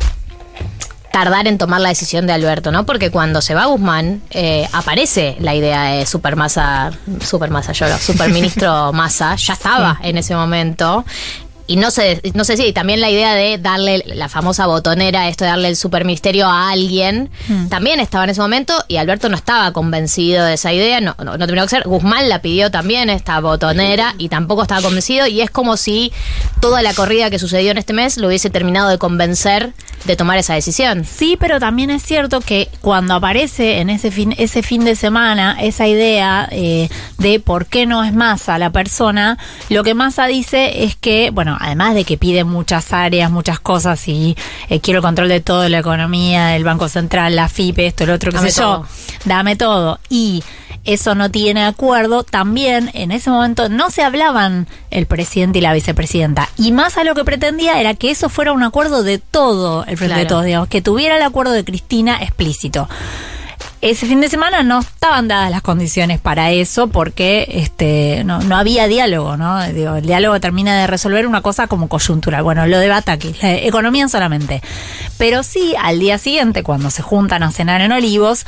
tardar 1.12 1.48
en 1.48 1.58
tomar 1.58 1.80
la 1.80 1.88
decisión 1.88 2.26
de 2.26 2.32
Alberto, 2.32 2.70
¿no? 2.70 2.84
Porque 2.86 3.10
cuando 3.10 3.40
se 3.40 3.54
va 3.54 3.64
Guzmán, 3.66 4.22
eh, 4.30 4.68
aparece 4.72 5.36
la 5.40 5.54
idea 5.54 5.82
de 5.84 6.06
supermasa, 6.06 6.92
supermasa, 7.24 7.72
yo 7.72 7.88
no, 7.88 7.98
superministro 7.98 8.92
Massa, 8.92 9.34
ya 9.34 9.54
estaba 9.54 9.98
en 10.02 10.16
ese 10.18 10.34
momento. 10.36 11.04
Y 11.68 11.76
no 11.76 11.90
sé, 11.90 12.20
no 12.34 12.44
sé 12.44 12.56
si 12.56 12.72
también 12.72 13.00
la 13.00 13.10
idea 13.10 13.34
de 13.34 13.58
darle 13.58 14.02
la 14.06 14.28
famosa 14.28 14.66
botonera, 14.66 15.28
esto 15.28 15.44
de 15.44 15.50
darle 15.50 15.68
el 15.68 15.76
superministerio 15.76 16.46
a 16.46 16.70
alguien, 16.70 17.30
también 17.68 18.00
estaba 18.00 18.24
en 18.24 18.30
ese 18.30 18.40
momento 18.40 18.74
y 18.88 18.96
Alberto 18.96 19.28
no 19.28 19.36
estaba 19.36 19.70
convencido 19.72 20.46
de 20.46 20.54
esa 20.54 20.72
idea, 20.72 21.00
no, 21.02 21.14
no, 21.18 21.36
no 21.36 21.46
terminó 21.46 21.64
que 21.64 21.68
ser. 21.68 21.82
Guzmán 21.84 22.30
la 22.30 22.40
pidió 22.40 22.70
también, 22.70 23.10
esta 23.10 23.38
botonera, 23.40 24.14
y 24.16 24.30
tampoco 24.30 24.62
estaba 24.62 24.80
convencido. 24.80 25.26
Y 25.26 25.42
es 25.42 25.50
como 25.50 25.76
si 25.76 26.10
toda 26.60 26.80
la 26.80 26.94
corrida 26.94 27.28
que 27.28 27.38
sucedió 27.38 27.70
en 27.70 27.78
este 27.78 27.92
mes 27.92 28.16
lo 28.16 28.28
hubiese 28.28 28.48
terminado 28.48 28.88
de 28.88 28.96
convencer 28.96 29.74
de 30.04 30.16
tomar 30.16 30.38
esa 30.38 30.54
decisión. 30.54 31.04
Sí, 31.04 31.36
pero 31.38 31.60
también 31.60 31.90
es 31.90 32.02
cierto 32.02 32.40
que 32.40 32.68
cuando 32.80 33.14
aparece 33.14 33.80
en 33.80 33.90
ese 33.90 34.10
fin, 34.10 34.34
ese 34.38 34.62
fin 34.62 34.84
de 34.84 34.96
semana 34.96 35.56
esa 35.60 35.86
idea 35.86 36.48
eh, 36.50 36.88
de 37.18 37.40
por 37.40 37.66
qué 37.66 37.84
no 37.84 38.04
es 38.04 38.14
Massa 38.14 38.58
la 38.58 38.70
persona, 38.70 39.38
lo 39.68 39.84
que 39.84 39.94
Massa 39.94 40.26
dice 40.26 40.84
es 40.84 40.96
que, 40.96 41.30
bueno, 41.30 41.57
además 41.60 41.94
de 41.94 42.04
que 42.04 42.16
pide 42.16 42.44
muchas 42.44 42.92
áreas, 42.92 43.30
muchas 43.30 43.60
cosas 43.60 44.06
y 44.08 44.36
eh, 44.68 44.80
quiero 44.80 44.98
el 44.98 45.02
control 45.02 45.28
de 45.28 45.40
todo, 45.40 45.68
la 45.68 45.78
economía, 45.78 46.56
el 46.56 46.64
Banco 46.64 46.88
Central, 46.88 47.36
la 47.36 47.48
FIPE, 47.48 47.86
esto, 47.86 48.04
el 48.04 48.10
otro, 48.10 48.30
qué 48.30 48.36
Dame 48.38 48.50
sé 48.50 48.60
yo, 48.60 48.84
dame 49.24 49.56
todo. 49.56 49.98
Y 50.08 50.42
eso 50.84 51.14
no 51.14 51.30
tiene 51.30 51.64
acuerdo. 51.64 52.22
También 52.24 52.90
en 52.94 53.10
ese 53.10 53.28
momento 53.30 53.68
no 53.68 53.90
se 53.90 54.02
hablaban 54.02 54.66
el 54.90 55.06
presidente 55.06 55.58
y 55.58 55.62
la 55.62 55.72
vicepresidenta. 55.74 56.48
Y 56.56 56.72
más 56.72 56.96
a 56.96 57.04
lo 57.04 57.14
que 57.14 57.24
pretendía 57.24 57.80
era 57.80 57.94
que 57.94 58.10
eso 58.10 58.28
fuera 58.28 58.52
un 58.52 58.62
acuerdo 58.62 59.02
de 59.02 59.18
todo 59.18 59.84
el 59.84 59.96
frente 59.98 60.14
de 60.14 60.20
Claro. 60.22 60.28
todos, 60.28 60.44
digamos, 60.46 60.68
que 60.68 60.80
tuviera 60.80 61.16
el 61.16 61.22
acuerdo 61.22 61.52
de 61.52 61.64
Cristina 61.64 62.18
explícito. 62.22 62.88
Ese 63.80 64.06
fin 64.06 64.20
de 64.20 64.28
semana 64.28 64.64
no 64.64 64.80
estaban 64.80 65.28
dadas 65.28 65.52
las 65.52 65.62
condiciones 65.62 66.18
para 66.20 66.50
eso 66.50 66.88
porque 66.88 67.46
este 67.48 68.24
no, 68.24 68.40
no 68.40 68.56
había 68.56 68.88
diálogo, 68.88 69.36
¿no? 69.36 69.62
El 69.62 70.02
diálogo 70.02 70.40
termina 70.40 70.80
de 70.80 70.88
resolver 70.88 71.28
una 71.28 71.42
cosa 71.42 71.68
como 71.68 71.88
coyuntural. 71.88 72.42
Bueno, 72.42 72.66
lo 72.66 72.78
de 72.80 72.88
Bataki, 72.88 73.36
la 73.40 73.54
economía 73.54 74.08
solamente. 74.08 74.62
Pero 75.16 75.44
sí, 75.44 75.74
al 75.80 76.00
día 76.00 76.18
siguiente, 76.18 76.64
cuando 76.64 76.90
se 76.90 77.02
juntan 77.02 77.44
a 77.44 77.52
cenar 77.52 77.80
en 77.80 77.92
Olivos, 77.92 78.46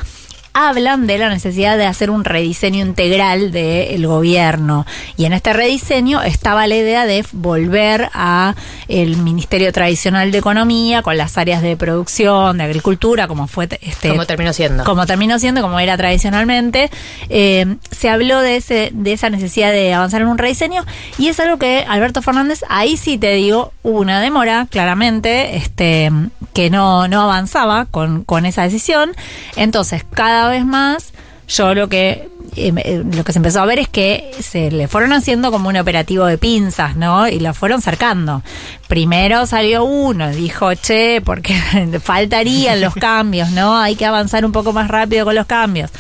hablan 0.52 1.06
de 1.06 1.18
la 1.18 1.28
necesidad 1.28 1.78
de 1.78 1.86
hacer 1.86 2.10
un 2.10 2.24
rediseño 2.24 2.84
integral 2.84 3.52
del 3.52 4.06
gobierno. 4.06 4.86
Y 5.16 5.24
en 5.24 5.32
este 5.32 5.52
rediseño 5.52 6.22
estaba 6.22 6.66
la 6.66 6.76
idea 6.76 7.06
de 7.06 7.24
volver 7.32 8.10
a 8.14 8.54
el 8.88 9.16
Ministerio 9.18 9.72
Tradicional 9.72 10.32
de 10.32 10.38
Economía 10.38 11.02
con 11.02 11.16
las 11.16 11.38
áreas 11.38 11.62
de 11.62 11.76
producción, 11.76 12.58
de 12.58 12.64
agricultura, 12.64 13.28
como 13.28 13.46
fue 13.46 13.68
este 13.80 14.08
Como 14.08 14.26
terminó 14.26 14.52
siendo. 14.52 14.84
como 14.84 15.06
terminó 15.06 15.38
siendo, 15.38 15.62
como 15.62 15.78
era 15.78 15.96
tradicionalmente, 15.96 16.90
eh, 17.28 17.76
se 17.90 18.08
habló 18.08 18.40
de 18.40 18.56
ese, 18.56 18.90
de 18.92 19.12
esa 19.12 19.30
necesidad 19.30 19.72
de 19.72 19.94
avanzar 19.94 20.22
en 20.22 20.28
un 20.28 20.38
rediseño, 20.38 20.84
y 21.18 21.28
es 21.28 21.38
algo 21.40 21.58
que 21.58 21.84
Alberto 21.88 22.22
Fernández, 22.22 22.64
ahí 22.68 22.96
sí 22.96 23.18
te 23.18 23.32
digo, 23.34 23.72
hubo 23.82 24.00
una 24.00 24.20
demora, 24.20 24.66
claramente, 24.70 25.56
este, 25.56 26.10
que 26.52 26.70
no, 26.70 27.08
no 27.08 27.22
avanzaba 27.22 27.86
con, 27.86 28.24
con 28.24 28.46
esa 28.46 28.62
decisión. 28.62 29.12
Entonces, 29.56 30.04
cada 30.10 30.39
vez 30.48 30.64
más, 30.64 31.12
yo 31.48 31.74
lo 31.74 31.88
que 31.88 32.30
eh, 32.56 32.72
eh, 32.84 33.04
lo 33.12 33.22
que 33.22 33.32
se 33.32 33.38
empezó 33.38 33.60
a 33.60 33.66
ver 33.66 33.78
es 33.78 33.88
que 33.88 34.32
se 34.40 34.70
le 34.70 34.88
fueron 34.88 35.12
haciendo 35.12 35.52
como 35.52 35.68
un 35.68 35.76
operativo 35.76 36.26
de 36.26 36.36
pinzas, 36.36 36.96
¿no? 36.96 37.28
Y 37.28 37.38
lo 37.38 37.54
fueron 37.54 37.80
cercando. 37.80 38.42
Primero 38.88 39.46
salió 39.46 39.84
uno, 39.84 40.30
dijo, 40.30 40.74
che, 40.74 41.20
porque 41.20 41.54
faltarían 42.02 42.80
los 42.80 42.94
cambios, 43.00 43.50
¿no? 43.50 43.78
Hay 43.78 43.94
que 43.94 44.06
avanzar 44.06 44.44
un 44.44 44.52
poco 44.52 44.72
más 44.72 44.88
rápido 44.88 45.24
con 45.24 45.34
los 45.34 45.46
cambios. 45.46 45.90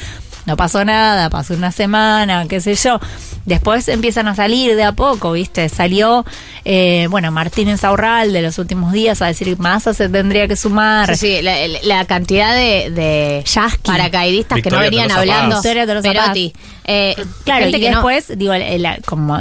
No 0.46 0.56
pasó 0.56 0.84
nada, 0.84 1.30
pasó 1.30 1.54
una 1.54 1.70
semana, 1.70 2.46
qué 2.48 2.60
sé 2.60 2.74
yo. 2.74 2.98
Después 3.44 3.88
empiezan 3.88 4.26
a 4.26 4.34
salir 4.34 4.74
de 4.74 4.84
a 4.84 4.92
poco, 4.92 5.32
¿viste? 5.32 5.68
Salió, 5.68 6.24
eh, 6.64 7.06
bueno, 7.10 7.30
Martínez 7.30 7.82
Aurral 7.84 8.32
de 8.32 8.42
los 8.42 8.58
últimos 8.58 8.92
días 8.92 9.22
a 9.22 9.26
decir 9.26 9.58
Massa 9.58 9.94
se 9.94 10.08
tendría 10.08 10.46
que 10.48 10.56
sumar. 10.56 11.16
Sí, 11.16 11.36
sí, 11.36 11.42
la, 11.42 11.54
la 11.82 12.04
cantidad 12.04 12.54
de, 12.54 12.90
de 12.90 13.44
paracaidistas 13.82 14.60
que 14.62 14.70
no 14.70 14.78
venían 14.78 15.10
hablando. 15.10 15.60
Perotti. 16.02 16.52
Eh, 16.84 17.14
Claro, 17.44 17.68
y 17.68 17.72
que 17.72 17.90
no- 17.90 17.96
después, 17.98 18.36
digo, 18.38 18.52
el- 18.52 18.86
como 19.06 19.38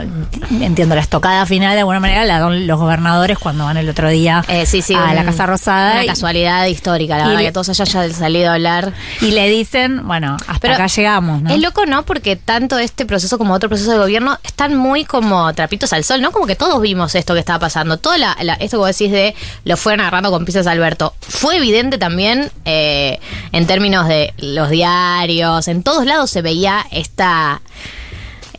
entiendo 0.61 0.93
la 0.95 1.01
estocada 1.01 1.45
final 1.45 1.73
de 1.73 1.79
alguna 1.79 1.99
manera 1.99 2.23
la 2.25 2.39
dan 2.39 2.67
los 2.67 2.79
gobernadores 2.79 3.39
cuando 3.39 3.65
van 3.65 3.77
el 3.77 3.89
otro 3.89 4.09
día 4.09 4.43
Eh, 4.47 4.65
sí, 4.65 4.81
sí, 4.81 4.93
a 4.93 5.03
un- 5.05 5.15
la 5.15 5.23
Casa 5.25 5.45
Rosada. 5.45 5.93
Una 5.93 6.03
y- 6.03 6.07
casualidad 6.07 6.65
histórica, 6.67 7.17
la 7.17 7.27
verdad, 7.27 7.41
que 7.41 7.51
todos 7.51 7.69
hayan 7.69 8.13
salido 8.13 8.51
a 8.51 8.53
hablar. 8.53 8.93
Y 9.21 9.31
le 9.31 9.49
dicen, 9.49 10.05
bueno, 10.07 10.37
hasta 10.47 10.59
Pero 10.59 10.73
acá 10.75 10.87
llegamos, 10.87 11.41
¿no? 11.41 11.49
Es 11.49 11.59
loco, 11.59 11.85
¿no? 11.85 12.03
Porque 12.03 12.35
tanto 12.35 12.77
este 12.77 13.05
proceso 13.05 13.37
como 13.37 13.53
otro 13.53 13.67
proceso 13.69 13.91
de 13.91 13.97
gobierno 13.97 14.37
están 14.43 14.75
muy 14.75 15.05
como 15.05 15.51
trapitos 15.53 15.91
al 15.93 16.03
sol, 16.03 16.21
¿no? 16.21 16.31
Como 16.31 16.45
que 16.45 16.55
todos 16.55 16.79
vimos 16.81 17.08
esto 17.15 17.33
que 17.33 17.39
estaba 17.39 17.59
pasando. 17.59 17.97
Todo 17.97 18.17
la, 18.17 18.37
la- 18.41 18.53
esto 18.55 18.77
que 18.77 18.77
vos 18.77 18.87
decís 18.97 19.11
de 19.11 19.35
lo 19.65 19.77
fueron 19.77 20.01
agarrando 20.01 20.31
con 20.31 20.45
piezas 20.45 20.67
Alberto. 20.67 21.13
Fue 21.21 21.57
evidente 21.57 21.97
también 21.97 22.51
eh, 22.65 23.19
en 23.51 23.67
términos 23.67 24.07
de 24.07 24.33
los 24.37 24.69
diarios. 24.69 25.67
En 25.67 25.83
todos 25.83 26.05
lados 26.05 26.29
se 26.29 26.41
veía 26.41 26.85
esta. 26.91 27.61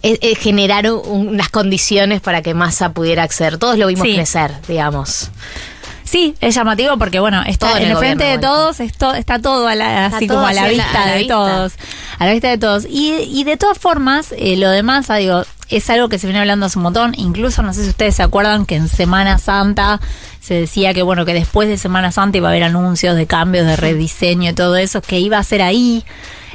eh, 0.03 0.19
eh, 0.23 0.35
generar 0.35 0.91
un- 0.91 1.29
unas 1.29 1.51
condiciones 1.51 2.23
para 2.23 2.41
que 2.41 2.55
Massa 2.55 2.93
pudiera 2.95 3.23
acceder. 3.23 3.59
Todos 3.59 3.77
lo 3.77 3.87
vimos 3.87 4.07
Sí. 4.07 4.15
crecer, 4.15 4.53
digamos. 4.67 5.29
Sí, 6.11 6.35
es 6.41 6.57
llamativo 6.57 6.97
porque, 6.99 7.21
bueno, 7.21 7.41
está 7.47 7.69
Todo 7.69 7.77
en 7.77 7.85
el 7.85 7.91
el 7.93 7.97
frente 7.99 8.25
de 8.25 8.39
todos, 8.39 8.81
esto, 8.81 9.15
está 9.15 9.39
todo 9.39 9.69
a 9.69 9.77
la- 9.77 10.07
Está 10.07 10.17
así 10.17 10.27
todo 10.27 10.39
como 10.39 10.49
a 10.49 10.53
la 10.53 10.67
vista 10.67 11.03
a 11.03 11.07
la 11.07 11.13
de 11.13 11.19
vista. 11.19 11.35
todos. 11.35 11.73
A 12.19 12.27
la 12.27 12.33
vista 12.33 12.49
de 12.49 12.59
todos. 12.59 12.85
Y, 12.91 13.13
y 13.33 13.45
de 13.45 13.57
todas 13.57 13.79
formas, 13.79 14.35
eh, 14.37 14.57
lo 14.57 14.71
de 14.71 14.83
Massa, 14.83 15.15
digo, 15.17 15.45
es 15.69 15.89
algo 15.89 16.09
que 16.09 16.19
se 16.19 16.27
viene 16.27 16.41
hablando 16.41 16.67
hace 16.67 16.79
un 16.79 16.83
montón. 16.83 17.15
Incluso, 17.17 17.63
no 17.63 17.73
sé 17.73 17.85
si 17.85 17.91
ustedes 17.91 18.17
se 18.17 18.25
acuerdan 18.25 18.67
que 18.67 18.75
en 18.75 18.89
Semana 18.89 19.39
Santa 19.39 20.01
se 20.41 20.55
decía 20.55 20.93
que, 20.95 21.03
bueno, 21.03 21.25
que 21.25 21.33
después 21.33 21.69
de 21.69 21.77
Semana 21.79 22.11
Santa 22.11 22.39
iba 22.39 22.49
a 22.49 22.51
haber 22.51 22.65
anuncios 22.65 23.15
de 23.15 23.29
cambios, 23.29 23.65
de 23.67 23.77
rediseño 23.77 24.51
y 24.51 24.55
todo 24.55 24.75
eso, 24.77 25.01
que 25.03 25.21
iba 25.21 25.39
a 25.39 25.45
ser 25.45 25.63
ahí 25.63 26.05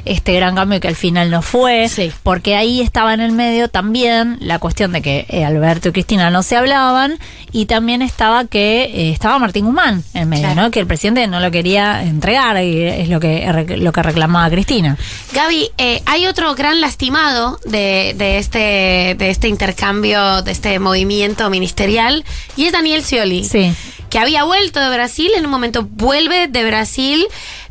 este 0.06 0.32
gran 0.34 0.54
cambio 0.54 0.80
que 0.80 0.88
al 0.88 0.96
final 0.96 1.30
no 1.30 1.42
fue, 1.42 1.88
porque 2.22 2.56
ahí 2.56 2.80
estaba 2.80 3.12
en 3.14 3.20
el 3.20 3.32
medio 3.32 3.68
también 3.68 4.38
la 4.40 4.58
cuestión 4.58 4.92
de 4.92 5.02
que 5.02 5.26
eh, 5.28 5.44
Alberto 5.44 5.88
y 5.88 5.92
Cristina 5.92 6.30
no 6.30 6.42
se 6.42 6.56
hablaban 6.56 7.18
y 7.52 7.66
también 7.66 8.02
estaba 8.02 8.44
que 8.46 8.84
eh, 8.84 9.10
estaba 9.10 9.38
Martín 9.38 9.66
Guzmán 9.66 10.02
en 10.14 10.28
medio, 10.28 10.44
Claro. 10.44 10.62
¿no? 10.62 10.70
Que 10.70 10.80
el 10.80 10.86
presidente 10.86 11.26
no 11.26 11.40
lo 11.40 11.50
quería 11.50 12.02
entregar 12.02 12.62
y 12.62 12.82
es 12.82 13.08
lo 13.08 13.20
que 13.20 13.46
lo 13.78 13.92
que 13.92 14.02
reclamaba 14.02 14.48
Cristina. 14.50 14.96
Gaby, 15.32 15.70
eh, 15.78 16.02
hay 16.06 16.26
otro 16.26 16.54
gran 16.54 16.80
lastimado 16.80 17.58
de, 17.66 18.14
de 18.16 18.38
este, 18.38 19.16
de 19.18 19.30
este 19.30 19.48
intercambio, 19.48 20.42
de 20.42 20.52
este 20.52 20.78
movimiento 20.78 21.50
ministerial, 21.50 22.24
y 22.56 22.64
es 22.66 22.72
Daniel 22.72 23.02
Scioli. 23.02 23.44
Sí. 23.44 23.72
Que 24.10 24.20
había 24.20 24.44
vuelto 24.44 24.78
de 24.78 24.88
Brasil, 24.94 25.30
en 25.36 25.44
un 25.44 25.50
momento 25.50 25.82
vuelve 25.90 26.46
de 26.46 26.64
Brasil. 26.64 27.26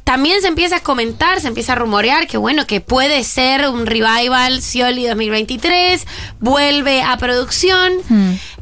También 0.05 0.39
se 0.41 0.47
empieza 0.47 0.77
a 0.77 0.79
comentar, 0.81 1.41
se 1.41 1.47
empieza 1.49 1.73
a 1.73 1.75
rumorear 1.75 2.27
que 2.27 2.37
bueno, 2.37 2.65
que 2.67 2.79
puede 2.79 3.23
ser 3.23 3.67
un 3.67 3.85
revival 3.87 4.61
Scioli 4.61 5.05
2023, 5.07 6.05
vuelve 6.39 7.01
a 7.01 7.17
producción. 7.17 7.91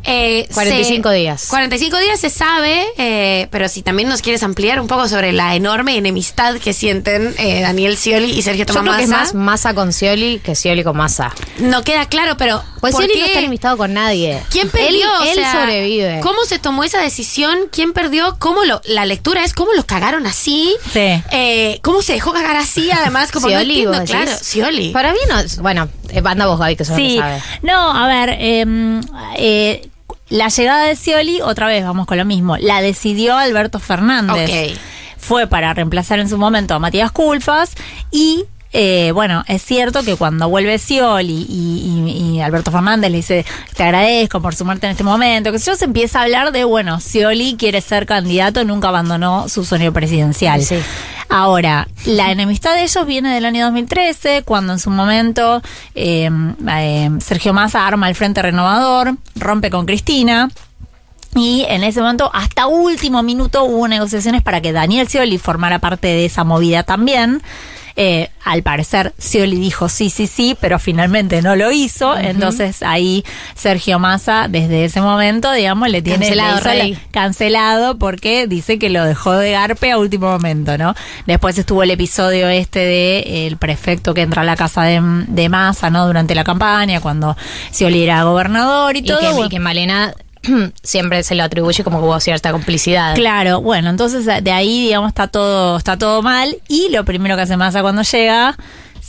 Eh, 0.05 0.47
45 0.53 1.09
se- 1.09 1.15
días. 1.15 1.45
45 1.49 1.97
días 1.97 2.19
se 2.19 2.29
sabe, 2.29 2.85
eh, 2.97 3.47
pero 3.51 3.69
si 3.69 3.83
también 3.83 4.09
nos 4.09 4.21
quieres 4.21 4.43
ampliar 4.43 4.79
un 4.81 4.87
poco 4.87 5.07
sobre 5.07 5.31
la 5.31 5.55
enorme 5.55 5.95
enemistad 5.97 6.55
que 6.57 6.73
sienten 6.73 7.33
eh, 7.37 7.61
Daniel 7.61 7.95
Scioli 7.97 8.31
y 8.31 8.41
Sergio 8.41 8.65
Yo 8.65 8.73
Tomás 8.73 8.83
creo 8.83 8.97
que 8.97 9.03
es 9.03 9.09
más 9.09 9.33
Massa 9.33 9.73
con 9.73 9.93
Scioli 9.93 10.39
que 10.39 10.55
Scioli 10.55 10.83
con 10.83 10.97
Massa. 10.97 11.33
No 11.59 11.83
queda 11.83 12.05
claro, 12.07 12.35
pero 12.37 12.61
Pues 12.81 12.93
¿por 12.93 13.03
Scioli 13.03 13.13
qué? 13.13 13.19
no 13.19 13.25
está 13.27 13.39
enemistado 13.39 13.77
con 13.77 13.93
nadie. 13.93 14.41
¿Quién 14.49 14.65
Él- 14.67 14.71
perdió? 14.71 15.07
O 15.19 15.23
Él, 15.23 15.35
sea, 15.35 15.53
sobrevive. 15.53 16.19
¿Cómo 16.21 16.43
se 16.45 16.59
tomó 16.59 16.83
esa 16.83 16.99
decisión? 17.01 17.57
¿Quién 17.71 17.93
perdió? 17.93 18.35
¿Cómo 18.39 18.63
lo, 18.65 18.81
la 18.85 19.05
lectura 19.05 19.43
es 19.45 19.53
cómo 19.53 19.71
lo 19.73 19.85
cagaron 19.85 20.25
así? 20.25 20.75
Sí. 20.91 21.21
Eh, 21.33 21.79
¿Cómo 21.81 22.01
se 22.01 22.13
dejó 22.13 22.31
cagar 22.31 22.55
así? 22.55 22.89
Además, 23.01 23.31
como 23.31 23.47
no 23.47 23.53
Scioli, 23.55 23.73
entiendo, 23.83 23.99
vos 23.99 24.09
claro. 24.09 24.31
Scioli. 24.39 24.89
Para 24.91 25.11
mí 25.13 25.19
no 25.27 25.39
es- 25.39 25.57
Bueno, 25.59 25.89
eh, 26.09 26.21
anda 26.23 26.45
vos, 26.45 26.59
Gaby, 26.59 26.75
que 26.75 26.83
eso 26.83 26.95
Sí, 26.95 27.15
no 27.17 27.21
sabe. 27.23 27.41
no, 27.63 27.91
a 27.91 28.07
ver, 28.07 28.37
eh, 28.39 29.01
eh, 29.37 29.89
la 30.29 30.47
llegada 30.49 30.85
de 30.85 30.95
Scioli, 30.95 31.41
otra 31.41 31.67
vez 31.67 31.83
vamos 31.83 32.05
con 32.07 32.17
lo 32.17 32.25
mismo, 32.25 32.57
la 32.57 32.81
decidió 32.81 33.35
Alberto 33.37 33.79
Fernández. 33.79 34.71
Ok. 34.73 34.79
Fue 35.17 35.47
para 35.47 35.73
reemplazar 35.73 36.19
en 36.19 36.27
su 36.29 36.37
momento 36.37 36.73
a 36.75 36.79
Matías 36.79 37.11
Culfas 37.11 37.71
y... 38.11 38.45
eh, 38.73 39.11
bueno, 39.13 39.43
es 39.47 39.61
cierto 39.63 40.03
que 40.03 40.15
cuando 40.15 40.49
vuelve 40.49 40.77
Scioli 40.79 41.45
y, 41.47 42.03
y- 42.07 42.33
y 42.37 42.41
Alberto 42.41 42.71
Fernández 42.71 43.11
le 43.11 43.17
dice, 43.17 43.45
te 43.75 43.83
agradezco 43.83 44.41
por 44.41 44.55
sumarte 44.55 44.87
en 44.87 44.91
este 44.91 45.03
momento, 45.03 45.51
que 45.51 45.59
yo, 45.59 45.75
se 45.75 45.85
empieza 45.85 46.19
a 46.19 46.23
hablar 46.23 46.51
de, 46.51 46.63
bueno, 46.63 46.99
Scioli 46.99 47.55
quiere 47.57 47.81
ser 47.81 48.05
candidato, 48.05 48.63
nunca 48.65 48.89
abandonó 48.89 49.47
su 49.47 49.63
sueño 49.63 49.93
presidencial. 49.93 50.63
Sí. 50.63 50.75
Ahora, 51.29 51.87
la 52.05 52.31
enemistad 52.31 52.73
de 52.75 52.83
ellos 52.83 53.05
viene 53.07 53.33
del 53.33 53.45
año 53.45 53.65
2013, 53.65 54.43
cuando 54.43 54.73
en 54.73 54.79
su 54.79 54.89
momento 54.89 55.61
eh, 55.95 56.29
eh, 56.69 57.09
Sergio 57.19 57.53
Massa 57.53 57.87
arma 57.87 58.09
el 58.09 58.15
Frente 58.15 58.41
Renovador, 58.41 59.15
rompe 59.35 59.69
con 59.69 59.85
Cristina. 59.85 60.49
Y 61.35 61.65
en 61.67 61.83
ese 61.83 61.99
momento, 62.01 62.29
hasta 62.31 62.67
último 62.67 63.23
minuto, 63.23 63.63
hubo 63.63 63.87
negociaciones 63.87 64.43
para 64.43 64.61
que 64.61 64.71
Daniel 64.71 65.07
Scioli 65.07 65.39
formara 65.39 65.79
parte 65.79 66.07
de 66.07 66.25
esa 66.25 66.43
movida 66.43 66.83
también. 66.83 67.41
Eh, 67.95 68.29
al 68.43 68.63
parecer, 68.63 69.13
Scioli 69.19 69.57
dijo 69.57 69.87
sí, 69.87 70.09
sí, 70.09 70.25
sí, 70.27 70.57
pero 70.59 70.79
finalmente 70.79 71.41
no 71.41 71.55
lo 71.55 71.71
hizo. 71.71 72.17
Entonces 72.17 72.81
ahí 72.83 73.23
Sergio 73.55 73.99
Massa, 73.99 74.47
desde 74.49 74.85
ese 74.85 74.99
momento, 74.99 75.51
digamos, 75.51 75.89
le 75.89 76.01
tiene 76.01 76.25
Cancelado, 76.25 76.73
le 76.73 76.89
la- 76.89 76.97
cancelado 77.11 77.97
porque 77.99 78.47
dice 78.47 78.79
que 78.79 78.89
lo 78.89 79.03
dejó 79.05 79.33
de 79.33 79.51
garpe 79.51 79.91
a 79.91 79.97
último 79.97 80.27
momento, 80.31 80.77
¿no? 80.77 80.95
Después 81.27 81.57
estuvo 81.57 81.83
el 81.83 81.91
episodio 81.91 82.47
este 82.49 82.79
de 82.79 83.19
eh, 83.19 83.47
el 83.47 83.57
prefecto 83.57 84.13
que 84.13 84.21
entra 84.21 84.41
a 84.41 84.45
la 84.45 84.55
casa 84.55 84.83
de, 84.83 84.99
de 85.27 85.49
Massa, 85.49 85.89
¿no? 85.89 86.05
Durante 86.07 86.35
la 86.35 86.43
campaña, 86.43 86.99
cuando 86.99 87.37
Scioli 87.71 88.03
era 88.03 88.23
gobernador 88.23 88.95
y, 88.95 88.99
Y 88.99 89.03
todo. 89.03 89.19
que, 89.19 89.45
y 89.45 89.49
que 89.49 89.59
Malena 89.59 90.13
siempre 90.83 91.23
se 91.23 91.35
lo 91.35 91.43
atribuye 91.43 91.83
como 91.83 91.99
hubo 91.99 92.19
cierta 92.19 92.51
complicidad. 92.51 93.15
Claro, 93.15 93.61
bueno, 93.61 93.89
entonces 93.89 94.25
de 94.25 94.51
ahí, 94.51 94.85
digamos, 94.85 95.09
está 95.09 95.27
todo, 95.27 95.77
está 95.77 95.97
todo 95.97 96.21
mal. 96.21 96.57
Y 96.67 96.89
lo 96.89 97.05
primero 97.05 97.35
que 97.35 97.43
hace 97.43 97.57
Massa 97.57 97.81
cuando 97.81 98.03
llega, 98.03 98.55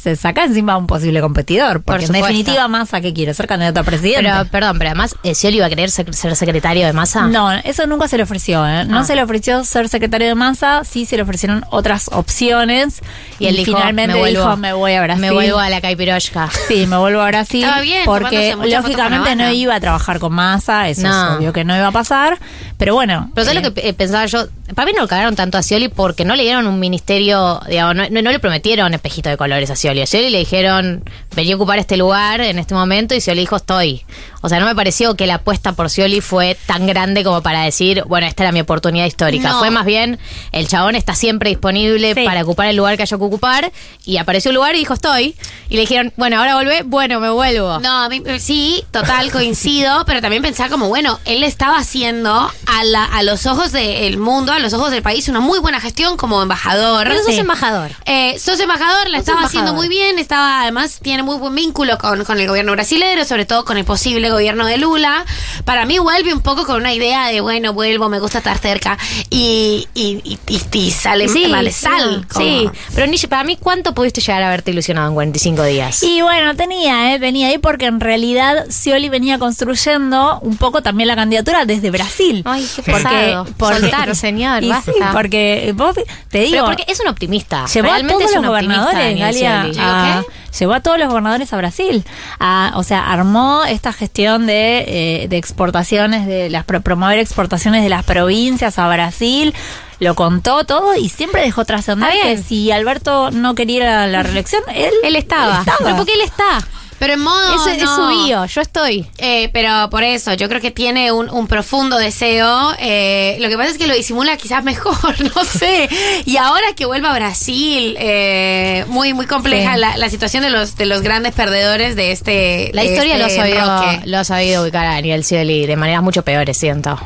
se 0.05 0.17
saca 0.17 0.45
encima 0.45 0.75
a 0.75 0.77
un 0.77 0.87
posible 0.87 1.21
competidor. 1.21 1.83
Porque 1.83 2.03
en 2.05 2.07
supuesto. 2.09 2.27
definitiva, 2.29 2.69
Massa, 2.69 3.01
¿qué 3.01 3.13
quiere? 3.15 3.33
¿Ser 3.35 3.47
candidato 3.47 3.81
a 3.81 3.83
presidente? 3.85 4.23
Pero, 4.31 4.45
perdón, 4.51 4.79
pero 4.79 4.91
además, 4.91 5.17
eh, 5.23 5.35
Scioli 5.35 5.57
iba 5.57 5.67
a 5.67 5.69
querer 5.71 5.91
ser, 5.91 6.13
ser 6.15 6.37
secretario 6.37 6.87
de 6.87 6.93
Massa. 6.93 7.23
No, 7.27 7.51
eso 7.51 7.87
nunca 7.87 8.07
se 8.07 8.17
le 8.19 8.23
ofreció, 8.25 8.67
¿eh? 8.69 8.85
No 8.85 8.99
Ah. 9.01 9.05
se 9.05 9.17
le 9.17 9.23
ofreció 9.23 9.65
ser 9.65 9.89
secretario 9.89 10.29
de 10.29 10.35
Massa, 10.35 10.83
sí 10.85 11.07
se 11.07 11.17
le 11.17 11.23
ofrecieron 11.23 11.65
otras 11.71 12.09
opciones. 12.13 13.01
Y 13.39 13.47
él 13.47 13.57
dijo, 13.57 13.73
finalmente 13.77 14.13
me 14.15 14.21
vuelvo, 14.21 14.41
dijo, 14.43 14.57
me 14.59 14.73
voy 14.75 14.93
a 14.93 15.03
Brasil. 15.03 15.23
Me 15.23 15.31
vuelvo 15.33 15.59
a 15.59 15.69
la 15.71 15.81
Caipirosca. 15.81 16.51
Sí, 16.69 16.87
me 16.87 16.97
vuelvo 16.99 17.21
a 17.23 17.27
Brasil. 17.27 17.65
Estaba 17.65 17.81
bien, 17.83 18.03
porque 18.05 18.55
lógicamente 18.57 19.35
no 19.37 19.51
iba 19.51 19.75
a 19.75 19.81
trabajar 19.81 20.19
con 20.19 20.33
Massa, 20.35 20.89
eso 20.89 21.03
No. 21.03 21.09
es 21.33 21.39
obvio 21.39 21.53
que 21.53 21.65
no 21.65 21.75
iba 21.77 21.87
a 21.89 21.93
pasar. 21.93 22.39
Pero 22.77 22.95
bueno. 22.95 23.31
Pero 23.35 23.45
¿sabes 23.47 23.63
eh, 23.63 23.65
lo 23.67 23.75
que 23.75 23.89
eh, 23.89 23.95
pensaba 23.95 24.27
yo? 24.27 24.47
Para 24.75 24.87
mí 24.87 24.93
no 24.95 25.03
lo 25.03 25.09
cagaron 25.09 25.37
tanto 25.37 25.59
a 25.59 25.63
Scioli 25.63 25.89
porque 25.89 26.25
no 26.25 26.37
le 26.37 26.43
dieron 26.45 26.67
un 26.67 26.81
ministerio, 26.81 27.61
digamos, 27.69 27.95
no, 27.97 28.23
no- 28.23 28.31
le 28.31 28.39
prometieron 28.39 28.95
espejito 28.95 29.29
de 29.29 29.37
colores 29.37 29.71
a 29.71 29.77
Scioli. 29.77 30.01
A 30.03 30.07
Scioli 30.07 30.31
le 30.31 30.39
dijeron, 30.39 31.05
vení 31.37 31.53
a 31.53 31.57
ocupar 31.57 31.79
este 31.79 31.97
lugar 31.97 32.41
en 32.41 32.59
este 32.59 32.75
momento 32.75 33.15
y 33.15 33.21
Scioli 33.21 33.41
dijo, 33.41 33.57
estoy. 33.57 34.05
O 34.41 34.49
sea, 34.49 34.61
no 34.61 34.67
me 34.67 34.75
pareció 34.75 35.15
que 35.17 35.27
la 35.27 35.37
apuesta 35.37 35.73
por 35.73 35.89
Scioli 35.91 36.21
fue 36.21 36.57
tan 36.67 36.87
grande 36.87 37.25
como 37.25 37.43
para 37.43 37.63
decir, 37.63 38.05
bueno, 38.07 38.27
esta 38.27 38.43
era 38.43 38.53
mi 38.53 38.61
oportunidad 38.61 39.07
histórica. 39.07 39.51
No. 39.51 39.59
Fue 39.59 39.71
más 39.71 39.87
bien, 39.87 40.19
el 40.53 40.69
chabón 40.69 40.97
está 40.97 41.15
siempre 41.15 41.49
disponible 41.51 42.15
para 42.27 42.43
ocupar 42.43 42.67
el 42.69 42.77
lugar 42.77 42.97
que 42.97 43.03
haya 43.05 43.17
que 43.17 43.23
ocupar 43.25 43.73
y 44.05 44.19
apareció 44.19 44.51
el 44.51 44.57
lugar 44.57 44.75
y 44.75 44.79
dijo, 44.81 44.93
estoy. 44.95 45.35
Y 45.71 45.75
le 45.77 45.81
dijeron, 45.83 46.13
bueno, 46.17 46.39
ahora 46.39 46.57
volvé, 46.57 46.83
bueno, 46.85 47.21
me 47.21 47.31
vuelvo. 47.31 47.79
No, 47.81 48.03
a 48.05 48.09
mí, 48.11 48.23
sí, 48.39 48.85
total, 48.91 49.31
coincido, 49.33 50.05
pero 50.07 50.21
también 50.21 50.43
pensaba 50.43 50.69
como, 50.69 50.89
bueno, 50.89 51.19
él 51.25 51.43
estaba 51.43 51.79
haciendo 51.79 52.33
a, 52.67 52.85
la- 52.85 53.05
a 53.07 53.23
los 53.23 53.47
ojos 53.47 53.73
del 53.73 54.19
mundo, 54.19 54.53
a 54.55 54.59
los 54.61 54.73
ojos 54.73 54.91
del 54.91 55.03
país, 55.03 55.29
una 55.29 55.41
muy 55.41 55.59
buena 55.59 55.81
gestión 55.81 56.17
como 56.17 56.43
embajador. 56.43 57.07
Pero 57.09 57.23
sos 57.23 57.35
Sí. 57.35 57.41
embajador. 57.41 57.91
Eh, 58.05 58.39
sos 58.39 58.59
embajador, 58.61 59.09
la 59.11 59.19
Sos 59.19 59.29
estaba 59.29 59.45
haciendo 59.47 59.75
muy 59.75 59.89
bien, 59.89 60.19
estaba 60.19 60.63
además 60.63 60.99
tiene 61.03 61.23
muy 61.23 61.37
buen 61.37 61.55
vínculo 61.55 61.99
con, 61.99 62.25
con 62.25 62.39
el 62.41 62.47
gobierno 62.49 62.73
brasileño, 62.73 63.25
sobre 63.25 63.45
todo 63.47 63.65
con 63.65 63.77
el 63.77 63.85
posible 63.85 64.31
gobierno 64.31 64.67
de 64.67 64.79
Lula. 64.79 65.25
Para 65.65 65.87
mí 65.87 65.99
vuelve 65.99 66.33
un 66.33 66.41
poco 66.41 66.65
con 66.67 66.77
una 66.77 66.93
idea 66.93 67.29
de, 67.29 67.41
bueno, 67.41 67.73
vuelvo, 67.73 68.09
me 68.09 68.19
gusta 68.21 68.39
estar 68.39 68.59
cerca 68.59 68.99
y, 69.31 69.89
y, 69.95 70.21
y, 70.25 70.39
y- 70.49 70.61
y 70.79 70.91
sale, 70.91 71.27
vale, 71.51 71.73
sal. 71.73 72.27
Sí, 72.37 72.69
pero 72.95 73.07
Nishi, 73.07 73.27
para 73.27 73.45
mí, 73.45 73.57
¿cuánto 73.61 73.95
pudiste 73.95 74.21
llegar 74.21 74.43
a 74.43 74.49
haberte 74.49 74.71
ilusionado 74.71 75.09
en 75.09 75.15
45 75.15 75.63
días? 75.65 76.03
Y 76.03 76.21
bueno, 76.23 76.55
tenía, 76.57 77.15
¿eh? 77.15 77.19
tenía 77.19 77.49
ahí 77.49 77.59
porque 77.59 77.87
en 77.87 78.01
realidad 78.01 78.67
Scioli 78.71 79.09
venía 79.09 79.39
construyendo 79.39 80.39
un 80.43 80.57
poco 80.57 80.83
también 80.83 81.09
la 81.09 81.17
candidatura 81.17 81.65
desde 81.65 81.91
Brasil. 81.91 82.43
Ay, 82.45 82.69
qué 82.77 82.83
porque, 82.83 83.03
pesado. 83.05 83.47
porque- 83.57 83.81
Soltar, 83.81 84.15
señor, 84.17 84.44
y 84.63 84.69
basta. 84.69 84.93
sí, 84.93 84.99
porque 85.13 85.73
vos, 85.77 85.95
te 86.29 86.39
digo, 86.41 86.51
Pero 86.53 86.65
porque 86.67 86.85
es 86.89 87.01
un 87.01 87.09
optimista. 87.09 87.67
llevó 87.67 87.93
a 87.93 88.01
todos 88.01 88.23
es 88.25 88.35
los 88.37 88.47
gobernadores, 88.47 89.19
Galia, 89.19 89.63
a- 89.79 90.25
llevó 90.59 90.75
a 90.75 90.81
todos 90.81 90.99
los 90.99 91.09
gobernadores 91.09 91.53
a 91.53 91.57
Brasil. 91.57 92.05
A- 92.39 92.73
o 92.77 92.83
sea, 92.83 93.11
armó 93.13 93.65
esta 93.65 93.93
gestión 93.93 94.47
de, 94.47 94.85
eh, 95.23 95.29
de 95.29 95.37
exportaciones, 95.37 96.27
de 96.27 96.51
las 96.51 96.65
pro- 96.65 96.81
promover 96.81 97.19
exportaciones 97.19 97.83
de 97.83 97.89
las 97.89 98.05
provincias 98.05 98.79
a 98.79 98.89
Brasil. 98.89 99.55
Lo 100.01 100.15
contó 100.15 100.65
todo 100.65 100.95
y 100.97 101.09
siempre 101.09 101.43
dejó 101.43 101.65
trascender 101.65 102.13
que 102.23 102.37
si 102.39 102.71
Alberto 102.73 103.31
no 103.31 103.55
quería 103.55 104.07
la 104.07 104.23
reelección, 104.23 104.63
él, 104.75 104.93
Él 105.03 105.17
estaba. 105.17 105.65
Pero 105.79 105.97
porque 105.97 106.13
él 106.15 106.21
está. 106.21 106.59
Pero 106.99 107.15
en 107.15 107.21
modo. 107.21 107.57
Ese 107.67 107.83
es 107.83 107.91
su 107.91 108.07
bio, 108.25 108.45
yo 108.47 108.61
estoy. 108.61 109.07
Eh, 109.19 109.51
pero 109.53 109.91
por 109.91 110.03
eso, 110.05 110.33
yo 110.35 110.49
creo 110.49 110.61
que 110.61 110.71
tiene 110.71 111.11
un, 111.13 111.29
un 111.29 111.47
profundo 111.49 111.99
deseo. 111.99 112.73
Eh, 112.79 113.37
lo 113.41 113.49
que 113.49 113.57
pasa 113.57 113.71
es 113.71 113.79
que 113.79 113.87
lo 113.87 113.95
disimula 113.95 114.37
quizás 114.37 114.63
mejor, 114.65 114.95
no 115.35 115.45
sé. 115.45 115.89
Y 116.25 116.37
ahora 116.37 116.67
que 116.77 116.87
vuelva 116.87 117.11
a 117.11 117.15
Brasil, 117.15 117.97
eh, 117.99 118.85
muy, 118.89 119.13
muy 119.13 119.27
compleja 119.27 119.75
Sí. 119.75 119.81
la, 119.81 119.97
la 119.97 120.09
situación 120.09 120.43
de 120.45 120.51
los, 120.51 120.77
de 120.77 120.87
los 120.87 121.03
grandes 121.03 121.35
perdedores 121.35 121.97
de 121.97 122.13
este. 122.13 122.71
La 122.75 122.83
de 122.83 122.89
historia 122.93 123.19
lo, 123.19 123.25
ha 123.25 123.29
este 123.29 123.41
sabido, 123.41 123.59
enroque. 123.59 124.07
lo 124.07 124.19
ha 124.19 124.25
sabido 124.25 124.63
ubicar 124.63 124.87
a 124.87 124.93
Daniel 124.95 125.25
Scioli 125.25 125.67
de 125.67 125.77
maneras 125.77 126.03
mucho 126.03 126.23
peores, 126.23 126.57
siento. 126.57 126.99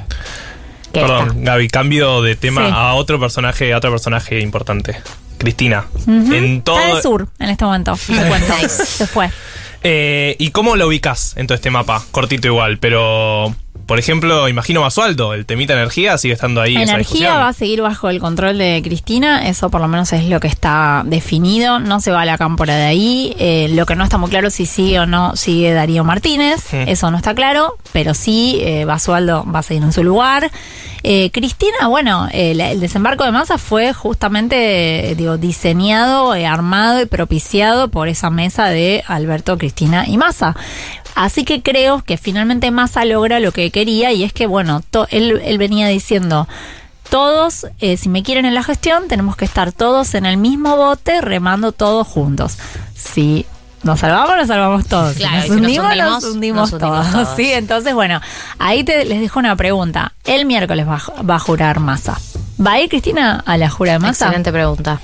Perdón, 0.93 1.45
Gaby, 1.45 1.69
cambio 1.69 2.23
de 2.23 2.35
tema 2.37 2.67
Sí. 2.67 2.73
a 2.75 2.95
otro 2.95 3.21
personaje, 3.21 3.73
a 3.73 3.77
otro 3.79 3.91
personaje 3.91 4.41
importante. 4.41 5.01
Cristina. 5.37 5.85
Ujú. 6.07 6.33
En 6.35 6.63
todo. 6.63 6.79
Está 6.81 6.97
en 6.97 7.03
sur 7.03 7.29
en 7.39 7.49
este 7.51 7.65
momento. 7.65 7.97
Te 8.07 8.15
cuento. 8.15 8.55
Se 8.69 9.07
fue. 9.07 9.31
Eh, 9.83 10.37
¿Y 10.39 10.51
cómo 10.51 10.77
lo 10.77 10.87
ubicas 10.89 11.37
en 11.37 11.47
todo 11.47 11.55
este 11.55 11.71
mapa? 11.71 12.05
Cortito 12.11 12.49
igual, 12.49 12.79
pero. 12.79 13.55
Por 13.89 13.99
ejemplo, 13.99 14.49
imagino 14.51 14.83
Basualdo, 14.83 15.33
el 15.33 15.47
temita 15.47 15.73
energía 15.73 16.19
sigue 16.19 16.35
estando 16.35 16.61
ahí. 16.61 16.75
esa 16.77 16.83
Energía 16.83 16.99
discusión. 16.99 17.35
va 17.37 17.49
a 17.49 17.53
seguir 17.55 17.81
bajo 17.81 18.11
el 18.11 18.21
control 18.21 18.59
de 18.59 18.83
Cristina, 18.85 19.49
eso 19.49 19.71
por 19.71 19.81
lo 19.81 19.89
menos 19.89 20.13
es 20.13 20.27
lo 20.27 20.41
que 20.41 20.47
está 20.47 21.03
definido, 21.07 21.79
no 21.81 21.99
se 22.01 22.11
va 22.11 22.21
a 22.21 22.25
la 22.27 22.37
cámpora 22.37 22.77
de 22.77 22.85
ahí, 22.85 23.35
Eh, 23.39 23.69
lo 23.73 23.87
que 23.87 23.97
no 23.97 24.05
está 24.05 24.19
muy 24.19 24.29
claro 24.29 24.51
si 24.51 24.67
sigue 24.67 25.01
o 25.01 25.07
no 25.07 25.35
sigue 25.37 25.73
Darío 25.73 26.05
Martínez, 26.05 26.61
Sí. 26.69 26.77
eso 26.87 27.11
no 27.11 27.17
está 27.17 27.35
claro, 27.35 27.79
pero 27.93 28.13
sí 28.13 28.59
eh, 28.63 28.85
Basualdo 28.85 29.45
va 29.51 29.61
a 29.61 29.63
seguir 29.63 29.83
en 29.83 29.93
su 29.95 30.05
lugar. 30.05 30.51
Eh, 31.03 31.31
Cristina, 31.33 31.87
bueno, 31.89 32.29
eh, 32.31 32.51
el 32.61 32.81
desembarco 32.81 33.25
de 33.25 33.33
masa 33.33 33.57
fue 33.57 33.95
justamente, 33.95 35.15
digo, 35.17 35.39
diseñado, 35.39 36.35
eh, 36.35 36.45
armado 36.47 37.01
y 37.01 37.07
propiciado 37.07 37.89
por 37.89 38.09
esa 38.09 38.29
mesa 38.29 38.67
de 38.67 39.03
Alberto, 39.07 39.57
Cristina 39.57 40.05
y 40.07 40.19
Massa. 40.19 40.55
Así 41.21 41.45
que 41.45 41.63
creo 41.63 42.03
que 42.05 42.17
finalmente 42.17 42.71
Massa 42.71 43.05
logra 43.05 43.41
lo 43.41 43.51
que 43.51 43.73
quería 43.73 44.13
y 44.13 44.23
es 44.23 44.33
que, 44.33 44.47
bueno, 44.47 44.83
to- 44.89 45.09
él, 45.11 45.41
él 45.45 45.59
venía 45.59 45.89
diciendo, 45.89 46.47
todos, 47.11 47.67
eh, 47.81 47.97
si 47.97 48.09
me 48.09 48.23
quieren 48.23 48.45
en 48.47 48.55
la 48.55 48.63
gestión, 48.63 49.09
tenemos 49.09 49.35
que 49.37 49.45
estar 49.45 49.73
todos 49.73 50.15
en 50.15 50.27
el 50.27 50.37
mismo 50.37 50.77
bote 50.77 51.21
remando 51.21 51.73
todos 51.73 52.07
juntos. 52.07 52.57
Si 52.95 53.47
nos 53.83 53.99
salvamos, 53.99 54.37
nos 54.37 54.47
salvamos 54.47 54.87
todos. 54.87 55.17
Claro, 55.17 55.43
si 55.43 55.49
nos 55.49 55.73
si 55.73 55.77
nos 55.79 55.87
hundimos, 55.87 55.97
nos 55.97 56.25
hundimos, 56.25 56.35
hundimos, 56.35 56.71
nos 56.71 56.83
hundimos 56.83 57.13
todos. 57.13 57.29
Sí, 57.37 57.51
entonces, 57.53 57.95
bueno, 57.95 58.21
ahí 58.61 58.85
te, 58.85 59.05
les 59.05 59.21
dejo 59.21 59.41
una 59.41 59.57
pregunta. 59.57 60.13
El 60.25 60.45
miércoles 60.47 60.87
va, 60.87 61.03
va 61.29 61.35
a 61.35 61.39
jurar 61.41 61.81
Massa. 61.81 62.17
¿Va 62.65 62.73
a 62.73 62.81
ir 62.81 62.89
Cristina 62.89 63.43
a 63.47 63.57
la 63.57 63.71
jura 63.71 63.93
de 63.93 63.99
Massa? 64.01 64.25
Excelente 64.27 64.53
pregunta. 64.53 65.01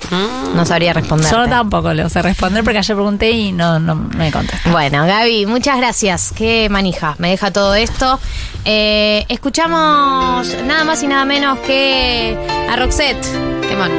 No 0.54 0.64
sabría 0.66 0.92
responder. 0.92 1.30
Yo 1.30 1.48
tampoco 1.48 1.94
lo 1.94 2.08
sé 2.08 2.20
responder 2.20 2.64
porque 2.64 2.78
ayer 2.78 2.96
pregunté 2.96 3.30
y 3.30 3.52
no, 3.52 3.78
no 3.78 3.94
me 3.94 4.32
contestó. 4.32 4.70
Bueno, 4.70 5.06
Gaby, 5.06 5.46
muchas 5.46 5.76
gracias. 5.78 6.32
Qué 6.36 6.68
manija. 6.68 7.14
Me 7.18 7.30
deja 7.30 7.52
todo 7.52 7.74
esto. 7.76 8.18
Eh, 8.64 9.24
escuchamos 9.28 10.56
nada 10.64 10.84
más 10.84 11.02
y 11.02 11.06
nada 11.06 11.24
menos 11.24 11.58
que 11.60 12.36
a 12.70 12.74
Roxette. 12.76 13.24
Qué 13.68 13.76
mal. 13.76 13.90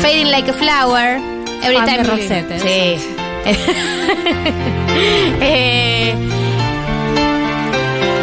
Fading 0.00 0.30
like 0.30 0.50
a 0.50 0.54
flower. 0.54 1.18
Every 1.62 1.76
Fan 1.76 1.86
de 1.86 1.92
time. 1.96 2.04
you- 2.04 2.10
Roxette, 2.10 2.60
Sí. 2.60 3.08
Eh, 5.42 6.14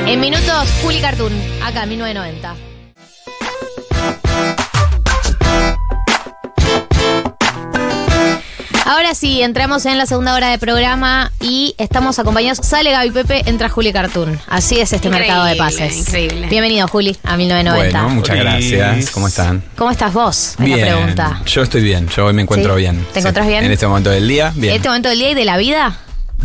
en 0.06 0.20
minutos, 0.20 0.70
Juli 0.84 1.00
Cartoon. 1.02 1.34
Acá, 1.64 1.86
1990. 1.86 2.56
Ahora 8.90 9.14
sí, 9.16 9.42
entramos 9.42 9.86
en 9.86 9.98
la 9.98 10.06
segunda 10.06 10.34
hora 10.34 10.50
de 10.50 10.58
programa 10.58 11.34
y 11.42 11.76
estamos 11.78 12.20
acompañados. 12.20 12.66
Sale 12.66 12.92
Gaby 12.92 13.12
Pepe, 13.12 13.44
entra 13.46 13.68
Juli 13.68 13.92
Cartoon. 13.92 14.40
Así 14.48 14.80
es 14.80 14.94
este 14.94 15.10
Increíble, 15.10 15.28
mercado 15.28 15.44
de 15.46 15.56
pases. 15.58 15.98
increíble. 15.98 16.48
Bienvenido, 16.48 16.88
Juli, 16.88 17.18
a 17.26 17.36
1990. 17.36 18.02
Bueno, 18.02 18.16
muchas 18.16 18.38
gracias. 18.38 19.12
¿Cómo 19.12 19.28
están? 19.28 19.62
¿Cómo 19.76 19.92
estás 19.92 20.14
vos? 20.14 20.52
Es 20.58 20.58
bien. 20.66 20.80
la 20.80 20.86
pregunta. 20.96 21.42
Yo 21.46 21.64
estoy 21.64 21.84
bien. 21.84 22.08
Yo 22.08 22.28
hoy 22.28 22.34
me 22.34 22.44
encuentro 22.44 22.76
¿Sí? 22.76 22.80
bien. 22.84 23.06
¿Te 23.12 23.20
encontrás 23.20 23.46
bien? 23.46 23.66
En 23.66 23.72
este 23.74 23.86
momento 23.88 24.10
del 24.10 24.26
día, 24.26 24.54
bien. 24.56 24.72
¿En 24.72 24.78
este 24.78 24.88
momento 24.88 25.10
del 25.10 25.20
día 25.20 25.32
y 25.32 25.36
de 25.36 25.44
la 25.44 25.58
vida? 25.58 25.98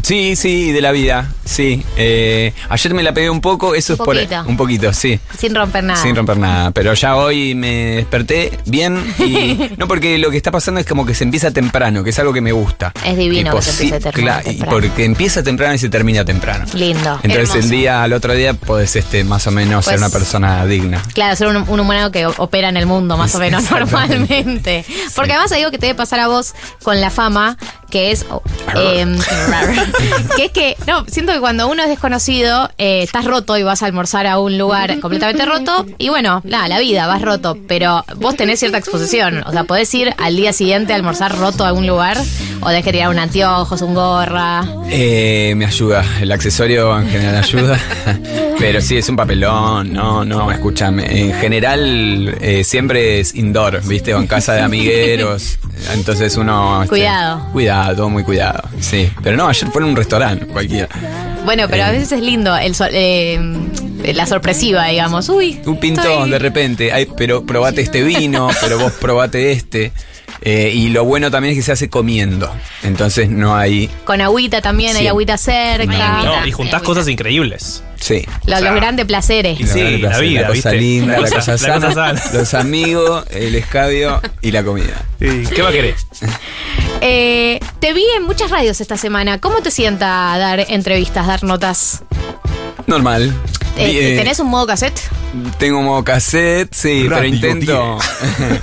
Sí, 0.02 0.36
sí, 0.36 0.72
de 0.72 0.80
la 0.80 0.90
vida. 0.90 1.30
Sí. 1.44 1.84
Eh, 1.96 2.52
ayer 2.68 2.94
me 2.94 3.02
la 3.02 3.12
pegué 3.12 3.30
un 3.30 3.40
poco. 3.40 3.74
Eso 3.74 3.92
Un 3.92 3.94
es 3.94 3.98
por. 3.98 4.16
poquito. 4.16 4.42
Un 4.46 4.56
poquito, 4.56 4.92
sí. 4.92 5.20
Sin 5.38 5.54
romper 5.54 5.84
nada. 5.84 6.00
Sin 6.02 6.16
romper 6.16 6.38
nada. 6.38 6.70
Pero 6.72 6.94
ya 6.94 7.16
hoy 7.16 7.54
me 7.54 7.96
desperté 7.96 8.58
bien. 8.66 9.14
Y. 9.18 9.70
no, 9.76 9.86
porque 9.86 10.18
lo 10.18 10.30
que 10.30 10.36
está 10.38 10.50
pasando 10.50 10.80
es 10.80 10.86
como 10.86 11.04
que 11.06 11.14
se 11.14 11.24
empieza 11.24 11.50
temprano, 11.50 12.02
que 12.02 12.10
es 12.10 12.18
algo 12.18 12.32
que 12.32 12.40
me 12.40 12.52
gusta. 12.52 12.92
Es 13.04 13.16
divino 13.16 13.54
que 13.54 13.62
se 13.62 13.70
empiece 13.70 13.96
sí, 13.98 14.02
temprano, 14.02 14.42
claro, 14.42 14.50
y 14.50 14.54
porque 14.64 15.04
empieza 15.04 15.42
temprano 15.42 15.74
y 15.74 15.78
se 15.78 15.88
termina 15.88 16.24
temprano. 16.24 16.64
Lindo. 16.74 17.20
Entonces 17.22 17.50
hermoso. 17.50 17.58
el 17.58 17.70
día, 17.70 18.02
al 18.02 18.12
otro 18.12 18.34
día, 18.34 18.54
podés 18.54 18.96
este, 18.96 19.24
más 19.24 19.46
o 19.46 19.50
menos 19.50 19.84
ser 19.84 19.94
Pues- 19.94 20.00
una 20.02 20.10
persona 20.10 20.64
digna. 20.66 21.02
Claro, 21.14 21.36
ser 21.36 21.48
un, 21.48 21.56
un 21.68 21.80
humano 21.80 22.10
que 22.10 22.26
opera 22.26 22.68
en 22.70 22.76
el 22.76 22.86
mundo 22.86 23.16
más 23.16 23.34
o 23.34 23.38
menos 23.38 23.70
normalmente. 23.70 24.84
Porque 25.14 25.32
además 25.32 25.52
hay 25.52 25.60
algo 25.60 25.70
que 25.70 25.78
te 25.78 25.86
debe 25.86 25.96
pasar 25.96 26.18
a 26.20 26.28
vos 26.28 26.54
con 26.82 27.00
la 27.00 27.10
fama, 27.10 27.56
que 27.92 28.10
es... 28.10 28.24
oh, 28.30 28.42
em, 28.74 29.18
que 30.36 30.46
es 30.46 30.50
que, 30.50 30.76
no, 30.86 31.04
siento 31.06 31.32
que 31.32 31.40
cuando 31.40 31.68
uno 31.68 31.82
es 31.82 31.90
desconocido, 31.90 32.70
eh, 32.78 33.02
estás 33.02 33.26
roto 33.26 33.58
y 33.58 33.62
vas 33.62 33.82
a 33.82 33.86
almorzar 33.86 34.26
a 34.26 34.38
un 34.38 34.56
lugar 34.56 34.98
completamente 35.00 35.44
roto, 35.44 35.86
y 35.98 36.08
bueno, 36.08 36.40
nada, 36.44 36.68
la 36.68 36.80
vida, 36.80 37.06
vas 37.06 37.20
roto, 37.20 37.58
pero 37.68 38.02
vos 38.16 38.34
tenés 38.34 38.58
cierta 38.58 38.78
exposición. 38.78 39.44
O 39.46 39.52
sea, 39.52 39.64
podés 39.64 39.92
ir 39.94 40.14
al 40.16 40.36
día 40.36 40.54
siguiente 40.54 40.94
a 40.94 40.96
almorzar 40.96 41.36
roto 41.36 41.64
a 41.64 41.68
algún 41.68 41.86
lugar, 41.86 42.16
o 42.60 42.66
tenés 42.68 42.84
que 42.84 42.92
tirar 42.92 43.10
un 43.10 43.18
anteojos, 43.18 43.82
un 43.82 43.94
gorra. 43.94 44.64
Eh, 44.90 45.52
me 45.54 45.66
ayuda, 45.66 46.02
el 46.20 46.32
accesorio 46.32 46.98
en 46.98 47.10
general 47.10 47.36
ayuda, 47.36 47.78
pero 48.58 48.80
sí 48.80 48.96
es 48.96 49.08
un 49.10 49.16
papelón, 49.16 49.92
no, 49.92 50.24
no, 50.24 50.50
escúchame, 50.50 51.24
en 51.24 51.34
general 51.34 52.34
eh, 52.40 52.64
siempre 52.64 53.20
es 53.20 53.34
indoor, 53.34 53.82
viste, 53.86 54.14
o 54.14 54.18
en 54.18 54.26
casa 54.26 54.54
de 54.54 54.62
amigueros, 54.62 55.58
entonces 55.92 56.38
uno... 56.38 56.82
este, 56.82 56.88
Cuidado. 56.88 57.48
Cuidado, 57.82 57.96
todo 57.96 58.08
muy 58.10 58.22
cuidado, 58.22 58.62
sí, 58.80 59.10
pero 59.22 59.36
no, 59.36 59.48
ayer 59.48 59.68
fue 59.70 59.82
en 59.82 59.88
un 59.88 59.96
restaurante 59.96 60.46
cualquiera, 60.46 60.88
Bueno, 61.44 61.66
pero 61.68 61.82
a 61.84 61.88
Eh. 61.90 61.92
veces 61.98 62.12
es 62.12 62.20
lindo 62.20 62.56
el 62.56 62.74
eh, 62.92 63.40
la 64.14 64.26
sorpresiva, 64.26 64.86
digamos. 64.86 65.28
Uy, 65.28 65.60
un 65.66 65.78
pintón 65.80 66.30
de 66.30 66.38
repente, 66.38 66.92
ay, 66.92 67.08
pero 67.16 67.44
probate 67.44 67.80
este 67.80 68.02
vino, 68.04 68.48
pero 68.60 68.78
vos 68.78 68.92
probate 69.00 69.50
este, 69.52 69.92
eh, 70.42 70.70
y 70.74 70.88
lo 70.90 71.04
bueno 71.04 71.30
también 71.30 71.52
es 71.52 71.58
que 71.58 71.62
se 71.62 71.72
hace 71.72 71.88
comiendo, 71.90 72.52
entonces 72.84 73.28
no 73.30 73.56
hay... 73.56 73.88
Con 74.04 74.20
agüita 74.20 74.60
también, 74.60 74.96
hay 74.96 75.06
agüita 75.08 75.36
cerca. 75.36 76.22
No, 76.24 76.46
y 76.46 76.52
juntás 76.52 76.82
cosas 76.82 77.08
increíbles. 77.08 77.82
Sí. 78.00 78.24
Los, 78.46 78.56
O 78.58 78.60
sea, 78.62 78.70
los 78.72 78.80
grandes 78.80 79.06
placeres. 79.06 79.60
la 79.60 79.66
Sí, 79.68 79.98
la 79.98 80.18
vida, 80.18 80.40
la 80.40 80.46
cosa 80.48 80.70
¿viste? 80.70 80.76
linda, 80.76 81.12
La 81.14 81.20
la, 81.20 81.30
cosa- 81.36 81.52
la 81.52 81.58
sana, 81.58 81.86
cosa 81.86 81.94
sana. 82.16 82.22
los 82.34 82.54
amigos, 82.54 83.24
el 83.30 83.54
escabio 83.54 84.20
y 84.40 84.50
la 84.50 84.64
comida. 84.64 85.04
Sí, 85.20 85.44
¿Qué 85.54 85.62
va 85.62 85.68
a 85.68 85.72
querer? 85.72 85.94
Eh, 87.04 87.58
te 87.80 87.92
vi 87.92 88.04
en 88.16 88.22
muchas 88.22 88.48
radios 88.48 88.80
esta 88.80 88.96
semana. 88.96 89.38
¿Cómo 89.40 89.60
te 89.60 89.72
sienta 89.72 90.06
dar 90.38 90.60
entrevistas, 90.68 91.26
dar 91.26 91.42
notas? 91.42 92.04
Normal. 92.86 93.34
Eh. 93.76 94.14
¿Tenés 94.16 94.38
un 94.38 94.48
modo 94.48 94.68
cassette? 94.68 95.00
Tengo 95.58 95.82
modo 95.82 96.04
cassette, 96.04 96.72
sí, 96.72 97.06
pero 97.08 97.24
intento. 97.24 97.98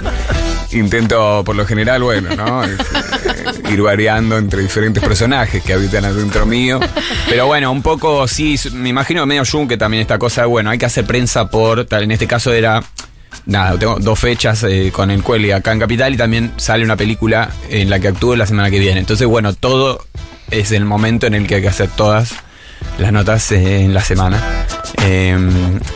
intento, 0.71 1.43
por 1.43 1.57
lo 1.57 1.65
general, 1.65 2.01
bueno, 2.01 2.33
¿no? 2.33 2.63
Es, 2.63 2.79
eh, 2.79 3.73
ir 3.73 3.81
variando 3.81 4.37
entre 4.37 4.61
diferentes 4.61 5.03
personajes 5.03 5.61
que 5.61 5.73
habitan 5.73 6.05
adentro 6.05 6.45
mío. 6.45 6.79
Pero 7.27 7.45
bueno, 7.45 7.73
un 7.73 7.81
poco 7.81 8.25
sí, 8.25 8.57
me 8.71 8.87
imagino 8.87 9.25
medio 9.25 9.43
yunque 9.43 9.75
también 9.75 9.99
esta 9.99 10.17
cosa 10.17 10.41
de, 10.41 10.47
bueno, 10.47 10.69
hay 10.69 10.77
que 10.77 10.85
hacer 10.85 11.05
prensa 11.05 11.49
por. 11.49 11.83
Tal, 11.85 12.03
en 12.03 12.11
este 12.11 12.25
caso 12.25 12.53
era. 12.53 12.81
Nada, 13.45 13.77
tengo 13.79 13.97
dos 13.99 14.19
fechas 14.19 14.63
eh, 14.63 14.91
con 14.93 15.11
el 15.11 15.23
Cuelgue 15.23 15.53
acá 15.53 15.71
en 15.71 15.79
Capital 15.79 16.13
y 16.13 16.17
también 16.17 16.51
sale 16.57 16.83
una 16.83 16.95
película 16.95 17.49
en 17.69 17.89
la 17.89 17.99
que 17.99 18.09
actúo 18.09 18.35
la 18.35 18.45
semana 18.45 18.69
que 18.69 18.79
viene. 18.79 18.99
Entonces, 18.99 19.27
bueno, 19.27 19.53
todo 19.53 20.05
es 20.51 20.71
el 20.71 20.85
momento 20.85 21.27
en 21.27 21.33
el 21.33 21.47
que 21.47 21.55
hay 21.55 21.61
que 21.61 21.69
hacer 21.69 21.89
todas 21.89 22.33
las 22.97 23.11
notas 23.11 23.51
eh, 23.51 23.81
en 23.81 23.93
la 23.93 24.01
semana. 24.03 24.41
Eh, 25.03 25.37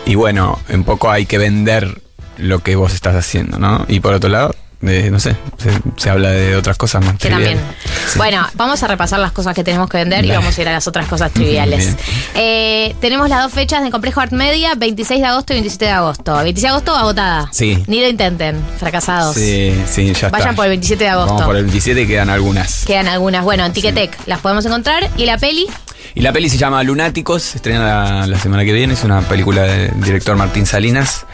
y 0.05 0.15
bueno, 0.15 0.59
un 0.69 0.83
poco 0.83 1.11
hay 1.11 1.25
que 1.25 1.37
vender 1.37 2.01
lo 2.37 2.59
que 2.59 2.75
vos 2.75 2.93
estás 2.93 3.15
haciendo, 3.15 3.59
¿no? 3.59 3.85
Y 3.87 3.99
por 3.99 4.13
otro 4.13 4.29
lado, 4.29 4.55
eh, 4.85 5.09
no 5.11 5.19
sé, 5.19 5.35
se, 5.57 5.71
se 5.97 6.09
habla 6.09 6.29
de 6.31 6.55
otras 6.55 6.77
cosas 6.77 7.03
más 7.03 7.13
Que 7.13 7.29
triviales. 7.29 7.57
también. 7.59 7.75
Bueno, 8.17 8.47
vamos 8.55 8.81
a 8.83 8.87
repasar 8.87 9.19
las 9.19 9.31
cosas 9.31 9.53
que 9.55 9.63
tenemos 9.63 9.89
que 9.89 9.97
vender 9.97 10.25
y 10.25 10.29
vamos 10.31 10.57
a 10.57 10.61
ir 10.61 10.67
a 10.67 10.73
las 10.73 10.87
otras 10.87 11.07
cosas 11.07 11.31
triviales. 11.31 11.95
Eh, 12.35 12.95
tenemos 12.99 13.29
las 13.29 13.43
dos 13.43 13.53
fechas 13.53 13.83
de 13.83 13.91
Complejo 13.91 14.19
Art 14.21 14.31
Media, 14.33 14.73
26 14.75 15.21
de 15.21 15.25
agosto 15.27 15.53
y 15.53 15.55
27 15.57 15.85
de 15.85 15.91
agosto. 15.91 16.33
26 16.35 16.61
de 16.61 16.67
agosto, 16.69 16.95
agotada. 16.95 17.49
Sí. 17.51 17.83
Ni 17.87 18.01
lo 18.01 18.07
intenten, 18.09 18.61
fracasados. 18.79 19.35
Sí, 19.35 19.73
sí, 19.89 20.05
ya 20.07 20.11
está. 20.27 20.29
Vayan 20.29 20.55
por 20.55 20.65
el 20.65 20.69
27 20.71 21.03
de 21.03 21.09
agosto. 21.09 21.33
Vamos 21.33 21.47
por 21.47 21.55
el 21.55 21.63
27 21.63 22.01
y 22.01 22.07
quedan 22.07 22.29
algunas. 22.29 22.85
Quedan 22.85 23.07
algunas. 23.07 23.43
Bueno, 23.43 23.65
en 23.65 23.73
Ticketek 23.73 24.17
las 24.27 24.39
podemos 24.39 24.65
encontrar. 24.65 25.09
Y 25.17 25.25
la 25.25 25.37
peli, 25.37 25.67
Y 26.15 26.21
la 26.21 26.31
peli 26.33 26.49
se 26.49 26.57
llama 26.57 26.83
Lunáticos, 26.83 27.41
se 27.43 27.57
estrena 27.57 27.85
la, 28.19 28.27
la 28.27 28.39
semana 28.39 28.63
que 28.65 28.73
viene, 28.73 28.93
es 28.93 29.03
una 29.03 29.21
película 29.21 29.63
del 29.63 29.99
director 30.01 30.35
Martín 30.35 30.65
Salinas. 30.65 31.25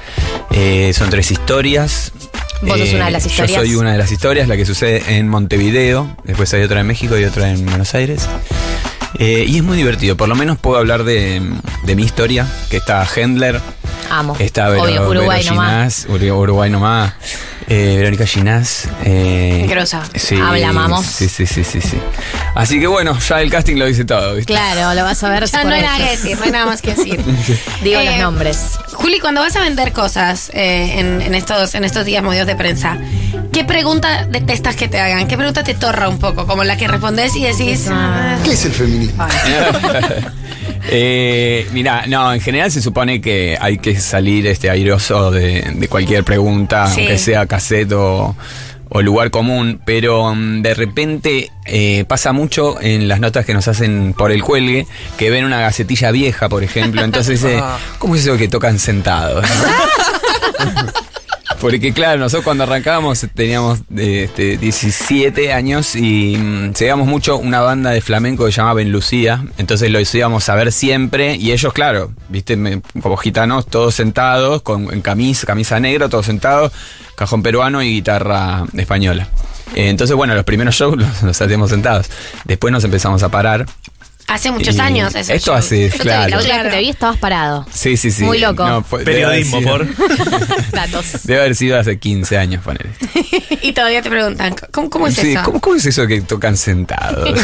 Eh, 0.51 0.93
son 0.95 1.09
tres 1.09 1.31
historias. 1.31 2.11
Eh, 2.61 2.65
Vos 2.67 2.77
sos 2.79 2.93
una 2.93 3.05
de 3.05 3.11
las 3.11 3.25
historias. 3.25 3.51
Yo 3.51 3.59
soy 3.61 3.75
una 3.75 3.91
de 3.93 3.97
las 3.97 4.11
historias, 4.11 4.47
la 4.47 4.57
que 4.57 4.65
sucede 4.65 5.17
en 5.17 5.27
Montevideo, 5.29 6.15
después 6.23 6.53
hay 6.53 6.63
otra 6.63 6.81
en 6.81 6.87
México 6.87 7.17
y 7.17 7.23
otra 7.23 7.49
en 7.51 7.65
Buenos 7.65 7.93
Aires. 7.95 8.27
Eh, 9.17 9.45
y 9.47 9.57
es 9.57 9.63
muy 9.63 9.75
divertido, 9.77 10.15
por 10.17 10.29
lo 10.29 10.35
menos 10.35 10.57
puedo 10.57 10.77
hablar 10.77 11.03
de, 11.03 11.41
de 11.83 11.95
mi 11.95 12.03
historia, 12.03 12.45
que 12.69 12.77
está 12.77 13.05
Hendler, 13.15 13.59
amo. 14.09 14.35
está 14.39 14.69
Vero, 14.69 14.83
Obvio, 14.83 15.09
Uruguay 15.09 15.39
Vero 15.43 15.55
nomás. 15.55 16.05
Ginás, 16.05 16.07
Ur- 16.21 16.31
Uruguay 16.37 16.69
nomás, 16.69 17.13
eh, 17.69 17.95
Verónica 17.97 18.25
Ginás. 18.25 18.89
Eh, 19.05 19.65
Grosa. 19.69 20.01
Sí, 20.15 20.35
Habla, 20.35 20.73
mamos. 20.73 21.05
Sí, 21.05 21.29
sí, 21.29 21.45
sí, 21.45 21.63
sí, 21.63 21.79
sí. 21.81 21.97
Así 22.55 22.79
que 22.79 22.87
bueno, 22.87 23.17
ya 23.19 23.41
el 23.41 23.49
casting 23.51 23.75
lo 23.77 23.85
dice 23.85 24.05
todo, 24.05 24.35
¿viste? 24.35 24.51
Claro, 24.53 24.93
lo 24.95 25.03
vas 25.03 25.23
a 25.23 25.29
ver. 25.29 25.45
Ya 25.45 25.63
no 25.63 25.71
hay 25.73 25.81
nada 25.81 25.97
que 25.97 26.11
decir, 26.11 26.37
no 26.37 26.43
hay 26.45 26.51
nada 26.51 26.65
más 26.65 26.81
que 26.81 26.95
decir. 26.95 27.23
Digo 27.83 27.99
Eh, 27.99 28.05
los 28.05 28.17
nombres. 28.17 28.77
Juli, 28.93 29.19
cuando 29.19 29.41
vas 29.41 29.55
a 29.55 29.61
vender 29.61 29.93
cosas 29.93 30.49
eh, 30.53 30.99
en, 30.99 31.21
en 31.21 31.35
estos, 31.35 31.75
en 31.75 31.83
estos 31.85 32.05
días 32.05 32.21
movidos 32.23 32.47
de 32.47 32.55
prensa, 32.55 32.97
¿qué 33.53 33.63
pregunta 33.63 34.25
detestas 34.25 34.75
que 34.75 34.87
te 34.87 34.99
hagan? 34.99 35.27
¿Qué 35.27 35.37
pregunta 35.37 35.63
te 35.63 35.73
torra 35.75 36.09
un 36.09 36.17
poco? 36.19 36.45
Como 36.47 36.63
la 36.63 36.75
que 36.75 36.87
respondes 36.87 37.35
y 37.35 37.43
decís. 37.43 37.87
ah, 37.89 38.37
¿Qué 38.43 38.51
es 38.53 38.65
el 38.65 38.71
feminismo? 38.73 39.25
Eh, 40.91 41.67
mira, 41.71 42.05
no, 42.07 42.33
en 42.33 42.41
general 42.41 42.71
se 42.71 42.81
supone 42.81 43.21
que 43.21 43.57
hay 43.59 43.77
que 43.77 43.99
salir 43.99 44.47
este 44.47 44.69
airoso 44.69 45.29
de, 45.29 45.61
de 45.75 45.87
cualquier 45.87 46.23
pregunta, 46.23 46.87
Sí. 46.87 47.01
aunque 47.01 47.17
sea 47.17 47.45
cassette 47.59 47.91
o, 47.91 48.35
o 48.87 49.01
lugar 49.01 49.31
común, 49.31 49.81
pero 49.85 50.33
mm, 50.33 50.61
de 50.61 50.73
repente 50.73 51.51
eh, 51.65 52.05
pasa 52.07 52.31
mucho 52.31 52.79
en 52.81 53.07
las 53.07 53.19
notas 53.19 53.45
que 53.45 53.53
nos 53.53 53.67
hacen 53.67 54.13
por 54.17 54.31
el 54.31 54.43
cuelgue, 54.43 54.87
que 55.17 55.29
ven 55.29 55.43
una 55.45 55.59
gacetilla 55.59 56.11
vieja, 56.11 56.47
por 56.47 56.63
ejemplo, 56.63 57.03
entonces 57.03 57.41
dice, 57.41 57.61
¿cómo 57.99 58.15
es 58.15 58.21
eso 58.21 58.37
que 58.37 58.47
tocan 58.47 58.79
sentados? 58.79 59.45
Porque 61.61 61.93
claro, 61.93 62.21
nosotros 62.21 62.45
cuando 62.45 62.63
arrancábamos 62.63 63.25
teníamos 63.33 63.79
eh, 63.97 64.23
este, 64.25 64.57
17 64.57 65.51
años 65.51 65.95
y 65.95 66.37
mm, 66.37 66.73
seguíamos 66.73 67.07
mucho 67.07 67.37
una 67.37 67.59
banda 67.59 67.91
de 67.91 67.99
flamenco 67.99 68.45
que 68.45 68.51
se 68.51 68.57
llamaba 68.57 68.75
Ben 68.75 68.91
Lucía, 68.91 69.45
entonces 69.57 69.91
lo 69.91 69.99
íbamos 69.99 70.47
a 70.47 70.55
ver 70.55 70.71
siempre 70.71 71.35
y 71.35 71.51
ellos, 71.51 71.73
claro, 71.73 72.13
viste, 72.29 72.57
como 73.01 73.17
gitanos, 73.17 73.65
todos 73.65 73.93
sentados, 73.93 74.61
con, 74.61 74.93
en 74.93 75.01
camisa, 75.01 75.45
camisa 75.45 75.79
negra, 75.81 76.07
todos 76.07 76.25
sentados, 76.25 76.71
cajón 77.15 77.43
peruano 77.43 77.83
y 77.83 77.91
guitarra 77.91 78.65
española. 78.77 79.27
Eh, 79.75 79.89
entonces, 79.89 80.15
bueno, 80.15 80.35
los 80.35 80.45
primeros 80.45 80.75
shows 80.75 80.97
los, 80.97 81.23
los 81.23 81.41
hacíamos 81.41 81.69
sentados. 81.69 82.09
Después 82.45 82.71
nos 82.71 82.83
empezamos 82.85 83.21
a 83.23 83.29
parar. 83.29 83.65
Hace 84.29 84.51
muchos 84.51 84.75
Y 84.75 84.79
años 84.79 85.15
eso. 85.15 85.33
esto 85.33 85.53
hace, 85.53 85.89
te 85.89 85.97
claro. 85.99 86.29
la 86.29 86.37
última 86.37 86.63
que 86.63 86.69
te 86.69 86.79
vi 86.79 86.89
estabas 86.89 87.17
parado. 87.17 87.65
Sí, 87.73 87.97
sí, 87.97 88.11
sí. 88.11 88.23
Muy 88.23 88.39
loco. 88.39 88.83
fue- 88.87 89.03
debe 89.03 89.25
haber 89.25 89.41
Periodismo, 89.45 89.59
sido- 89.59 89.71
por. 89.71 90.71
Datos. 90.71 91.05
Debe 91.23 91.39
haber 91.41 91.55
sido 91.55 91.79
hace 91.79 91.97
15 91.99 92.37
años, 92.37 92.63
ponele. 92.63 92.89
y 93.61 93.71
todavía 93.73 94.01
te 94.01 94.09
preguntan, 94.09 94.55
¿cómo, 94.71 94.89
cómo 94.89 95.07
es 95.07 95.15
Sí, 95.15 95.31
eso? 95.31 95.41
¿cómo, 95.43 95.59
cómo 95.59 95.75
es 95.75 95.85
eso 95.85 96.05
que 96.07 96.21
tocan 96.21 96.55
sentados? 96.57 97.29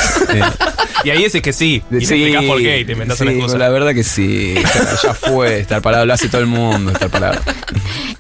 Y 1.03 1.09
ahí 1.11 1.21
decís 1.23 1.41
que 1.41 1.53
sí. 1.53 1.83
Y 1.91 1.99
te 1.99 2.05
sí, 2.05 2.13
explicás 2.15 2.43
por 2.45 2.57
qué 2.59 2.79
y 2.79 2.85
te 2.85 2.93
inventás 2.93 3.17
sí, 3.17 3.23
una 3.25 3.33
excusa. 3.33 3.57
La 3.59 3.69
verdad 3.69 3.93
que 3.93 4.03
sí. 4.03 4.55
Ya, 5.03 5.13
fue 5.13 5.59
estar 5.59 5.79
parado, 5.81 6.05
lo 6.05 6.13
hace 6.13 6.29
todo 6.29 6.41
el 6.41 6.47
mundo, 6.47 6.91
estar 6.91 7.09
parado. 7.09 7.39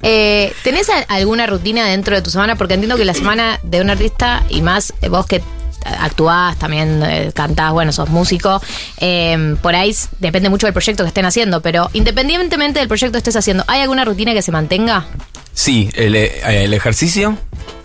Eh, 0.03 0.53
¿Tenés 0.63 0.87
alguna 1.07 1.47
rutina 1.47 1.87
dentro 1.87 2.15
de 2.15 2.21
tu 2.21 2.29
semana? 2.29 2.55
Porque 2.57 2.75
entiendo 2.75 2.95
que 2.97 3.05
la 3.05 3.13
semana 3.15 3.59
de 3.63 3.81
un 3.81 3.89
artista, 3.89 4.43
y 4.49 4.61
más 4.61 4.93
vos 5.09 5.25
que 5.25 5.41
actuás, 5.85 6.57
también 6.57 7.01
eh, 7.03 7.31
cantás, 7.33 7.71
bueno, 7.71 7.91
sos 7.91 8.09
músico, 8.09 8.61
eh, 8.97 9.55
por 9.61 9.75
ahí 9.75 9.95
depende 10.19 10.49
mucho 10.49 10.67
del 10.67 10.73
proyecto 10.73 11.03
que 11.03 11.09
estén 11.09 11.25
haciendo, 11.25 11.61
pero 11.61 11.89
independientemente 11.93 12.79
del 12.79 12.87
proyecto 12.87 13.13
que 13.13 13.17
estés 13.19 13.35
haciendo, 13.35 13.63
¿hay 13.67 13.81
alguna 13.81 14.05
rutina 14.05 14.33
que 14.33 14.41
se 14.41 14.51
mantenga? 14.51 15.05
Sí, 15.53 15.89
el, 15.95 16.15
eh, 16.15 16.63
el 16.65 16.73
ejercicio. 16.73 17.37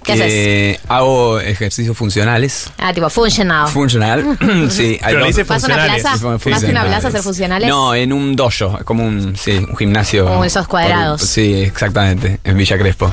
¿Qué 0.02 0.14
eh, 0.18 0.80
Hago 0.88 1.38
ejercicios 1.40 1.96
funcionales. 1.96 2.70
Ah, 2.78 2.92
tipo 2.92 3.08
funcional. 3.10 3.68
Funcional. 3.68 4.36
sí, 4.70 4.98
hay 5.02 5.14
Pero 5.14 5.26
dice 5.26 5.44
¿Vas 5.44 5.62
a 5.62 5.66
una 5.66 5.74
funcionales. 5.76 6.02
plaza? 6.02 6.26
¿Vas 6.26 6.64
a 6.64 6.66
una 6.70 6.84
plaza 6.84 7.06
a 7.06 7.10
hacer 7.10 7.22
funcionales? 7.22 7.68
No, 7.68 7.94
en 7.94 8.12
un 8.12 8.34
dojo, 8.34 8.78
como 8.84 9.04
un, 9.04 9.36
sí, 9.36 9.52
un 9.52 9.76
gimnasio. 9.76 10.24
Como 10.26 10.44
esos 10.44 10.66
cuadrados. 10.66 11.20
Por- 11.20 11.28
sí, 11.28 11.52
exactamente, 11.62 12.40
en 12.42 12.56
Villa 12.56 12.76
Crespo. 12.78 13.12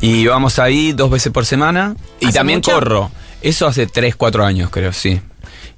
Y 0.00 0.26
vamos 0.26 0.58
ahí 0.58 0.92
dos 0.92 1.10
veces 1.10 1.32
por 1.32 1.44
semana. 1.46 1.96
Y 2.20 2.26
¿Hace 2.26 2.38
también 2.38 2.58
mucho? 2.58 2.72
corro. 2.72 3.10
Eso 3.42 3.66
hace 3.66 3.86
3, 3.86 4.16
4 4.16 4.44
años, 4.44 4.70
creo, 4.70 4.92
sí. 4.92 5.20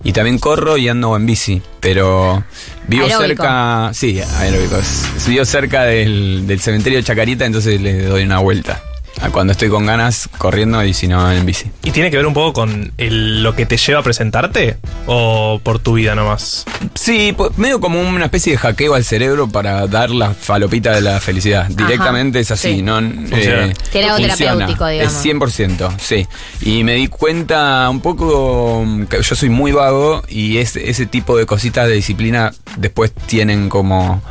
Y 0.03 0.13
también 0.13 0.39
corro 0.39 0.79
y 0.79 0.89
ando 0.89 1.15
en 1.15 1.27
bici, 1.27 1.61
pero 1.81 2.43
vivo 2.89 3.05
Aeróbico. 3.05 3.43
cerca, 3.43 3.91
sí, 3.93 4.21
aeróbicos. 4.39 5.05
Vivo 5.27 5.45
cerca 5.45 5.83
del, 5.85 6.47
del 6.47 6.61
cementerio 6.61 6.99
de 6.99 7.05
Chacarita, 7.05 7.45
entonces 7.45 7.81
le 7.81 8.05
doy 8.05 8.23
una 8.23 8.39
vuelta. 8.39 8.83
A 9.23 9.29
Cuando 9.31 9.53
estoy 9.53 9.69
con 9.69 9.85
ganas, 9.85 10.29
corriendo 10.39 10.83
y 10.83 10.95
si 10.95 11.07
no, 11.07 11.31
en 11.31 11.45
bici. 11.45 11.71
¿Y 11.85 11.91
tiene 11.91 12.11
que 12.11 12.17
ver 12.17 12.25
un 12.27 12.33
poco 12.33 12.55
con 12.55 12.93
el- 12.97 13.43
lo 13.43 13.55
que 13.55 13.67
te 13.67 13.77
lleva 13.77 14.01
a 14.01 14.03
presentarte? 14.03 14.79
¿O 15.07 15.61
por 15.63 15.79
tu 15.79 15.95
vida 15.95 16.15
nomás? 16.15 16.65
Sí, 16.95 17.35
pues, 17.37 17.57
medio 17.59 17.81
como 17.81 18.01
una 18.01 18.25
especie 18.25 18.53
de 18.53 18.59
hackeo 18.59 18.95
al 18.95 19.05
cerebro 19.05 19.47
para 19.49 19.87
dar 19.87 20.09
la 20.11 20.33
falopita 20.33 20.93
de 20.93 21.03
la 21.03 21.21
felicidad. 21.21 21.67
Directamente 21.69 22.41
es 22.41 22.51
así, 22.51 22.77
sí. 22.77 22.83
¿no? 22.83 22.97
Funciona. 23.01 23.73
Tiene 23.93 24.09
algo 24.11 24.27
funciona. 24.27 24.37
terapéutico, 24.55 24.87
digamos. 24.87 25.13
Es 25.13 25.21
100%, 25.23 25.91
sí. 25.99 26.27
Y 26.63 26.83
me 26.85 26.95
di 26.95 27.09
cuenta 27.09 27.89
un 27.91 28.01
poco 28.01 28.87
que 29.09 29.23
yo 29.23 29.35
soy 29.35 29.51
muy 29.51 29.73
vago 29.73 30.23
y 30.29 30.57
es- 30.59 30.77
ese 30.77 31.05
tipo 31.05 31.37
de 31.37 31.45
cositas 31.45 31.87
de 31.89 31.95
disciplina 31.95 32.53
después 32.79 33.13
tienen 33.27 33.69
como... 33.69 34.23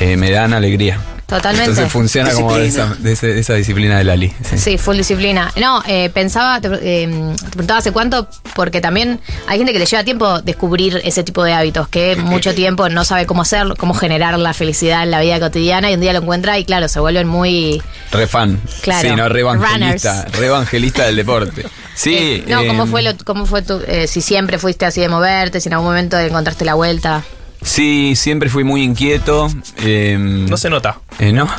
eh, 0.00 0.16
me 0.16 0.30
dan 0.30 0.54
alegría. 0.54 0.98
Totalmente. 1.32 1.70
Entonces 1.70 1.90
funciona 1.92 2.30
como 2.32 2.54
de 2.56 2.66
esa, 2.66 2.94
de 2.98 3.12
ese- 3.12 3.28
de 3.28 3.40
esa 3.40 3.54
disciplina 3.54 3.96
de 3.96 4.04
Lali. 4.04 4.32
Sí. 4.50 4.58
Sí, 4.58 4.78
full 4.78 4.96
disciplina. 4.96 5.50
No, 5.58 5.82
eh, 5.86 6.10
pensaba, 6.12 6.60
te, 6.60 6.68
eh, 6.82 7.08
te 7.42 7.48
preguntaba 7.50 7.78
hace 7.78 7.90
cuánto, 7.90 8.28
porque 8.54 8.82
también 8.82 9.18
hay 9.46 9.56
gente 9.56 9.72
que 9.72 9.78
le 9.78 9.86
lleva 9.86 10.04
tiempo 10.04 10.42
descubrir 10.42 11.00
ese 11.04 11.22
tipo 11.24 11.42
de 11.42 11.54
hábitos, 11.54 11.88
que 11.88 12.16
mucho 12.16 12.54
tiempo 12.54 12.88
no 12.90 13.04
sabe 13.06 13.24
cómo 13.24 13.42
hacerlo, 13.42 13.76
cómo 13.76 13.94
generar 13.94 14.38
la 14.38 14.52
felicidad 14.52 15.02
en 15.04 15.10
la 15.10 15.20
vida 15.22 15.40
cotidiana 15.40 15.90
y 15.90 15.94
un 15.94 16.00
día 16.00 16.12
lo 16.12 16.18
encuentra 16.20 16.58
y 16.58 16.64
claro, 16.66 16.86
se 16.88 17.00
vuelven 17.00 17.26
muy... 17.28 17.82
Re 18.10 18.26
fan. 18.26 18.60
Claro. 18.82 19.08
Sí, 19.08 19.16
no, 19.16 19.28
re 19.30 19.40
evangelista. 19.40 20.26
Re 20.32 20.46
evangelista 20.46 21.04
del 21.06 21.16
deporte. 21.16 21.66
Sí. 21.94 22.14
Eh, 22.16 22.44
no, 22.48 22.66
¿cómo 22.66 22.84
eh, 22.84 22.86
fue, 22.86 23.02
lo, 23.02 23.10
cómo 23.22 23.44
fue 23.44 23.60
tu, 23.60 23.78
eh, 23.86 24.06
si 24.06 24.22
siempre 24.22 24.58
fuiste 24.58 24.86
así 24.86 25.02
de 25.02 25.10
moverte, 25.10 25.60
si 25.60 25.68
en 25.68 25.74
algún 25.74 25.88
momento 25.88 26.18
encontraste 26.18 26.64
la 26.64 26.72
vuelta? 26.72 27.22
Sí, 27.62 28.14
siempre 28.16 28.48
fui 28.48 28.64
muy 28.64 28.82
inquieto. 28.82 29.48
eh, 29.78 30.16
No 30.18 30.56
se 30.56 30.68
nota. 30.70 30.98
eh, 31.18 31.32
¿No? 31.32 31.48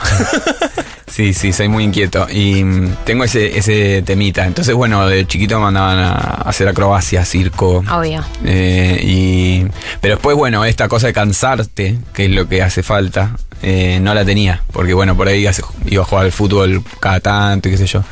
Sí, 1.05 1.35
sí, 1.35 1.53
soy 1.53 1.67
muy 1.67 1.83
inquieto 1.83 2.25
y 2.27 2.63
mm, 2.63 2.95
tengo 3.05 3.23
ese, 3.23 3.55
ese 3.55 4.01
temita. 4.01 4.47
Entonces, 4.47 4.73
bueno, 4.73 5.07
de 5.07 5.27
chiquito 5.27 5.57
me 5.59 5.65
mandaban 5.65 5.99
a 5.99 6.11
hacer 6.43 6.67
acrobacia, 6.67 7.23
circo. 7.23 7.83
Obvio. 7.91 8.23
eh, 8.43 8.99
y, 9.03 9.63
pero 10.01 10.15
después, 10.15 10.35
bueno, 10.35 10.65
esta 10.65 10.87
cosa 10.87 11.05
de 11.05 11.13
cansarte, 11.13 11.99
que 12.15 12.25
es 12.25 12.31
lo 12.31 12.47
que 12.49 12.63
hace 12.63 12.81
falta, 12.81 13.35
eh, 13.61 13.99
no 14.01 14.15
la 14.15 14.25
tenía. 14.25 14.63
Porque, 14.71 14.95
bueno, 14.95 15.15
por 15.15 15.27
ahí 15.27 15.47
iba 15.85 16.01
a 16.01 16.05
jugar 16.05 16.25
al 16.25 16.31
fútbol 16.31 16.83
cada 16.99 17.19
tanto 17.19 17.67
y 17.69 17.73
qué 17.73 17.77
sé 17.77 17.85
yo. 17.85 18.03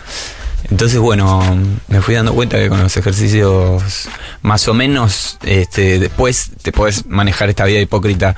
Entonces, 0.71 0.99
bueno, 0.99 1.43
me 1.89 2.01
fui 2.01 2.15
dando 2.15 2.33
cuenta 2.33 2.57
que 2.57 2.69
con 2.69 2.81
los 2.81 2.95
ejercicios 2.95 4.07
más 4.41 4.65
o 4.69 4.73
menos, 4.73 5.37
este, 5.43 5.99
después 5.99 6.51
te 6.61 6.71
puedes 6.71 7.05
manejar 7.07 7.49
esta 7.49 7.65
vida 7.65 7.79
hipócrita, 7.81 8.35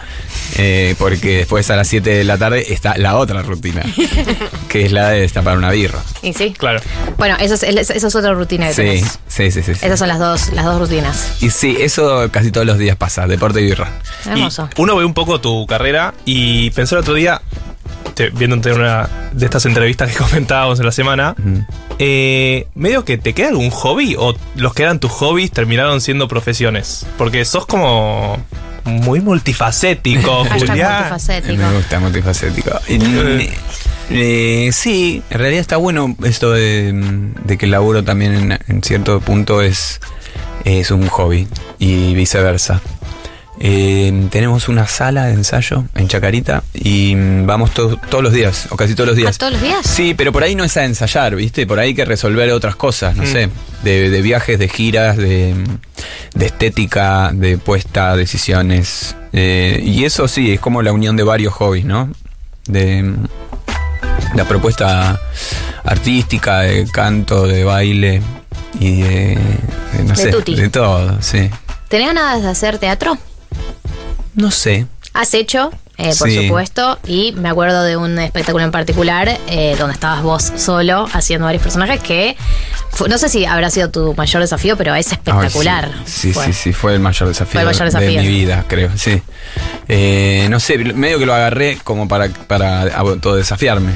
eh, 0.58 0.96
porque 0.98 1.38
después 1.38 1.70
a 1.70 1.76
las 1.76 1.88
7 1.88 2.10
de 2.10 2.24
la 2.24 2.38
tarde 2.40 2.74
está 2.74 2.98
la 2.98 3.18
otra 3.18 3.44
rutina, 3.44 3.84
que 4.68 4.86
es 4.88 4.92
la 4.92 5.10
de 5.10 5.22
destapar 5.22 5.58
una 5.58 5.70
birra. 5.70 6.00
Y 6.24 6.34
sí. 6.34 6.54
Claro. 6.58 6.82
Bueno, 7.18 7.36
esa 7.40 7.54
es, 7.54 7.64
esa 7.92 8.08
es 8.08 8.16
otra 8.16 8.34
rutina 8.34 8.68
que 8.68 8.74
Sí, 8.74 8.82
tenés. 8.82 9.20
sí, 9.28 9.52
sí, 9.52 9.62
sí, 9.62 9.76
sí. 9.76 9.86
Esas 9.86 10.00
son 10.00 10.08
las 10.08 10.18
dos, 10.20 10.52
las 10.54 10.66
dos 10.66 10.80
rutinas. 10.80 11.38
Y 11.42 11.52
sí, 11.52 11.78
eso 11.80 12.30
casi 12.32 12.52
todos 12.52 12.66
los 12.66 12.80
días 12.80 12.98
pasa, 12.98 13.28
deporte 13.28 13.62
y 13.62 13.66
birra. 13.66 13.92
Hermoso. 14.26 14.70
Uno 14.78 14.96
ve 14.96 15.06
un 15.06 15.14
poco 15.14 15.40
tu 15.40 15.68
carrera 15.68 16.16
y 16.26 16.72
pensé 16.72 16.96
el 16.96 17.02
otro 17.02 17.14
día, 17.14 17.42
te- 18.16 18.30
viéndote 18.30 18.72
una 18.74 19.10
de 19.32 19.46
estas 19.46 19.66
entrevistas 19.66 20.12
que 20.12 20.18
comentábamos 20.24 20.80
en 20.80 20.86
la 20.86 20.92
semana, 20.92 21.36
eh, 22.00 22.68
medio 22.76 23.06
que 23.06 23.18
te 23.18 23.34
queda 23.34 23.50
algún 23.50 23.70
hobby 23.70 24.16
o 24.18 24.36
los 24.56 24.74
que 24.74 24.84
eran 24.84 25.00
tus 25.00 25.12
hobbies 25.12 25.52
terminaron 25.52 26.02
siendo 26.02 26.28
profesiones. 26.28 27.06
Porque 27.18 27.46
sos 27.46 27.66
como 27.66 28.38
muy 28.86 29.22
multifacético, 29.22 30.46
Julián. 30.60 30.94
multifacético. 30.98 31.58
Me 31.58 31.74
gusta, 31.74 32.00
multifacético. 32.00 32.72
Eh. 32.88 33.50
eh, 34.10 34.70
sí, 34.74 35.22
en 35.30 35.40
realidad 35.40 35.62
está 35.62 35.78
bueno 35.78 36.16
esto 36.24 36.52
de, 36.52 36.92
de 37.46 37.58
que 37.58 37.66
el 37.66 37.72
laburo 37.72 38.04
también 38.04 38.34
en, 38.52 38.60
en 38.68 38.84
cierto 38.84 39.20
punto 39.22 39.62
es, 39.62 40.02
es 40.66 40.92
un 40.92 41.08
hobby 41.08 41.48
y 41.80 42.14
viceversa. 42.14 42.82
Eh, 43.60 44.28
tenemos 44.32 44.68
una 44.68 44.88
sala 44.88 45.26
de 45.28 45.34
ensayo 45.34 45.86
en 45.96 46.08
Chacarita 46.08 46.64
y 46.74 47.16
mm, 47.16 47.46
vamos 47.46 47.72
to- 47.72 47.98
todos 48.10 48.24
los 48.24 48.34
días, 48.34 48.68
o 48.72 48.76
casi 48.76 48.96
todos 48.96 49.08
los 49.10 49.16
días. 49.16 49.36
¿Ah, 49.36 49.40
todos 49.40 49.54
los 49.54 49.62
días? 49.62 49.86
Sí, 49.86 50.14
pero 50.16 50.32
por 50.32 50.44
ahí 50.44 50.56
no 50.56 50.64
es 50.64 50.76
a 50.76 50.84
ensayar, 50.86 51.36
¿viste? 51.36 51.66
Por 51.68 51.80
ahí 51.80 51.90
hay 51.90 51.94
que 51.96 52.04
resolver 52.06 52.52
otras 52.52 52.76
cosas, 52.76 53.16
no 53.16 53.24
Mm. 53.24 53.28
sé. 53.28 53.50
De, 53.84 54.10
de 54.10 54.22
viajes, 54.22 54.58
de 54.58 54.68
giras, 54.68 55.18
de, 55.18 55.54
de 56.34 56.46
estética, 56.46 57.32
de 57.34 57.58
puesta 57.58 58.12
a 58.12 58.18
decisiones. 58.18 59.16
Eh, 59.34 59.82
y 59.86 60.04
eso 60.06 60.28
sí, 60.28 60.54
es 60.54 60.60
como 60.60 60.82
la 60.82 60.92
unión 60.92 61.16
de 61.16 61.24
varios 61.24 61.54
hobbies, 61.54 61.86
¿no? 61.86 62.10
De 62.66 63.04
mm, 63.04 63.16
la 64.36 64.46
propuesta 64.46 65.20
artística, 65.84 66.62
de 66.62 66.88
canto, 66.92 67.46
de 67.46 67.64
baile 67.64 68.22
y 68.80 69.02
de, 69.02 69.38
de, 69.94 70.04
no 70.04 70.10
De 70.10 70.16
sé, 70.16 70.30
tutti. 70.32 70.56
de 70.56 70.70
todo, 70.70 71.22
sí. 71.22 71.50
¿Tenés 71.88 72.08
ganas 72.08 72.42
de 72.42 72.48
hacer 72.50 72.80
teatro? 72.80 73.18
No 74.36 74.52
sé. 74.52 74.88
Has 75.14 75.34
hecho, 75.36 75.70
eh, 75.98 76.12
por 76.18 76.28
Sí. 76.30 76.42
supuesto, 76.48 76.98
y 77.08 77.34
me 77.34 77.50
acuerdo 77.50 77.84
de 77.84 77.98
un 77.98 78.18
espectáculo 78.18 78.64
en 78.64 78.72
particular 78.72 79.30
eh, 79.48 79.76
donde 79.78 79.94
estabas 79.94 80.24
vos 80.24 80.52
solo 80.58 81.08
haciendo 81.14 81.46
varios 81.46 81.62
personajes 81.62 82.00
que 82.02 82.36
fue- 82.90 83.10
no 83.10 83.20
sé 83.20 83.30
si 83.30 83.46
habrá 83.46 83.70
sido 83.70 83.92
tu 83.92 84.16
mayor 84.16 84.42
desafío, 84.42 84.76
pero 84.76 84.96
es 84.96 85.12
espectacular. 85.12 85.92
Ay, 85.94 86.02
sí, 86.06 86.30
sí, 86.30 86.34
Fue. 86.34 86.46
sí, 86.46 86.54
sí, 86.54 86.74
fue 86.74 86.94
el 86.96 87.00
mayor 87.00 87.28
desafío, 87.30 87.52
Fue 87.52 87.62
el 87.62 87.68
mayor 87.68 87.92
de 87.92 88.08
mi 88.22 88.28
vida, 88.28 88.66
creo, 88.68 88.90
sí. 88.96 89.22
Eh, 89.88 90.48
no 90.50 90.60
sé, 90.60 90.78
medio 90.80 91.20
que 91.20 91.26
lo 91.28 91.34
agarré 91.36 91.78
como 91.84 92.08
para, 92.08 92.30
para 92.30 92.82
autodesafiarme. 92.96 93.92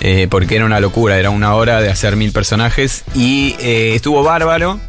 eh, 0.00 0.26
porque 0.28 0.56
era 0.56 0.64
una 0.64 0.80
locura, 0.80 1.18
era 1.18 1.30
una 1.30 1.54
hora 1.54 1.80
de 1.80 1.88
hacer 1.88 2.16
mil 2.16 2.32
personajes 2.32 3.04
y 3.14 3.54
eh, 3.60 3.94
estuvo 3.94 4.22
bárbaro, 4.24 4.80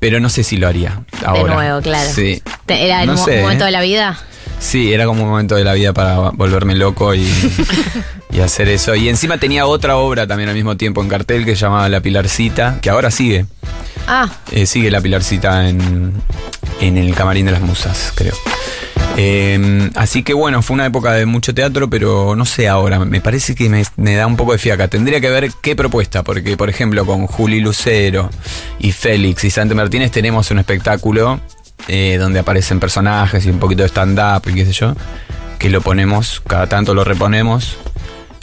pero 0.00 0.18
no 0.18 0.28
sé 0.28 0.42
si 0.42 0.56
lo 0.56 0.66
haría 0.66 1.02
ahora. 1.24 1.44
De 1.44 1.54
nuevo, 1.54 1.80
claro. 1.82 2.10
Sí. 2.12 2.42
¿Era 2.66 3.02
el 3.02 3.06
No 3.06 3.14
mo- 3.14 3.24
sé, 3.24 3.42
momento 3.42 3.62
¿eh? 3.64 3.66
de 3.66 3.70
la 3.72 3.80
vida? 3.80 4.18
Sí, 4.60 4.92
era 4.92 5.06
como 5.06 5.22
un 5.24 5.30
momento 5.30 5.56
de 5.56 5.64
la 5.64 5.72
vida 5.72 5.92
para 5.92 6.30
volverme 6.30 6.74
loco 6.74 7.14
y, 7.14 7.26
y 8.30 8.40
hacer 8.40 8.68
eso. 8.68 8.94
Y 8.94 9.08
encima 9.08 9.38
tenía 9.38 9.66
otra 9.66 9.96
obra 9.96 10.26
también 10.26 10.48
al 10.50 10.54
mismo 10.54 10.76
tiempo 10.76 11.02
en 11.02 11.08
cartel 11.08 11.44
que 11.44 11.56
se 11.56 11.62
llamaba 11.62 11.88
La 11.88 12.00
Pilarcita, 12.00 12.78
que 12.80 12.90
ahora 12.90 13.10
sigue. 13.10 13.46
Ah, 14.06 14.28
Eh, 14.52 14.66
sigue 14.66 14.90
la 14.90 15.00
pilarcita 15.00 15.68
en, 15.68 16.12
en 16.80 16.98
el 16.98 17.14
camarín 17.14 17.46
de 17.46 17.52
las 17.52 17.60
musas, 17.62 18.12
creo. 18.14 18.34
Eh, 19.16 19.90
así 19.96 20.22
que 20.22 20.34
bueno, 20.34 20.62
fue 20.62 20.74
una 20.74 20.86
época 20.86 21.12
de 21.12 21.26
mucho 21.26 21.52
teatro, 21.54 21.88
pero 21.90 22.34
no 22.36 22.44
sé 22.44 22.68
ahora, 22.68 22.98
me 23.00 23.20
parece 23.20 23.54
que 23.54 23.68
me, 23.68 23.84
me 23.96 24.14
da 24.14 24.26
un 24.26 24.36
poco 24.36 24.52
de 24.52 24.58
fiaca. 24.58 24.88
Tendría 24.88 25.20
que 25.20 25.30
ver 25.30 25.50
qué 25.62 25.74
propuesta, 25.76 26.22
porque 26.22 26.56
por 26.56 26.68
ejemplo 26.70 27.04
con 27.06 27.26
Juli 27.26 27.60
Lucero 27.60 28.30
y 28.78 28.92
Félix 28.92 29.44
y 29.44 29.50
Santi 29.50 29.74
Martínez 29.74 30.10
tenemos 30.10 30.50
un 30.50 30.58
espectáculo 30.58 31.40
eh, 31.88 32.16
donde 32.18 32.38
aparecen 32.40 32.80
personajes 32.80 33.44
y 33.46 33.50
un 33.50 33.58
poquito 33.58 33.82
de 33.82 33.88
stand-up 33.88 34.48
y 34.50 34.54
qué 34.54 34.64
sé 34.66 34.72
yo, 34.72 34.94
que 35.58 35.68
lo 35.70 35.80
ponemos, 35.80 36.40
cada 36.46 36.66
tanto 36.68 36.94
lo 36.94 37.04
reponemos. 37.04 37.76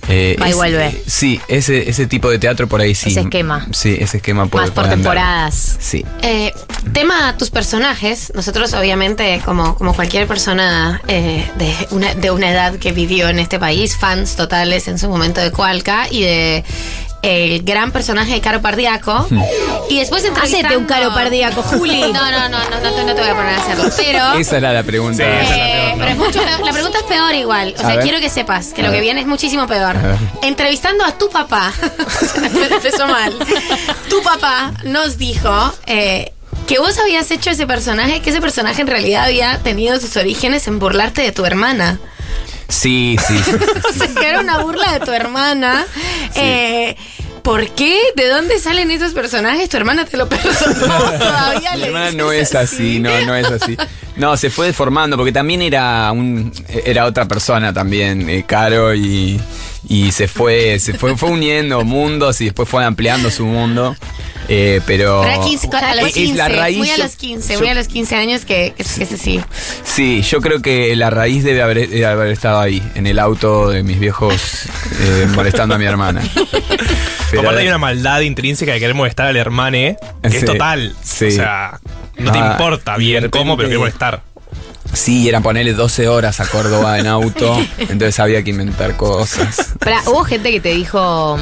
Eh, 0.09 0.38
Va 0.41 0.47
y 0.47 0.51
es- 0.51 0.55
vuelve. 0.55 0.88
eh, 0.88 1.03
sí, 1.05 1.41
ese, 1.49 1.89
ese 1.89 2.07
tipo 2.07 2.29
de 2.29 2.39
teatro 2.39 2.67
por 2.67 2.79
ahí 2.79 2.95
sí. 2.95 3.09
Ese 3.09 3.21
esquema. 3.21 3.67
Sí, 3.73 3.97
ese 3.99 4.17
esquema 4.17 4.45
puede 4.45 4.67
más 4.67 4.71
por 4.73 4.83
puede 4.85 4.93
andar. 4.93 5.13
temporadas. 5.15 5.77
Sí. 5.81 6.05
Eh, 6.21 6.53
tema 6.93 7.35
tus 7.38 7.49
personajes. 7.49 8.31
Nosotros, 8.33 8.73
obviamente, 8.73 9.41
como, 9.43 9.75
como 9.75 9.93
cualquier 9.93 10.25
persona 10.25 11.01
eh, 11.09 11.49
de, 11.57 11.73
una, 11.91 12.13
de 12.15 12.31
una 12.31 12.49
edad 12.51 12.75
que 12.75 12.93
vivió 12.93 13.27
en 13.27 13.39
este 13.39 13.59
país, 13.59 13.97
fans 13.97 14.38
totales 14.38 14.88
en 14.88 14.97
su 14.97 15.09
momento 15.09 15.41
de 15.41 15.51
Cualca 15.51 16.07
y 16.09 16.21
de 16.21 16.63
el 17.22 17.63
gran 17.63 17.91
personaje 17.91 18.34
de 18.34 18.41
Caro 18.41 18.61
Pardiaco. 18.61 19.28
Y 19.89 19.99
después 19.99 20.24
entrevistando... 20.26 20.68
Hacete 20.68 20.78
un 20.78 20.86
Caro 20.86 21.13
Pardíaco, 21.13 21.61
Juli. 21.63 22.01
No, 22.13 22.32
no, 22.32 22.49
no, 22.49 22.59
no, 22.59 22.80
no, 22.82 22.91
te- 22.95 23.03
no 23.03 23.15
te 23.15 23.22
voy 23.22 23.30
a 23.30 23.36
poner 23.36 23.53
a 23.55 23.57
hacerlo. 23.57 23.89
Pero... 23.97 24.34
Esa 24.34 24.57
era 24.57 24.74
la 24.74 24.84
pregunta. 24.84 25.24
Eh, 25.24 25.93
pero 25.97 26.11
es 26.11 26.18
mucho 26.18 26.41
peor. 26.43 26.59
La 26.65 26.72
pregunta 26.72 26.97
es 26.99 27.03
peor 27.05 27.34
igual. 27.36 27.74
O 27.78 27.80
A 27.80 27.86
sea, 27.86 27.95
ver. 27.95 28.03
quiero 28.03 28.20
que 28.20 28.30
sepas 28.30 28.68
que 28.68 28.82
A 28.82 28.86
lo 28.86 28.89
que 28.91 28.97
ver. 28.97 29.01
viene 29.03 29.22
es 29.22 29.28
muchísimo 29.28 29.68
peor. 29.68 29.95
Entrevistando 30.41 31.03
a 31.05 31.18
tu 31.18 31.30
papá, 31.30 31.74
empezó 32.72 33.07
mal. 33.07 33.34
Tu 34.09 34.22
papá 34.24 34.74
nos 34.84 35.18
dijo 35.18 35.74
eh, 35.86 36.32
que 36.68 36.80
vos 36.80 36.97
habías 36.99 37.30
hecho 37.32 37.49
ese 37.49 37.65
personaje, 37.68 38.22
que 38.22 38.30
ese 38.30 38.41
personaje 38.41 38.82
en 38.82 38.88
realidad 38.88 39.26
había 39.26 39.57
tenido 39.59 39.99
sus 39.99 40.15
orígenes 40.18 40.68
en 40.68 40.80
burlarte 40.80 41.22
de 41.22 41.32
tu 41.32 41.45
hermana. 41.45 41.99
Sí, 42.70 43.18
sí, 43.26 43.38
sí. 43.38 43.51
Sea, 43.97 44.07
que 44.20 44.28
era 44.28 44.41
una 44.41 44.59
burla 44.59 44.93
de 44.93 45.05
tu 45.05 45.11
hermana. 45.11 45.86
Eh, 46.36 46.95
¿Por 47.47 47.70
qué? 47.70 47.97
¿De 48.15 48.28
dónde 48.28 48.59
salen 48.59 48.91
esos 48.91 49.13
personajes? 49.13 49.70
Tu 49.70 49.78
hermana 49.78 50.03
te 50.05 50.18
lo 50.18 50.28
perdonó. 50.28 51.11
Todavía 51.18 51.72
Mi 51.76 51.80
le 51.80 51.86
hermana 51.88 52.11
no 52.11 52.32
es 52.32 52.53
así, 52.55 52.99
no, 52.99 53.09
no 53.26 53.36
es 53.36 53.47
así. 53.49 53.78
No, 54.18 54.36
se 54.36 54.49
fue 54.49 54.68
deformando 54.68 55.15
porque 55.15 55.32
también 55.32 55.61
era 55.61 56.11
un 56.11 56.51
era 56.68 57.05
otra 57.05 57.26
persona 57.26 57.72
también, 57.72 58.30
eh, 58.30 58.43
Caro 58.45 58.93
y, 58.93 59.39
y 59.88 60.11
se 60.11 60.28
fue 60.28 60.78
se 60.80 60.93
fue 60.93 61.15
fue 61.15 61.30
uniendo 61.30 61.84
mundos 61.86 62.41
y 62.41 62.45
después 62.45 62.68
fue 62.68 62.84
ampliando 62.84 63.32
su 63.32 63.45
mundo. 63.45 63.95
Eh, 64.49 64.79
pero 64.85 65.21
Pero 65.23 65.41
a, 65.41 65.45
15, 65.45 65.69
a 65.75 65.95
los 65.95 66.05
es 66.07 66.13
15, 66.13 66.35
la 66.38 66.47
raíz, 66.47 66.77
muy 66.77 66.89
a 66.89 66.97
los 66.97 67.15
15, 67.17 67.53
yo- 67.53 67.59
muy 67.59 67.67
a 67.69 67.73
los 67.73 67.88
15 67.88 68.15
años 68.15 68.45
que, 68.45 68.73
que, 68.77 68.83
que 68.83 69.05
se 69.05 69.17
sí. 69.17 69.41
Sí, 69.83 70.21
yo 70.21 70.39
creo 70.41 70.61
que 70.61 70.95
la 70.95 71.09
raíz 71.09 71.43
debe 71.43 71.61
haber, 71.61 71.89
debe 71.89 72.05
haber 72.05 72.27
estado 72.31 72.59
ahí, 72.59 72.81
en 72.95 73.07
el 73.07 73.19
auto 73.19 73.69
de 73.69 73.83
mis 73.83 73.99
viejos 73.99 74.65
eh, 75.01 75.27
molestando 75.35 75.75
a 75.75 75.77
mi 75.77 75.85
hermana. 75.85 76.21
Pero- 77.29 77.41
Aparte 77.41 77.61
hay 77.61 77.67
una 77.67 77.77
maldad 77.77 78.21
intrínseca 78.21 78.71
de 78.71 78.79
querer 78.79 78.95
molestar 78.95 79.27
al 79.27 79.35
hermane, 79.35 79.97
que 80.23 80.29
Sí, 80.29 80.38
es 80.38 80.45
total. 80.45 80.95
sí. 81.03 81.25
O 81.27 81.31
sea, 81.31 81.79
no 82.17 82.31
te 82.31 82.39
Ah, 82.39 82.51
importa 82.53 82.95
bien 82.97 83.29
cómo, 83.29 83.57
pero 83.57 83.67
quiere 83.67 83.79
molestar. 83.79 84.21
Sí, 84.93 85.27
eran 85.27 85.43
ponerle 85.43 85.73
12 85.73 86.07
horas 86.07 86.39
a 86.39 86.47
Córdoba 86.47 86.97
en 86.99 87.07
auto, 87.07 87.57
entonces 87.77 88.17
había 88.21 88.41
que 88.43 88.51
inventar 88.51 88.95
cosas. 88.95 89.73
Pará, 89.79 90.01
hubo 90.07 90.23
gente 90.23 90.49
que 90.51 90.61
te 90.61 90.69
dijo. 90.73 91.38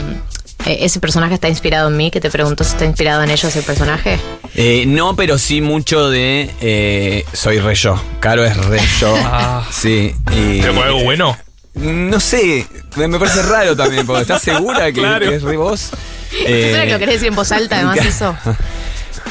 Eh, 0.65 0.77
ese 0.81 0.99
personaje 0.99 1.33
está 1.35 1.47
inspirado 1.49 1.89
en 1.89 1.97
mí, 1.97 2.11
que 2.11 2.19
te 2.21 2.29
preguntó 2.29 2.63
si 2.63 2.71
está 2.71 2.85
inspirado 2.85 3.23
en 3.23 3.31
ellos 3.31 3.55
el 3.55 3.63
personaje. 3.63 4.19
Eh, 4.55 4.85
no, 4.87 5.15
pero 5.15 5.37
sí 5.37 5.61
mucho 5.61 6.09
de 6.09 6.49
eh, 6.61 7.25
soy 7.33 7.59
re 7.59 7.75
yo. 7.75 8.01
Caro 8.19 8.45
es 8.45 8.55
re 8.57 8.79
yo. 8.99 9.15
Ah. 9.25 9.67
Sí. 9.71 10.13
y- 10.31 10.61
¿Pero 10.61 10.73
por 10.75 10.85
algo 10.85 11.03
bueno? 11.03 11.37
No 11.75 12.19
sé, 12.21 12.65
me 12.95 13.19
parece 13.19 13.41
raro 13.43 13.75
también, 13.75 14.05
porque 14.05 14.21
estás 14.21 14.41
segura 14.41 14.85
que, 14.87 14.93
Claro. 15.01 15.27
que 15.29 15.35
es 15.35 15.43
re 15.43 15.57
vos. 15.57 15.89
¿Tú 16.29 16.37
sabes 16.37 16.85
que 16.85 16.91
lo 16.91 16.99
querés 16.99 17.15
decir 17.15 17.27
en 17.27 17.35
voz 17.35 17.51
alta, 17.51 17.75
además, 17.77 17.97
eso? 18.05 18.35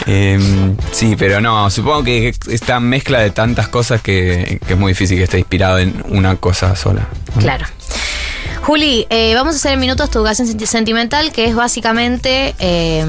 Eh, 0.06 0.38
sí, 0.92 1.14
pero 1.18 1.40
no, 1.40 1.70
supongo 1.70 2.04
que 2.04 2.34
esta 2.50 2.80
mezcla 2.80 3.20
de 3.20 3.30
tantas 3.30 3.68
cosas 3.68 4.02
que, 4.02 4.60
que 4.66 4.74
es 4.74 4.78
muy 4.78 4.92
difícil 4.92 5.16
que 5.16 5.24
esté 5.24 5.38
inspirado 5.38 5.78
en 5.78 6.04
una 6.08 6.36
cosa 6.36 6.76
sola. 6.76 7.06
Claro. 7.38 7.64
Juli, 8.64 9.06
eh, 9.10 9.34
vamos 9.34 9.54
a 9.54 9.56
hacer 9.58 9.72
en 9.74 9.80
minutos 9.80 10.08
tu 10.08 10.24
canción 10.24 10.48
senti- 10.48 10.64
sentimental, 10.64 11.32
que 11.32 11.44
es 11.44 11.54
básicamente 11.54 12.54
eh, 12.58 13.04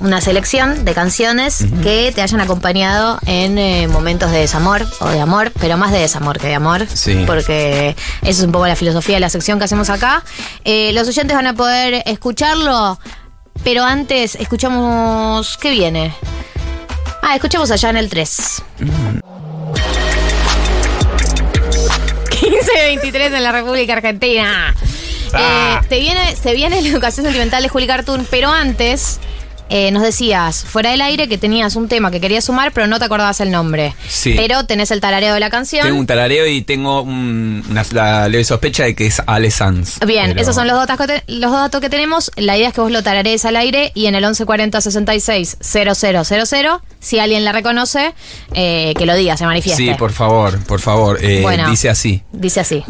una 0.00 0.20
selección 0.20 0.84
de 0.84 0.92
canciones 0.92 1.64
que 1.82 2.12
te 2.14 2.20
hayan 2.20 2.42
acompañado 2.42 3.18
en 3.24 3.56
eh, 3.56 3.88
momentos 3.88 4.30
de 4.30 4.40
desamor 4.40 4.86
o 5.00 5.08
de 5.08 5.18
amor, 5.18 5.50
pero 5.58 5.78
más 5.78 5.92
de 5.92 6.00
desamor 6.00 6.38
que 6.38 6.48
de 6.48 6.54
amor. 6.56 6.86
Sí. 6.92 7.24
Porque 7.26 7.96
esa 8.20 8.30
es 8.30 8.42
un 8.42 8.52
poco 8.52 8.66
la 8.66 8.76
filosofía 8.76 9.14
de 9.14 9.20
la 9.20 9.30
sección 9.30 9.58
que 9.58 9.64
hacemos 9.64 9.88
acá. 9.88 10.22
Eh, 10.64 10.92
los 10.92 11.08
oyentes 11.08 11.34
van 11.34 11.46
a 11.46 11.54
poder 11.54 12.02
escucharlo, 12.04 12.98
pero 13.64 13.84
antes 13.84 14.34
escuchamos. 14.34 15.56
¿Qué 15.56 15.70
viene? 15.70 16.14
Ah, 17.22 17.34
escuchamos 17.34 17.70
allá 17.70 17.88
en 17.88 17.96
el 17.96 18.10
3. 18.10 18.62
1523 22.42 23.32
en 23.32 23.42
la 23.42 23.52
República 23.52 23.94
Argentina. 23.94 24.74
Ah. 25.32 25.80
Eh, 25.82 25.86
te 25.88 26.00
viene, 26.00 26.36
se 26.36 26.54
viene 26.54 26.80
la 26.80 26.88
educación 26.88 27.26
sentimental 27.26 27.62
de 27.62 27.68
Juli 27.68 27.86
Cartoon, 27.86 28.26
pero 28.30 28.50
antes 28.50 29.20
eh, 29.68 29.90
nos 29.90 30.02
decías, 30.02 30.64
fuera 30.64 30.90
del 30.90 31.00
aire, 31.02 31.28
que 31.28 31.38
tenías 31.38 31.76
un 31.76 31.88
tema 31.88 32.10
que 32.10 32.20
querías 32.20 32.44
sumar, 32.44 32.72
pero 32.72 32.86
no 32.86 32.98
te 32.98 33.04
acordabas 33.04 33.40
el 33.40 33.50
nombre. 33.50 33.94
Sí. 34.08 34.34
Pero 34.36 34.64
tenés 34.64 34.90
el 34.90 35.00
tarareo 35.00 35.34
de 35.34 35.40
la 35.40 35.50
canción. 35.50 35.84
Tengo 35.86 35.98
un 35.98 36.06
tarareo 36.06 36.46
y 36.46 36.62
tengo 36.62 37.02
un- 37.02 37.64
una, 37.70 37.84
la 37.92 38.28
leve 38.28 38.44
sospecha 38.44 38.84
de 38.84 38.94
que 38.94 39.06
es 39.06 39.20
Ale 39.26 39.50
Sanz. 39.50 39.98
Bien, 40.06 40.28
Pero- 40.30 40.40
esos 40.42 40.54
son 40.54 40.66
los 40.66 40.76
datos, 40.76 40.96
que 40.96 41.06
te- 41.06 41.24
los 41.32 41.50
dos 41.50 41.60
datos 41.60 41.80
que 41.80 41.90
tenemos. 41.90 42.30
La 42.36 42.56
idea 42.56 42.68
es 42.68 42.74
que 42.74 42.80
vos 42.80 42.90
lo 42.90 43.02
tararees 43.02 43.44
al 43.44 43.56
aire 43.56 43.92
y 43.94 44.06
en 44.06 44.14
el 44.14 44.22
1140 44.24 44.80
66 44.80 45.56
000, 45.60 46.80
si 47.00 47.18
alguien 47.18 47.44
la 47.44 47.52
reconoce, 47.52 48.14
eh, 48.54 48.94
que 48.96 49.06
lo 49.06 49.14
diga, 49.14 49.36
se 49.36 49.44
manifieste. 49.46 49.82
Sí, 49.84 49.94
por 49.98 50.12
favor, 50.12 50.58
por 50.64 50.80
favor. 50.80 51.18
eh, 51.22 51.40
Bueno. 51.42 51.68
Dice 51.70 51.88
así. 51.88 52.22
Dice 52.32 52.60
así. 52.60 52.82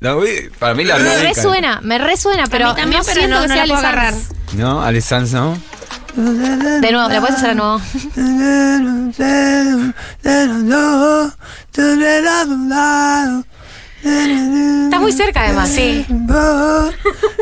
No, 0.00 0.16
para 0.58 0.74
mí 0.74 0.84
la 0.84 0.96
Me 0.98 1.04
radical. 1.04 1.34
resuena, 1.34 1.80
me 1.82 1.98
resuena, 1.98 2.44
pero 2.50 2.68
mí 2.68 2.82
también, 2.82 3.00
no 3.00 3.04
pero 3.06 3.20
siento 3.20 3.36
no- 3.36 3.42
que 3.42 3.48
no 3.48 3.54
sea 3.54 3.66
la 3.66 3.74
puedo 3.74 3.86
agarrar. 3.86 4.14
No, 4.54 4.82
Ale 4.82 5.00
Sanz, 5.02 5.32
¿no? 5.32 5.58
De 6.16 6.92
nuevo, 6.92 7.08
¿la 7.08 7.20
puedes 7.20 7.36
hacer 7.36 7.50
de 7.50 7.54
nuevo? 7.56 7.80
Está 14.02 14.98
muy 14.98 15.12
cerca 15.12 15.42
además. 15.42 15.68
Sí. 15.68 16.06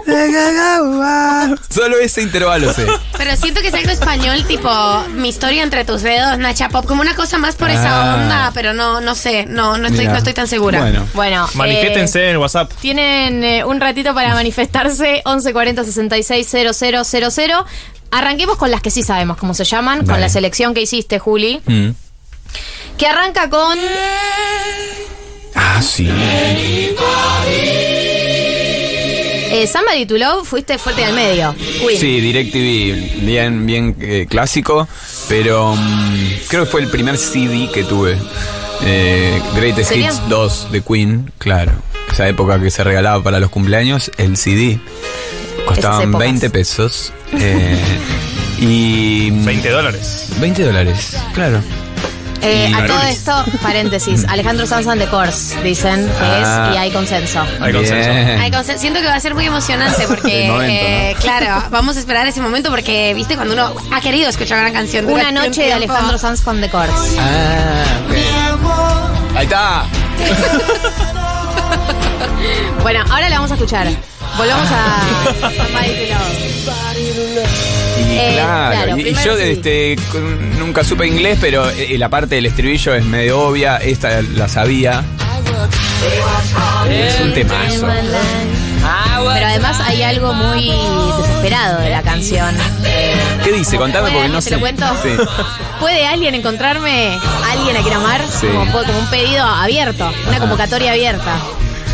Solo 1.68 1.98
ese 1.98 2.22
intervalo 2.22 2.72
sé. 2.72 2.86
Pero 3.16 3.36
siento 3.36 3.60
que 3.60 3.68
es 3.68 3.74
algo 3.74 3.90
español, 3.90 4.44
tipo 4.46 4.68
mi 5.14 5.28
historia 5.28 5.62
entre 5.62 5.84
tus 5.84 6.02
dedos, 6.02 6.38
Nacha 6.38 6.68
Pop, 6.70 6.86
como 6.86 7.02
una 7.02 7.14
cosa 7.14 7.38
más 7.38 7.56
por 7.56 7.70
esa 7.70 7.88
Ah. 7.88 8.14
onda, 8.16 8.50
pero 8.54 8.72
no, 8.74 9.00
no 9.00 9.14
sé, 9.14 9.46
no, 9.46 9.76
no 9.78 9.86
estoy, 9.86 10.00
Mira. 10.00 10.12
no 10.12 10.18
estoy 10.18 10.32
tan 10.34 10.48
segura. 10.48 10.80
Bueno. 10.80 11.06
Bueno, 11.14 11.48
Manifiéstense 11.54 12.24
en 12.24 12.30
el 12.30 12.38
WhatsApp. 12.38 12.72
Tienen 12.80 13.44
eh, 13.44 13.64
un 13.64 13.80
ratito 13.80 14.14
para 14.14 14.34
manifestarse 14.34 15.22
1140 15.26 15.84
66 15.84 16.48
000. 16.50 17.64
Arranquemos 18.10 18.56
con 18.56 18.70
las 18.70 18.80
que 18.80 18.90
sí 18.90 19.02
sabemos 19.02 19.36
cómo 19.36 19.52
se 19.54 19.64
llaman, 19.64 19.98
con 19.98 20.06
Dale. 20.08 20.20
la 20.22 20.28
selección 20.30 20.72
que 20.74 20.80
hiciste, 20.82 21.18
Juli, 21.18 21.60
Mm. 21.66 21.90
que 22.96 23.06
arranca 23.06 23.50
con 23.50 23.76
Ah, 25.54 25.82
sí. 25.82 26.08
Eh, 29.62 29.66
Somebody 29.66 30.06
to 30.06 30.16
Love, 30.16 30.44
fuiste 30.46 30.78
fuerte 30.78 31.04
al 31.04 31.14
medio. 31.14 31.54
Queen. 31.84 31.98
Sí, 32.00 32.20
DirecTV, 32.20 33.24
bien, 33.24 33.66
bien 33.66 33.96
eh, 34.00 34.26
clásico, 34.28 34.86
pero 35.28 35.74
mm, 35.74 36.26
creo 36.48 36.64
que 36.64 36.70
fue 36.70 36.80
el 36.82 36.88
primer 36.88 37.16
CD 37.18 37.68
que 37.72 37.84
tuve. 37.84 38.16
Eh, 38.84 39.40
Greatest 39.56 39.88
¿Serio? 39.90 40.06
Hits 40.06 40.28
2 40.28 40.72
de 40.72 40.80
Queen, 40.82 41.32
claro. 41.38 41.72
Esa 42.12 42.28
época 42.28 42.60
que 42.60 42.70
se 42.70 42.82
regalaba 42.84 43.22
para 43.22 43.40
los 43.40 43.50
cumpleaños, 43.50 44.10
el 44.16 44.36
CD. 44.36 44.78
Costaban 45.66 46.02
épocas. 46.10 46.20
20 46.20 46.50
pesos. 46.50 47.12
eh, 47.38 47.76
y. 48.60 49.30
20 49.30 49.70
dólares. 49.70 50.28
20 50.40 50.62
dólares, 50.64 51.16
claro. 51.34 51.60
Eh, 52.40 52.72
a 52.74 52.86
todo 52.86 53.00
esto, 53.02 53.44
paréntesis, 53.62 54.24
Alejandro 54.28 54.66
Sanz 54.66 54.86
and 54.86 55.00
the 55.00 55.08
Course, 55.08 55.60
dicen 55.62 56.06
que 56.06 56.12
Ah. 56.24 56.68
es, 56.70 56.76
y 56.76 56.78
hay 56.78 56.90
consenso. 56.92 57.44
Hay 57.60 57.72
consenso. 58.50 58.80
Siento 58.80 59.00
que 59.00 59.06
va 59.06 59.14
a 59.14 59.20
ser 59.20 59.34
muy 59.34 59.46
emocionante 59.46 60.04
porque, 60.08 60.48
momento, 60.48 60.72
eh, 60.72 61.16
claro, 61.20 61.64
vamos 61.70 61.96
a 61.96 62.00
esperar 62.00 62.26
ese 62.26 62.40
momento 62.40 62.70
porque, 62.70 63.12
viste, 63.14 63.34
cuando 63.36 63.54
uno 63.54 63.72
ha 63.92 64.00
querido 64.00 64.28
escuchar 64.28 64.60
una 64.60 64.72
canción. 64.72 65.06
Una 65.06 65.32
noche 65.32 65.62
de. 65.62 65.72
Alejandro 65.72 66.18
Sanz 66.18 66.40
con 66.42 66.60
The 66.60 66.68
Course. 66.70 67.16
Ah, 67.18 67.84
ok. 68.08 69.36
Ahí 69.36 69.44
está. 69.44 69.84
Bueno, 72.82 73.04
ahora 73.10 73.28
la 73.28 73.36
vamos 73.36 73.50
a 73.50 73.54
escuchar. 73.54 73.88
Volvamos 74.36 74.68
a. 74.70 75.02
Y 77.98 78.00
Eh, 78.00 78.30
claro, 78.34 78.70
claro, 78.84 78.98
y- 78.98 79.14
yo 79.14 79.36
sí. 79.36 79.42
este, 79.42 79.96
nunca 80.58 80.84
supe 80.84 81.06
inglés, 81.06 81.38
pero 81.40 81.68
eh, 81.70 81.96
la 81.98 82.08
parte 82.08 82.36
del 82.36 82.46
estribillo 82.46 82.94
es 82.94 83.04
medio 83.04 83.40
obvia, 83.40 83.76
esta 83.78 84.22
la 84.22 84.48
sabía. 84.48 85.02
Es 86.90 87.20
un 87.20 87.32
temazo. 87.32 87.86
Pero 89.34 89.46
además 89.46 89.80
hay 89.84 90.02
algo 90.02 90.32
muy 90.32 90.70
desesperado 91.18 91.80
de 91.80 91.90
la 91.90 92.02
canción. 92.02 92.54
¿Qué 93.44 93.52
dice? 93.52 93.76
Contame 93.76 94.10
porque 94.10 94.28
no 94.28 94.36
¿Te 94.36 94.42
sé. 94.42 94.50
lo 94.52 94.60
cuento? 94.60 94.84
Sí. 95.02 95.10
¿Puede 95.80 96.06
alguien 96.06 96.34
encontrarme 96.34 97.18
alguien 97.50 97.76
a 97.76 97.80
quien 97.82 97.94
amar? 97.94 98.22
Sí. 98.28 98.46
Como, 98.46 98.70
como 98.84 98.98
un 98.98 99.06
pedido 99.10 99.44
abierto, 99.44 100.10
una 100.28 100.38
convocatoria 100.38 100.92
abierta. 100.92 101.36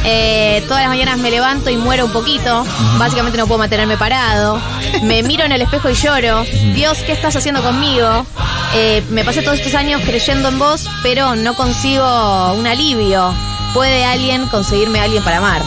Eh, 0.06 0.62
todas 0.68 0.82
las 0.82 0.90
mañanas 0.90 1.18
me 1.18 1.30
levanto 1.30 1.70
y 1.70 1.76
muero 1.76 2.04
un 2.06 2.12
poquito. 2.12 2.64
Básicamente 2.98 3.38
no 3.38 3.46
puedo 3.46 3.58
mantenerme 3.58 3.96
parado. 3.96 4.60
Me 5.02 5.22
miro 5.22 5.44
en 5.44 5.52
el 5.52 5.62
espejo 5.62 5.88
y 5.90 5.94
lloro. 5.94 6.44
Dios, 6.74 6.98
¿qué 7.06 7.12
estás 7.12 7.34
haciendo 7.36 7.62
conmigo? 7.62 8.26
Eh, 8.74 9.02
me 9.10 9.24
pasé 9.24 9.42
todos 9.42 9.58
estos 9.58 9.74
años 9.74 10.02
creyendo 10.04 10.48
en 10.48 10.58
vos, 10.58 10.88
pero 11.02 11.34
no 11.36 11.54
consigo 11.54 12.52
un 12.54 12.66
alivio. 12.66 13.32
¿Puede 13.72 14.04
alguien 14.04 14.46
conseguirme 14.48 15.00
a 15.00 15.04
alguien 15.04 15.22
para 15.24 15.38
amar? 15.38 15.62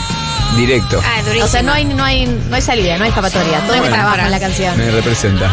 Directo. 0.55 1.01
Ah, 1.03 1.21
durísimo. 1.23 1.45
O 1.45 1.47
sea, 1.49 1.61
no 1.63 1.73
hay, 1.73 1.83
no 1.85 2.03
hay, 2.03 2.25
no 2.25 2.55
hay 2.55 2.61
salida, 2.61 2.97
no 2.97 3.03
hay 3.03 3.09
escapatoria. 3.09 3.59
Todo 3.61 3.73
es 3.73 3.79
Bueno. 3.81 3.95
trabajo 3.95 4.17
en 4.19 4.31
la 4.31 4.39
canción. 4.39 4.77
Me 4.77 4.91
representa. 4.91 5.51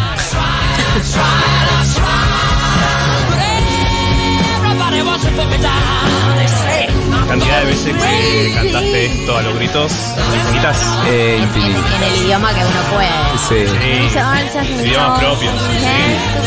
Cantidad 7.34 7.60
de 7.62 7.66
veces 7.66 7.96
que 7.96 8.52
cantaste 8.54 9.06
esto 9.06 9.36
a 9.36 9.42
los 9.42 9.56
gritos, 9.56 9.92
infinitas. 10.36 10.98
Eh, 11.08 11.40
infinito. 11.42 11.80
En 11.96 12.02
el 12.04 12.16
idioma 12.26 12.54
que 12.54 12.60
uno 12.60 12.80
puede. 12.92 13.08
Sí. 13.48 14.84
Idiomas 14.84 15.18
propios. 15.18 15.52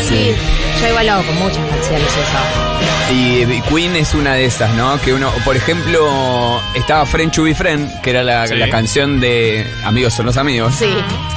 Sí. 0.08 0.34
Yo 0.80 0.88
igual 0.88 1.06
lo 1.06 1.12
hago 1.14 1.24
con 1.26 1.38
muchas 1.40 1.66
canciones 1.68 2.08
eso. 2.08 3.12
Y 3.14 3.42
eh, 3.42 3.62
Queen 3.68 3.96
es 3.96 4.14
una 4.14 4.34
de 4.34 4.44
esas, 4.44 4.72
¿no? 4.74 5.00
Que 5.00 5.12
uno, 5.14 5.32
por 5.44 5.56
ejemplo, 5.56 6.60
estaba 6.74 7.04
Friend 7.06 7.32
to 7.32 7.42
be 7.44 7.54
Friend, 7.54 8.00
que 8.02 8.10
era 8.10 8.22
la, 8.22 8.46
Sí. 8.46 8.54
la 8.54 8.68
canción 8.68 9.18
de 9.18 9.66
Amigos 9.84 10.14
son 10.14 10.26
los 10.26 10.36
amigos. 10.36 10.74
Sí. 10.78 10.86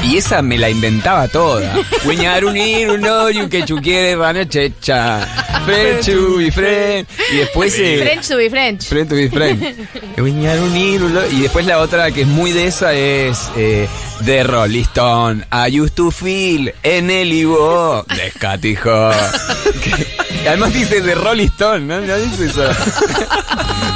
Y 0.04 0.18
esa 0.18 0.42
me 0.42 0.58
la 0.58 0.70
inventaba 0.70 1.28
toda. 1.30 1.74
Guiñar 2.06 2.44
unir 2.46 2.89
un 2.89 3.06
odio 3.08 3.50
que 3.50 3.64
chu 3.66 3.78
quiere 3.82 4.16
rana 4.16 4.48
checha. 4.48 5.20
Friend 5.66 6.06
to 6.06 6.38
be 6.38 6.52
friend. 6.52 7.08
Y 7.32 7.38
después. 7.38 7.74
eh, 7.80 8.00
French 8.04 8.28
to 8.28 8.38
be 8.38 8.50
French. 8.50 8.84
Friend 8.88 9.10
to 9.10 9.16
be 9.16 9.30
friend. 9.30 9.88
Unir 10.18 11.02
un 11.02 11.20
Y 11.32 11.42
después 11.42 11.66
la 11.66 11.80
otra 11.80 12.12
que 12.12 12.22
es 12.22 12.28
muy 12.28 12.52
de 12.52 12.68
esa 12.68 12.94
es. 12.94 13.50
Eh, 13.56 13.88
de 14.22 14.44
Rolling 14.44 14.82
Stone. 14.84 15.46
I 15.52 15.80
used 15.80 15.94
to 15.96 16.12
feel 16.12 16.74
en 16.84 17.10
el 17.10 17.32
Ivo. 17.34 18.06
Descatijo. 18.16 19.12
Que- 19.82 20.48
además 20.48 20.74
dice 20.74 21.02
de 21.02 21.16
Rolling 21.16 21.48
Stone, 21.48 21.80
¿no? 21.82 22.02
No 22.02 22.16
dice 22.18 22.46
eso. 22.46 22.64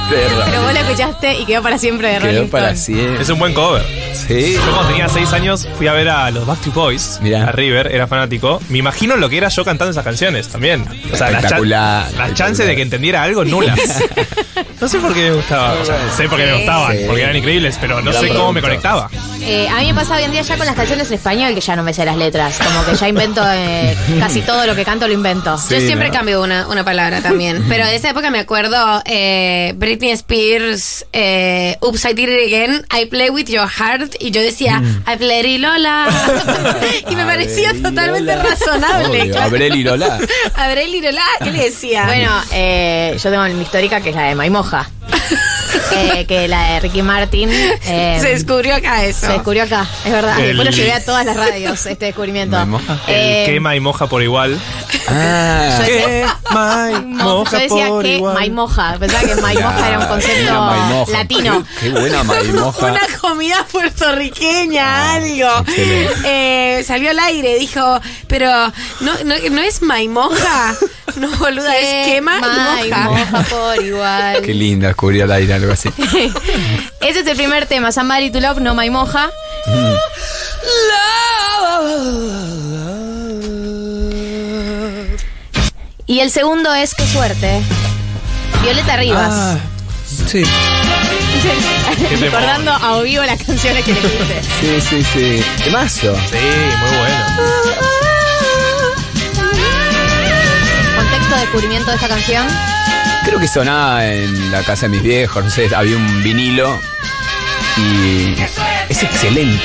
Pero 0.10 0.62
vos 0.62 0.74
la 0.74 0.82
escuchaste 0.82 1.40
y 1.40 1.46
quedó 1.46 1.64
para 1.64 1.78
siempre 1.80 2.10
de 2.10 2.20
Rolling 2.20 2.34
Quedó 2.42 2.50
para 2.50 2.72
Stone. 2.72 2.98
siempre. 3.00 3.24
Es 3.24 3.30
un 3.30 3.40
buen 3.40 3.54
cover. 3.54 3.84
Sí. 4.14 4.54
Yo 4.54 4.62
cuando 4.72 4.88
tenía 4.90 5.10
6 5.10 5.34
años 5.34 5.68
fui 5.78 5.88
a 5.88 5.94
ver 5.94 6.10
a 6.10 6.30
los 6.32 6.46
Backstreet 6.46 6.76
Boys, 6.76 7.20
a 7.36 7.52
River, 7.52 7.90
era 7.92 8.06
fanático. 8.08 8.62
Me 8.70 8.78
imagino 8.78 9.16
lo 9.18 9.30
que 9.30 9.38
era 9.38 9.50
yo 9.50 9.66
cantando 9.66 9.92
esas 9.92 10.04
canciones 10.04 10.48
también. 10.48 10.86
O 11.12 11.16
sea, 11.16 11.32
las, 11.32 11.48
chan- 11.50 11.68
las 11.70 12.34
chances 12.36 12.66
de 12.68 12.76
que 12.76 12.82
entendiera 12.84 13.24
algo 13.24 13.44
nulas. 13.44 13.78
no 14.82 14.88
sé 14.88 15.00
por 15.00 15.14
qué 15.14 15.22
me 15.22 15.32
gustaba. 15.38 15.74
O 15.74 15.86
sea, 15.86 15.98
sé 16.16 16.30
por 16.30 16.38
qué 16.40 16.46
me 16.46 16.54
gustaban, 16.58 16.96
Sí. 16.98 17.04
porque 17.08 17.24
eran 17.24 17.36
increíbles, 17.36 17.78
pero 17.82 18.02
no 18.02 18.12
Gran 18.12 18.24
sé 18.24 18.30
cómo 18.30 18.54
me 18.54 18.62
conectaba. 18.62 19.10
Eh, 19.42 19.68
a 19.70 19.80
mí 19.82 19.88
me 19.88 19.94
pasa 19.96 20.16
hoy 20.16 20.24
en 20.24 20.32
día 20.32 20.42
ya 20.42 20.58
con 20.58 20.66
las 20.66 20.76
canciones 20.76 21.08
en 21.10 21.14
español 21.16 21.54
que 21.54 21.62
ya 21.62 21.76
no 21.76 21.84
me 21.84 21.94
sé 21.94 22.06
las 22.06 22.16
letras. 22.18 22.58
Como 22.64 22.86
que 22.86 22.96
ya 22.96 23.08
invento 23.08 23.42
eh, 23.48 23.96
casi 24.20 24.42
todo 24.42 24.66
lo 24.66 24.76
que 24.76 24.84
canto 24.86 25.08
lo 25.08 25.14
invento 25.14 25.25
invento. 25.26 25.58
Yo 25.70 25.80
siempre 25.80 26.12
cambio 26.12 26.44
una, 26.44 26.68
una 26.68 26.84
palabra 26.84 27.22
también. 27.22 27.66
Pero 27.70 27.86
de 27.86 27.96
esa 27.96 28.10
época 28.10 28.30
me 28.30 28.40
acuerdo 28.40 29.02
eh, 29.06 29.74
Britney 29.76 30.12
Spears, 30.12 31.06
eh, 31.14 31.78
Oops, 31.82 32.06
I 32.06 32.14
Did 32.14 32.30
It 32.30 32.48
Again, 32.48 32.86
I 32.96 33.06
Play 33.08 33.30
With 33.30 33.46
Your 33.46 33.68
Heart. 33.68 34.16
Y 34.20 34.32
yo 34.32 34.42
decía, 34.42 34.82
I 35.12 35.18
Play 35.18 35.58
Lola. 35.58 36.08
y 37.10 37.16
me 37.16 37.26
parecía 37.26 37.72
totalmente 37.74 38.36
Lola. 38.36 38.44
razonable. 38.44 39.38
Abrel 39.38 39.76
y 39.76 39.84
Lola. 39.84 40.20
Abrel 40.56 40.94
y 40.94 41.02
Lola, 41.02 41.24
¿qué 41.44 41.52
le 41.52 41.64
decía? 41.64 42.06
Bueno, 42.06 42.32
eh, 42.52 43.18
yo 43.22 43.32
tengo 43.32 43.44
mi 43.46 43.64
histórica 43.64 44.02
que 44.02 44.10
es 44.10 44.16
la 44.16 44.24
de 44.24 44.36
Maimoja. 44.36 44.90
Eh, 45.96 46.26
que 46.26 46.48
la 46.48 46.74
de 46.74 46.80
Ricky 46.82 47.02
Martin. 47.02 47.50
eh, 47.52 48.18
Se 48.22 48.30
descubrió 48.30 48.76
acá 48.76 49.04
eso. 49.06 49.28
Se 49.28 49.34
descubrió 49.34 49.64
acá, 49.64 49.88
es 50.04 50.12
verdad. 50.12 50.40
El- 50.40 50.48
Después 50.58 50.66
lo 50.66 50.72
llevé 50.76 50.94
a 50.94 51.04
todas 51.06 51.26
las 51.26 51.36
radios, 51.38 51.86
este 51.86 52.06
descubrimiento. 52.06 52.58
El 52.62 52.70
Eh, 53.08 53.44
quema 53.46 53.76
y 53.76 53.80
moja 53.80 54.08
por 54.08 54.22
igual. 54.24 54.60
Ah, 55.08 55.70
yo 55.78 55.84
decía- 55.84 56.38
Quema 56.48 56.90
y 56.92 57.06
moja 57.06 57.58
yo 57.58 57.64
decía 57.64 57.88
por 57.88 58.04
que 58.04 58.16
igual. 58.16 58.34
Maimoja. 58.34 58.98
Pensaba 59.00 59.24
que 59.28 59.36
Maimoja 59.36 59.88
era 59.88 60.00
un 60.00 60.06
concepto 60.08 60.62
maimoja. 60.62 61.12
latino. 61.12 61.64
Qué, 61.80 61.86
qué 61.92 62.00
buena 62.00 62.24
maimoja. 62.24 62.86
Una 62.92 63.02
comida 63.22 63.66
puertorriqueña, 63.72 65.14
algo. 65.14 65.60
excelente. 65.68 66.14
Eh, 66.80 66.84
salió 66.84 67.12
al 67.12 67.20
aire, 67.20 67.58
dijo, 67.60 68.00
pero 68.28 68.50
no, 69.02 69.14
no, 69.24 69.36
no 69.52 69.62
es 69.62 69.82
maimoja. 69.82 70.76
No, 71.18 71.30
boluda, 71.38 71.78
es 71.78 72.08
quema 72.08 72.38
y 72.86 72.90
moja. 72.90 73.44
Por 73.50 73.82
igual. 73.84 74.42
Qué 74.42 74.54
linda, 74.54 74.88
descubrí 74.88 75.22
al 75.22 75.32
aire 75.32 75.54
algo 75.66 75.74
así. 75.74 75.90
Ese 77.02 77.20
es 77.20 77.28
el 77.28 77.36
primer 77.36 77.66
tema, 77.66 77.92
Somebody 77.92 78.30
to 78.32 78.40
Love, 78.40 78.60
no 78.60 78.74
Maimoja. 78.76 79.30
Y 86.08 86.20
el 86.20 86.30
segundo 86.32 86.74
es 86.74 86.94
Qué 86.94 87.06
suerte. 87.08 87.62
Violeta 88.62 88.98
Rivas. 88.98 89.34
Ah, 89.34 89.58
sí. 90.28 90.44
Recordando 92.22 92.72
a 92.72 93.02
vivo 93.02 93.24
las 93.24 93.42
canciones 93.44 93.84
que 93.84 93.94
le 93.94 94.00
puse. 94.00 94.42
sí, 94.60 94.82
sí, 94.82 95.04
sí. 95.04 95.46
Temazo. 95.64 96.16
Sí, 96.30 96.38
muy 96.38 96.98
bueno. 96.98 97.26
Contexto 100.96 101.36
de 101.36 101.42
descubrimiento 101.42 101.90
de 101.90 101.96
esta 101.96 102.08
canción. 102.08 102.75
Creo 103.26 103.40
que 103.40 103.48
sonaba 103.48 104.06
en 104.08 104.52
la 104.52 104.64
casa 104.64 104.86
de 104.86 104.90
mis 104.90 105.04
viejos, 105.04 105.44
no 105.44 105.50
sé, 105.50 105.68
había 105.76 105.98
un 105.98 106.24
vinilo 106.24 106.80
y 107.78 108.36
es 108.88 109.04
excelente. 109.04 109.64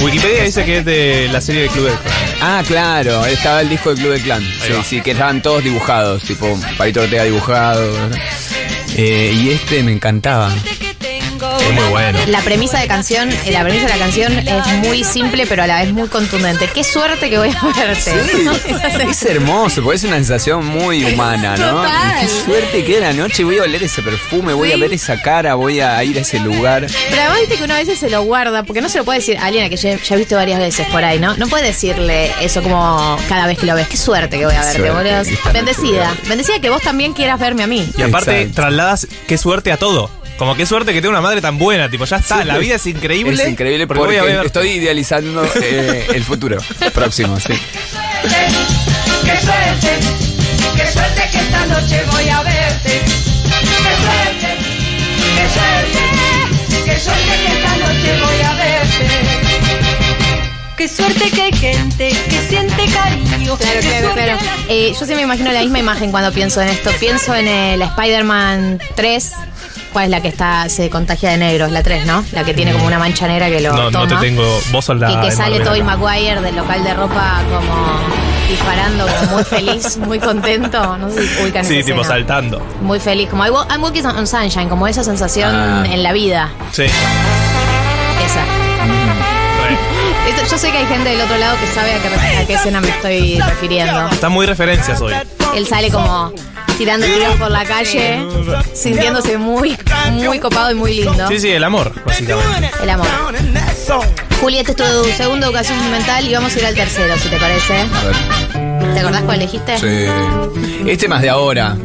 Wikipedia 0.00 0.44
dice 0.44 0.64
que 0.64 0.78
es 0.78 0.84
de 0.84 1.28
la 1.30 1.40
serie 1.40 1.62
de 1.62 1.68
Club 1.68 1.86
del 1.86 1.98
Clan. 1.98 2.14
Ah, 2.40 2.62
claro, 2.66 3.24
estaba 3.26 3.60
el 3.60 3.68
disco 3.68 3.90
de 3.90 4.00
Club 4.00 4.12
de 4.14 4.20
Clan. 4.20 4.42
Sí, 4.84 5.00
que 5.00 5.12
estaban 5.12 5.42
todos 5.42 5.62
dibujados, 5.62 6.22
tipo 6.22 6.58
Palito 6.76 7.02
Ortega 7.02 7.24
dibujado. 7.24 8.10
Eh, 8.96 9.32
y 9.34 9.50
este 9.50 9.82
me 9.82 9.92
encantaba. 9.92 10.52
Es 11.68 11.72
muy 11.72 11.84
bueno. 11.90 12.18
La 12.28 12.40
premisa 12.40 12.78
de 12.80 12.86
canción, 12.86 13.30
eh, 13.30 13.50
la 13.52 13.62
premisa 13.62 13.86
de 13.86 13.92
la 13.92 13.98
canción 13.98 14.32
es 14.38 14.66
muy 14.88 15.04
simple, 15.04 15.46
pero 15.46 15.62
a 15.62 15.66
la 15.66 15.82
vez 15.82 15.92
muy 15.92 16.08
contundente. 16.08 16.68
Qué 16.72 16.84
suerte 16.84 17.30
que 17.30 17.38
voy 17.38 17.50
a 17.50 17.66
verte. 17.78 18.12
Es 19.12 19.22
hermoso, 19.24 19.82
porque 19.82 19.96
es 19.96 20.04
una 20.04 20.16
sensación 20.16 20.64
muy 20.64 21.04
humana, 21.04 21.56
¿no? 21.56 21.82
Total. 21.82 22.20
Qué 22.20 22.28
suerte 22.28 22.84
que 22.84 23.00
la 23.00 23.12
noche 23.12 23.44
voy 23.44 23.58
a 23.58 23.62
oler 23.64 23.82
ese 23.82 24.02
perfume, 24.02 24.52
voy 24.54 24.72
a 24.72 24.76
ver 24.76 24.92
esa 24.92 25.20
cara, 25.20 25.54
voy 25.54 25.80
a 25.80 26.02
ir 26.04 26.16
a 26.18 26.20
ese 26.22 26.38
lugar. 26.40 26.86
Pero 27.10 27.20
además 27.20 27.40
viste 27.40 27.56
que 27.56 27.64
uno 27.64 27.74
a 27.74 27.78
veces 27.78 27.98
se 27.98 28.10
lo 28.10 28.22
guarda, 28.22 28.62
porque 28.62 28.80
no 28.80 28.88
se 28.88 28.98
lo 28.98 29.04
puede 29.04 29.18
decir 29.20 29.38
a 29.38 29.46
alguien 29.46 29.64
a 29.64 29.68
que 29.68 29.76
ya, 29.76 29.96
ya 29.96 30.14
he 30.14 30.18
visto 30.18 30.36
varias 30.36 30.58
veces 30.58 30.86
por 30.88 31.04
ahí, 31.04 31.18
¿no? 31.18 31.36
No 31.36 31.46
puede 31.48 31.66
decirle 31.66 32.30
eso 32.40 32.62
como 32.62 33.16
cada 33.28 33.46
vez 33.46 33.58
que 33.58 33.66
lo 33.66 33.74
ves. 33.74 33.88
Qué 33.88 33.96
suerte 33.96 34.38
que 34.38 34.46
voy 34.46 34.54
a 34.54 34.60
verte, 34.60 34.78
Suerte, 34.78 34.90
boludo. 34.96 35.20
esta 35.20 35.30
noche 35.32 35.52
Bendecida. 35.52 36.08
voy 36.14 36.26
a 36.26 36.28
Bendecida 36.28 36.58
que 36.60 36.70
vos 36.70 36.82
también 36.82 37.12
quieras 37.12 37.38
verme 37.38 37.62
a 37.62 37.66
mí. 37.66 37.88
Y 37.96 38.02
aparte, 38.02 38.32
Exacto. 38.42 38.54
trasladas 38.62 39.06
qué 39.26 39.38
suerte 39.38 39.72
a 39.72 39.76
todo. 39.76 40.10
Como 40.36 40.54
qué 40.56 40.66
suerte 40.66 40.92
que 40.92 41.00
tengo 41.00 41.10
una 41.10 41.20
madre 41.20 41.40
tan 41.40 41.58
buena. 41.58 41.88
Tipo, 41.88 42.04
ya 42.04 42.16
está, 42.16 42.44
la 42.44 42.58
vida 42.58 42.76
es 42.76 42.86
increíble. 42.86 43.42
Es 43.42 43.48
increíble 43.48 43.86
porque, 43.86 44.02
voy 44.02 44.16
a 44.16 44.22
ver. 44.22 44.46
estoy 44.46 44.70
idealizando 44.70 45.44
eh, 45.62 46.06
el 46.14 46.24
futuro 46.24 46.58
próximo, 46.92 47.38
sí. 47.38 47.52
Qué 47.52 49.38
suerte, 49.40 49.88
qué 50.76 50.86
suerte 50.92 51.22
que 51.30 51.38
esta 51.38 51.66
noche 51.66 52.02
voy 52.10 52.28
a 52.28 52.42
verte. 52.42 53.02
Qué 53.82 53.94
suerte, 54.02 54.58
qué 55.36 55.48
suerte, 55.48 56.84
qué 56.84 56.98
suerte 56.98 57.32
que 57.46 57.52
esta 57.52 57.76
noche 57.76 58.20
voy 58.20 58.40
a 58.42 58.54
verte. 58.54 59.52
Qué 60.76 60.88
suerte 60.88 61.30
que 61.30 61.42
hay 61.42 61.52
gente 61.52 62.08
que 62.08 62.48
siente 62.48 62.84
cariño. 62.92 63.56
Claro, 63.56 63.80
claro, 63.80 64.12
claro. 64.14 64.38
Eh, 64.68 64.92
yo 64.98 65.06
sí 65.06 65.14
me 65.14 65.22
imagino 65.22 65.52
la 65.52 65.60
misma 65.60 65.78
imagen 65.78 66.10
cuando 66.10 66.32
pienso 66.32 66.60
en 66.60 66.68
esto. 66.68 66.90
Pienso 66.98 67.34
en 67.36 67.46
el 67.46 67.82
Spider-Man 67.82 68.80
3. 68.96 69.32
¿Cuál 69.92 70.06
es 70.06 70.10
la 70.10 70.20
que 70.22 70.28
está 70.28 70.68
se 70.68 70.88
contagia 70.88 71.30
de 71.30 71.36
negro? 71.36 71.66
Es 71.66 71.72
la 71.72 71.82
3, 71.82 72.06
¿no? 72.06 72.24
La 72.32 72.44
que 72.44 72.54
tiene 72.54 72.72
como 72.72 72.86
una 72.86 72.98
mancha 72.98 73.26
negra 73.28 73.48
que 73.50 73.60
lo 73.60 73.72
No, 73.72 73.90
toma. 73.90 74.06
no 74.06 74.08
te 74.08 74.16
tengo. 74.26 74.60
Vos 74.70 74.84
sos 74.86 74.98
la. 74.98 75.12
Y 75.12 75.16
que 75.20 75.30
sale. 75.32 75.60
Tobey 75.60 75.82
Maguire 75.82 76.40
del 76.40 76.56
local 76.56 76.82
de 76.82 76.94
ropa 76.94 77.40
como 77.50 77.86
disparando, 78.48 79.06
como 79.06 79.32
muy 79.32 79.44
feliz, 79.44 79.96
muy 80.06 80.18
contento. 80.18 80.96
No 80.96 81.10
sé 81.10 81.26
si 81.28 81.42
ubican 81.42 81.64
Sí, 81.64 81.78
esa 81.78 81.86
tipo 81.86 82.00
escena. 82.00 82.16
saltando. 82.16 82.62
Muy 82.80 83.00
feliz, 83.00 83.28
como 83.28 83.44
I'm 83.44 83.82
walking 83.82 84.04
on 84.04 84.26
sunshine, 84.26 84.68
como 84.68 84.86
esa 84.88 85.04
sensación 85.04 85.54
Ah. 85.54 85.84
en 85.86 86.02
la 86.02 86.12
vida. 86.12 86.50
Sí. 86.72 86.84
Esa. 86.84 88.42
Esto- 90.28 90.50
yo 90.52 90.58
sé 90.58 90.70
que 90.70 90.78
hay 90.78 90.86
gente 90.86 91.10
del 91.10 91.20
otro 91.20 91.36
lado 91.38 91.56
que 91.58 91.66
sabe 91.74 91.94
a 91.94 91.98
qué, 91.98 92.36
a 92.38 92.46
qué 92.46 92.54
escena 92.54 92.80
me 92.80 92.88
estoy 92.88 93.40
refiriendo. 93.40 94.08
Están 94.08 94.32
muy 94.32 94.46
referencias 94.46 95.00
hoy. 95.00 95.12
Él 95.54 95.66
sale 95.66 95.90
como 95.90 96.32
tirando 96.78 97.06
tiros 97.06 97.36
por 97.36 97.50
la 97.50 97.64
calle, 97.64 98.20
sintiéndose 98.74 99.38
muy, 99.38 99.76
muy 100.10 100.38
copado 100.38 100.70
y 100.70 100.74
muy 100.74 100.94
lindo. 100.94 101.28
Sí, 101.28 101.38
sí, 101.38 101.50
el 101.50 101.64
amor, 101.64 101.92
básicamente. 102.04 102.70
El 102.82 102.90
amor. 102.90 103.06
Juli, 104.40 104.58
este 104.58 104.72
es 104.72 104.76
tu 104.76 105.04
segundo 105.16 105.46
educación 105.46 105.78
mental 105.90 106.26
y 106.26 106.34
vamos 106.34 106.54
a 106.56 106.58
ir 106.58 106.66
al 106.66 106.74
tercero, 106.74 107.16
si 107.16 107.28
te 107.28 107.36
parece. 107.36 107.74
A 107.74 108.04
ver. 108.04 108.94
¿Te 108.94 109.00
acordás 109.00 109.22
cuál 109.22 109.40
elegiste? 109.40 109.78
Sí. 109.78 110.90
Este 110.90 111.08
más 111.08 111.22
de 111.22 111.30
ahora. 111.30 111.76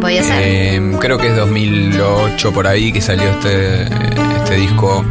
Podía 0.00 0.22
ser. 0.22 0.42
Eh, 0.44 0.96
creo 1.00 1.18
que 1.18 1.28
es 1.28 1.36
2008 1.36 2.52
por 2.52 2.66
ahí 2.66 2.92
que 2.92 3.00
salió 3.00 3.30
este, 3.30 3.82
este 3.82 4.54
disco. 4.56 5.04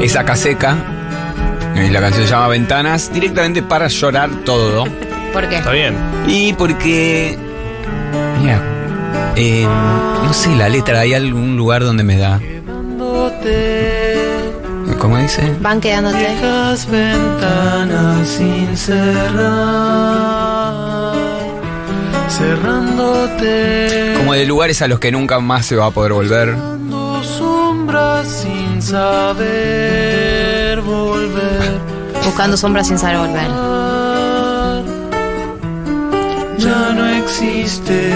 Es 0.00 0.16
Acaseca. 0.16 0.76
Y 1.74 1.90
la 1.90 2.00
canción 2.00 2.24
se 2.24 2.30
llama 2.30 2.48
Ventanas. 2.48 3.12
Directamente 3.12 3.62
para 3.62 3.88
llorar 3.88 4.30
todo. 4.44 4.86
¿Por 5.32 5.48
qué? 5.48 5.56
Está 5.56 5.70
bien. 5.72 5.94
Y 6.26 6.52
porque. 6.52 7.36
Mira. 8.40 8.60
eh, 9.36 9.66
no 10.24 10.32
sé, 10.32 10.54
la 10.56 10.68
letra. 10.68 11.00
Hay 11.00 11.14
algún 11.14 11.56
lugar 11.56 11.82
donde 11.84 12.04
me 12.04 12.16
da. 12.18 12.40
¿Cómo 14.98 15.16
dice? 15.18 15.56
Van 15.60 15.80
quedándote. 15.80 16.28
Las 16.40 16.88
ventanas 16.88 18.28
sin 18.28 18.76
cerrar, 18.76 19.12
cerrándote. 22.28 24.14
Como 24.16 24.34
de 24.34 24.46
lugares 24.46 24.80
a 24.82 24.86
los 24.88 25.00
que 25.00 25.10
nunca 25.10 25.40
más 25.40 25.66
se 25.66 25.74
va 25.76 25.86
a 25.86 25.90
poder 25.90 26.12
volver. 26.12 26.54
Sombras 27.22 28.28
sin 28.28 28.80
saber 28.80 29.40
volver. 30.82 31.80
Buscando 32.24 32.56
sombras 32.56 32.86
sin 32.86 32.98
saber 32.98 33.18
volver. 33.18 33.48
Ya 36.62 36.92
no 36.94 37.08
existe, 37.08 38.12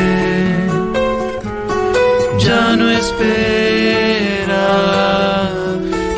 ya 2.38 2.76
no 2.76 2.88
espera. 2.90 4.64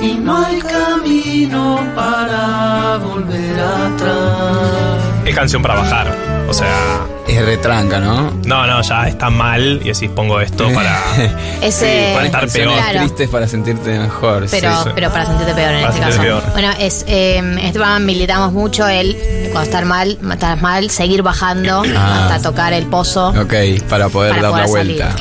Y 0.02 0.12
no 0.14 0.36
hay 0.44 0.58
camino 0.60 1.80
para 1.94 2.98
volver 2.98 3.58
atrás. 3.60 5.02
Es 5.24 5.34
canción 5.34 5.62
para 5.62 5.74
bajar. 5.76 6.14
O 6.48 6.52
sea. 6.52 7.06
Es 7.26 7.44
retranca, 7.44 7.98
¿no? 8.00 8.30
No, 8.46 8.66
no, 8.66 8.80
ya 8.80 9.06
está 9.08 9.28
mal. 9.28 9.80
Y 9.82 9.88
decís, 9.88 10.10
pongo 10.14 10.40
esto 10.40 10.70
para. 10.72 10.98
Ese, 11.62 12.12
para 12.14 12.26
estar 12.26 12.48
peor. 12.48 12.74
Claro. 12.74 12.98
Tristes 13.00 13.28
para 13.28 13.46
sentirte 13.46 13.98
mejor. 13.98 14.46
Pero, 14.50 14.76
sí, 14.76 14.82
sí. 14.84 14.90
pero 14.94 15.10
para 15.10 15.26
sentirte 15.26 15.54
peor 15.54 15.72
en 15.72 15.82
Para 15.82 15.94
este 15.94 16.06
caso. 16.08 16.22
peor. 16.22 16.42
Bueno, 16.52 16.70
es, 16.78 17.04
eh, 17.06 17.42
este 17.58 17.72
programa 17.72 17.98
militamos 18.00 18.52
mucho 18.52 18.88
el 18.88 19.14
cuando 19.50 19.62
estar 19.62 19.84
mal, 19.84 20.18
estás 20.32 20.60
mal, 20.62 20.90
seguir 20.90 21.22
bajando 21.22 21.82
Ah. 21.96 22.28
hasta 22.30 22.48
tocar 22.50 22.72
el 22.72 22.86
pozo. 22.86 23.28
Ok, 23.30 23.54
para 23.88 24.08
poder 24.08 24.30
Para 24.36 24.50
dar 24.50 24.60
la 24.60 24.66
vuelta. 24.66 25.12
salir, 25.12 25.16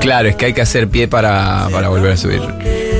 claro. 0.00 0.28
es 0.28 0.36
que 0.36 0.46
hay 0.46 0.52
que 0.52 0.62
hacer 0.62 0.88
pie 0.88 1.08
para, 1.08 1.68
para 1.72 1.88
volver 1.88 2.12
a 2.12 2.16
subir. 2.16 2.40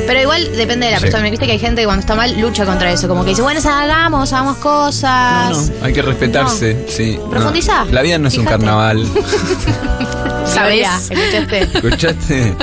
Pero 0.06 0.22
igual 0.22 0.56
depende 0.56 0.86
de 0.86 0.92
la 0.92 0.98
Sí. 0.98 1.02
persona. 1.04 1.30
Viste 1.30 1.46
que 1.46 1.52
hay 1.52 1.58
gente 1.60 1.82
que 1.82 1.86
cuando 1.86 2.00
está 2.00 2.14
mal 2.16 2.38
lucha 2.40 2.64
contra 2.66 2.90
eso. 2.90 3.06
Como 3.06 3.22
que 3.22 3.30
dice, 3.30 3.42
bueno, 3.42 3.60
hagamos, 3.64 4.32
hagamos 4.32 4.56
cosas. 4.56 5.70
Hay 5.82 5.92
que 5.92 6.02
respetarse, 6.02 6.84
sí. 6.88 7.16
no. 7.16 7.30
Profundizá. 7.30 7.84
La 7.92 8.02
vida 8.02 8.18
no 8.18 8.26
es 8.28 8.36
un 8.36 8.44
carnaval. 8.44 9.06
¿Sabes? 10.46 10.88
¿Escuchaste? 11.10 11.62
¿Escuchaste? 11.78 12.56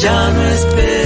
Ya 0.00 0.30
no 0.30 0.42
espera. 0.44 1.05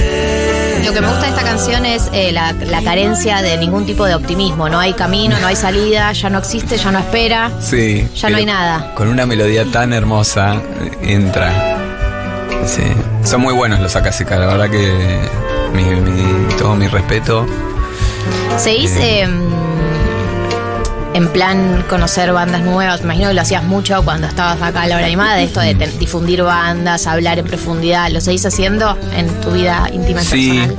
lo 0.83 0.93
que 0.93 1.01
me 1.01 1.07
gusta 1.07 1.23
de 1.23 1.29
esta 1.29 1.43
canción 1.43 1.85
es 1.85 2.09
eh, 2.13 2.31
la, 2.31 2.53
la 2.53 2.81
carencia 2.81 3.41
de 3.41 3.57
ningún 3.57 3.85
tipo 3.85 4.05
de 4.05 4.15
optimismo. 4.15 4.69
No 4.69 4.79
hay 4.79 4.93
camino, 4.93 5.37
no 5.39 5.47
hay 5.47 5.55
salida, 5.55 6.11
ya 6.11 6.29
no 6.29 6.39
existe, 6.39 6.77
ya 6.77 6.91
no 6.91 6.99
espera. 6.99 7.51
Sí. 7.59 8.07
Ya 8.15 8.29
no 8.29 8.37
hay 8.37 8.45
nada. 8.45 8.93
Con 8.95 9.07
una 9.07 9.25
melodía 9.25 9.65
tan 9.71 9.93
hermosa 9.93 10.55
eh, 10.55 11.13
entra. 11.13 11.77
Sí. 12.65 12.83
Son 13.23 13.41
muy 13.41 13.53
buenos 13.53 13.79
los 13.79 13.95
Akasika, 13.95 14.35
la 14.37 14.45
verdad 14.47 14.69
que 14.69 15.19
mi, 15.73 15.83
mi- 15.83 16.53
todo 16.57 16.75
mi 16.75 16.87
respeto. 16.87 17.45
¿Seguís 18.57 18.91
eh, 18.99 19.27
en 21.13 21.27
plan 21.27 21.83
conocer 21.89 22.31
bandas 22.33 22.61
nuevas? 22.61 23.01
Me 23.01 23.05
imagino 23.05 23.27
que 23.29 23.33
lo 23.33 23.41
hacías 23.41 23.63
mucho 23.63 24.03
cuando 24.03 24.27
estabas 24.27 24.61
acá 24.61 24.83
a 24.83 24.87
la 24.87 24.95
hora 24.97 25.05
animada, 25.05 25.35
de 25.35 25.43
esto 25.43 25.59
de 25.59 25.75
te- 25.75 25.87
difundir 25.99 26.43
bandas, 26.43 27.07
hablar 27.07 27.39
en 27.39 27.45
profundidad. 27.45 28.09
¿Lo 28.09 28.21
seguís 28.21 28.45
haciendo 28.45 28.97
en 29.15 29.27
tu 29.41 29.51
vida 29.51 29.89
íntima 29.91 30.21
y 30.21 30.25
Sí. 30.25 30.49
personal? 30.51 30.75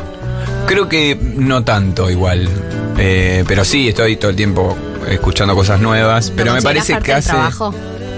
Creo 0.67 0.89
que 0.89 1.19
no 1.37 1.65
tanto 1.65 2.11
igual. 2.11 2.49
Eh, 2.99 3.45
pero 3.47 3.65
sí, 3.65 3.89
estoy 3.89 4.17
todo 4.17 4.31
el 4.31 4.37
tiempo 4.37 4.77
escuchando 5.09 5.55
cosas 5.55 5.81
nuevas. 5.81 6.31
Pero 6.35 6.51
¿Lo 6.51 6.55
me 6.57 6.63
parece 6.63 6.99
que 6.99 7.13
hace. 7.13 7.31
trabajo? 7.31 7.75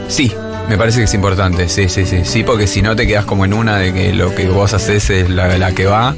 Sí, 0.08 0.32
me 0.68 0.76
parece 0.76 0.98
que 0.98 1.04
es 1.04 1.14
importante, 1.14 1.68
sí, 1.68 1.88
sí, 1.88 2.04
sí. 2.06 2.20
Sí, 2.24 2.42
porque 2.42 2.66
si 2.66 2.82
no 2.82 2.94
te 2.94 3.06
quedas 3.06 3.24
como 3.24 3.44
en 3.44 3.54
una 3.54 3.76
de 3.78 3.92
que 3.92 4.12
lo 4.12 4.34
que 4.34 4.48
vos 4.48 4.72
haces 4.74 5.08
es 5.10 5.30
la, 5.30 5.56
la 5.58 5.72
que 5.72 5.86
va. 5.86 6.14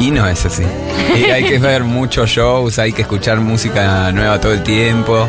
Y 0.00 0.10
no 0.10 0.26
es 0.26 0.44
así. 0.46 0.64
Y 1.16 1.24
hay 1.24 1.44
que 1.44 1.58
ver 1.58 1.84
muchos 1.84 2.28
shows, 2.30 2.78
hay 2.78 2.92
que 2.92 3.02
escuchar 3.02 3.38
música 3.40 4.10
nueva 4.12 4.40
todo 4.40 4.52
el 4.52 4.62
tiempo. 4.62 5.28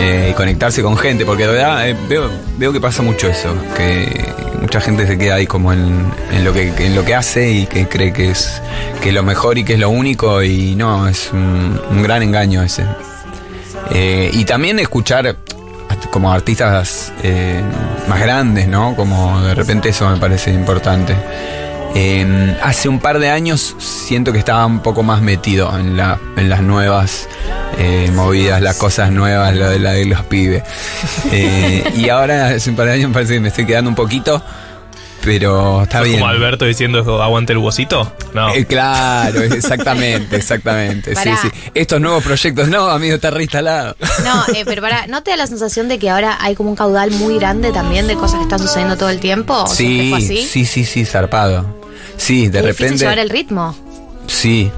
eh, 0.00 0.28
y 0.30 0.34
conectarse 0.34 0.80
con 0.80 0.96
gente, 0.96 1.24
porque 1.26 1.44
de 1.46 1.52
verdad 1.54 1.88
eh, 1.88 1.96
veo, 2.08 2.30
veo 2.56 2.72
que 2.72 2.80
pasa 2.80 3.02
mucho 3.02 3.26
eso, 3.28 3.52
que 3.76 4.32
mucha 4.60 4.80
gente 4.80 5.06
se 5.08 5.18
queda 5.18 5.34
ahí 5.36 5.46
como 5.46 5.72
en, 5.72 6.12
en 6.30 6.44
lo 6.44 6.52
que 6.52 6.72
en 6.86 6.94
lo 6.94 7.04
que 7.04 7.16
hace 7.16 7.50
y 7.50 7.66
que 7.66 7.88
cree 7.88 8.12
que 8.12 8.30
es 8.30 8.62
que 9.02 9.08
es 9.08 9.14
lo 9.14 9.24
mejor 9.24 9.58
y 9.58 9.64
que 9.64 9.72
es 9.74 9.80
lo 9.80 9.90
único 9.90 10.40
y 10.42 10.76
no, 10.76 11.08
es 11.08 11.30
un, 11.32 11.80
un 11.90 12.02
gran 12.02 12.22
engaño 12.22 12.62
ese. 12.62 12.84
Eh, 13.90 14.30
y 14.32 14.44
también 14.44 14.78
escuchar 14.78 15.34
como 16.12 16.32
artistas 16.32 17.12
más 18.08 18.20
grandes, 18.20 18.68
¿no? 18.68 18.94
Como 18.94 19.40
de 19.42 19.54
repente 19.54 19.88
eso 19.88 20.08
me 20.08 20.18
parece 20.18 20.52
importante. 20.52 21.14
Eh, 22.00 22.56
hace 22.62 22.88
un 22.88 23.00
par 23.00 23.18
de 23.18 23.28
años 23.28 23.74
siento 23.80 24.32
que 24.32 24.38
estaba 24.38 24.64
un 24.66 24.80
poco 24.84 25.02
más 25.02 25.20
metido 25.20 25.76
en, 25.76 25.96
la, 25.96 26.16
en 26.36 26.48
las 26.48 26.62
nuevas 26.62 27.28
eh, 27.76 28.08
movidas, 28.14 28.62
las 28.62 28.76
cosas 28.76 29.10
nuevas, 29.10 29.52
lo 29.56 29.68
de 29.68 29.80
la 29.80 29.92
de 29.94 30.04
los 30.04 30.22
pibes. 30.26 30.62
Eh, 31.32 31.92
y 31.96 32.08
ahora 32.08 32.48
hace 32.50 32.70
un 32.70 32.76
par 32.76 32.86
de 32.86 32.92
años 32.92 33.08
me 33.08 33.14
parece 33.14 33.34
que 33.34 33.40
me 33.40 33.48
estoy 33.48 33.66
quedando 33.66 33.90
un 33.90 33.96
poquito, 33.96 34.40
pero 35.22 35.82
está 35.82 35.98
¿Sos 35.98 36.06
bien. 36.06 36.20
como 36.20 36.30
Alberto 36.30 36.64
diciendo 36.64 37.20
aguante 37.22 37.52
el 37.52 37.58
huesito? 37.58 38.12
No. 38.32 38.54
Eh, 38.54 38.64
claro, 38.64 39.42
exactamente, 39.42 40.36
exactamente. 40.36 41.10
Sí, 41.10 41.14
Pará. 41.16 41.36
sí. 41.42 41.48
Estos 41.74 42.00
nuevos 42.00 42.22
proyectos, 42.22 42.68
no, 42.68 42.88
amigo, 42.88 43.16
está 43.16 43.30
reinstalado. 43.30 43.96
No, 44.24 44.54
eh, 44.54 44.62
pero 44.64 44.80
para, 44.82 45.06
¿no 45.08 45.22
te 45.24 45.32
da 45.32 45.36
la 45.36 45.46
sensación 45.48 45.88
de 45.88 45.98
que 45.98 46.08
ahora 46.10 46.38
hay 46.40 46.54
como 46.54 46.70
un 46.70 46.76
caudal 46.76 47.10
muy 47.10 47.38
grande 47.38 47.72
también 47.72 48.06
de 48.06 48.14
cosas 48.14 48.36
que 48.38 48.44
están 48.44 48.60
sucediendo 48.60 48.96
todo 48.96 49.08
el 49.10 49.18
tiempo? 49.18 49.64
¿O 49.64 49.66
siempre 49.66 50.20
Sí, 50.20 50.24
así? 50.36 50.46
sí, 50.46 50.64
sí, 50.64 50.84
sí, 50.84 51.04
zarpado. 51.04 51.76
Sí, 52.18 52.48
de 52.48 52.58
¿Es 52.58 52.64
difícil 52.66 52.84
repente. 52.84 52.98
llevar 53.04 53.18
el 53.18 53.30
ritmo? 53.30 53.74
Sí. 54.26 54.70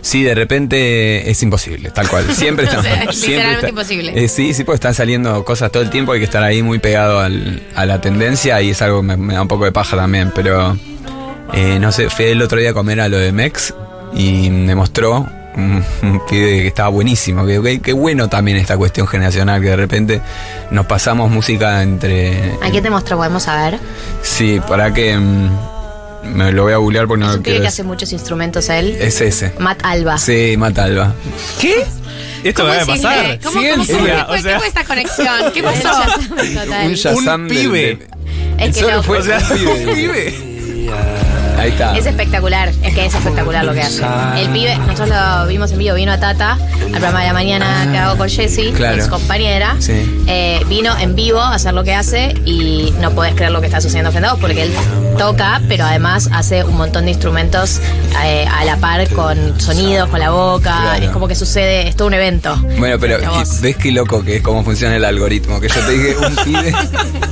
Sí, 0.00 0.22
de 0.22 0.34
repente 0.34 1.30
es 1.30 1.42
imposible, 1.42 1.90
tal 1.90 2.08
cual. 2.08 2.30
Siempre 2.34 2.64
está. 2.66 2.80
O 2.80 2.82
sea, 2.82 2.92
siempre 2.94 3.14
literalmente 3.16 3.54
está- 3.56 3.68
imposible. 3.70 4.24
Eh, 4.24 4.28
sí, 4.28 4.52
sí, 4.52 4.64
pues 4.64 4.76
están 4.76 4.92
saliendo 4.94 5.44
cosas 5.44 5.70
todo 5.72 5.82
el 5.82 5.88
tiempo, 5.90 6.12
hay 6.12 6.18
que 6.18 6.26
estar 6.26 6.42
ahí 6.42 6.62
muy 6.62 6.78
pegado 6.78 7.20
al- 7.20 7.62
a 7.74 7.86
la 7.86 8.00
tendencia 8.00 8.60
y 8.60 8.70
es 8.70 8.82
algo 8.82 9.00
que 9.00 9.06
me, 9.06 9.16
me 9.16 9.34
da 9.34 9.42
un 9.42 9.48
poco 9.48 9.64
de 9.64 9.72
paja 9.72 9.96
también, 9.96 10.30
pero 10.34 10.76
eh, 11.54 11.78
no 11.80 11.90
sé, 11.92 12.10
fui 12.10 12.26
el 12.26 12.42
otro 12.42 12.58
día 12.58 12.70
a 12.70 12.74
comer 12.74 13.00
a 13.00 13.08
lo 13.08 13.16
de 13.16 13.32
Mex 13.32 13.72
y 14.14 14.50
me 14.50 14.74
mostró 14.74 15.26
un, 15.56 15.82
un 16.02 16.20
pibe 16.28 16.62
que 16.62 16.66
estaba 16.66 16.88
buenísimo, 16.90 17.46
que, 17.46 17.62
que- 17.62 17.80
que 17.80 17.92
bueno 17.94 18.28
también 18.28 18.58
esta 18.58 18.76
cuestión 18.76 19.06
generacional, 19.06 19.62
que 19.62 19.68
de 19.68 19.76
repente 19.76 20.20
nos 20.70 20.84
pasamos 20.84 21.30
música 21.30 21.82
entre... 21.82 22.56
¿A 22.62 22.70
qué 22.70 22.82
te 22.82 22.90
mostró? 22.90 23.16
Podemos 23.16 23.44
saber. 23.44 23.78
Sí, 24.22 24.60
para 24.68 24.92
que... 24.92 25.16
mm, 25.16 25.48
me 26.24 26.52
lo 26.52 26.64
voy 26.64 26.72
a 26.72 26.76
googlear 26.78 27.06
porque 27.06 27.24
no 27.24 27.32
lo 27.36 27.42
quiero 27.42 27.60
que 27.60 27.66
hace 27.68 27.82
muchos 27.82 28.12
instrumentos 28.12 28.68
él. 28.68 28.96
Es 29.00 29.20
ese. 29.20 29.52
Matt 29.58 29.80
Alba. 29.84 30.18
Sí, 30.18 30.56
Matalba. 30.58 31.14
¿Qué? 31.60 31.84
¿Esto 32.44 32.62
¿Cómo 32.62 32.72
me 32.74 32.76
va 32.78 32.82
a 32.82 32.86
pasar? 32.86 33.38
¿Cómo, 33.42 33.60
cómo, 33.60 33.70
cómo 33.70 33.84
fue, 33.84 34.12
O 34.12 34.38
sea- 34.38 34.52
¿Qué 34.52 34.58
fue 34.58 34.68
esta 34.68 34.84
conexión? 34.84 35.52
¿Qué 35.54 35.62
pasó? 35.62 35.90
Un 37.16 37.48
pibe. 37.48 37.78
de- 37.78 38.08
Es 38.66 38.76
que 38.76 39.02
fue 39.02 39.18
O 39.18 39.22
sea, 39.22 39.38
un 39.38 39.94
pibe. 39.94 40.34
Ahí 41.58 41.70
está. 41.70 41.96
Es 41.96 42.06
espectacular, 42.06 42.68
es 42.82 42.94
que 42.94 43.06
es 43.06 43.14
espectacular 43.14 43.64
lo 43.64 43.72
que 43.72 43.82
hace. 43.82 44.02
El 44.36 44.48
pibe, 44.50 44.76
nosotros 44.76 45.08
lo 45.10 45.46
vimos 45.46 45.72
en 45.72 45.78
vivo, 45.78 45.94
vino 45.94 46.12
a 46.12 46.18
Tata 46.18 46.52
al 46.52 46.90
programa 46.90 47.20
de 47.20 47.26
la 47.28 47.32
mañana 47.32 47.88
que 47.90 47.98
hago 47.98 48.16
con 48.18 48.28
Jessie, 48.28 48.70
Ah, 48.72 48.76
Claro. 48.76 48.96
ex 48.96 49.08
compañera. 49.08 49.76
Sí. 49.78 49.92
Eh, 50.26 50.60
vino 50.68 50.96
en 50.98 51.14
vivo 51.14 51.40
a 51.40 51.54
hacer 51.54 51.74
lo 51.74 51.84
que 51.84 51.94
hace 51.94 52.34
y 52.44 52.92
no 53.00 53.10
podés 53.12 53.34
creer 53.34 53.50
lo 53.52 53.60
que 53.60 53.66
está 53.66 53.80
sucediendo 53.80 54.10
frente 54.10 54.28
a 54.28 54.32
vos 54.32 54.40
porque 54.40 54.62
él 54.62 54.72
toca, 55.18 55.60
pero 55.68 55.84
además 55.84 56.28
hace 56.32 56.64
un 56.64 56.76
montón 56.76 57.04
de 57.04 57.12
instrumentos 57.12 57.80
eh, 58.24 58.46
a 58.46 58.64
la 58.64 58.76
par 58.76 59.08
con 59.10 59.60
sonidos, 59.60 60.08
con 60.10 60.20
la 60.20 60.30
boca. 60.30 60.78
Claro. 60.82 61.04
Es 61.04 61.10
como 61.10 61.28
que 61.28 61.34
sucede, 61.34 61.88
es 61.88 61.96
todo 61.96 62.08
un 62.08 62.14
evento. 62.14 62.56
Bueno, 62.78 62.98
pero 62.98 63.18
ves 63.60 63.76
qué 63.76 63.92
loco 63.92 64.24
que 64.24 64.36
es 64.36 64.42
cómo 64.42 64.62
funciona 64.64 64.96
el 64.96 65.04
algoritmo. 65.04 65.60
Que 65.60 65.68
yo 65.68 65.80
te 65.80 65.92
dije 65.92 66.16
un 66.16 66.36
pibe 66.44 66.72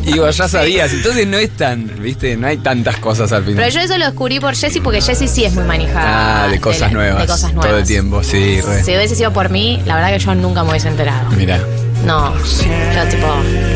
y 0.05 0.19
vos 0.19 0.37
ya 0.37 0.49
sabías. 0.49 0.93
Entonces 0.93 1.27
no 1.27 1.37
es 1.39 1.51
tan, 1.57 1.91
viste, 2.01 2.37
no 2.37 2.47
hay 2.47 2.59
tantas 2.59 2.97
cosas 2.97 3.33
al 3.33 3.45
final. 3.45 3.57
Pero 3.65 3.69
yo 3.70 3.81
eso 3.81 3.99
lo 3.99 4.07
descubrí 4.07 4.41
por 4.41 4.55
Jessie 4.55 4.81
porque 4.81 5.01
Jessie 5.01 5.29
sí 5.29 5.45
es 5.45 5.55
muy 5.55 5.65
manejada. 5.65 6.45
Ah, 6.45 6.49
de 6.49 6.61
cosas 6.61 6.93
nuevas. 6.93 7.23
De 7.23 7.27
cosas 7.27 7.53
nuevas. 7.53 7.70
Todo 7.70 7.79
el 7.79 7.87
tiempo, 7.87 8.23
sí, 8.23 8.61
re. 8.61 8.83
Si 8.83 8.95
hubiese 8.97 9.15
sido 9.15 9.33
por 9.33 9.51
mí, 9.51 9.83
la 9.87 9.95
verdad 9.97 10.11
que 10.12 10.19
yo 10.19 10.35
nunca 10.35 10.65
me 10.65 10.70
hubiese 10.70 10.89
enterado. 10.89 11.31
Mira. 11.31 11.61
No, 12.05 12.35
yo 12.35 13.09
tipo, 13.09 13.27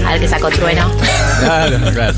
a 0.04 0.10
ver 0.12 0.20
que 0.20 0.28
sacó 0.28 0.50
trueno. 0.50 0.90
Claro, 1.38 1.78
claro. 1.92 2.14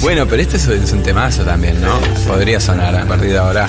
Bueno, 0.00 0.26
pero 0.26 0.40
este 0.40 0.56
es, 0.56 0.66
es 0.66 0.92
un 0.92 1.02
temazo 1.02 1.42
también, 1.42 1.78
¿no? 1.82 1.98
Podría 2.26 2.58
sonar 2.58 2.96
a 2.96 3.04
partir 3.04 3.28
de 3.30 3.38
ahora. 3.38 3.68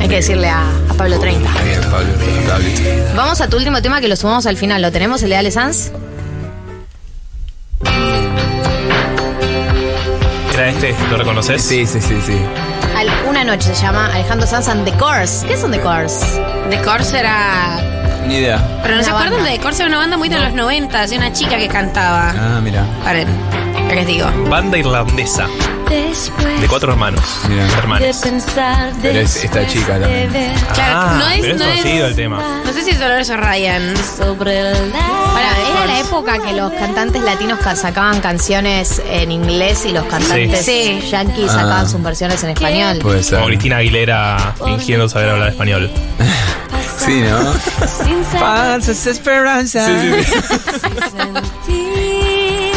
Hay 0.00 0.08
que 0.08 0.14
decirle 0.14 0.48
a, 0.48 0.62
a 0.88 0.94
Pablo 0.94 1.18
30. 1.18 1.50
Bien, 1.64 1.80
Pablo, 1.90 2.06
Pablito. 2.48 2.82
Vamos 3.16 3.40
a 3.40 3.48
tu 3.48 3.56
último 3.56 3.82
tema 3.82 4.00
que 4.00 4.06
lo 4.06 4.14
sumamos 4.14 4.46
al 4.46 4.56
final. 4.56 4.80
¿Lo 4.80 4.92
tenemos, 4.92 5.20
el 5.24 5.30
de 5.30 5.36
Ale 5.36 5.50
Sanz? 5.50 5.90
¿Era 10.58 10.68
este? 10.70 10.94
¿Lo 11.10 11.16
reconoces? 11.16 11.62
Sí, 11.62 11.86
sí, 11.86 12.00
sí, 12.00 12.20
sí. 12.26 12.36
Al- 12.96 13.08
una 13.28 13.44
noche 13.44 13.74
se 13.74 13.82
llama 13.82 14.06
Alejandro 14.12 14.46
Sanz 14.46 14.68
and 14.68 14.84
The 14.84 14.92
Course. 14.98 15.46
¿Qué 15.46 15.56
son 15.56 15.70
The 15.70 15.80
Course? 15.80 16.24
The 16.70 16.78
Course 16.82 17.16
era. 17.18 17.80
Ni 18.26 18.38
idea. 18.38 18.58
Pero 18.82 18.94
no 18.96 19.00
Una 19.00 19.04
se 19.04 19.10
acuerdan 19.10 19.32
banda. 19.34 19.50
de 19.50 19.56
The 19.56 19.62
Course, 19.62 19.82
era 19.82 19.88
una 19.88 19.98
banda 19.98 20.16
muy 20.16 20.28
de 20.28 20.38
los 20.40 20.52
90, 20.52 21.06
de 21.06 21.16
una 21.16 21.32
chica 21.32 21.56
que 21.58 21.68
cantaba. 21.68 22.30
Ah, 22.36 22.60
mira. 22.62 22.84
Paren, 23.04 23.28
¿qué 23.88 23.94
les 23.94 24.06
digo? 24.06 24.26
Banda 24.50 24.76
irlandesa. 24.78 25.46
De 25.88 26.68
cuatro 26.68 26.92
hermanos. 26.92 27.20
Mira. 27.48 27.66
Hermanos. 27.78 28.20
Pero 29.02 29.18
es 29.20 29.44
esta 29.44 29.66
chica 29.66 29.98
también. 29.98 30.30
Claro, 30.74 30.94
Ah, 31.00 31.16
no 31.18 31.28
es- 31.30 31.40
pero 31.40 31.54
es 31.54 31.58
no 31.60 31.64
es- 31.66 31.80
conocido 31.80 32.06
el 32.06 32.14
tema. 32.14 32.60
No 32.64 32.72
sé 32.72 32.82
si 32.84 32.90
es 32.90 32.98
Dolores 33.00 33.30
o 33.30 33.36
Ryan. 33.36 33.94
Ahora, 34.20 35.56
era 35.70 35.86
la 35.86 36.00
época 36.00 36.38
que 36.40 36.52
los 36.52 36.72
cantantes 36.72 37.22
latinos 37.22 37.58
ca- 37.60 37.76
sacaban 37.76 38.20
canciones 38.20 39.00
en 39.10 39.32
inglés 39.32 39.84
y 39.86 39.92
los 39.92 40.04
cantantes 40.06 40.64
Sí. 40.64 41.00
yankees 41.10 41.50
Ah. 41.50 41.54
sacaban 41.54 41.88
sus 41.88 42.02
versiones 42.02 42.42
en 42.44 42.50
español. 42.50 42.98
Puede 43.00 43.22
ser. 43.22 43.36
Como 43.38 43.48
Cristina 43.48 43.78
Aguilera 43.78 44.54
fingiendo 44.64 45.08
saber 45.08 45.30
hablar 45.30 45.48
español. 45.50 45.90
Sí, 46.98 47.20
¿no? 47.22 47.52
Falsas 48.38 49.06
esperanzas. 49.06 49.88
Sí, 51.66 51.74
sí, 51.74 52.72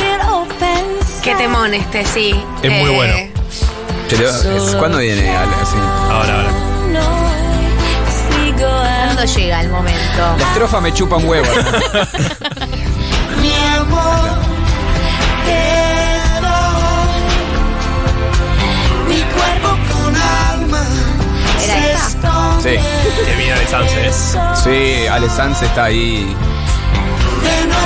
Qué 1.23 1.35
temón 1.35 1.73
este, 1.73 2.05
sí. 2.05 2.33
Es 2.63 2.71
muy 2.71 2.89
bueno. 2.89 3.13
Pero, 4.09 4.29
es- 4.29 4.75
¿cuándo 4.75 4.97
viene 4.97 5.29
Ale? 5.35 5.55
Así? 5.61 5.77
Ahora, 6.09 6.35
ahora. 6.35 6.51
¿Cuándo 8.57 9.23
llega 9.25 9.61
el 9.61 9.69
momento? 9.69 10.35
La 10.37 10.43
estrofa 10.51 10.81
me 10.81 10.93
chupa 10.93 11.15
un 11.17 11.27
huevo. 11.27 11.47
Mi 13.41 13.53
amor, 13.77 14.29
te 15.45 15.61
doy 16.41 17.21
mi 19.07 19.21
cuerpo 19.21 19.69
con 19.91 20.15
alma. 20.15 20.83
¿Era 21.63 21.77
esta? 21.93 22.57
Sí. 22.61 22.75
Que 23.25 23.35
viene 23.37 23.59
de. 23.59 24.11
Sí, 24.63 25.07
Ale 25.07 25.29
Sanz 25.29 25.61
está 25.63 25.85
ahí 25.85 26.35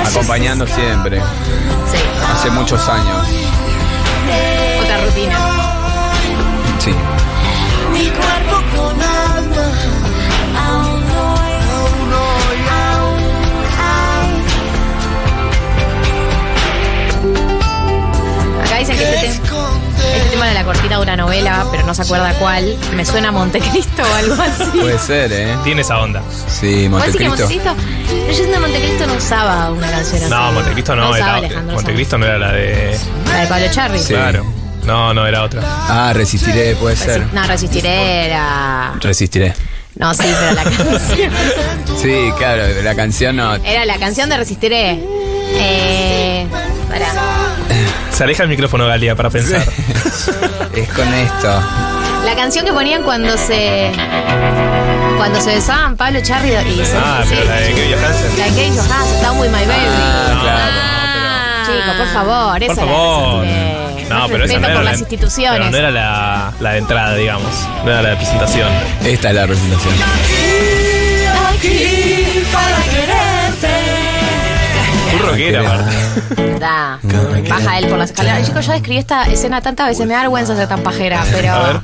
acompañando 0.06 0.66
siempre. 0.66 1.18
Sí, 1.20 1.98
Hace 2.34 2.50
muchos 2.50 2.88
años. 2.88 3.26
otra 4.82 5.04
rutina. 5.04 5.38
Sí. 6.78 6.94
Mi 7.92 8.08
cuerpo 8.10 8.56
con 8.76 9.00
alma. 9.02 9.66
Aún 10.66 11.02
hoy, 11.02 11.54
aún 11.72 12.12
hoy, 12.12 12.60
aún, 12.82 13.22
aún. 18.50 18.64
Acá 18.64 18.74
dicen 18.78 18.96
que 18.96 19.04
este, 19.04 19.38
te- 19.38 19.48
Este 20.16 20.30
tema 20.30 20.50
era 20.50 20.54
la 20.54 20.64
cortina 20.64 20.96
de 20.96 21.02
una 21.02 21.16
novela, 21.16 21.66
pero 21.70 21.84
no 21.84 21.94
se 21.94 22.02
acuerda 22.02 22.32
cuál. 22.38 22.76
Me 22.94 23.04
suena 23.04 23.28
a 23.28 23.32
Montecristo 23.32 24.02
o 24.02 24.14
algo 24.14 24.42
así. 24.42 24.78
Puede 24.78 24.98
ser, 24.98 25.32
¿eh? 25.32 25.54
Tiene 25.62 25.82
esa 25.82 25.98
onda. 26.00 26.22
Sí, 26.48 26.88
¿Puede 26.90 27.06
decir 27.06 27.20
que 27.20 27.28
Montecristo. 27.28 27.74
Montecristo? 27.74 28.26
Pero 28.26 28.38
yo 28.38 28.52
que 28.52 28.58
Montecristo 28.58 29.06
no 29.06 29.14
usaba 29.14 29.70
una 29.70 29.90
canción 29.90 30.22
así. 30.22 30.30
No, 30.30 30.52
Montecristo 30.52 30.96
no, 30.96 31.10
usaba 31.10 31.38
era. 31.38 31.62
Montecristo 31.62 32.18
no 32.18 32.26
era 32.26 32.38
la 32.38 32.52
de. 32.52 32.98
La 33.26 33.40
de 33.40 33.46
Pablo 33.46 33.66
Charri. 33.70 33.98
Sí. 33.98 34.14
Claro. 34.14 34.44
No, 34.84 35.12
no, 35.12 35.26
era 35.26 35.42
otra. 35.42 35.62
Ah, 35.64 36.12
resistiré, 36.14 36.76
puede 36.76 36.96
ser. 36.96 37.26
No, 37.32 37.44
Resistiré 37.44 38.26
era. 38.26 38.94
Resistiré. 39.00 39.52
No, 39.96 40.14
sí, 40.14 40.24
pero 40.38 40.52
la 40.52 40.62
canción. 40.64 41.32
Sí, 42.00 42.30
claro, 42.38 42.62
la 42.82 42.94
canción 42.94 43.36
no. 43.36 43.54
Era 43.56 43.84
la 43.84 43.98
canción 43.98 44.28
de 44.28 44.36
Resistiré. 44.36 45.00
Eh. 45.58 46.46
Pará. 46.88 47.12
Se 48.16 48.24
aleja 48.24 48.44
el 48.44 48.48
micrófono, 48.48 48.86
Galia, 48.86 49.14
para 49.14 49.28
pensar. 49.28 49.60
Es 50.74 50.88
con 50.88 51.12
esto. 51.12 51.62
La 52.24 52.34
canción 52.34 52.64
que 52.64 52.72
ponían 52.72 53.02
cuando 53.02 53.36
se. 53.36 53.92
Cuando 55.18 55.38
se 55.38 55.56
besaban 55.56 55.98
Pablo 55.98 56.20
Charri 56.22 56.48
y 56.48 56.84
se. 56.84 56.96
Ah, 56.96 57.22
sí. 57.24 57.34
pero 57.36 57.44
la 57.44 57.56
de 57.56 57.74
Kevin 57.74 57.92
Johansen. 57.94 58.38
La 58.38 58.44
de 58.46 58.50
Kevin 58.52 58.76
Johansen, 58.76 59.22
Down 59.22 59.38
with 59.38 59.48
My 59.48 59.64
Baby. 59.66 59.70
Ah, 59.70 60.38
claro. 60.42 61.78
Chico, 61.78 61.96
por 61.98 62.08
favor, 62.08 62.62
esa 62.62 62.74
Por 62.74 62.84
la 62.86 62.92
favor. 62.92 63.46
No, 64.08 64.28
pero 64.28 64.44
esa 64.44 64.58
no 64.60 64.66
era 64.66 64.74
por 64.76 64.84
la, 64.84 64.90
las 64.92 65.00
instituciones. 65.00 65.58
Pero 65.58 65.70
no 65.70 65.76
era 65.76 65.90
la, 65.90 66.52
la 66.58 66.72
de 66.72 66.78
entrada, 66.78 67.14
digamos. 67.14 67.52
No 67.84 67.90
era 67.90 68.00
la 68.00 68.08
de 68.10 68.16
presentación. 68.16 68.68
Esta 69.04 69.28
es 69.28 69.34
la 69.34 69.46
presentación. 69.46 69.94
Aquí 71.54 72.44
para 72.50 72.82
quererte. 72.82 73.25
Rockera, 75.18 75.60
aparte. 75.60 76.58
Da. 76.58 76.98
Baja 77.48 77.78
él 77.78 77.88
por 77.88 77.98
las 77.98 78.10
escaleras. 78.10 78.46
Chicos, 78.46 78.66
yo 78.66 78.72
describí 78.72 78.98
esta 78.98 79.24
escena 79.24 79.60
tantas 79.60 79.88
veces, 79.88 80.06
me 80.06 80.14
da 80.14 80.20
vergüenza 80.20 80.56
ser 80.56 80.68
tan 80.68 80.82
pajera, 80.82 81.24
pero. 81.32 81.52
A 81.52 81.72
ver. 81.72 81.80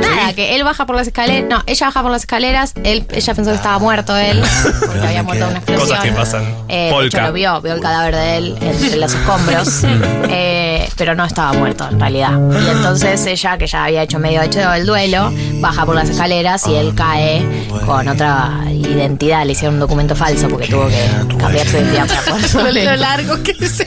Nada, 0.00 0.32
que 0.34 0.56
él 0.56 0.64
baja 0.64 0.86
por 0.86 0.96
las 0.96 1.06
escaleras. 1.06 1.48
No, 1.48 1.62
ella 1.66 1.86
baja 1.86 2.02
por 2.02 2.10
las 2.10 2.22
escaleras. 2.22 2.74
Él, 2.82 3.06
ella 3.12 3.34
pensó 3.34 3.50
que 3.50 3.56
estaba 3.56 3.78
muerto 3.78 4.16
él, 4.16 4.42
porque 4.86 5.06
había 5.06 5.22
muerto 5.22 5.44
de 5.44 5.50
una 5.50 5.58
explosión. 5.58 5.88
Cosas 5.88 6.04
que 6.04 6.12
pasan. 6.12 6.42
Eh, 6.68 6.76
de 6.76 6.86
hecho, 6.88 6.96
Polka. 6.96 7.26
lo 7.28 7.32
vio, 7.32 7.60
vio 7.60 7.74
el 7.74 7.80
cadáver 7.80 8.14
de 8.14 8.36
él 8.36 8.58
entre 8.60 8.96
los 8.96 9.14
escombros. 9.14 9.82
Eh, 10.30 10.67
pero 10.96 11.14
no 11.14 11.24
estaba 11.24 11.52
muerto 11.52 11.88
en 11.90 11.98
realidad. 12.00 12.32
Y 12.32 12.70
entonces 12.70 13.24
ella, 13.26 13.56
que 13.58 13.66
ya 13.66 13.84
había 13.84 14.02
hecho 14.02 14.18
medio 14.18 14.42
hecho 14.42 14.72
el 14.72 14.86
duelo, 14.86 15.32
baja 15.60 15.84
por 15.86 15.94
las 15.94 16.08
escaleras 16.10 16.66
y 16.66 16.74
él 16.74 16.94
cae 16.94 17.44
con 17.86 18.06
otra 18.08 18.62
identidad. 18.70 19.44
Le 19.44 19.52
hicieron 19.52 19.74
un 19.74 19.80
documento 19.80 20.14
falso 20.16 20.48
porque 20.48 20.66
tuvo 20.68 20.88
que 20.88 21.36
cambiarse 21.38 21.82
de 21.82 21.92
identidad 21.94 22.08
para 22.24 22.36
poder 22.52 22.84
Lo, 22.84 22.96
largo 22.96 23.42
que 23.42 23.52
es, 23.52 23.82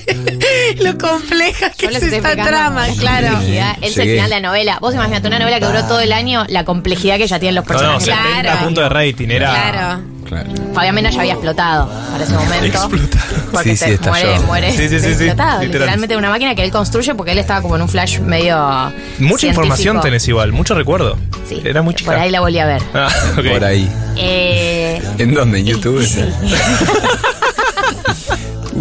lo 0.80 0.97
compleja 0.97 1.69
que 1.72 1.85
es 1.88 2.01
esta 2.03 2.35
trama, 2.35 2.88
la 2.88 2.93
claro. 2.95 3.39
Es 3.81 3.97
el 3.97 4.09
final 4.09 4.30
de 4.30 4.35
la 4.35 4.39
novela. 4.39 4.77
Vos 4.81 4.93
imaginate 4.93 5.27
una 5.27 5.39
novela 5.39 5.59
que 5.59 5.65
duró 5.65 5.84
todo 5.85 5.99
el 5.99 6.11
año, 6.11 6.45
la 6.49 6.65
complejidad 6.65 7.18
que 7.18 7.27
ya 7.27 7.39
tienen 7.39 7.55
los 7.55 7.65
No, 7.68 7.73
no, 7.73 7.80
personajes. 7.97 8.05
70 8.05 8.41
Claro. 8.41 8.65
puntos 8.65 8.84
de 8.84 8.89
rating. 8.89 9.30
Era. 9.30 9.49
Claro. 9.49 10.01
Claro. 10.31 10.49
Fabián 10.73 10.95
Mena 10.95 11.09
ya 11.09 11.19
había 11.19 11.33
explotado 11.33 11.89
para 12.09 12.23
ese 12.23 12.31
momento. 12.33 12.65
Explota. 12.65 13.19
Porque 13.51 13.69
Sí, 13.71 13.75
se 13.75 13.85
sí, 13.87 13.91
estalló. 13.91 14.27
muere, 14.27 14.39
muere 14.45 14.71
Sí, 14.71 14.87
sí, 14.87 14.97
sí, 14.97 14.99
sí, 15.01 15.07
explotado. 15.25 15.59
literal. 15.61 15.67
Literalmente 15.67 16.15
una 16.15 16.29
máquina 16.29 16.55
que 16.55 16.63
él 16.63 16.71
construye 16.71 17.13
porque 17.15 17.33
él 17.33 17.37
estaba 17.39 17.61
como 17.61 17.75
en 17.75 17.81
un 17.81 17.89
flash 17.89 18.19
medio. 18.21 18.57
Mucha 19.19 19.47
información 19.47 19.99
tenés 19.99 20.25
igual, 20.29 20.53
mucho 20.53 20.73
recuerdo. 20.73 21.17
Sí, 21.49 21.61
Era 21.65 21.81
muy 21.81 21.93
chica. 21.95 22.11
Por 22.11 22.19
ahí 22.21 22.31
la 22.31 22.39
volví 22.39 22.59
a 22.59 22.65
ver. 22.65 22.81
Ah. 22.93 23.09
Por 23.35 23.61
ahí. 23.65 23.91
Eh, 24.15 25.01
¿En 25.17 25.33
dónde? 25.33 25.59
¿En 25.59 25.65
YouTube? 25.65 25.99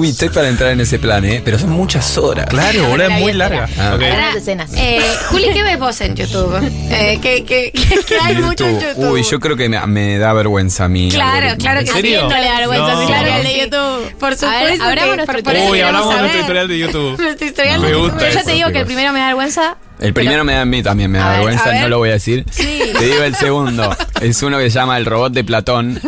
Uy, 0.00 0.08
estoy 0.08 0.30
para 0.30 0.48
entrar 0.48 0.70
en 0.72 0.80
ese 0.80 0.98
plan, 0.98 1.22
¿eh? 1.26 1.42
Pero 1.44 1.58
son 1.58 1.70
muchas 1.70 2.16
horas. 2.16 2.46
Claro, 2.48 2.86
boludo, 2.88 3.06
es 3.08 3.20
muy 3.20 3.32
larga. 3.34 3.68
Ah. 3.78 3.92
Ok. 3.94 4.00
Grandes 4.00 4.36
escenas. 4.42 4.70
Eh, 4.74 5.00
Juli, 5.28 5.50
¿qué 5.52 5.62
ves 5.62 5.78
vos 5.78 6.00
en 6.00 6.16
YouTube? 6.16 6.56
Eh, 6.90 7.18
que, 7.20 7.44
que, 7.44 7.70
que, 7.70 8.02
que 8.04 8.16
hay 8.18 8.36
mucho 8.36 8.66
en 8.66 8.80
YouTube. 8.80 9.10
Uy, 9.10 9.22
yo 9.22 9.38
creo 9.40 9.56
que 9.56 9.68
me, 9.68 9.86
me 9.86 10.16
da 10.18 10.32
vergüenza 10.32 10.84
a 10.84 10.88
mí. 10.88 11.10
Claro, 11.10 11.54
claro 11.58 11.80
que 11.80 11.86
sí. 11.86 12.14
No 12.18 12.28
le 12.28 12.44
da 12.44 12.58
vergüenza 12.60 12.92
No. 12.94 13.00
a 13.02 13.06
Claro 13.06 13.28
que 13.32 13.38
de 13.42 13.52
sí. 13.54 13.60
YouTube. 13.60 14.14
Por 14.18 14.30
ver, 14.30 14.38
supuesto. 14.38 14.84
abramos 14.84 15.16
que- 15.18 15.26
por- 15.26 15.42
por 15.42 15.54
Uy, 15.70 15.80
hablamos 15.80 16.14
de 16.14 16.20
nuestro 16.20 16.40
tutorial 16.40 16.68
de 16.68 16.78
YouTube. 16.78 17.18
Nuestro 17.20 17.46
historial 17.46 17.80
Me 17.80 17.88
de 17.88 17.94
gusta 17.94 18.28
Yo 18.28 18.34
ya 18.34 18.42
te 18.44 18.52
digo 18.52 18.70
que 18.72 18.78
el 18.78 18.86
primero 18.86 19.12
me 19.12 19.18
da 19.20 19.26
vergüenza. 19.26 19.76
El 20.00 20.14
primero 20.14 20.44
me 20.44 20.54
da 20.54 20.62
a 20.62 20.64
mí 20.64 20.82
también, 20.82 21.10
me 21.10 21.18
da 21.18 21.26
A 21.26 21.28
ver, 21.30 21.38
vergüenza, 21.40 21.64
a 21.68 21.72
ver. 21.72 21.82
no 21.82 21.88
lo 21.88 21.98
voy 21.98 22.08
a 22.08 22.12
decir. 22.12 22.44
Te 22.56 23.04
digo 23.04 23.22
el 23.22 23.34
segundo. 23.34 23.94
Es 24.20 24.42
uno 24.42 24.58
que 24.58 24.70
se 24.70 24.78
llama 24.78 24.96
El 24.96 25.04
robot 25.06 25.32
de 25.32 25.44
Platón. 25.44 26.00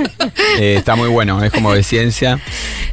Eh, 0.59 0.74
está 0.78 0.97
muy 0.97 1.09
bueno, 1.09 1.43
es 1.44 1.51
como 1.52 1.73
de 1.74 1.82
ciencia. 1.82 2.39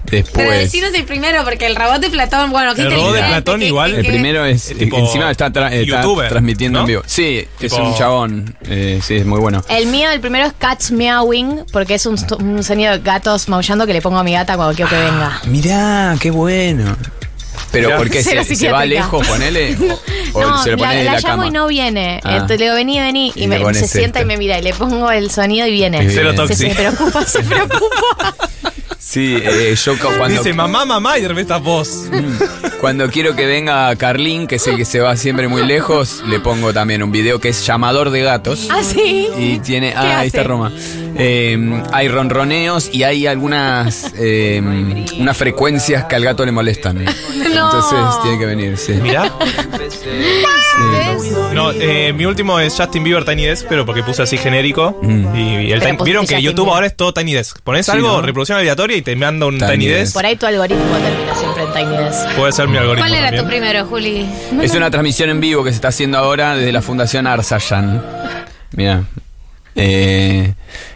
Pero 0.06 0.24
Después. 0.24 0.50
decinos 0.60 0.94
el 0.94 1.04
primero, 1.04 1.44
porque 1.44 1.66
el 1.68 1.76
robot 1.76 2.00
de 2.00 2.10
Platón, 2.10 2.52
bueno, 2.52 2.74
qué 2.74 2.82
El 2.84 2.88
robot 2.92 2.98
de 3.04 3.10
inteligente, 3.20 3.42
Platón 3.42 3.60
qué- 3.60 3.66
igual. 3.68 3.92
qué- 3.92 4.00
El 4.00 4.06
primero 4.08 4.46
es. 4.46 4.72
Es 4.72 4.78
tipo 4.78 4.98
encima 4.98 5.30
está, 5.30 5.52
tra- 5.52 5.72
está 5.72 6.02
youtuber, 6.02 6.30
transmitiendo 6.30 6.80
¿no? 6.80 6.84
en 6.84 6.88
vivo. 6.88 7.02
Sí, 7.06 7.46
Tipo- 7.60 7.76
es 7.76 7.82
un 7.82 7.96
chabón. 7.96 8.56
Eh, 8.68 9.00
sí, 9.04 9.16
es 9.18 9.26
muy 9.26 9.40
bueno. 9.40 9.64
El 9.70 9.88
mío, 9.88 10.10
el 10.12 10.20
primero 10.20 10.46
es 10.48 10.54
Cats 10.58 10.92
Meowing, 10.92 11.66
porque 11.72 11.96
es 11.96 12.06
un, 12.06 12.18
un 12.40 12.64
sonido 12.64 12.94
de 12.94 13.00
gatos 13.00 13.48
maullando 13.50 13.86
que 13.86 13.94
le 13.94 14.02
pongo 14.02 14.18
a 14.20 14.24
mi 14.24 14.34
gata 14.34 14.56
cuando 14.56 14.74
quiero 14.76 14.90
que 14.90 14.98
venga. 14.98 15.42
Mirá, 15.46 16.16
qué 16.20 16.32
bueno. 16.32 16.96
Pero 17.72 17.88
Mirá. 17.90 17.98
¿por 17.98 18.10
qué? 18.10 18.24
Cero 18.24 18.44
¿Se, 18.46 18.56
se 18.56 18.72
va 18.72 18.86
lejos, 18.86 19.26
ponele? 19.28 19.78
O, 20.34 20.40
o 20.40 20.44
no, 20.44 20.64
se 20.64 20.72
lo 20.72 20.78
la, 20.78 20.94
la 20.94 21.04
la, 21.04 21.12
llamo 21.14 21.28
cama. 21.28 21.48
y 21.48 21.52
no 21.52 21.66
viene. 21.68 22.20
Ah. 22.24 22.34
Entonces 22.34 22.60
le 22.60 22.66
digo, 22.66 22.76
vení, 22.76 23.00
vení. 23.00 23.32
Y, 23.36 23.44
Y 23.46 23.48
me- 23.48 23.74
se 23.74 23.88
sienta 23.88 24.20
este. 24.20 24.22
y 24.22 24.26
me 24.26 24.38
mira. 24.38 24.60
Y 24.60 24.62
le 24.62 24.74
pongo 24.76 25.10
el 25.12 25.32
sonido 25.32 25.66
y 25.66 25.72
viene. 25.72 26.02
Bien. 26.02 26.12
Cero 26.14 26.34
Se, 26.48 26.56
se 26.56 26.70
preocupa, 26.70 27.26
se 27.26 27.40
preocupa. 27.44 28.36
Sí, 29.00 29.38
eh, 29.42 29.76
yo 29.84 29.98
cu- 29.98 30.08
cuando, 30.20 30.38
Dice 30.38 30.54
mamá, 30.54 30.86
mamá, 30.86 31.18
y 31.18 31.22
de 31.24 31.30
repente 31.30 31.52
estás 31.54 31.64
vos. 31.64 32.04
cuando 32.80 33.10
quiero 33.10 33.36
que 33.36 33.48
venga 33.48 33.96
Carlín, 33.96 34.46
que 34.46 34.56
es 34.58 34.68
el 34.68 34.76
que 34.78 34.86
se 34.86 35.00
va 35.00 35.16
siempre 35.16 35.48
muy 35.48 35.66
lejos, 35.66 36.22
le 36.28 36.40
pongo 36.40 36.74
también 36.74 37.02
un 37.02 37.12
video 37.12 37.40
que 37.40 37.50
es 37.50 37.66
llamador 37.66 38.12
de 38.12 38.22
gatos. 38.22 38.68
¿Ah, 38.70 38.84
sí? 38.84 39.28
Y 39.36 39.58
tiene. 39.60 39.92
¿Qué 39.94 39.98
Ah, 39.98 40.20
ahí 40.20 40.28
está? 40.28 40.44
Roma. 40.44 40.72
Eh, 41.20 41.84
hay 41.92 42.08
ronroneos 42.08 42.90
y 42.94 43.04
hay 43.04 43.28
algunas 43.28 44.14
eh, 44.18 44.62
unas 45.20 45.36
frecuencias 45.38 46.06
que 46.06 46.16
al 46.16 46.24
gato 46.24 46.46
le 46.46 46.52
molestan. 46.52 46.98
Entonces 47.46 48.00
tiene 48.24 48.40
que 48.40 48.46
venir, 48.46 48.78
sí. 48.78 48.94
Mirá. 48.94 49.32
Sí. 49.90 51.30
No, 51.54 51.72
eh, 51.72 52.14
mi 52.14 52.26
último 52.26 52.60
es 52.60 52.74
Justin 52.76 53.04
Bieber 53.04 53.26
Tiny 53.26 53.46
Desk, 53.46 53.66
pero 53.68 53.86
porque 53.86 54.02
puse 54.04 54.22
así 54.24 54.38
genérico. 54.38 54.98
Mm. 55.02 55.36
Y 55.36 55.72
el 55.72 55.80
Pero 55.80 55.82
Tiny- 55.82 55.98
pusiste 55.98 56.04
vieron 56.06 56.26
que 56.26 56.36
Justin 56.36 56.46
YouTube 56.46 56.64
Bieber. 56.66 56.74
ahora 56.76 56.88
es 56.88 56.96
todo 56.96 57.14
Tiny 57.14 57.34
Desk. 57.34 57.60
Pones 57.64 57.86
Sí, 57.86 57.92
algo, 57.92 58.08
¿no? 58.08 58.22
reproducción 58.22 58.58
aleatoria 58.60 58.96
y 58.98 59.02
te 59.02 59.16
manda 59.16 59.46
un 59.46 59.58
Tiny 59.58 59.72
Tiny, 59.72 59.86
Desk. 59.88 60.00
Desk. 60.00 60.14
Por 60.14 60.26
ahí 60.26 60.36
tu 60.38 60.46
algoritmo 60.46 60.98
termina 60.98 61.36
siempre 61.36 61.64
en 61.64 61.74
Tiny 61.74 61.98
Desk. 62.04 62.36
Puede 62.38 62.52
ser 62.54 62.68
mi 62.70 62.78
algoritmo. 62.78 63.08
¿Cuál 63.08 63.14
era 63.20 63.30
tu 63.32 63.36
también. 63.38 63.60
primero, 63.62 63.86
Juli? 63.88 64.26
Es 64.62 64.74
una 64.74 64.90
transmisión 64.90 65.30
en 65.30 65.42
vivo 65.42 65.64
que 65.64 65.72
se 65.72 65.76
está 65.76 65.90
haciendo 65.90 66.18
ahora 66.18 66.56
desde 66.56 66.72
la 66.72 66.82
Fundación 66.82 67.28
Arsayan. 67.28 68.02
Mira. 68.72 69.04
Eh, 69.82 70.54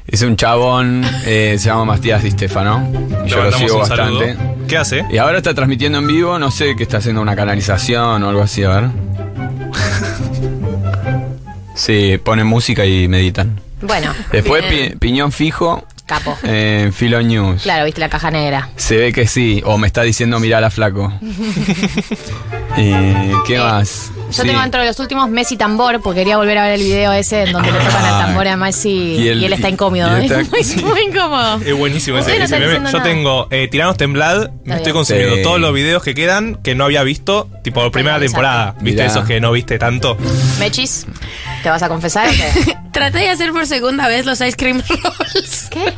es 0.07 0.22
un 0.23 0.35
chabón, 0.35 1.03
eh, 1.26 1.55
se 1.57 1.69
llama 1.69 1.85
Matías 1.85 2.22
Di 2.22 2.31
Stefano. 2.31 2.85
Y 3.26 3.30
yo 3.30 3.41
lo 3.43 3.51
sigo 3.53 3.85
saludo. 3.85 4.19
bastante. 4.19 4.38
¿Qué 4.68 4.77
hace? 4.77 5.05
Y 5.10 5.18
ahora 5.18 5.38
está 5.38 5.53
transmitiendo 5.53 5.99
en 5.99 6.07
vivo, 6.07 6.38
no 6.38 6.51
sé, 6.51 6.76
que 6.76 6.84
está 6.84 6.97
haciendo 6.97 7.22
una 7.22 7.35
canalización 7.35 8.22
o 8.23 8.30
algo 8.30 8.41
así, 8.41 8.64
a 8.64 8.69
ver. 8.69 8.89
Sí, 11.76 12.19
ponen 12.23 12.45
música 12.45 12.85
y 12.85 13.07
meditan. 13.07 13.60
Bueno. 13.81 14.14
Después 14.31 14.64
pi- 14.65 14.95
piñón 14.97 15.31
fijo 15.31 15.84
Capo. 16.05 16.38
en 16.43 16.93
Filo 16.93 17.19
News. 17.22 17.64
Claro, 17.64 17.85
viste 17.85 17.99
la 17.99 18.10
caja 18.10 18.30
negra. 18.30 18.69
Se 18.76 18.95
ve 18.95 19.11
que 19.11 19.26
sí, 19.27 19.61
o 19.65 19.77
me 19.80 19.88
está 19.88 20.03
diciendo 20.03 20.39
mirala 20.39 20.69
flaco. 20.69 21.11
¿Y 22.77 22.93
qué 23.47 23.57
más? 23.57 24.11
Yo 24.34 24.41
Sí. 24.41 24.47
tengo 24.47 24.61
dentro 24.61 24.81
de 24.81 24.88
los 24.88 24.99
últimos 24.99 25.30
Messi 25.30 25.57
tambor, 25.57 26.01
porque 26.01 26.22
quería 26.22 26.38
volver 26.38 26.57
a 26.57 26.64
ver 26.64 26.73
el 26.73 26.81
video 26.84 27.11
ese 27.14 27.43
en 27.43 27.51
donde 27.53 27.72
le 27.72 27.77
tocan 27.77 28.03
el 28.05 28.26
tambor 28.26 28.47
a 28.47 28.57
Messi 28.57 28.89
y, 28.89 29.27
él 29.45 29.53
está 29.53 29.69
incómodo. 29.69 30.19
y 30.22 30.26
está- 30.26 30.41
Es 30.41 30.49
muy, 30.51 30.64
sí. 30.64 30.84
muy 30.84 31.01
incómodo. 31.01 31.60
Es 31.65 31.77
buenísimo 31.77 32.18
ese, 32.18 32.38
no 32.39 32.45
ese 32.45 32.60
meme. 32.60 32.73
Yo 32.73 32.80
nada. 32.80 33.03
tengo 33.03 33.47
eh, 33.51 33.68
Tiranos 33.69 33.95
Temblad, 33.97 34.49
me 34.49 34.57
bien. 34.65 34.77
estoy 34.77 34.93
consumiendo 34.93 35.35
Sí. 35.38 35.43
todos 35.43 35.60
los 35.60 35.73
videos 35.73 36.03
que 36.03 36.14
quedan 36.15 36.55
que 36.55 36.76
no 36.76 36.85
había 36.85 37.03
visto, 37.03 37.47
tipo 37.64 37.89
primera 37.91 38.19
temporada. 38.19 38.76
¿Viste 38.81 39.01
Mirá. 39.03 39.05
esos 39.05 39.26
que 39.26 39.39
no 39.39 39.51
viste 39.51 39.77
tanto? 39.80 40.18
Mechis, 40.60 41.05
¿te 41.64 41.69
vas 41.69 41.81
a 41.81 41.90
confesar 41.90 42.27
o 42.30 42.31
qué? 42.31 42.77
Traté 42.94 43.19
de 43.19 43.30
hacer 43.30 43.52
por 43.52 43.65
segunda 43.65 44.07
vez 44.07 44.23
los 44.27 44.40
ice 44.40 44.56
cream 44.56 44.84
rolls. 44.88 45.68
¿Qué? 45.72 45.91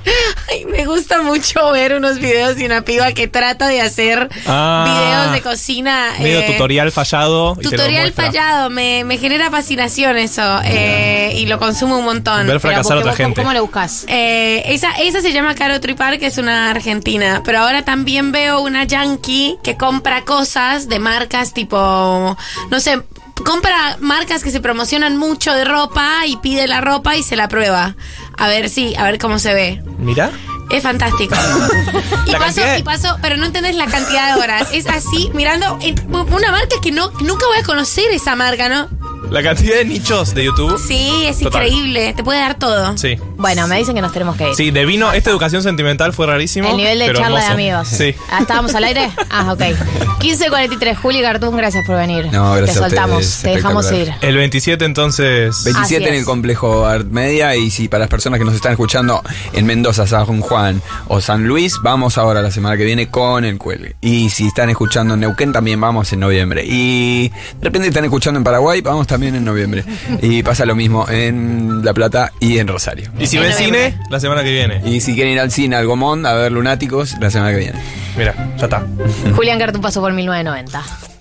Ay, 0.49 0.63
me 0.65 0.85
gusta 0.85 1.21
mucho 1.21 1.71
ver 1.71 1.93
unos 1.93 2.19
videos 2.19 2.55
de 2.55 2.65
una 2.65 2.83
piba 2.83 3.11
que 3.11 3.27
trata 3.27 3.67
de 3.67 3.81
hacer 3.81 4.29
Ah. 4.47 4.85
videos 4.87 5.33
de 5.33 5.41
cocina. 5.41 6.13
Medio 6.19 6.39
eh, 6.39 6.51
tutorial 6.53 6.93
fallado. 6.93 7.53
y 7.53 7.57
te 7.57 7.63
lo 7.63 7.69
Tutorial 7.71 8.13
fallado, 8.13 8.69
me, 8.69 9.03
me 9.03 9.17
genera 9.17 9.51
fascinación 9.51 10.17
eso 10.17 10.61
eh, 10.63 11.33
y 11.35 11.47
lo 11.47 11.59
consumo 11.59 11.97
un 11.97 12.05
montón. 12.05 12.47
Ver 12.47 12.61
fracasar 12.61 12.93
a 12.93 12.95
Pero, 12.95 12.99
otra 13.01 13.11
¿cómo- 13.11 13.17
gente. 13.17 13.41
¿Cómo 13.41 13.53
lo 13.53 13.61
buscas? 13.63 14.05
Eh, 14.07 14.63
esa, 14.67 14.91
esa 14.91 15.19
se 15.19 15.33
llama 15.33 15.53
Caro 15.55 15.81
Tripar, 15.81 16.17
que 16.17 16.27
es 16.27 16.37
una 16.37 16.71
argentina. 16.71 17.41
Pero 17.43 17.59
ahora 17.59 17.83
también 17.83 18.31
veo 18.31 18.61
una 18.61 18.85
yankee 18.85 19.57
que 19.63 19.75
compra 19.75 20.21
cosas 20.23 20.87
de 20.87 20.99
marcas 20.99 21.53
tipo, 21.53 22.37
no 22.69 22.79
sé, 22.79 23.01
compra 23.43 23.97
marcas 23.99 24.43
que 24.43 24.51
se 24.51 24.59
promocionan 24.61 25.17
mucho 25.17 25.53
de 25.53 25.65
ropa 25.65 26.25
y 26.25 26.37
pide 26.37 26.67
la 26.67 26.81
ropa 26.81 27.15
y 27.15 27.23
se 27.23 27.35
la 27.35 27.47
prueba. 27.47 27.95
A 28.37 28.47
ver 28.47 28.69
si, 28.69 28.95
a 28.95 29.03
ver 29.03 29.17
cómo 29.19 29.39
se 29.39 29.53
ve. 29.53 29.83
Mirá. 29.97 30.31
Es 30.71 30.81
fantástico. 30.83 31.35
y, 32.25 32.31
de- 32.31 32.79
y 32.79 32.83
paso, 32.83 33.17
pero 33.21 33.37
no 33.37 33.45
entendés 33.45 33.75
la 33.75 33.85
cantidad 33.85 34.33
de 34.35 34.41
horas. 34.41 34.69
Es 34.71 34.87
así, 34.87 35.29
mirando 35.33 35.77
en- 35.81 35.99
una 36.13 36.51
marca 36.51 36.77
que 36.81 36.91
no 36.91 37.11
nunca 37.21 37.45
voy 37.47 37.57
a 37.59 37.63
conocer 37.63 38.11
esa 38.11 38.35
marca, 38.35 38.67
¿no? 38.69 38.89
La 39.31 39.43
cantidad 39.43 39.75
de 39.77 39.85
nichos 39.85 40.33
de 40.33 40.45
YouTube. 40.45 40.79
Sí, 40.79 41.25
es 41.25 41.39
Total. 41.39 41.67
increíble. 41.67 42.13
Te 42.15 42.23
puede 42.23 42.39
dar 42.39 42.55
todo. 42.55 42.97
Sí. 42.97 43.17
Bueno, 43.37 43.67
me 43.67 43.77
dicen 43.77 43.95
que 43.95 44.01
nos 44.01 44.13
tenemos 44.13 44.37
que 44.37 44.49
ir. 44.49 44.55
Sí, 44.55 44.71
de 44.71 44.85
vino, 44.85 45.11
esta 45.11 45.29
educación 45.29 45.61
sentimental 45.63 46.13
fue 46.13 46.25
rarísimo. 46.27 46.69
El 46.69 46.77
nivel 46.77 46.99
de 46.99 47.07
pero 47.07 47.19
charla 47.19 47.39
de 47.41 47.45
amigos. 47.47 47.87
Sí. 47.87 48.15
Ah, 48.29 48.39
¿Estábamos 48.41 48.73
al 48.75 48.83
aire? 48.85 49.09
Ah, 49.29 49.51
ok. 49.51 49.59
15.43. 50.19 50.95
Juli 50.95 51.21
Cartún, 51.21 51.57
gracias 51.57 51.85
por 51.85 51.97
venir. 51.97 52.27
No, 52.31 52.53
gracias 52.55 52.77
Te 52.77 52.83
a 52.85 52.87
soltamos, 52.89 53.25
ustedes, 53.25 53.41
te 53.41 53.49
dejamos 53.49 53.91
ir. 53.91 54.13
El 54.21 54.37
27 54.37 54.85
entonces. 54.85 55.63
27 55.65 55.79
Así 55.79 55.95
en 55.95 56.13
el 56.19 56.25
complejo 56.25 56.85
Art 56.85 57.07
Media 57.07 57.55
y 57.55 57.69
si 57.69 57.87
para 57.87 58.01
las 58.01 58.09
personas 58.09 58.39
que 58.39 58.45
nos 58.45 58.55
están 58.55 58.71
escuchando 58.71 59.21
en 59.53 59.65
Mendoza, 59.65 60.07
San 60.07 60.41
Juan 60.41 60.81
o 61.07 61.19
San 61.21 61.45
Luis, 61.47 61.79
vamos 61.81 62.17
ahora 62.17 62.41
la 62.41 62.51
semana 62.51 62.77
que 62.77 62.85
viene 62.85 63.09
con 63.09 63.43
el 63.45 63.57
cuelgue. 63.57 63.95
Y 64.01 64.29
si 64.29 64.47
están 64.47 64.69
escuchando 64.69 65.13
en 65.15 65.19
Neuquén 65.21 65.51
también 65.51 65.79
vamos 65.81 66.11
en 66.13 66.21
noviembre. 66.21 66.63
Y 66.65 67.29
de 67.29 67.63
repente 67.63 67.87
están 67.89 68.05
escuchando 68.05 68.37
en 68.39 68.43
Paraguay, 68.43 68.81
vamos 68.81 69.07
también 69.15 69.35
en 69.35 69.45
noviembre. 69.45 69.85
Y 70.21 70.43
pasa 70.43 70.65
lo 70.65 70.75
mismo 70.75 71.07
en 71.09 71.85
La 71.85 71.93
Plata 71.93 72.33
y 72.41 72.57
en 72.57 72.67
Rosario. 72.67 73.09
Y 73.17 73.27
si 73.27 73.37
ven 73.37 73.53
cine, 73.53 73.97
la 74.09 74.19
semana 74.19 74.43
que 74.43 74.51
viene. 74.51 74.81
Y 74.83 74.99
si 74.99 75.15
quieren 75.15 75.31
ir 75.31 75.39
al 75.39 75.51
cine, 75.51 75.77
al 75.77 75.85
Gomón, 75.87 76.25
a 76.25 76.33
ver 76.33 76.51
Lunáticos, 76.51 77.15
la 77.21 77.31
semana 77.31 77.51
que 77.51 77.59
viene. 77.59 77.79
Mira, 78.17 78.33
ya 78.57 78.65
está. 78.65 78.85
Julián 79.33 79.57
Cartún 79.57 79.81
pasó 79.81 80.01
por 80.01 80.11
1990. 80.11 81.14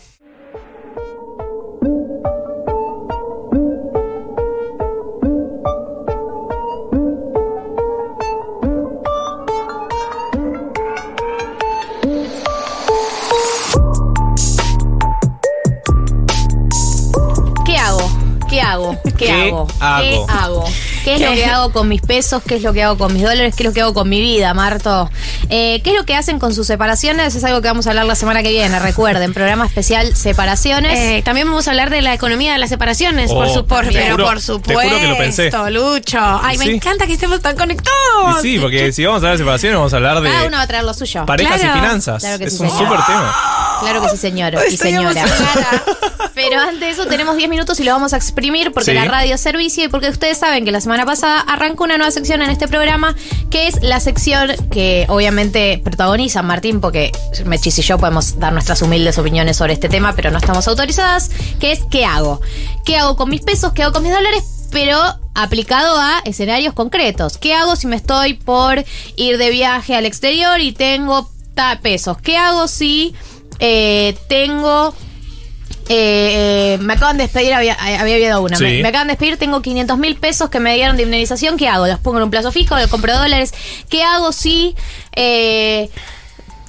Hago? 18.74 19.00
¿Qué, 19.04 19.12
¿Qué 19.16 19.32
hago? 19.48 19.66
hago? 19.80 20.26
¿Qué 20.26 20.32
hago? 20.32 20.64
¿Qué 21.04 21.14
es 21.16 21.20
lo 21.20 21.32
que 21.32 21.44
hago 21.46 21.72
con 21.72 21.88
mis 21.88 22.00
pesos? 22.00 22.42
¿Qué 22.46 22.56
es 22.56 22.62
lo 22.62 22.72
que 22.72 22.82
hago 22.82 22.96
con 22.98 23.12
mis 23.12 23.22
dólares? 23.22 23.54
¿Qué 23.56 23.62
es 23.62 23.66
lo 23.68 23.72
que 23.74 23.80
hago 23.82 23.92
con 23.94 24.08
mi 24.08 24.20
vida, 24.20 24.54
Marto? 24.54 25.10
Eh, 25.50 25.80
¿Qué 25.84 25.90
es 25.90 25.96
lo 25.96 26.04
que 26.04 26.14
hacen 26.16 26.38
con 26.38 26.54
sus 26.54 26.66
separaciones? 26.66 27.34
Es 27.34 27.44
algo 27.44 27.60
que 27.60 27.68
vamos 27.68 27.86
a 27.86 27.90
hablar 27.90 28.06
la 28.06 28.14
semana 28.14 28.42
que 28.42 28.50
viene. 28.50 28.78
Recuerden, 28.78 29.34
programa 29.34 29.66
especial 29.66 30.14
Separaciones. 30.16 30.98
Eh, 30.98 31.22
también 31.24 31.46
vamos 31.46 31.68
a 31.68 31.70
hablar 31.72 31.90
de 31.90 32.00
la 32.02 32.14
economía 32.14 32.52
de 32.52 32.58
las 32.58 32.70
separaciones, 32.70 33.30
por, 33.30 33.46
Oh, 33.46 33.54
su, 33.54 33.66
por- 33.66 33.84
te 33.86 33.92
pero 33.92 34.14
juro- 34.16 34.24
por 34.26 34.36
te 34.36 34.42
supuesto, 34.42 34.82
juro 34.82 35.00
que 35.00 35.08
lo 35.08 35.16
pensé. 35.18 35.50
Lucho. 35.70 36.18
Ay, 36.42 36.56
me 36.58 36.64
Sí. 36.66 36.70
encanta 36.72 37.06
que 37.06 37.12
estemos 37.14 37.40
tan 37.40 37.56
conectados. 37.56 38.40
Sí, 38.40 38.58
porque 38.58 38.90
si 38.92 39.04
vamos 39.04 39.16
a 39.18 39.26
hablar 39.26 39.32
de 39.32 39.38
separaciones, 39.38 39.76
vamos 39.76 39.92
a 39.92 39.96
hablar 39.96 40.20
de 40.22 40.30
Cada 40.30 40.46
uno 40.46 40.56
va 40.56 40.62
a 40.62 40.66
traer 40.66 40.84
lo 40.84 40.94
suyo. 40.94 41.26
parejas 41.26 41.60
Claro. 41.60 41.76
y 41.76 41.80
finanzas. 41.80 42.22
Claro 42.22 42.38
que 42.38 42.44
es 42.46 42.56
sí, 42.56 42.62
un 42.62 42.70
súper 42.70 43.00
tema. 43.06 43.34
Claro 43.80 44.02
que 44.02 44.08
sí, 44.10 44.16
señor 44.16 44.54
y 44.54 44.56
Estoy 44.56 44.76
señora. 44.92 45.24
Pero 46.34 46.60
antes 46.60 46.80
de 46.80 46.90
eso 46.90 47.06
tenemos 47.06 47.36
10 47.36 47.48
minutos 47.48 47.78
y 47.80 47.84
lo 47.84 47.92
vamos 47.92 48.12
a 48.12 48.16
exprimir 48.16 48.72
porque 48.72 48.90
Sí. 48.90 48.96
la 48.96 49.04
radio 49.04 49.38
servicio 49.38 49.84
y 49.84 49.88
porque 49.88 50.08
ustedes 50.08 50.38
saben 50.38 50.64
que 50.64 50.72
la 50.72 50.80
semana 50.80 51.06
pasada 51.06 51.40
arrancó 51.40 51.84
una 51.84 51.96
nueva 51.96 52.10
sección 52.10 52.42
en 52.42 52.50
este 52.50 52.66
programa 52.66 53.14
que 53.50 53.68
es 53.68 53.82
la 53.82 54.00
sección 54.00 54.50
que 54.70 55.06
obviamente 55.08 55.80
protagoniza 55.84 56.42
Martín 56.42 56.80
porque 56.80 57.12
Mechis 57.44 57.78
y 57.78 57.82
yo 57.82 57.98
podemos 57.98 58.38
dar 58.40 58.52
nuestras 58.52 58.82
humildes 58.82 59.16
opiniones 59.18 59.56
sobre 59.56 59.74
este 59.74 59.88
tema 59.88 60.14
pero 60.16 60.30
no 60.30 60.38
estamos 60.38 60.66
autorizadas, 60.66 61.30
que 61.60 61.72
es 61.72 61.80
¿qué 61.90 62.04
hago? 62.04 62.40
¿Qué 62.84 62.96
hago 62.96 63.16
con 63.16 63.30
mis 63.30 63.40
pesos? 63.40 63.72
¿Qué 63.72 63.82
hago 63.84 63.92
con 63.92 64.02
mis 64.02 64.12
dólares? 64.12 64.42
Pero 64.72 65.00
aplicado 65.34 65.98
a 65.98 66.20
escenarios 66.24 66.74
concretos. 66.74 67.38
¿Qué 67.38 67.54
hago 67.54 67.76
si 67.76 67.86
me 67.86 67.94
estoy 67.96 68.34
por 68.34 68.84
ir 69.16 69.38
de 69.38 69.50
viaje 69.50 69.94
al 69.94 70.04
exterior 70.04 70.60
y 70.60 70.72
tengo 70.72 71.30
pesos? 71.82 72.16
¿Qué 72.20 72.36
hago 72.36 72.66
si 72.66 73.14
eh, 73.60 74.16
tengo 74.28 74.92
eh, 75.88 76.74
eh, 76.74 76.78
me 76.80 76.94
acaban 76.94 77.18
de 77.18 77.24
despedir, 77.24 77.52
había, 77.52 77.74
había 77.74 78.14
habido 78.14 78.42
una. 78.42 78.56
Sí. 78.56 78.64
Me, 78.64 78.82
me 78.82 78.88
acaban 78.88 79.06
de 79.08 79.12
despedir, 79.12 79.36
tengo 79.36 79.60
500 79.60 79.98
mil 79.98 80.16
pesos 80.16 80.48
que 80.50 80.60
me 80.60 80.74
dieron 80.74 80.96
de 80.96 81.02
indemnización. 81.02 81.56
¿Qué 81.56 81.68
hago? 81.68 81.86
¿Los 81.86 81.98
pongo 81.98 82.18
en 82.18 82.24
un 82.24 82.30
plazo 82.30 82.52
fijo? 82.52 82.76
¿Le 82.76 82.88
compro 82.88 83.16
dólares? 83.16 83.52
¿Qué 83.88 84.02
hago 84.02 84.32
si 84.32 84.74
eh, 85.14 85.90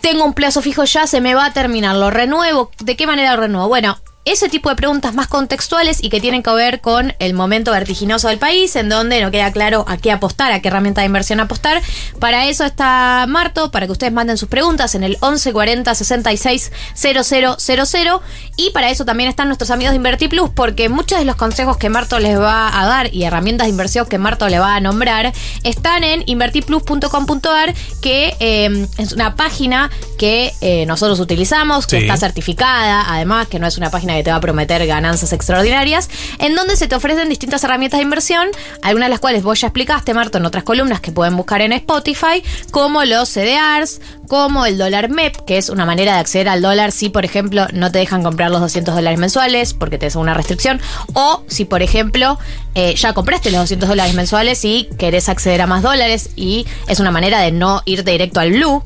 tengo 0.01 0.25
un 0.25 0.33
plazo 0.33 0.61
fijo 0.61 0.83
ya? 0.83 1.07
Se 1.07 1.21
me 1.21 1.33
va 1.33 1.45
a 1.45 1.53
terminar. 1.53 1.95
¿Lo 1.95 2.11
renuevo? 2.11 2.71
¿De 2.79 2.95
qué 2.97 3.07
manera 3.07 3.35
lo 3.35 3.41
renuevo? 3.41 3.67
Bueno. 3.67 3.97
Ese 4.25 4.49
tipo 4.49 4.69
de 4.69 4.75
preguntas 4.75 5.13
más 5.13 5.27
contextuales 5.27 6.03
y 6.03 6.09
que 6.09 6.19
tienen 6.19 6.41
que 6.41 6.51
ver 6.51 6.81
con 6.81 7.13
el 7.19 7.33
momento 7.35 7.71
vertiginoso 7.71 8.27
del 8.27 8.39
país, 8.39 8.75
en 8.75 8.89
donde 8.89 9.21
no 9.21 9.29
queda 9.29 9.51
claro 9.51 9.85
a 9.87 9.97
qué 9.97 10.11
apostar, 10.11 10.51
a 10.51 10.61
qué 10.61 10.67
herramienta 10.69 11.01
de 11.01 11.07
inversión 11.07 11.39
apostar. 11.39 11.81
Para 12.19 12.47
eso 12.47 12.65
está 12.65 13.25
Marto, 13.29 13.69
para 13.69 13.85
que 13.85 13.91
ustedes 13.91 14.11
manden 14.11 14.37
sus 14.37 14.49
preguntas 14.49 14.95
en 14.95 15.03
el 15.03 15.11
1140 15.21 15.93
66 15.93 16.71
000 16.95 18.21
y 18.57 18.71
para 18.71 18.89
eso 18.89 19.05
también 19.05 19.29
están 19.29 19.47
nuestros 19.47 19.69
amigos 19.69 19.91
de 19.91 19.97
InvertiPlus 19.97 20.49
porque 20.49 20.89
muchos 20.89 21.19
de 21.19 21.25
los 21.25 21.35
consejos 21.35 21.77
que 21.77 21.89
Marto 21.89 22.19
les 22.19 22.39
va 22.39 22.81
a 22.81 22.85
dar 22.87 23.13
y 23.13 23.23
herramientas 23.25 23.65
de 23.67 23.71
inversión 23.71 24.07
que 24.07 24.17
Marto 24.17 24.47
le 24.49 24.57
va 24.59 24.75
a 24.75 24.79
nombrar 24.79 25.33
están 25.63 26.03
en 26.03 26.23
invertiplus.com.ar 26.25 27.73
que 28.01 28.35
eh, 28.39 28.87
es 28.97 29.13
una 29.13 29.35
página 29.35 29.91
que 30.17 30.51
eh, 30.61 30.85
nosotros 30.87 31.19
utilizamos, 31.19 31.85
que 31.87 31.95
Sí. 31.99 32.01
está 32.03 32.17
certificada, 32.17 33.05
además 33.07 33.47
que 33.47 33.59
no 33.59 33.67
es 33.67 33.77
una 33.77 33.89
página 33.89 34.14
que 34.17 34.23
te 34.23 34.31
va 34.31 34.37
a 34.37 34.41
prometer 34.41 34.85
ganancias 34.85 35.33
extraordinarias, 35.33 36.09
en 36.39 36.55
donde 36.55 36.75
se 36.75 36.87
te 36.87 36.95
ofrecen 36.95 37.29
distintas 37.29 37.63
herramientas 37.63 37.99
de 37.99 38.03
inversión, 38.03 38.47
algunas 38.81 39.07
de 39.07 39.11
las 39.11 39.19
cuales 39.19 39.43
vos 39.43 39.61
ya 39.61 39.67
explicaste, 39.67 40.13
Marto, 40.13 40.37
en 40.37 40.45
otras 40.45 40.63
columnas 40.63 41.01
que 41.01 41.11
pueden 41.11 41.35
buscar 41.35 41.61
en 41.61 41.73
Spotify, 41.73 42.43
como 42.71 43.03
los 43.05 43.29
CDRs, 43.29 44.01
como 44.27 44.65
el 44.65 44.77
dólar 44.77 45.09
MEP, 45.09 45.35
que 45.45 45.57
es 45.57 45.69
una 45.69 45.85
manera 45.85 46.13
de 46.13 46.19
acceder 46.19 46.49
al 46.49 46.61
dólar 46.61 46.91
si, 46.91 47.09
por 47.09 47.25
ejemplo, 47.25 47.67
no 47.73 47.91
te 47.91 47.99
dejan 47.99 48.23
comprar 48.23 48.51
los 48.51 48.61
200 48.61 48.95
dólares 48.95 49.19
mensuales 49.19 49.73
porque 49.73 49.97
te 49.97 50.05
es 50.05 50.15
una 50.15 50.33
restricción, 50.33 50.79
o 51.13 51.43
si, 51.47 51.65
por 51.65 51.81
ejemplo, 51.81 52.37
eh, 52.75 52.95
ya 52.95 53.13
compraste 53.13 53.51
los 53.51 53.61
200 53.61 53.89
dólares 53.89 54.13
mensuales 54.13 54.63
y 54.65 54.89
querés 54.97 55.29
acceder 55.29 55.61
a 55.61 55.67
más 55.67 55.83
dólares 55.83 56.29
y 56.35 56.65
es 56.87 56.99
una 56.99 57.11
manera 57.11 57.39
de 57.39 57.51
no 57.51 57.81
ir 57.85 58.03
directo 58.03 58.39
al 58.39 58.51
blue. 58.51 58.83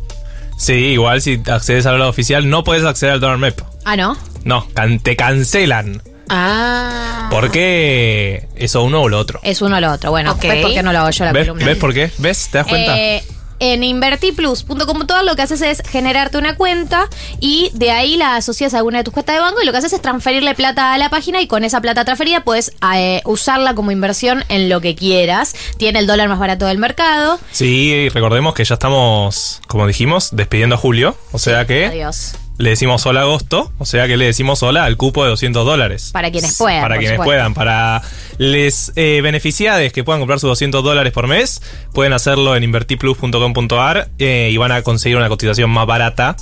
Sí, 0.57 0.73
igual 0.73 1.21
si 1.21 1.41
accedes 1.47 1.85
al 1.85 1.99
lado 1.99 2.09
oficial, 2.09 2.49
no 2.49 2.63
puedes 2.63 2.83
acceder 2.83 3.13
al 3.13 3.19
Dollar 3.21 3.37
Map. 3.37 3.61
Ah, 3.85 3.95
¿no? 3.95 4.17
No, 4.43 4.67
can- 4.73 4.99
te 4.99 5.15
cancelan. 5.15 6.01
Ah. 6.29 7.27
¿Por 7.31 7.49
qué 7.51 8.47
eso 8.55 8.83
uno 8.83 9.01
o 9.01 9.09
lo 9.09 9.17
otro? 9.19 9.39
Es 9.43 9.61
uno 9.61 9.77
o 9.77 9.79
lo 9.79 9.91
otro. 9.91 10.11
Bueno, 10.11 10.33
Ok. 10.33 10.43
¿ves 10.43 10.61
por 10.61 10.73
qué 10.73 10.83
no 10.83 10.91
lo 10.93 10.99
hago 10.99 11.09
yo 11.09 11.25
la 11.25 11.31
¿Ves, 11.31 11.47
columna? 11.47 11.65
¿Ves 11.65 11.77
por 11.77 11.93
qué? 11.93 12.11
¿Ves? 12.19 12.49
¿Te 12.51 12.57
das 12.59 12.67
cuenta? 12.67 12.97
Eh, 12.97 13.23
en 13.61 13.83
invertiplus.com.ar 13.83 15.25
lo 15.25 15.35
que 15.35 15.41
haces 15.41 15.61
es 15.61 15.81
generarte 15.89 16.37
una 16.37 16.55
cuenta 16.55 17.09
y 17.41 17.71
de 17.73 17.91
ahí 17.91 18.15
la 18.15 18.37
asocias 18.37 18.73
a 18.73 18.77
alguna 18.77 18.99
de 18.99 19.03
tus 19.03 19.13
cuentas 19.13 19.35
de 19.35 19.41
banco 19.41 19.61
y 19.61 19.65
lo 19.65 19.71
que 19.73 19.79
haces 19.79 19.91
es 19.91 20.01
transferirle 20.01 20.55
plata 20.55 20.93
a 20.93 20.97
la 20.97 21.09
página 21.09 21.41
y 21.41 21.47
con 21.47 21.63
esa 21.65 21.81
plata 21.81 22.05
transferida 22.05 22.41
puedes 22.45 22.71
eh, 22.95 23.21
usarla 23.25 23.73
como 23.75 23.91
inversión 23.91 24.45
en 24.49 24.69
lo 24.69 24.79
que 24.81 24.95
quieras. 24.95 25.55
Tiene 25.77 25.99
el 25.99 26.07
dólar 26.07 26.29
más 26.29 26.39
barato 26.39 26.67
del 26.67 26.77
mercado. 26.77 27.37
Sí, 27.51 27.89
y 27.91 28.09
recordemos 28.09 28.53
que 28.53 28.63
ya 28.63 28.75
estamos, 28.75 29.61
como 29.67 29.87
dijimos, 29.87 30.29
despidiendo 30.31 30.75
a 30.75 30.77
Julio. 30.77 31.17
O 31.33 31.39
sea 31.39 31.65
que 31.65 31.85
Adiós. 31.87 32.35
Le 32.59 32.71
decimos 32.71 33.05
hola 33.05 33.21
agosto. 33.21 33.71
O 33.79 33.85
sea 33.85 34.05
que 34.05 34.17
le 34.17 34.25
decimos 34.25 34.61
hola 34.61 34.83
al 34.83 34.97
cupo 34.97 35.23
de 35.23 35.29
200 35.29 35.65
dólares. 35.65 36.11
Para 36.13 36.29
quienes 36.29 36.57
puedan. 36.57 36.81
Para 36.81 36.97
quienes 36.97 37.15
supuesto. 37.15 37.29
puedan. 37.29 37.53
Para 37.53 38.01
les 38.37 38.91
eh, 38.95 39.21
beneficiades 39.23 39.93
que 39.93 40.03
puedan 40.03 40.19
comprar 40.19 40.39
sus 40.39 40.49
200 40.49 40.83
dólares 40.83 41.13
por 41.13 41.27
mes, 41.27 41.61
pueden 41.93 42.13
hacerlo 42.13 42.55
en 42.55 42.63
invertiplus.com.ar 42.63 44.09
eh, 44.19 44.49
y 44.51 44.57
van 44.57 44.73
a 44.73 44.81
conseguir 44.81 45.17
una 45.17 45.29
cotización 45.29 45.71
más 45.71 45.87
barata 45.87 46.35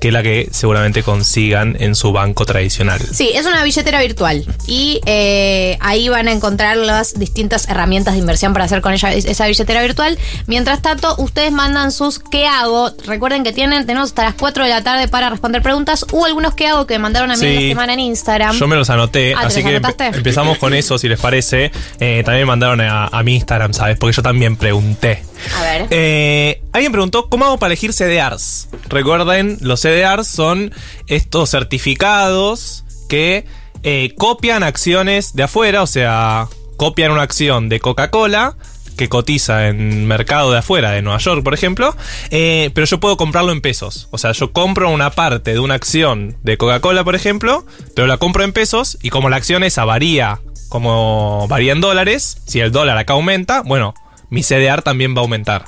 que 0.00 0.10
la 0.12 0.22
que 0.22 0.48
seguramente 0.50 1.02
consigan 1.02 1.76
en 1.78 1.94
su 1.94 2.12
banco 2.12 2.46
tradicional. 2.46 3.00
Sí, 3.12 3.30
es 3.34 3.46
una 3.46 3.62
billetera 3.62 4.00
virtual 4.00 4.44
y 4.66 5.00
eh, 5.06 5.76
ahí 5.80 6.08
van 6.08 6.26
a 6.28 6.32
encontrar 6.32 6.76
las 6.78 7.18
distintas 7.18 7.68
herramientas 7.68 8.14
de 8.14 8.20
inversión 8.20 8.52
para 8.52 8.64
hacer 8.64 8.80
con 8.80 8.92
ella 8.92 9.12
esa 9.12 9.46
billetera 9.46 9.82
virtual. 9.82 10.18
Mientras 10.46 10.80
tanto, 10.82 11.14
ustedes 11.18 11.52
mandan 11.52 11.92
sus 11.92 12.18
¿qué 12.18 12.46
hago? 12.46 12.90
Recuerden 13.06 13.44
que 13.44 13.52
tienen 13.52 13.86
tenemos 13.86 14.10
hasta 14.10 14.24
las 14.24 14.34
4 14.34 14.64
de 14.64 14.70
la 14.70 14.82
tarde 14.82 15.06
para 15.08 15.28
responder 15.30 15.62
preguntas 15.62 16.04
o 16.12 16.24
algunos 16.24 16.54
¿qué 16.54 16.66
hago? 16.66 16.86
que 16.86 16.94
me 16.94 17.00
mandaron 17.00 17.30
a 17.30 17.36
mí 17.36 17.46
en 17.46 17.54
la 17.54 17.60
Sí. 17.60 17.68
semana 17.68 17.92
en 17.92 18.00
Instagram. 18.00 18.56
Yo 18.58 18.66
me 18.68 18.76
los 18.76 18.88
anoté, 18.90 19.34
Ah, 19.34 19.40
¿te 19.42 19.46
así 19.48 19.60
los 19.62 19.70
que 19.70 19.76
anotaste? 19.76 20.16
empezamos 20.16 20.58
con 20.58 20.72
eso, 20.74 20.96
si 20.98 21.08
les 21.08 21.20
parece. 21.20 21.70
Eh, 22.00 22.22
también 22.24 22.44
me 22.46 22.46
mandaron 22.46 22.80
a, 22.80 23.06
a 23.06 23.22
mi 23.22 23.34
Instagram, 23.34 23.74
¿sabes? 23.74 23.98
Porque 23.98 24.16
yo 24.16 24.22
también 24.22 24.56
pregunté. 24.56 25.22
A 25.56 25.62
ver. 25.62 25.86
Eh, 25.90 26.62
alguien 26.72 26.92
preguntó, 26.92 27.28
¿cómo 27.28 27.44
hago 27.44 27.58
para 27.58 27.72
elegir 27.72 27.92
CDRs? 27.92 28.68
Recuerden, 28.88 29.58
los 29.60 29.80
CDRs 29.80 30.26
son 30.26 30.72
estos 31.06 31.50
certificados 31.50 32.84
que 33.08 33.44
eh, 33.82 34.14
copian 34.16 34.62
acciones 34.62 35.34
de 35.34 35.44
afuera, 35.44 35.82
o 35.82 35.86
sea, 35.86 36.48
copian 36.76 37.12
una 37.12 37.22
acción 37.22 37.68
de 37.68 37.80
Coca-Cola 37.80 38.56
que 38.96 39.08
cotiza 39.08 39.68
en 39.68 40.06
mercado 40.06 40.52
de 40.52 40.58
afuera, 40.58 40.90
de 40.90 41.00
Nueva 41.00 41.18
York, 41.18 41.42
por 41.42 41.54
ejemplo, 41.54 41.96
eh, 42.30 42.70
pero 42.74 42.86
yo 42.86 43.00
puedo 43.00 43.16
comprarlo 43.16 43.50
en 43.50 43.62
pesos. 43.62 44.08
O 44.10 44.18
sea, 44.18 44.32
yo 44.32 44.52
compro 44.52 44.90
una 44.90 45.10
parte 45.10 45.54
de 45.54 45.58
una 45.58 45.72
acción 45.72 46.36
de 46.42 46.58
Coca-Cola, 46.58 47.02
por 47.02 47.14
ejemplo, 47.14 47.64
pero 47.96 48.06
la 48.06 48.18
compro 48.18 48.44
en 48.44 48.52
pesos 48.52 48.98
y 49.00 49.08
como 49.08 49.30
la 49.30 49.36
acción 49.36 49.64
esa 49.64 49.86
varía, 49.86 50.40
como 50.68 51.48
varía 51.48 51.72
en 51.72 51.80
dólares, 51.80 52.42
si 52.46 52.60
el 52.60 52.72
dólar 52.72 52.98
acá 52.98 53.14
aumenta, 53.14 53.62
bueno, 53.62 53.94
mi 54.30 54.42
CDR 54.42 54.82
también 54.82 55.14
va 55.14 55.18
a 55.18 55.22
aumentar. 55.22 55.64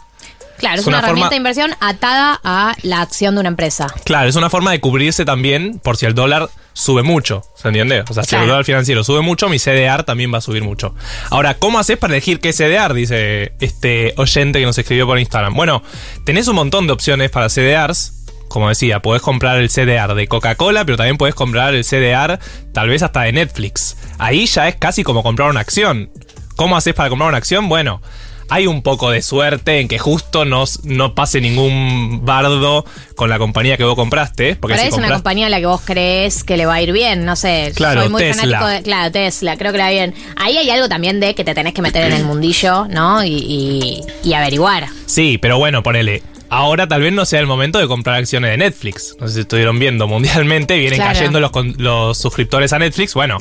Claro, 0.59 0.77
es, 0.77 0.83
es 0.83 0.87
una, 0.87 0.99
una 0.99 1.07
herramienta 1.09 1.27
forma- 1.27 1.31
de 1.31 1.37
inversión 1.37 1.75
atada 1.81 2.41
a 2.45 2.75
la 2.83 3.01
acción 3.03 3.35
de 3.35 3.41
una 3.41 3.49
empresa. 3.49 3.89
Claro, 4.05 4.29
es 4.29 4.37
una 4.37 4.49
forma 4.49 4.71
de 4.71 4.81
cubrirse 4.81 5.25
también 5.25 5.81
por 5.81 5.97
si 5.97 6.07
el 6.07 6.15
dólar 6.15 6.49
sube 6.73 7.03
mucho, 7.03 7.43
¿se 7.57 7.67
entiende? 7.69 8.05
O 8.09 8.15
sea, 8.15 8.23
si 8.23 8.29
Claro. 8.31 8.45
el 8.45 8.51
dólar 8.51 8.65
financiero 8.65 9.03
sube 9.03 9.23
mucho, 9.23 9.49
mi 9.49 9.59
CDR 9.59 10.05
también 10.05 10.33
va 10.33 10.39
a 10.39 10.41
subir 10.41 10.63
mucho. 10.63 10.95
Ahora, 11.31 11.55
¿cómo 11.55 11.81
haces 11.81 11.99
para 11.99 12.15
elegir 12.15 12.39
qué 12.39 12.53
CDR? 12.53 12.95
Dice 12.95 13.55
este 13.61 14.15
oyente 14.17 14.61
que 14.61 14.67
nos 14.67 14.79
escribió 14.79 15.05
por 15.07 15.19
Instagram. 15.19 15.55
Bueno, 15.55 15.83
tenés 16.25 16.47
un 16.47 16.55
montón 16.55 16.87
de 16.87 16.93
opciones 16.93 17.31
para 17.31 17.49
CDRs. 17.49 18.13
Como 18.49 18.69
decía, 18.69 19.01
podés 19.01 19.23
comprar 19.23 19.57
el 19.59 19.69
CDR 19.71 20.15
de 20.15 20.29
Coca-Cola, 20.29 20.85
pero 20.85 20.97
también 20.99 21.17
podés 21.17 21.35
comprar 21.35 21.75
el 21.75 21.85
CDR 21.85 22.39
tal 22.75 22.89
vez 22.89 23.03
hasta 23.03 23.23
de 23.23 23.33
Netflix. 23.33 23.97
Ahí 24.19 24.45
ya 24.47 24.69
es 24.69 24.77
casi 24.77 25.03
como 25.03 25.23
comprar 25.23 25.49
una 25.51 25.61
acción. 25.61 26.11
¿Cómo 26.55 26.77
haces 26.77 26.93
para 26.95 27.09
comprar 27.09 27.31
una 27.31 27.39
acción? 27.39 27.69
Bueno, 27.71 28.03
hay 28.49 28.67
un 28.67 28.83
poco 28.83 29.11
de 29.11 29.23
suerte 29.23 29.81
en 29.81 29.89
que 29.89 29.99
justo 29.99 30.45
no, 30.45 30.65
no 30.85 31.15
pase 31.15 31.41
ningún 31.41 32.21
bardo 32.25 32.85
con 33.17 33.31
la 33.31 33.39
compañía 33.39 33.77
que 33.77 33.85
vos 33.85 33.95
compraste. 33.95 34.57
Porque 34.57 34.75
Pero 34.77 34.83
si 34.89 34.95
es 34.95 34.99
una 34.99 35.13
compañía 35.13 35.47
a 35.47 35.49
la 35.51 35.59
que 35.61 35.67
vos 35.67 35.81
crees 35.85 36.45
que 36.45 36.57
le 36.57 36.67
va 36.67 36.75
a 36.75 36.83
ir 36.83 36.93
bien, 36.93 37.25
no 37.25 37.37
sé. 37.37 37.73
Claro, 37.75 38.03
soy 38.03 38.11
muy 38.11 38.23
Tesla. 38.23 38.43
fanático 38.43 38.67
de. 38.69 38.83
Claro, 38.83 39.13
Tesla, 39.13 39.57
creo 39.57 39.73
que 39.73 39.79
le 39.79 39.85
va 39.85 39.91
bien. 39.91 40.15
Ahí 40.37 40.57
hay 40.57 40.69
algo 40.71 40.89
también 40.89 41.21
de 41.21 41.35
que 41.35 41.45
te 41.45 41.55
tenés 41.55 41.73
que 41.75 41.83
meter 41.83 42.05
en 42.05 42.13
el 42.13 42.25
mundillo, 42.25 42.87
¿no? 42.89 43.25
Y, 43.25 43.31
y- 43.33 44.01
y 44.23 44.35
averiguar. 44.35 44.87
Sí, 45.07 45.39
pero 45.39 45.59
bueno, 45.59 45.83
ponele. 45.83 46.23
Ahora 46.55 46.87
tal 46.87 47.01
vez 47.01 47.15
no 47.15 47.25
sea 47.25 47.41
el 47.41 47.47
momento 47.47 47.79
de 47.79 47.87
comprar 47.87 48.17
acciones 48.17 48.51
de 48.51 48.59
Netflix. 48.59 49.17
No 49.19 49.27
sé 49.27 49.35
si 49.35 49.41
estuvieron 49.41 49.79
viendo 49.79 50.07
mundialmente, 50.07 50.77
vienen 50.77 50.99
Claro. 50.99 51.15
cayendo 51.15 51.41
los, 51.41 51.51
con- 51.51 51.75
los 51.79 52.19
suscriptores 52.19 52.75
a 52.75 52.79
Netflix. 52.79 53.15
Bueno, 53.15 53.39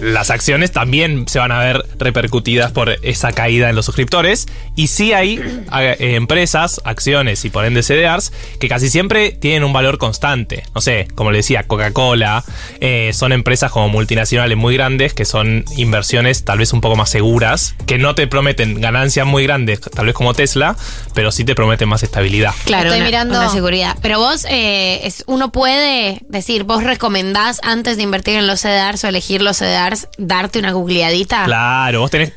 las 0.00 0.30
acciones 0.30 0.72
también 0.72 1.26
se 1.28 1.38
van 1.38 1.52
a 1.52 1.58
ver 1.60 1.84
repercutidas 1.98 2.72
por 2.72 2.90
esa 3.02 3.32
caída 3.32 3.70
en 3.70 3.76
los 3.76 3.86
suscriptores. 3.86 4.46
Y 4.76 4.86
sí 4.88 5.12
hay 5.12 5.40
eh, 5.78 5.96
empresas, 6.16 6.80
acciones 6.84 7.44
y 7.44 7.50
por 7.50 7.64
ende 7.64 7.82
CDRs 7.82 8.32
que 8.58 8.68
casi 8.68 8.88
siempre 8.90 9.32
tienen 9.32 9.64
un 9.64 9.72
valor 9.72 9.98
constante. 9.98 10.62
No 10.74 10.80
sé, 10.80 11.08
como 11.14 11.30
le 11.30 11.38
decía, 11.38 11.64
Coca-Cola, 11.64 12.44
eh, 12.80 13.10
son 13.14 13.32
empresas 13.32 13.70
como 13.70 13.88
multinacionales 13.88 14.56
muy 14.56 14.74
grandes 14.74 15.14
que 15.14 15.24
son 15.24 15.64
inversiones 15.76 16.44
tal 16.44 16.58
vez 16.58 16.72
un 16.72 16.80
poco 16.80 16.96
más 16.96 17.10
seguras, 17.10 17.74
que 17.86 17.98
no 17.98 18.14
te 18.14 18.26
prometen 18.26 18.80
ganancias 18.80 19.26
muy 19.26 19.42
grandes, 19.44 19.80
tal 19.80 20.06
vez 20.06 20.14
como 20.14 20.34
Tesla, 20.34 20.76
pero 21.14 21.30
sí 21.32 21.44
te 21.44 21.54
prometen 21.54 21.88
más 21.88 22.02
estabilidad. 22.02 22.52
Claro, 22.64 22.84
Estoy 22.84 23.00
una, 23.00 23.06
mirando- 23.06 23.38
una 23.38 23.48
seguridad. 23.50 23.96
Pero 24.02 24.18
vos, 24.18 24.46
eh, 24.48 25.00
es, 25.04 25.24
uno 25.26 25.52
puede 25.52 26.20
decir, 26.28 26.64
vos 26.64 26.82
recomendás 26.84 27.60
antes 27.62 27.96
de 27.96 28.02
invertir 28.04 28.36
en 28.36 28.46
los 28.46 28.60
CDRs 28.60 29.04
o 29.04 29.08
elegir 29.08 29.42
los 29.42 29.58
CDRs, 29.58 29.72
darte 30.18 30.58
una 30.58 30.72
googleadita. 30.72 31.44
Claro, 31.44 32.00
vos 32.00 32.10
tenés, 32.10 32.32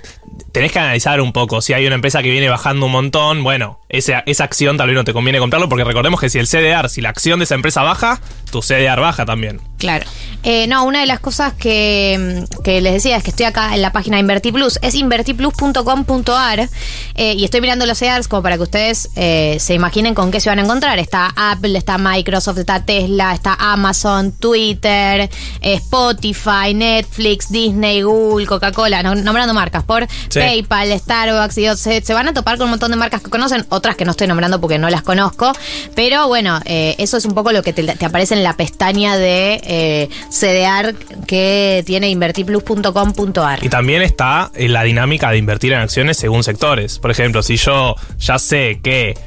tenés 0.56 0.72
que 0.72 0.80
analizar 0.80 1.20
un 1.20 1.34
poco. 1.34 1.62
Si 1.62 1.74
hay 1.74 1.86
una 1.86 1.96
empresa 1.96 2.24
que 2.24 2.30
viene 2.30 2.48
bajando 2.48 2.86
un 2.86 2.92
montón, 2.94 3.44
bueno, 3.44 3.82
esa, 3.90 4.24
esa 4.26 4.46
acción 4.46 4.78
tal 4.78 4.88
vez 4.88 4.96
no 4.96 5.04
te 5.04 5.12
conviene 5.12 5.38
comprarlo, 5.40 5.68
porque 5.68 5.84
recordemos 5.84 6.18
que 6.22 6.30
si 6.30 6.40
el 6.40 6.48
CDR, 6.48 6.88
si 6.90 7.02
la 7.02 7.10
acción 7.10 7.40
de 7.40 7.44
esa 7.44 7.56
empresa 7.56 7.82
baja, 7.84 8.22
tu 8.52 8.62
CDR 8.62 9.02
baja 9.02 9.26
también. 9.26 9.60
Claro. 9.78 10.06
Eh, 10.44 10.66
no, 10.68 10.86
una 10.86 11.02
de 11.02 11.08
las 11.08 11.20
cosas 11.20 11.54
que, 11.54 12.46
mm, 12.58 12.62
que 12.64 12.80
les 12.80 12.94
decía 12.94 13.18
es 13.18 13.24
que 13.24 13.32
estoy 13.32 13.46
acá 13.48 13.76
en 13.76 13.82
la 13.82 13.92
página 13.92 14.16
de 14.16 14.22
InvertiPlus, 14.22 14.80
es 14.82 14.96
invertiplus.com.ar 14.96 16.70
eh, 17.16 17.34
y 17.34 17.44
estoy 17.44 17.60
mirando 17.62 17.86
los 17.86 17.98
CEDARs 18.00 18.28
como 18.30 18.42
para 18.44 18.56
que 18.56 18.64
ustedes 18.64 19.10
eh, 19.18 19.58
se 19.60 19.74
imaginen 19.74 20.14
con 20.16 20.32
qué 20.32 20.40
se 20.40 20.50
van 20.50 20.60
a 20.60 20.62
encontrar. 20.64 21.00
Está 21.00 21.34
Apple, 21.36 21.78
está 21.78 21.98
Microsoft, 21.98 22.60
está 22.60 22.86
Tesla, 22.86 23.34
está 23.34 23.56
Amazon, 23.60 24.32
Twitter, 24.32 25.30
eh, 25.62 25.74
Spotify, 25.74 26.74
Netflix, 26.74 27.52
Disney, 27.52 28.02
Google, 28.04 28.46
Coca-Cola, 28.46 29.04
no- 29.04 29.16
nombrando 29.16 29.54
marcas, 29.54 29.84
por 29.84 30.08
Sí. 30.30 30.40
PayPal, 30.48 31.00
Starbucks, 31.00 31.58
y 31.58 31.68
se, 31.76 32.02
se 32.02 32.14
van 32.14 32.28
a 32.28 32.34
topar 32.34 32.58
con 32.58 32.66
un 32.66 32.72
montón 32.72 32.92
de 32.92 32.98
marcas 32.98 33.22
que 33.22 33.30
conocen, 33.30 33.66
otras 33.70 33.96
que 33.96 34.06
no 34.06 34.12
estoy 34.12 34.28
nombrando 34.28 34.60
porque 34.62 34.78
no 34.78 34.90
las 34.90 35.02
conozco, 35.02 35.52
pero 35.96 36.28
bueno, 36.28 36.60
eh, 36.66 36.96
eso 36.98 37.18
es 37.18 37.26
un 37.26 37.34
poco 37.34 37.52
lo 37.52 37.64
que 37.64 37.74
te, 37.74 38.06
aparece 38.06 38.36
en 38.36 38.44
la 38.44 38.54
pestaña 38.54 39.18
de 39.18 39.62
eh, 39.64 40.10
CDR 40.30 40.96
que 41.26 41.84
tiene 41.86 42.10
invertiplus.com.ar. 42.10 43.64
Y 43.64 43.70
también 43.70 44.02
está 44.02 44.52
eh, 44.56 44.68
la 44.68 44.84
dinámica 44.84 45.32
de 45.32 45.38
invertir 45.38 45.74
en 45.74 45.80
acciones 45.80 46.18
según 46.18 46.44
sectores. 46.44 47.00
Por 47.00 47.12
ejemplo, 47.12 47.44
si 47.44 47.58
yo 47.58 47.96
ya 48.20 48.40
sé 48.40 48.80
que 48.84 49.18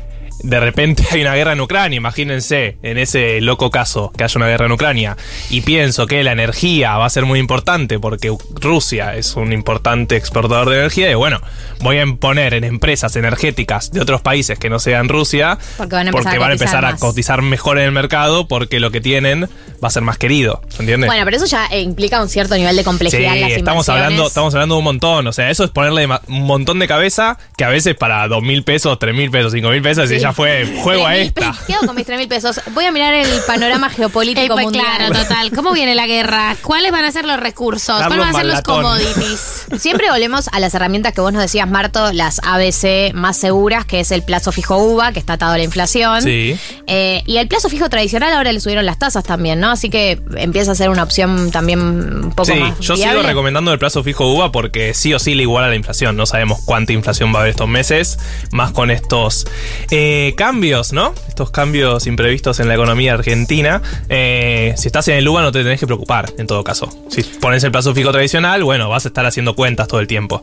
de 0.43 0.61
repente 0.61 1.05
hay 1.11 1.23
una 1.23 1.35
guerra 1.35 1.53
en 1.53 1.61
Ucrania, 1.61 1.97
imagínense 1.97 2.79
en 2.83 2.99
ese 2.99 3.41
loco 3.41 3.71
caso 3.71 4.13
que 4.17 4.25
haya 4.25 4.39
una 4.39 4.47
guerra 4.49 4.67
en 4.67 4.73
Ucrania, 4.73 5.17
y 5.51 5.63
pienso 5.63 6.07
que 6.07 6.23
la 6.25 6.33
energía 6.33 6.97
va 6.97 7.07
a 7.07 7.11
ser 7.11 7.25
muy 7.25 7.39
importante 7.39 7.99
porque 7.99 8.35
Rusia 8.61 9.17
es 9.17 9.37
un 9.37 9.53
importante 9.53 10.17
exportador 10.17 10.71
de 10.71 10.79
energía, 10.79 11.11
y 11.11 11.15
bueno, 11.15 11.41
voy 11.81 11.99
a 11.99 12.07
poner 12.19 12.55
en 12.55 12.65
empresas 12.65 13.17
energéticas 13.17 13.91
de 13.91 14.01
otros 14.01 14.21
países 14.21 14.59
que 14.59 14.71
no 14.71 14.79
sean 14.79 15.09
Rusia, 15.09 15.59
Porque 15.77 15.95
van 15.95 16.07
a 16.07 16.11
empezar, 16.11 16.37
a, 16.37 16.39
van 16.39 16.51
a 16.51 16.55
cotizar 16.55 16.69
empezar 16.69 16.85
a 16.85 16.91
más. 16.93 17.01
cotizar 17.01 17.43
mejor 17.43 17.79
en 17.79 17.85
el 17.85 17.93
mercado 17.93 18.49
porque 18.49 18.81
lo 18.81 18.91
que 18.91 19.01
tienen 19.01 19.49
va 19.83 19.89
a 19.89 19.91
ser 19.91 20.03
más 20.03 20.19
querido, 20.19 20.63
¿se 20.69 20.83
entiende? 20.83 21.07
Bueno, 21.07 21.25
pero 21.25 21.37
eso 21.37 21.47
ya 21.47 21.67
eh, 21.67 21.81
implica 21.81 22.21
un 22.21 22.29
cierto 22.29 22.55
nivel 22.57 22.77
de 22.77 22.85
complejidad 22.85 23.35
en 23.37 23.43
las 23.43 23.53
estamos 23.53 23.89
hablando, 23.89 24.27
estamos 24.27 24.55
hablando 24.55 24.75
de 24.77 24.79
un 24.79 24.85
montón. 24.85 25.27
O 25.27 25.33
sea, 25.33 25.51
eso 25.51 25.65
es 25.65 25.71
ponerle 25.71 26.07
un 26.07 26.43
montón 26.47 26.79
de 26.79 26.89
cabeza 26.89 27.39
que 27.57 27.65
a 27.65 27.69
veces 27.69 27.95
para 27.95 28.27
dos 28.29 28.43
mil 28.43 28.65
pesos, 28.65 28.99
tres 28.99 29.15
mil 29.15 29.31
pesos, 29.31 29.53
cinco 29.53 29.71
mil 29.71 29.83
pesos, 29.83 30.11
y 30.11 30.19
Sí. 30.19 30.28
Ya 30.29 30.33
fue 30.33 30.67
juego 30.83 31.07
a 31.07 31.15
3.000 31.15 31.19
esta. 31.27 31.55
Quedo 31.67 31.81
con 31.87 31.97
mis 31.97 32.07
3 32.07 32.19
mil 32.19 32.29
pesos. 32.29 32.61
Voy 32.75 32.85
a 32.85 32.93
mirar 32.93 33.15
el 33.15 33.29
panorama 33.47 33.89
geopolítico 33.91 34.45
Eh, 34.45 34.49
pues, 34.49 34.65
mundial. 34.65 34.85
claro, 34.97 35.15
total. 35.15 35.51
¿Cómo 35.53 35.73
viene 35.73 35.95
la 35.95 36.07
guerra? 36.07 36.57
¿Cuáles 36.63 36.93
van 36.93 37.05
a 37.05 37.13
ser 37.13 37.25
los 37.25 37.39
recursos? 37.41 37.97
¿Cuáles 37.99 38.19
van 38.19 38.35
a 38.35 38.39
ser 38.39 38.47
los 38.47 38.63
commodities? 38.63 39.67
Siempre 39.79 40.11
volvemos 40.11 40.49
a 40.53 40.61
las 40.61 40.75
herramientas 40.75 41.13
que 41.13 41.21
vos 41.21 41.33
nos 41.33 41.43
decías, 41.43 41.69
Marto, 41.69 42.13
las 42.13 42.41
ABC 42.45 43.13
más 43.15 43.37
seguras, 43.39 43.85
que 43.85 44.01
es 44.01 44.11
el 44.13 44.23
plazo 44.23 44.53
fijo 44.53 44.77
UVA, 44.77 45.13
que 45.13 45.19
está 45.19 45.35
atado 45.35 45.53
a 45.53 45.59
la 45.59 45.65
inflación. 45.65 46.23
Sí. 46.23 46.59
Eh, 46.87 47.23
y 47.27 47.37
el 47.39 47.49
plazo 47.49 47.69
fijo 47.69 47.89
tradicional 47.89 48.33
ahora 48.33 48.53
le 48.53 48.61
subieron 48.61 48.85
las 48.87 48.99
tasas 48.99 49.25
también, 49.25 49.61
¿no? 49.61 49.71
Así 49.71 49.91
que 49.91 50.21
empieza 50.37 50.73
a 50.73 50.75
ser 50.75 50.91
una 50.91 51.03
opción 51.03 51.51
también 51.51 51.81
un 51.81 52.31
poco 52.35 52.47
Sí, 52.53 52.55
más 52.59 52.79
yo 52.81 52.95
viable. 52.95 53.13
sigo 53.19 53.29
recomendando 53.29 53.73
el 53.73 53.79
plazo 53.79 54.03
fijo 54.03 54.27
UVA 54.33 54.53
porque 54.53 54.95
sí 54.95 55.13
o 55.15 55.19
sí 55.19 55.35
le 55.35 55.43
iguala 55.43 55.69
la 55.69 55.75
inflación. 55.77 56.17
No 56.17 56.27
sabemos 56.27 56.61
cuánta 56.65 56.93
inflación 56.93 57.33
va 57.33 57.39
a 57.39 57.41
haber 57.43 57.51
estos 57.51 57.69
meses, 57.69 58.19
más 58.53 58.73
con 58.73 58.91
estos 58.91 59.47
eh, 59.91 60.18
cambios, 60.37 60.93
¿no? 60.93 61.15
Estos 61.29 61.51
cambios 61.51 62.07
imprevistos 62.07 62.61
en 62.61 62.69
la 62.69 62.75
economía 62.75 63.15
argentina. 63.15 63.81
Eh, 64.09 64.75
si 64.77 64.89
estás 64.89 65.09
en 65.09 65.17
el 65.17 65.29
UVA 65.29 65.43
no 65.43 65.53
te 65.53 65.63
tenés 65.63 65.81
que 65.81 65.87
preocupar, 65.87 66.33
en 66.39 66.47
todo 66.47 66.63
caso. 66.65 66.89
Si 67.11 67.23
pones 67.23 67.63
el 67.65 67.73
plazo 67.73 67.95
fijo 67.95 68.11
tradicional, 68.13 68.63
bueno, 68.65 68.89
vas 68.89 69.05
a 69.05 69.09
estar 69.09 69.25
haciendo 69.27 69.55
cuentas 69.55 69.89
todo 69.89 70.01
el 70.01 70.07
tiempo. 70.07 70.43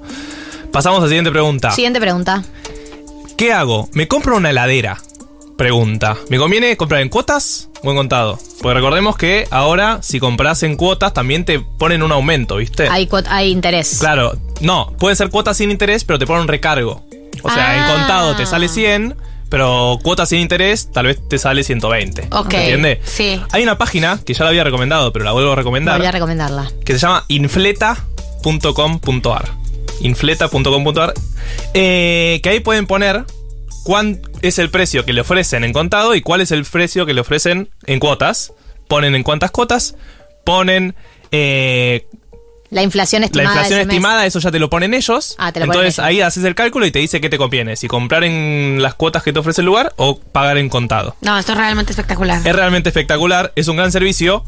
Pasamos 0.71 0.99
a 0.99 1.03
la 1.03 1.07
siguiente 1.07 1.31
pregunta. 1.31 1.71
Siguiente 1.71 1.99
pregunta. 1.99 2.43
¿Qué 3.37 3.51
hago? 3.53 3.89
¿Me 3.93 4.07
compro 4.07 4.37
una 4.37 4.49
heladera? 4.49 4.97
Pregunta. 5.57 6.17
¿Me 6.29 6.37
conviene 6.37 6.75
comprar 6.75 7.01
en 7.01 7.07
cuotas 7.09 7.69
o 7.81 7.89
en 7.89 7.95
contado? 7.95 8.37
Porque 8.61 8.73
recordemos 8.73 9.15
que 9.15 9.47
ahora, 9.51 9.99
si 10.01 10.19
compras 10.19 10.63
en 10.63 10.75
cuotas, 10.75 11.13
también 11.13 11.45
te 11.45 11.59
ponen 11.59 12.03
un 12.03 12.11
aumento, 12.11 12.57
¿viste? 12.57 12.89
Hay, 12.89 13.07
hay 13.29 13.51
interés. 13.51 13.97
Claro, 13.99 14.33
no, 14.59 14.91
puede 14.99 15.15
ser 15.15 15.29
cuotas 15.29 15.55
sin 15.57 15.71
interés, 15.71 16.03
pero 16.03 16.19
te 16.19 16.25
ponen 16.27 16.41
un 16.43 16.47
recargo. 16.49 17.05
O 17.43 17.49
sea, 17.49 17.69
Ah. 17.71 17.77
en 17.77 17.97
contado 17.99 18.35
te 18.35 18.45
sale 18.45 18.67
100, 18.67 19.15
pero 19.49 19.99
cuotas 20.03 20.29
sin 20.29 20.39
interés 20.39 20.91
tal 20.91 21.07
vez 21.07 21.19
te 21.27 21.37
sale 21.37 21.63
120. 21.63 22.27
Ok. 22.31 22.53
¿Me 22.53 22.59
entiende? 22.61 23.01
Sí. 23.03 23.41
Hay 23.51 23.63
una 23.63 23.77
página 23.77 24.19
que 24.25 24.33
ya 24.33 24.43
la 24.43 24.49
había 24.49 24.63
recomendado, 24.63 25.11
pero 25.13 25.25
la 25.25 25.31
vuelvo 25.31 25.51
a 25.51 25.55
recomendar, 25.55 25.97
Voy 25.97 26.07
a 26.07 26.11
recomendarla. 26.11 26.71
que 26.83 26.93
se 26.93 26.99
llama 26.99 27.25
infleta.com.ar. 27.27 29.45
Infleta.com.ar. 30.01 31.13
eh, 31.73 32.39
que 32.43 32.49
ahí 32.49 32.59
pueden 32.59 32.85
poner 32.87 33.23
cuál 33.83 34.21
es 34.41 34.59
el 34.59 34.69
precio 34.69 35.05
que 35.05 35.13
le 35.13 35.21
ofrecen 35.21 35.63
en 35.63 35.73
contado 35.73 36.15
y 36.15 36.21
cuál 36.21 36.41
es 36.41 36.51
el 36.51 36.65
precio 36.65 37.05
que 37.05 37.13
le 37.13 37.21
ofrecen 37.21 37.69
en 37.85 37.99
cuotas. 37.99 38.53
Ponen 38.87 39.15
en 39.15 39.23
cuántas 39.23 39.51
cuotas, 39.51 39.95
ponen 40.43 40.95
eh, 41.31 42.07
La 42.75 42.83
inflación 42.83 43.21
la 43.21 43.27
estimada. 43.27 43.49
de 43.49 43.53
inflación 43.55 43.79
mes. 43.79 43.87
estimada, 43.87 44.25
eso 44.25 44.39
ya 44.39 44.51
te 44.51 44.59
lo 44.59 44.69
ponen 44.69 44.93
ellos. 44.93 45.35
Ah, 45.37 45.53
te 45.53 45.61
lo 45.61 45.65
ponen 45.65 45.79
Entonces 45.81 45.99
ellos. 45.99 46.07
ahí 46.07 46.21
haces 46.21 46.43
el 46.43 46.55
cálculo 46.55 46.85
y 46.85 46.91
te 46.91 46.99
dice 46.99 47.21
qué 47.21 47.29
te 47.29 47.37
conviene, 47.37 47.77
si 47.77 47.87
comprar 47.87 48.25
en 48.25 48.79
las 48.81 48.95
cuotas 48.95 49.23
que 49.23 49.31
te 49.31 49.39
ofrece 49.39 49.61
el 49.61 49.65
lugar 49.65 49.93
o 49.95 50.19
pagar 50.19 50.57
en 50.57 50.67
contado. 50.67 51.15
No, 51.21 51.37
esto 51.37 51.53
es 51.53 51.57
realmente 51.57 51.93
espectacular. 51.93 52.41
Es 52.45 52.53
realmente 52.53 52.89
espectacular, 52.89 53.53
es 53.55 53.69
un 53.69 53.77
gran 53.77 53.93
servicio. 53.93 54.43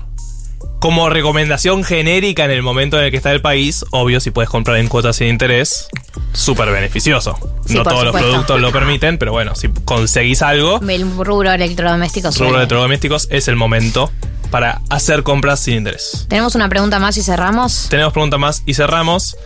Como 0.79 1.09
recomendación 1.09 1.83
genérica 1.83 2.43
en 2.45 2.51
el 2.51 2.61
momento 2.63 2.97
en 2.99 3.05
el 3.05 3.11
que 3.11 3.17
está 3.17 3.31
el 3.31 3.41
país, 3.41 3.85
obvio, 3.91 4.19
si 4.19 4.31
puedes 4.31 4.49
comprar 4.49 4.77
en 4.77 4.87
cuotas 4.89 5.15
sin 5.15 5.27
interés, 5.27 5.87
súper 6.33 6.69
beneficioso. 6.71 7.37
Sí, 7.65 7.75
no 7.75 7.83
todos 7.83 8.03
los 8.03 8.13
productos 8.15 8.59
lo 8.59 8.71
permiten, 8.71 9.17
pero 9.17 9.31
bueno, 9.31 9.55
si 9.55 9.69
conseguís 9.85 10.41
algo, 10.41 10.79
El 10.87 11.09
rubro 11.15 11.51
electrodoméstico. 11.51 12.29
rubro 12.31 12.57
electrodomésticos 12.57 13.27
es 13.31 13.47
el 13.47 13.55
momento 13.55 14.11
para 14.49 14.81
hacer 14.89 15.23
compras 15.23 15.59
sin 15.59 15.75
interés. 15.75 16.25
Tenemos 16.29 16.55
una 16.55 16.69
pregunta 16.69 16.99
más 16.99 17.17
y 17.17 17.23
cerramos. 17.23 17.87
Tenemos 17.89 18.13
pregunta 18.13 18.37
más 18.37 18.63
y 18.65 18.73
cerramos. 18.73 19.37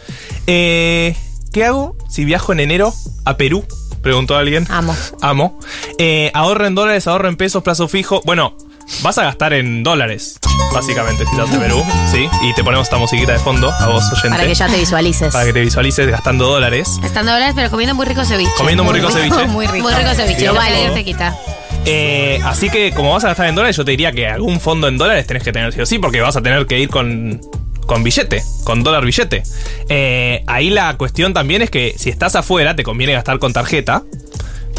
Eh, 0.47 1.15
¿Qué 1.51 1.65
hago 1.65 1.95
si 2.09 2.25
viajo 2.25 2.53
en 2.53 2.59
enero 2.61 2.93
a 3.25 3.37
Perú? 3.37 3.65
Preguntó 4.01 4.35
alguien. 4.37 4.65
Amo. 4.69 4.95
Amo. 5.21 5.59
Eh, 5.97 6.31
ahorro 6.33 6.65
en 6.65 6.75
dólares, 6.75 7.07
ahorro 7.07 7.27
en 7.29 7.37
pesos, 7.37 7.61
plazo 7.61 7.87
fijo. 7.87 8.21
Bueno, 8.25 8.55
vas 9.03 9.17
a 9.17 9.23
gastar 9.23 9.53
en 9.53 9.83
dólares, 9.83 10.39
básicamente, 10.73 11.23
si 11.25 11.31
estás 11.31 11.53
en 11.53 11.59
Perú, 11.59 11.83
¿sí? 12.11 12.27
Y 12.43 12.53
te 12.55 12.63
ponemos 12.63 12.87
esta 12.87 12.97
musiquita 12.97 13.33
de 13.33 13.39
fondo, 13.39 13.71
a 13.71 13.87
vos, 13.87 14.03
oyente. 14.11 14.29
Para 14.29 14.45
que 14.45 14.55
ya 14.55 14.67
te 14.67 14.77
visualices. 14.77 15.31
Para 15.31 15.45
que 15.45 15.53
te 15.53 15.61
visualices 15.61 16.07
gastando 16.09 16.47
dólares. 16.47 16.99
Estando 17.03 17.31
dólares, 17.31 17.53
pero 17.55 17.69
comiendo 17.69 17.93
muy 17.93 18.05
rico 18.07 18.25
ceviche. 18.25 18.51
Comiendo 18.57 18.83
muy 18.83 18.93
rico 18.93 19.11
ceviche. 19.11 19.45
Muy 19.47 19.67
rico. 19.67 19.87
Muy 19.87 19.93
rico 19.93 20.15
ceviche. 20.15 20.47
Lo 20.47 20.55
vale, 20.55 20.89
te 20.91 21.05
quita. 21.05 21.37
Eh, 21.85 22.39
así 22.43 22.69
que 22.69 22.91
como 22.91 23.11
vas 23.13 23.23
a 23.23 23.29
gastar 23.29 23.47
en 23.47 23.55
dólares, 23.55 23.75
yo 23.75 23.83
te 23.85 23.91
diría 23.91 24.11
que 24.11 24.27
algún 24.27 24.59
fondo 24.59 24.87
en 24.87 24.97
dólares 24.97 25.25
tenés 25.25 25.43
que 25.43 25.51
tener 25.51 25.73
sí 25.73 25.81
o 25.81 25.85
sí, 25.85 25.99
porque 25.99 26.21
vas 26.21 26.35
a 26.37 26.41
tener 26.41 26.67
que 26.67 26.79
ir 26.79 26.89
con, 26.89 27.41
con 27.85 28.03
billete, 28.03 28.43
con 28.63 28.83
dólar 28.83 29.03
billete. 29.05 29.43
Eh, 29.89 30.43
ahí 30.47 30.69
la 30.69 30.95
cuestión 30.97 31.33
también 31.33 31.61
es 31.61 31.69
que 31.71 31.95
si 31.97 32.09
estás 32.09 32.35
afuera, 32.35 32.75
te 32.75 32.83
conviene 32.83 33.13
gastar 33.13 33.39
con 33.39 33.51
tarjeta, 33.53 34.03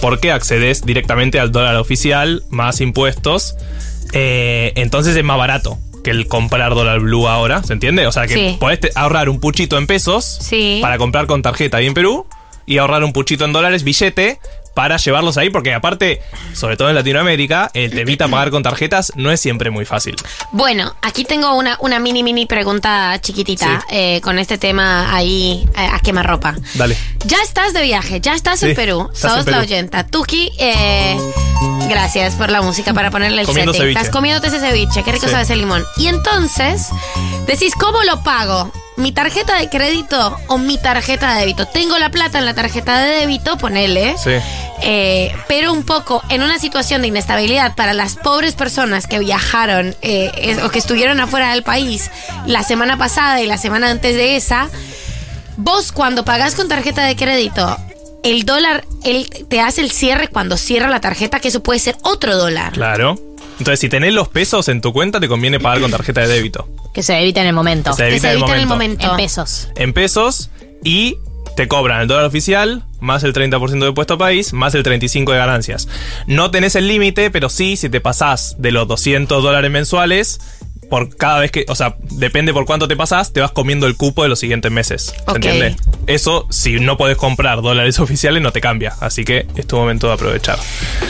porque 0.00 0.30
accedes 0.32 0.84
directamente 0.86 1.40
al 1.40 1.50
dólar 1.52 1.76
oficial, 1.76 2.44
más 2.50 2.80
impuestos. 2.80 3.56
Eh, 4.12 4.72
entonces 4.76 5.16
es 5.16 5.24
más 5.24 5.38
barato 5.38 5.78
que 6.04 6.10
el 6.10 6.26
comprar 6.26 6.74
dólar 6.74 7.00
blue 7.00 7.28
ahora, 7.28 7.62
¿se 7.62 7.72
entiende? 7.72 8.06
O 8.06 8.12
sea 8.12 8.26
que 8.26 8.34
Sí. 8.34 8.56
podés 8.60 8.80
ahorrar 8.96 9.28
un 9.28 9.40
puchito 9.40 9.78
en 9.78 9.86
pesos 9.86 10.24
Sí. 10.40 10.78
para 10.82 10.98
comprar 10.98 11.26
con 11.26 11.42
tarjeta 11.42 11.76
ahí 11.78 11.86
en 11.86 11.94
Perú 11.94 12.26
y 12.66 12.78
ahorrar 12.78 13.04
un 13.04 13.12
puchito 13.12 13.44
en 13.44 13.52
dólares 13.52 13.84
billete 13.84 14.38
para 14.74 14.96
llevarlos 14.96 15.36
ahí, 15.36 15.50
porque 15.50 15.74
aparte, 15.74 16.22
sobre 16.54 16.76
todo 16.76 16.88
en 16.88 16.94
Latinoamérica, 16.94 17.70
el 17.74 17.90
temita 17.90 18.28
pagar 18.28 18.50
con 18.50 18.62
tarjetas 18.62 19.12
no 19.16 19.30
es 19.30 19.40
siempre 19.40 19.70
muy 19.70 19.84
fácil. 19.84 20.16
Bueno, 20.52 20.94
aquí 21.02 21.24
tengo 21.24 21.54
una, 21.54 21.76
una 21.80 21.98
mini, 21.98 22.22
mini 22.22 22.46
pregunta 22.46 23.18
chiquitita 23.20 23.84
eh, 23.90 24.20
con 24.22 24.38
este 24.38 24.58
tema 24.58 25.14
ahí 25.14 25.68
eh, 25.76 25.88
a 25.92 25.98
quemarropa. 26.00 26.54
Dale. 26.74 26.96
Ya 27.26 27.38
estás 27.42 27.72
de 27.74 27.82
viaje, 27.82 28.20
ya 28.20 28.34
estás 28.34 28.60
Sí, 28.60 28.66
en 28.70 28.74
Perú. 28.74 29.10
estás 29.12 29.32
Sos 29.32 29.46
en 29.46 29.52
la 29.52 29.58
Perú. 29.58 29.72
oyenta. 29.72 30.06
Tuki, 30.06 30.50
eh, 30.58 31.16
gracias 31.88 32.34
por 32.34 32.50
la 32.50 32.62
música 32.62 32.94
para 32.94 33.10
ponerle 33.10 33.42
el 33.42 33.46
Comiendo 33.46 33.72
setting. 33.72 33.84
ceviche. 33.88 34.00
Estás 34.00 34.12
comiéndote 34.12 34.48
ese 34.48 34.60
ceviche, 34.60 35.02
qué 35.02 35.12
rico 35.12 35.26
Sí. 35.26 35.30
sabe 35.32 35.44
ese 35.44 35.56
limón. 35.56 35.84
Y 35.96 36.06
entonces, 36.08 36.88
decís, 37.46 37.74
¿cómo 37.78 38.02
lo 38.04 38.22
pago? 38.22 38.72
¿Mi 39.02 39.10
tarjeta 39.10 39.58
de 39.58 39.68
crédito 39.68 40.38
o 40.46 40.58
mi 40.58 40.78
tarjeta 40.78 41.34
de 41.34 41.40
débito? 41.40 41.66
Tengo 41.66 41.98
la 41.98 42.10
plata 42.10 42.38
en 42.38 42.44
la 42.44 42.54
tarjeta 42.54 42.98
de 43.00 43.16
débito, 43.16 43.58
ponele. 43.58 44.14
Sí. 44.16 44.30
Eh, 44.80 45.34
pero 45.48 45.72
un 45.72 45.82
poco 45.82 46.22
en 46.28 46.40
una 46.40 46.60
situación 46.60 47.02
de 47.02 47.08
inestabilidad 47.08 47.74
para 47.74 47.94
las 47.94 48.14
pobres 48.14 48.54
personas 48.54 49.08
que 49.08 49.18
viajaron 49.18 49.96
eh, 50.02 50.30
es- 50.36 50.62
o 50.62 50.70
que 50.70 50.78
estuvieron 50.78 51.18
afuera 51.18 51.50
del 51.52 51.64
país 51.64 52.12
la 52.46 52.62
semana 52.62 52.96
pasada 52.96 53.40
y 53.42 53.46
la 53.46 53.58
semana 53.58 53.90
antes 53.90 54.14
de 54.14 54.36
esa, 54.36 54.68
vos 55.56 55.90
cuando 55.90 56.24
pagás 56.24 56.54
con 56.54 56.68
tarjeta 56.68 57.02
de 57.04 57.16
crédito, 57.16 57.76
el 58.22 58.44
dólar, 58.44 58.84
él 59.02 59.28
te 59.48 59.60
hace 59.60 59.80
el 59.80 59.90
cierre 59.90 60.28
cuando 60.28 60.56
cierra 60.56 60.88
la 60.88 61.00
tarjeta, 61.00 61.40
que 61.40 61.48
eso 61.48 61.60
puede 61.60 61.80
ser 61.80 61.96
otro 62.02 62.36
dólar. 62.36 62.72
Claro. 62.72 63.18
Entonces, 63.62 63.78
si 63.78 63.88
tenés 63.88 64.12
los 64.12 64.26
pesos 64.26 64.68
en 64.68 64.80
tu 64.80 64.92
cuenta, 64.92 65.20
te 65.20 65.28
conviene 65.28 65.60
pagar 65.60 65.80
con 65.80 65.92
tarjeta 65.92 66.22
de 66.22 66.26
débito. 66.26 66.68
Que 66.92 67.04
se 67.04 67.16
evita 67.20 67.42
en 67.42 67.46
el 67.46 67.52
momento. 67.52 67.92
Que 67.92 67.96
se 67.96 68.08
evita 68.08 68.32
en 68.32 68.38
el 68.38 68.38
evita 68.38 68.56
en 68.56 68.60
el 68.60 68.66
momento. 68.66 69.06
momento. 69.06 69.22
En 69.22 69.24
pesos. 69.24 69.68
En 69.76 69.92
pesos 69.92 70.50
y 70.82 71.18
te 71.54 71.68
cobran 71.68 72.00
el 72.00 72.08
dólar 72.08 72.24
oficial, 72.24 72.82
más 72.98 73.22
el 73.22 73.32
30% 73.32 73.78
de 73.78 73.86
impuesto 73.86 74.18
país, 74.18 74.52
más 74.52 74.74
el 74.74 74.82
35% 74.82 75.30
de 75.30 75.38
ganancias. 75.38 75.86
No 76.26 76.50
tenés 76.50 76.74
el 76.74 76.88
límite, 76.88 77.30
pero 77.30 77.48
sí, 77.48 77.76
si 77.76 77.88
te 77.88 78.00
pasás 78.00 78.56
de 78.58 78.72
los 78.72 78.88
200 78.88 79.40
dólares 79.40 79.70
mensuales, 79.70 80.40
por 80.92 81.16
cada 81.16 81.38
vez 81.38 81.50
que, 81.50 81.64
o 81.68 81.74
sea, 81.74 81.96
depende 82.10 82.52
por 82.52 82.66
cuánto 82.66 82.86
te 82.86 82.96
pasás, 82.96 83.32
te 83.32 83.40
vas 83.40 83.50
comiendo 83.50 83.86
el 83.86 83.96
cupo 83.96 84.24
de 84.24 84.28
los 84.28 84.38
siguientes 84.38 84.70
meses. 84.70 85.14
¿Se 85.16 85.22
Ok. 85.22 85.36
entiende? 85.36 85.74
Eso, 86.06 86.46
si 86.50 86.80
no 86.80 86.98
podés 86.98 87.16
comprar 87.16 87.62
dólares 87.62 87.98
oficiales, 87.98 88.42
no 88.42 88.52
te 88.52 88.60
cambia. 88.60 88.92
Así 89.00 89.24
que 89.24 89.46
es 89.56 89.66
tu 89.66 89.76
momento 89.76 90.08
de 90.08 90.12
aprovechar. 90.12 90.58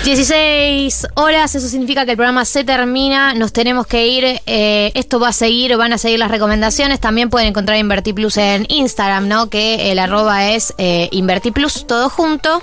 16 0.04 1.08
horas, 1.16 1.56
eso 1.56 1.66
significa 1.68 2.04
que 2.04 2.12
el 2.12 2.16
programa 2.16 2.44
se 2.44 2.62
termina, 2.62 3.34
nos 3.34 3.52
tenemos 3.52 3.88
que 3.88 4.06
ir, 4.06 4.40
eh, 4.46 4.92
esto 4.94 5.18
va 5.18 5.30
a 5.30 5.32
seguir, 5.32 5.76
van 5.76 5.92
a 5.92 5.98
seguir 5.98 6.20
las 6.20 6.30
recomendaciones, 6.30 7.00
también 7.00 7.28
pueden 7.28 7.48
encontrar 7.48 7.76
Invertiplus 7.76 8.36
en 8.36 8.66
Instagram, 8.68 9.26
¿no? 9.26 9.50
Que 9.50 9.90
el 9.90 9.98
arroba 9.98 10.50
es 10.50 10.74
eh, 10.78 11.08
Invertiplus, 11.10 11.88
todo 11.88 12.08
junto, 12.08 12.62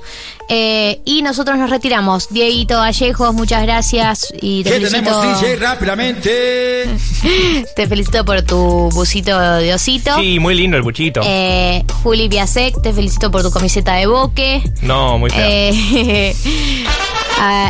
Eh, 0.49 0.99
y 1.05 1.21
nosotros 1.21 1.57
nos 1.57 1.69
retiramos. 1.69 2.27
Dieguito 2.29 2.77
Vallejos, 2.77 3.33
muchas 3.35 3.61
gracias 3.63 4.33
y 4.41 4.63
te 4.63 4.71
¿Qué 4.71 4.75
felicito, 4.77 5.01
tenemos, 5.03 5.41
DJ? 5.41 5.55
Rápidamente. 5.57 6.85
te 7.75 7.87
felicito 7.87 8.25
por 8.25 8.41
tu 8.41 8.89
busito 8.89 9.39
de 9.39 9.73
osito. 9.73 10.17
Sí, 10.19 10.39
muy 10.39 10.55
lindo 10.55 10.75
el 10.75 10.83
buchito. 10.83 11.21
Eh, 11.23 11.85
Juli 12.03 12.27
Piasek, 12.27 12.81
te 12.81 12.93
felicito 12.93 13.29
por 13.29 13.43
tu 13.43 13.51
camiseta 13.51 13.93
de 13.93 14.07
boque. 14.07 14.63
No, 14.81 15.19
muy 15.19 15.29
feo. 15.29 15.45
Eh, 15.47 16.35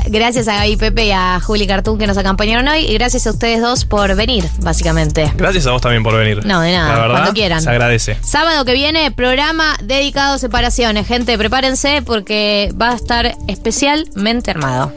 gracias 0.07 0.47
a 0.47 0.55
Gaby 0.55 0.77
Pepe 0.77 1.05
y 1.05 1.11
a 1.11 1.39
Juli 1.39 1.67
Cartoon 1.67 1.97
que 1.97 2.07
nos 2.07 2.17
acompañaron 2.17 2.67
hoy. 2.67 2.85
Y 2.85 2.93
gracias 2.93 3.27
a 3.27 3.31
ustedes 3.31 3.61
dos 3.61 3.85
por 3.85 4.15
venir, 4.15 4.45
básicamente. 4.59 5.31
Gracias 5.35 5.67
a 5.67 5.71
vos 5.71 5.81
también 5.81 6.03
por 6.03 6.15
venir. 6.15 6.45
No, 6.45 6.61
de 6.61 6.71
nada, 6.71 6.93
La 6.93 7.01
verdad, 7.01 7.15
cuando 7.15 7.33
quieran. 7.33 7.61
Se 7.61 7.69
agradece. 7.69 8.17
Sábado 8.21 8.65
que 8.65 8.73
viene, 8.73 9.11
programa 9.11 9.75
dedicado 9.83 10.35
a 10.35 10.37
separaciones. 10.37 11.07
Gente, 11.07 11.37
prepárense 11.37 12.01
porque 12.01 12.71
va 12.79 12.91
a 12.91 12.95
estar 12.95 13.35
especialmente 13.47 14.51
armado. 14.51 14.91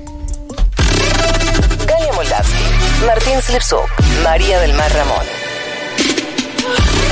Galia 1.87 2.13
Moldavsky, 2.15 2.65
Martín 3.07 3.43
Slepsuk, 3.43 3.89
María 4.25 4.61
del 4.61 4.75
Mar 4.75 4.93
Ramón. 4.93 5.27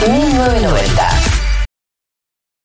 1990. 0.08 1.29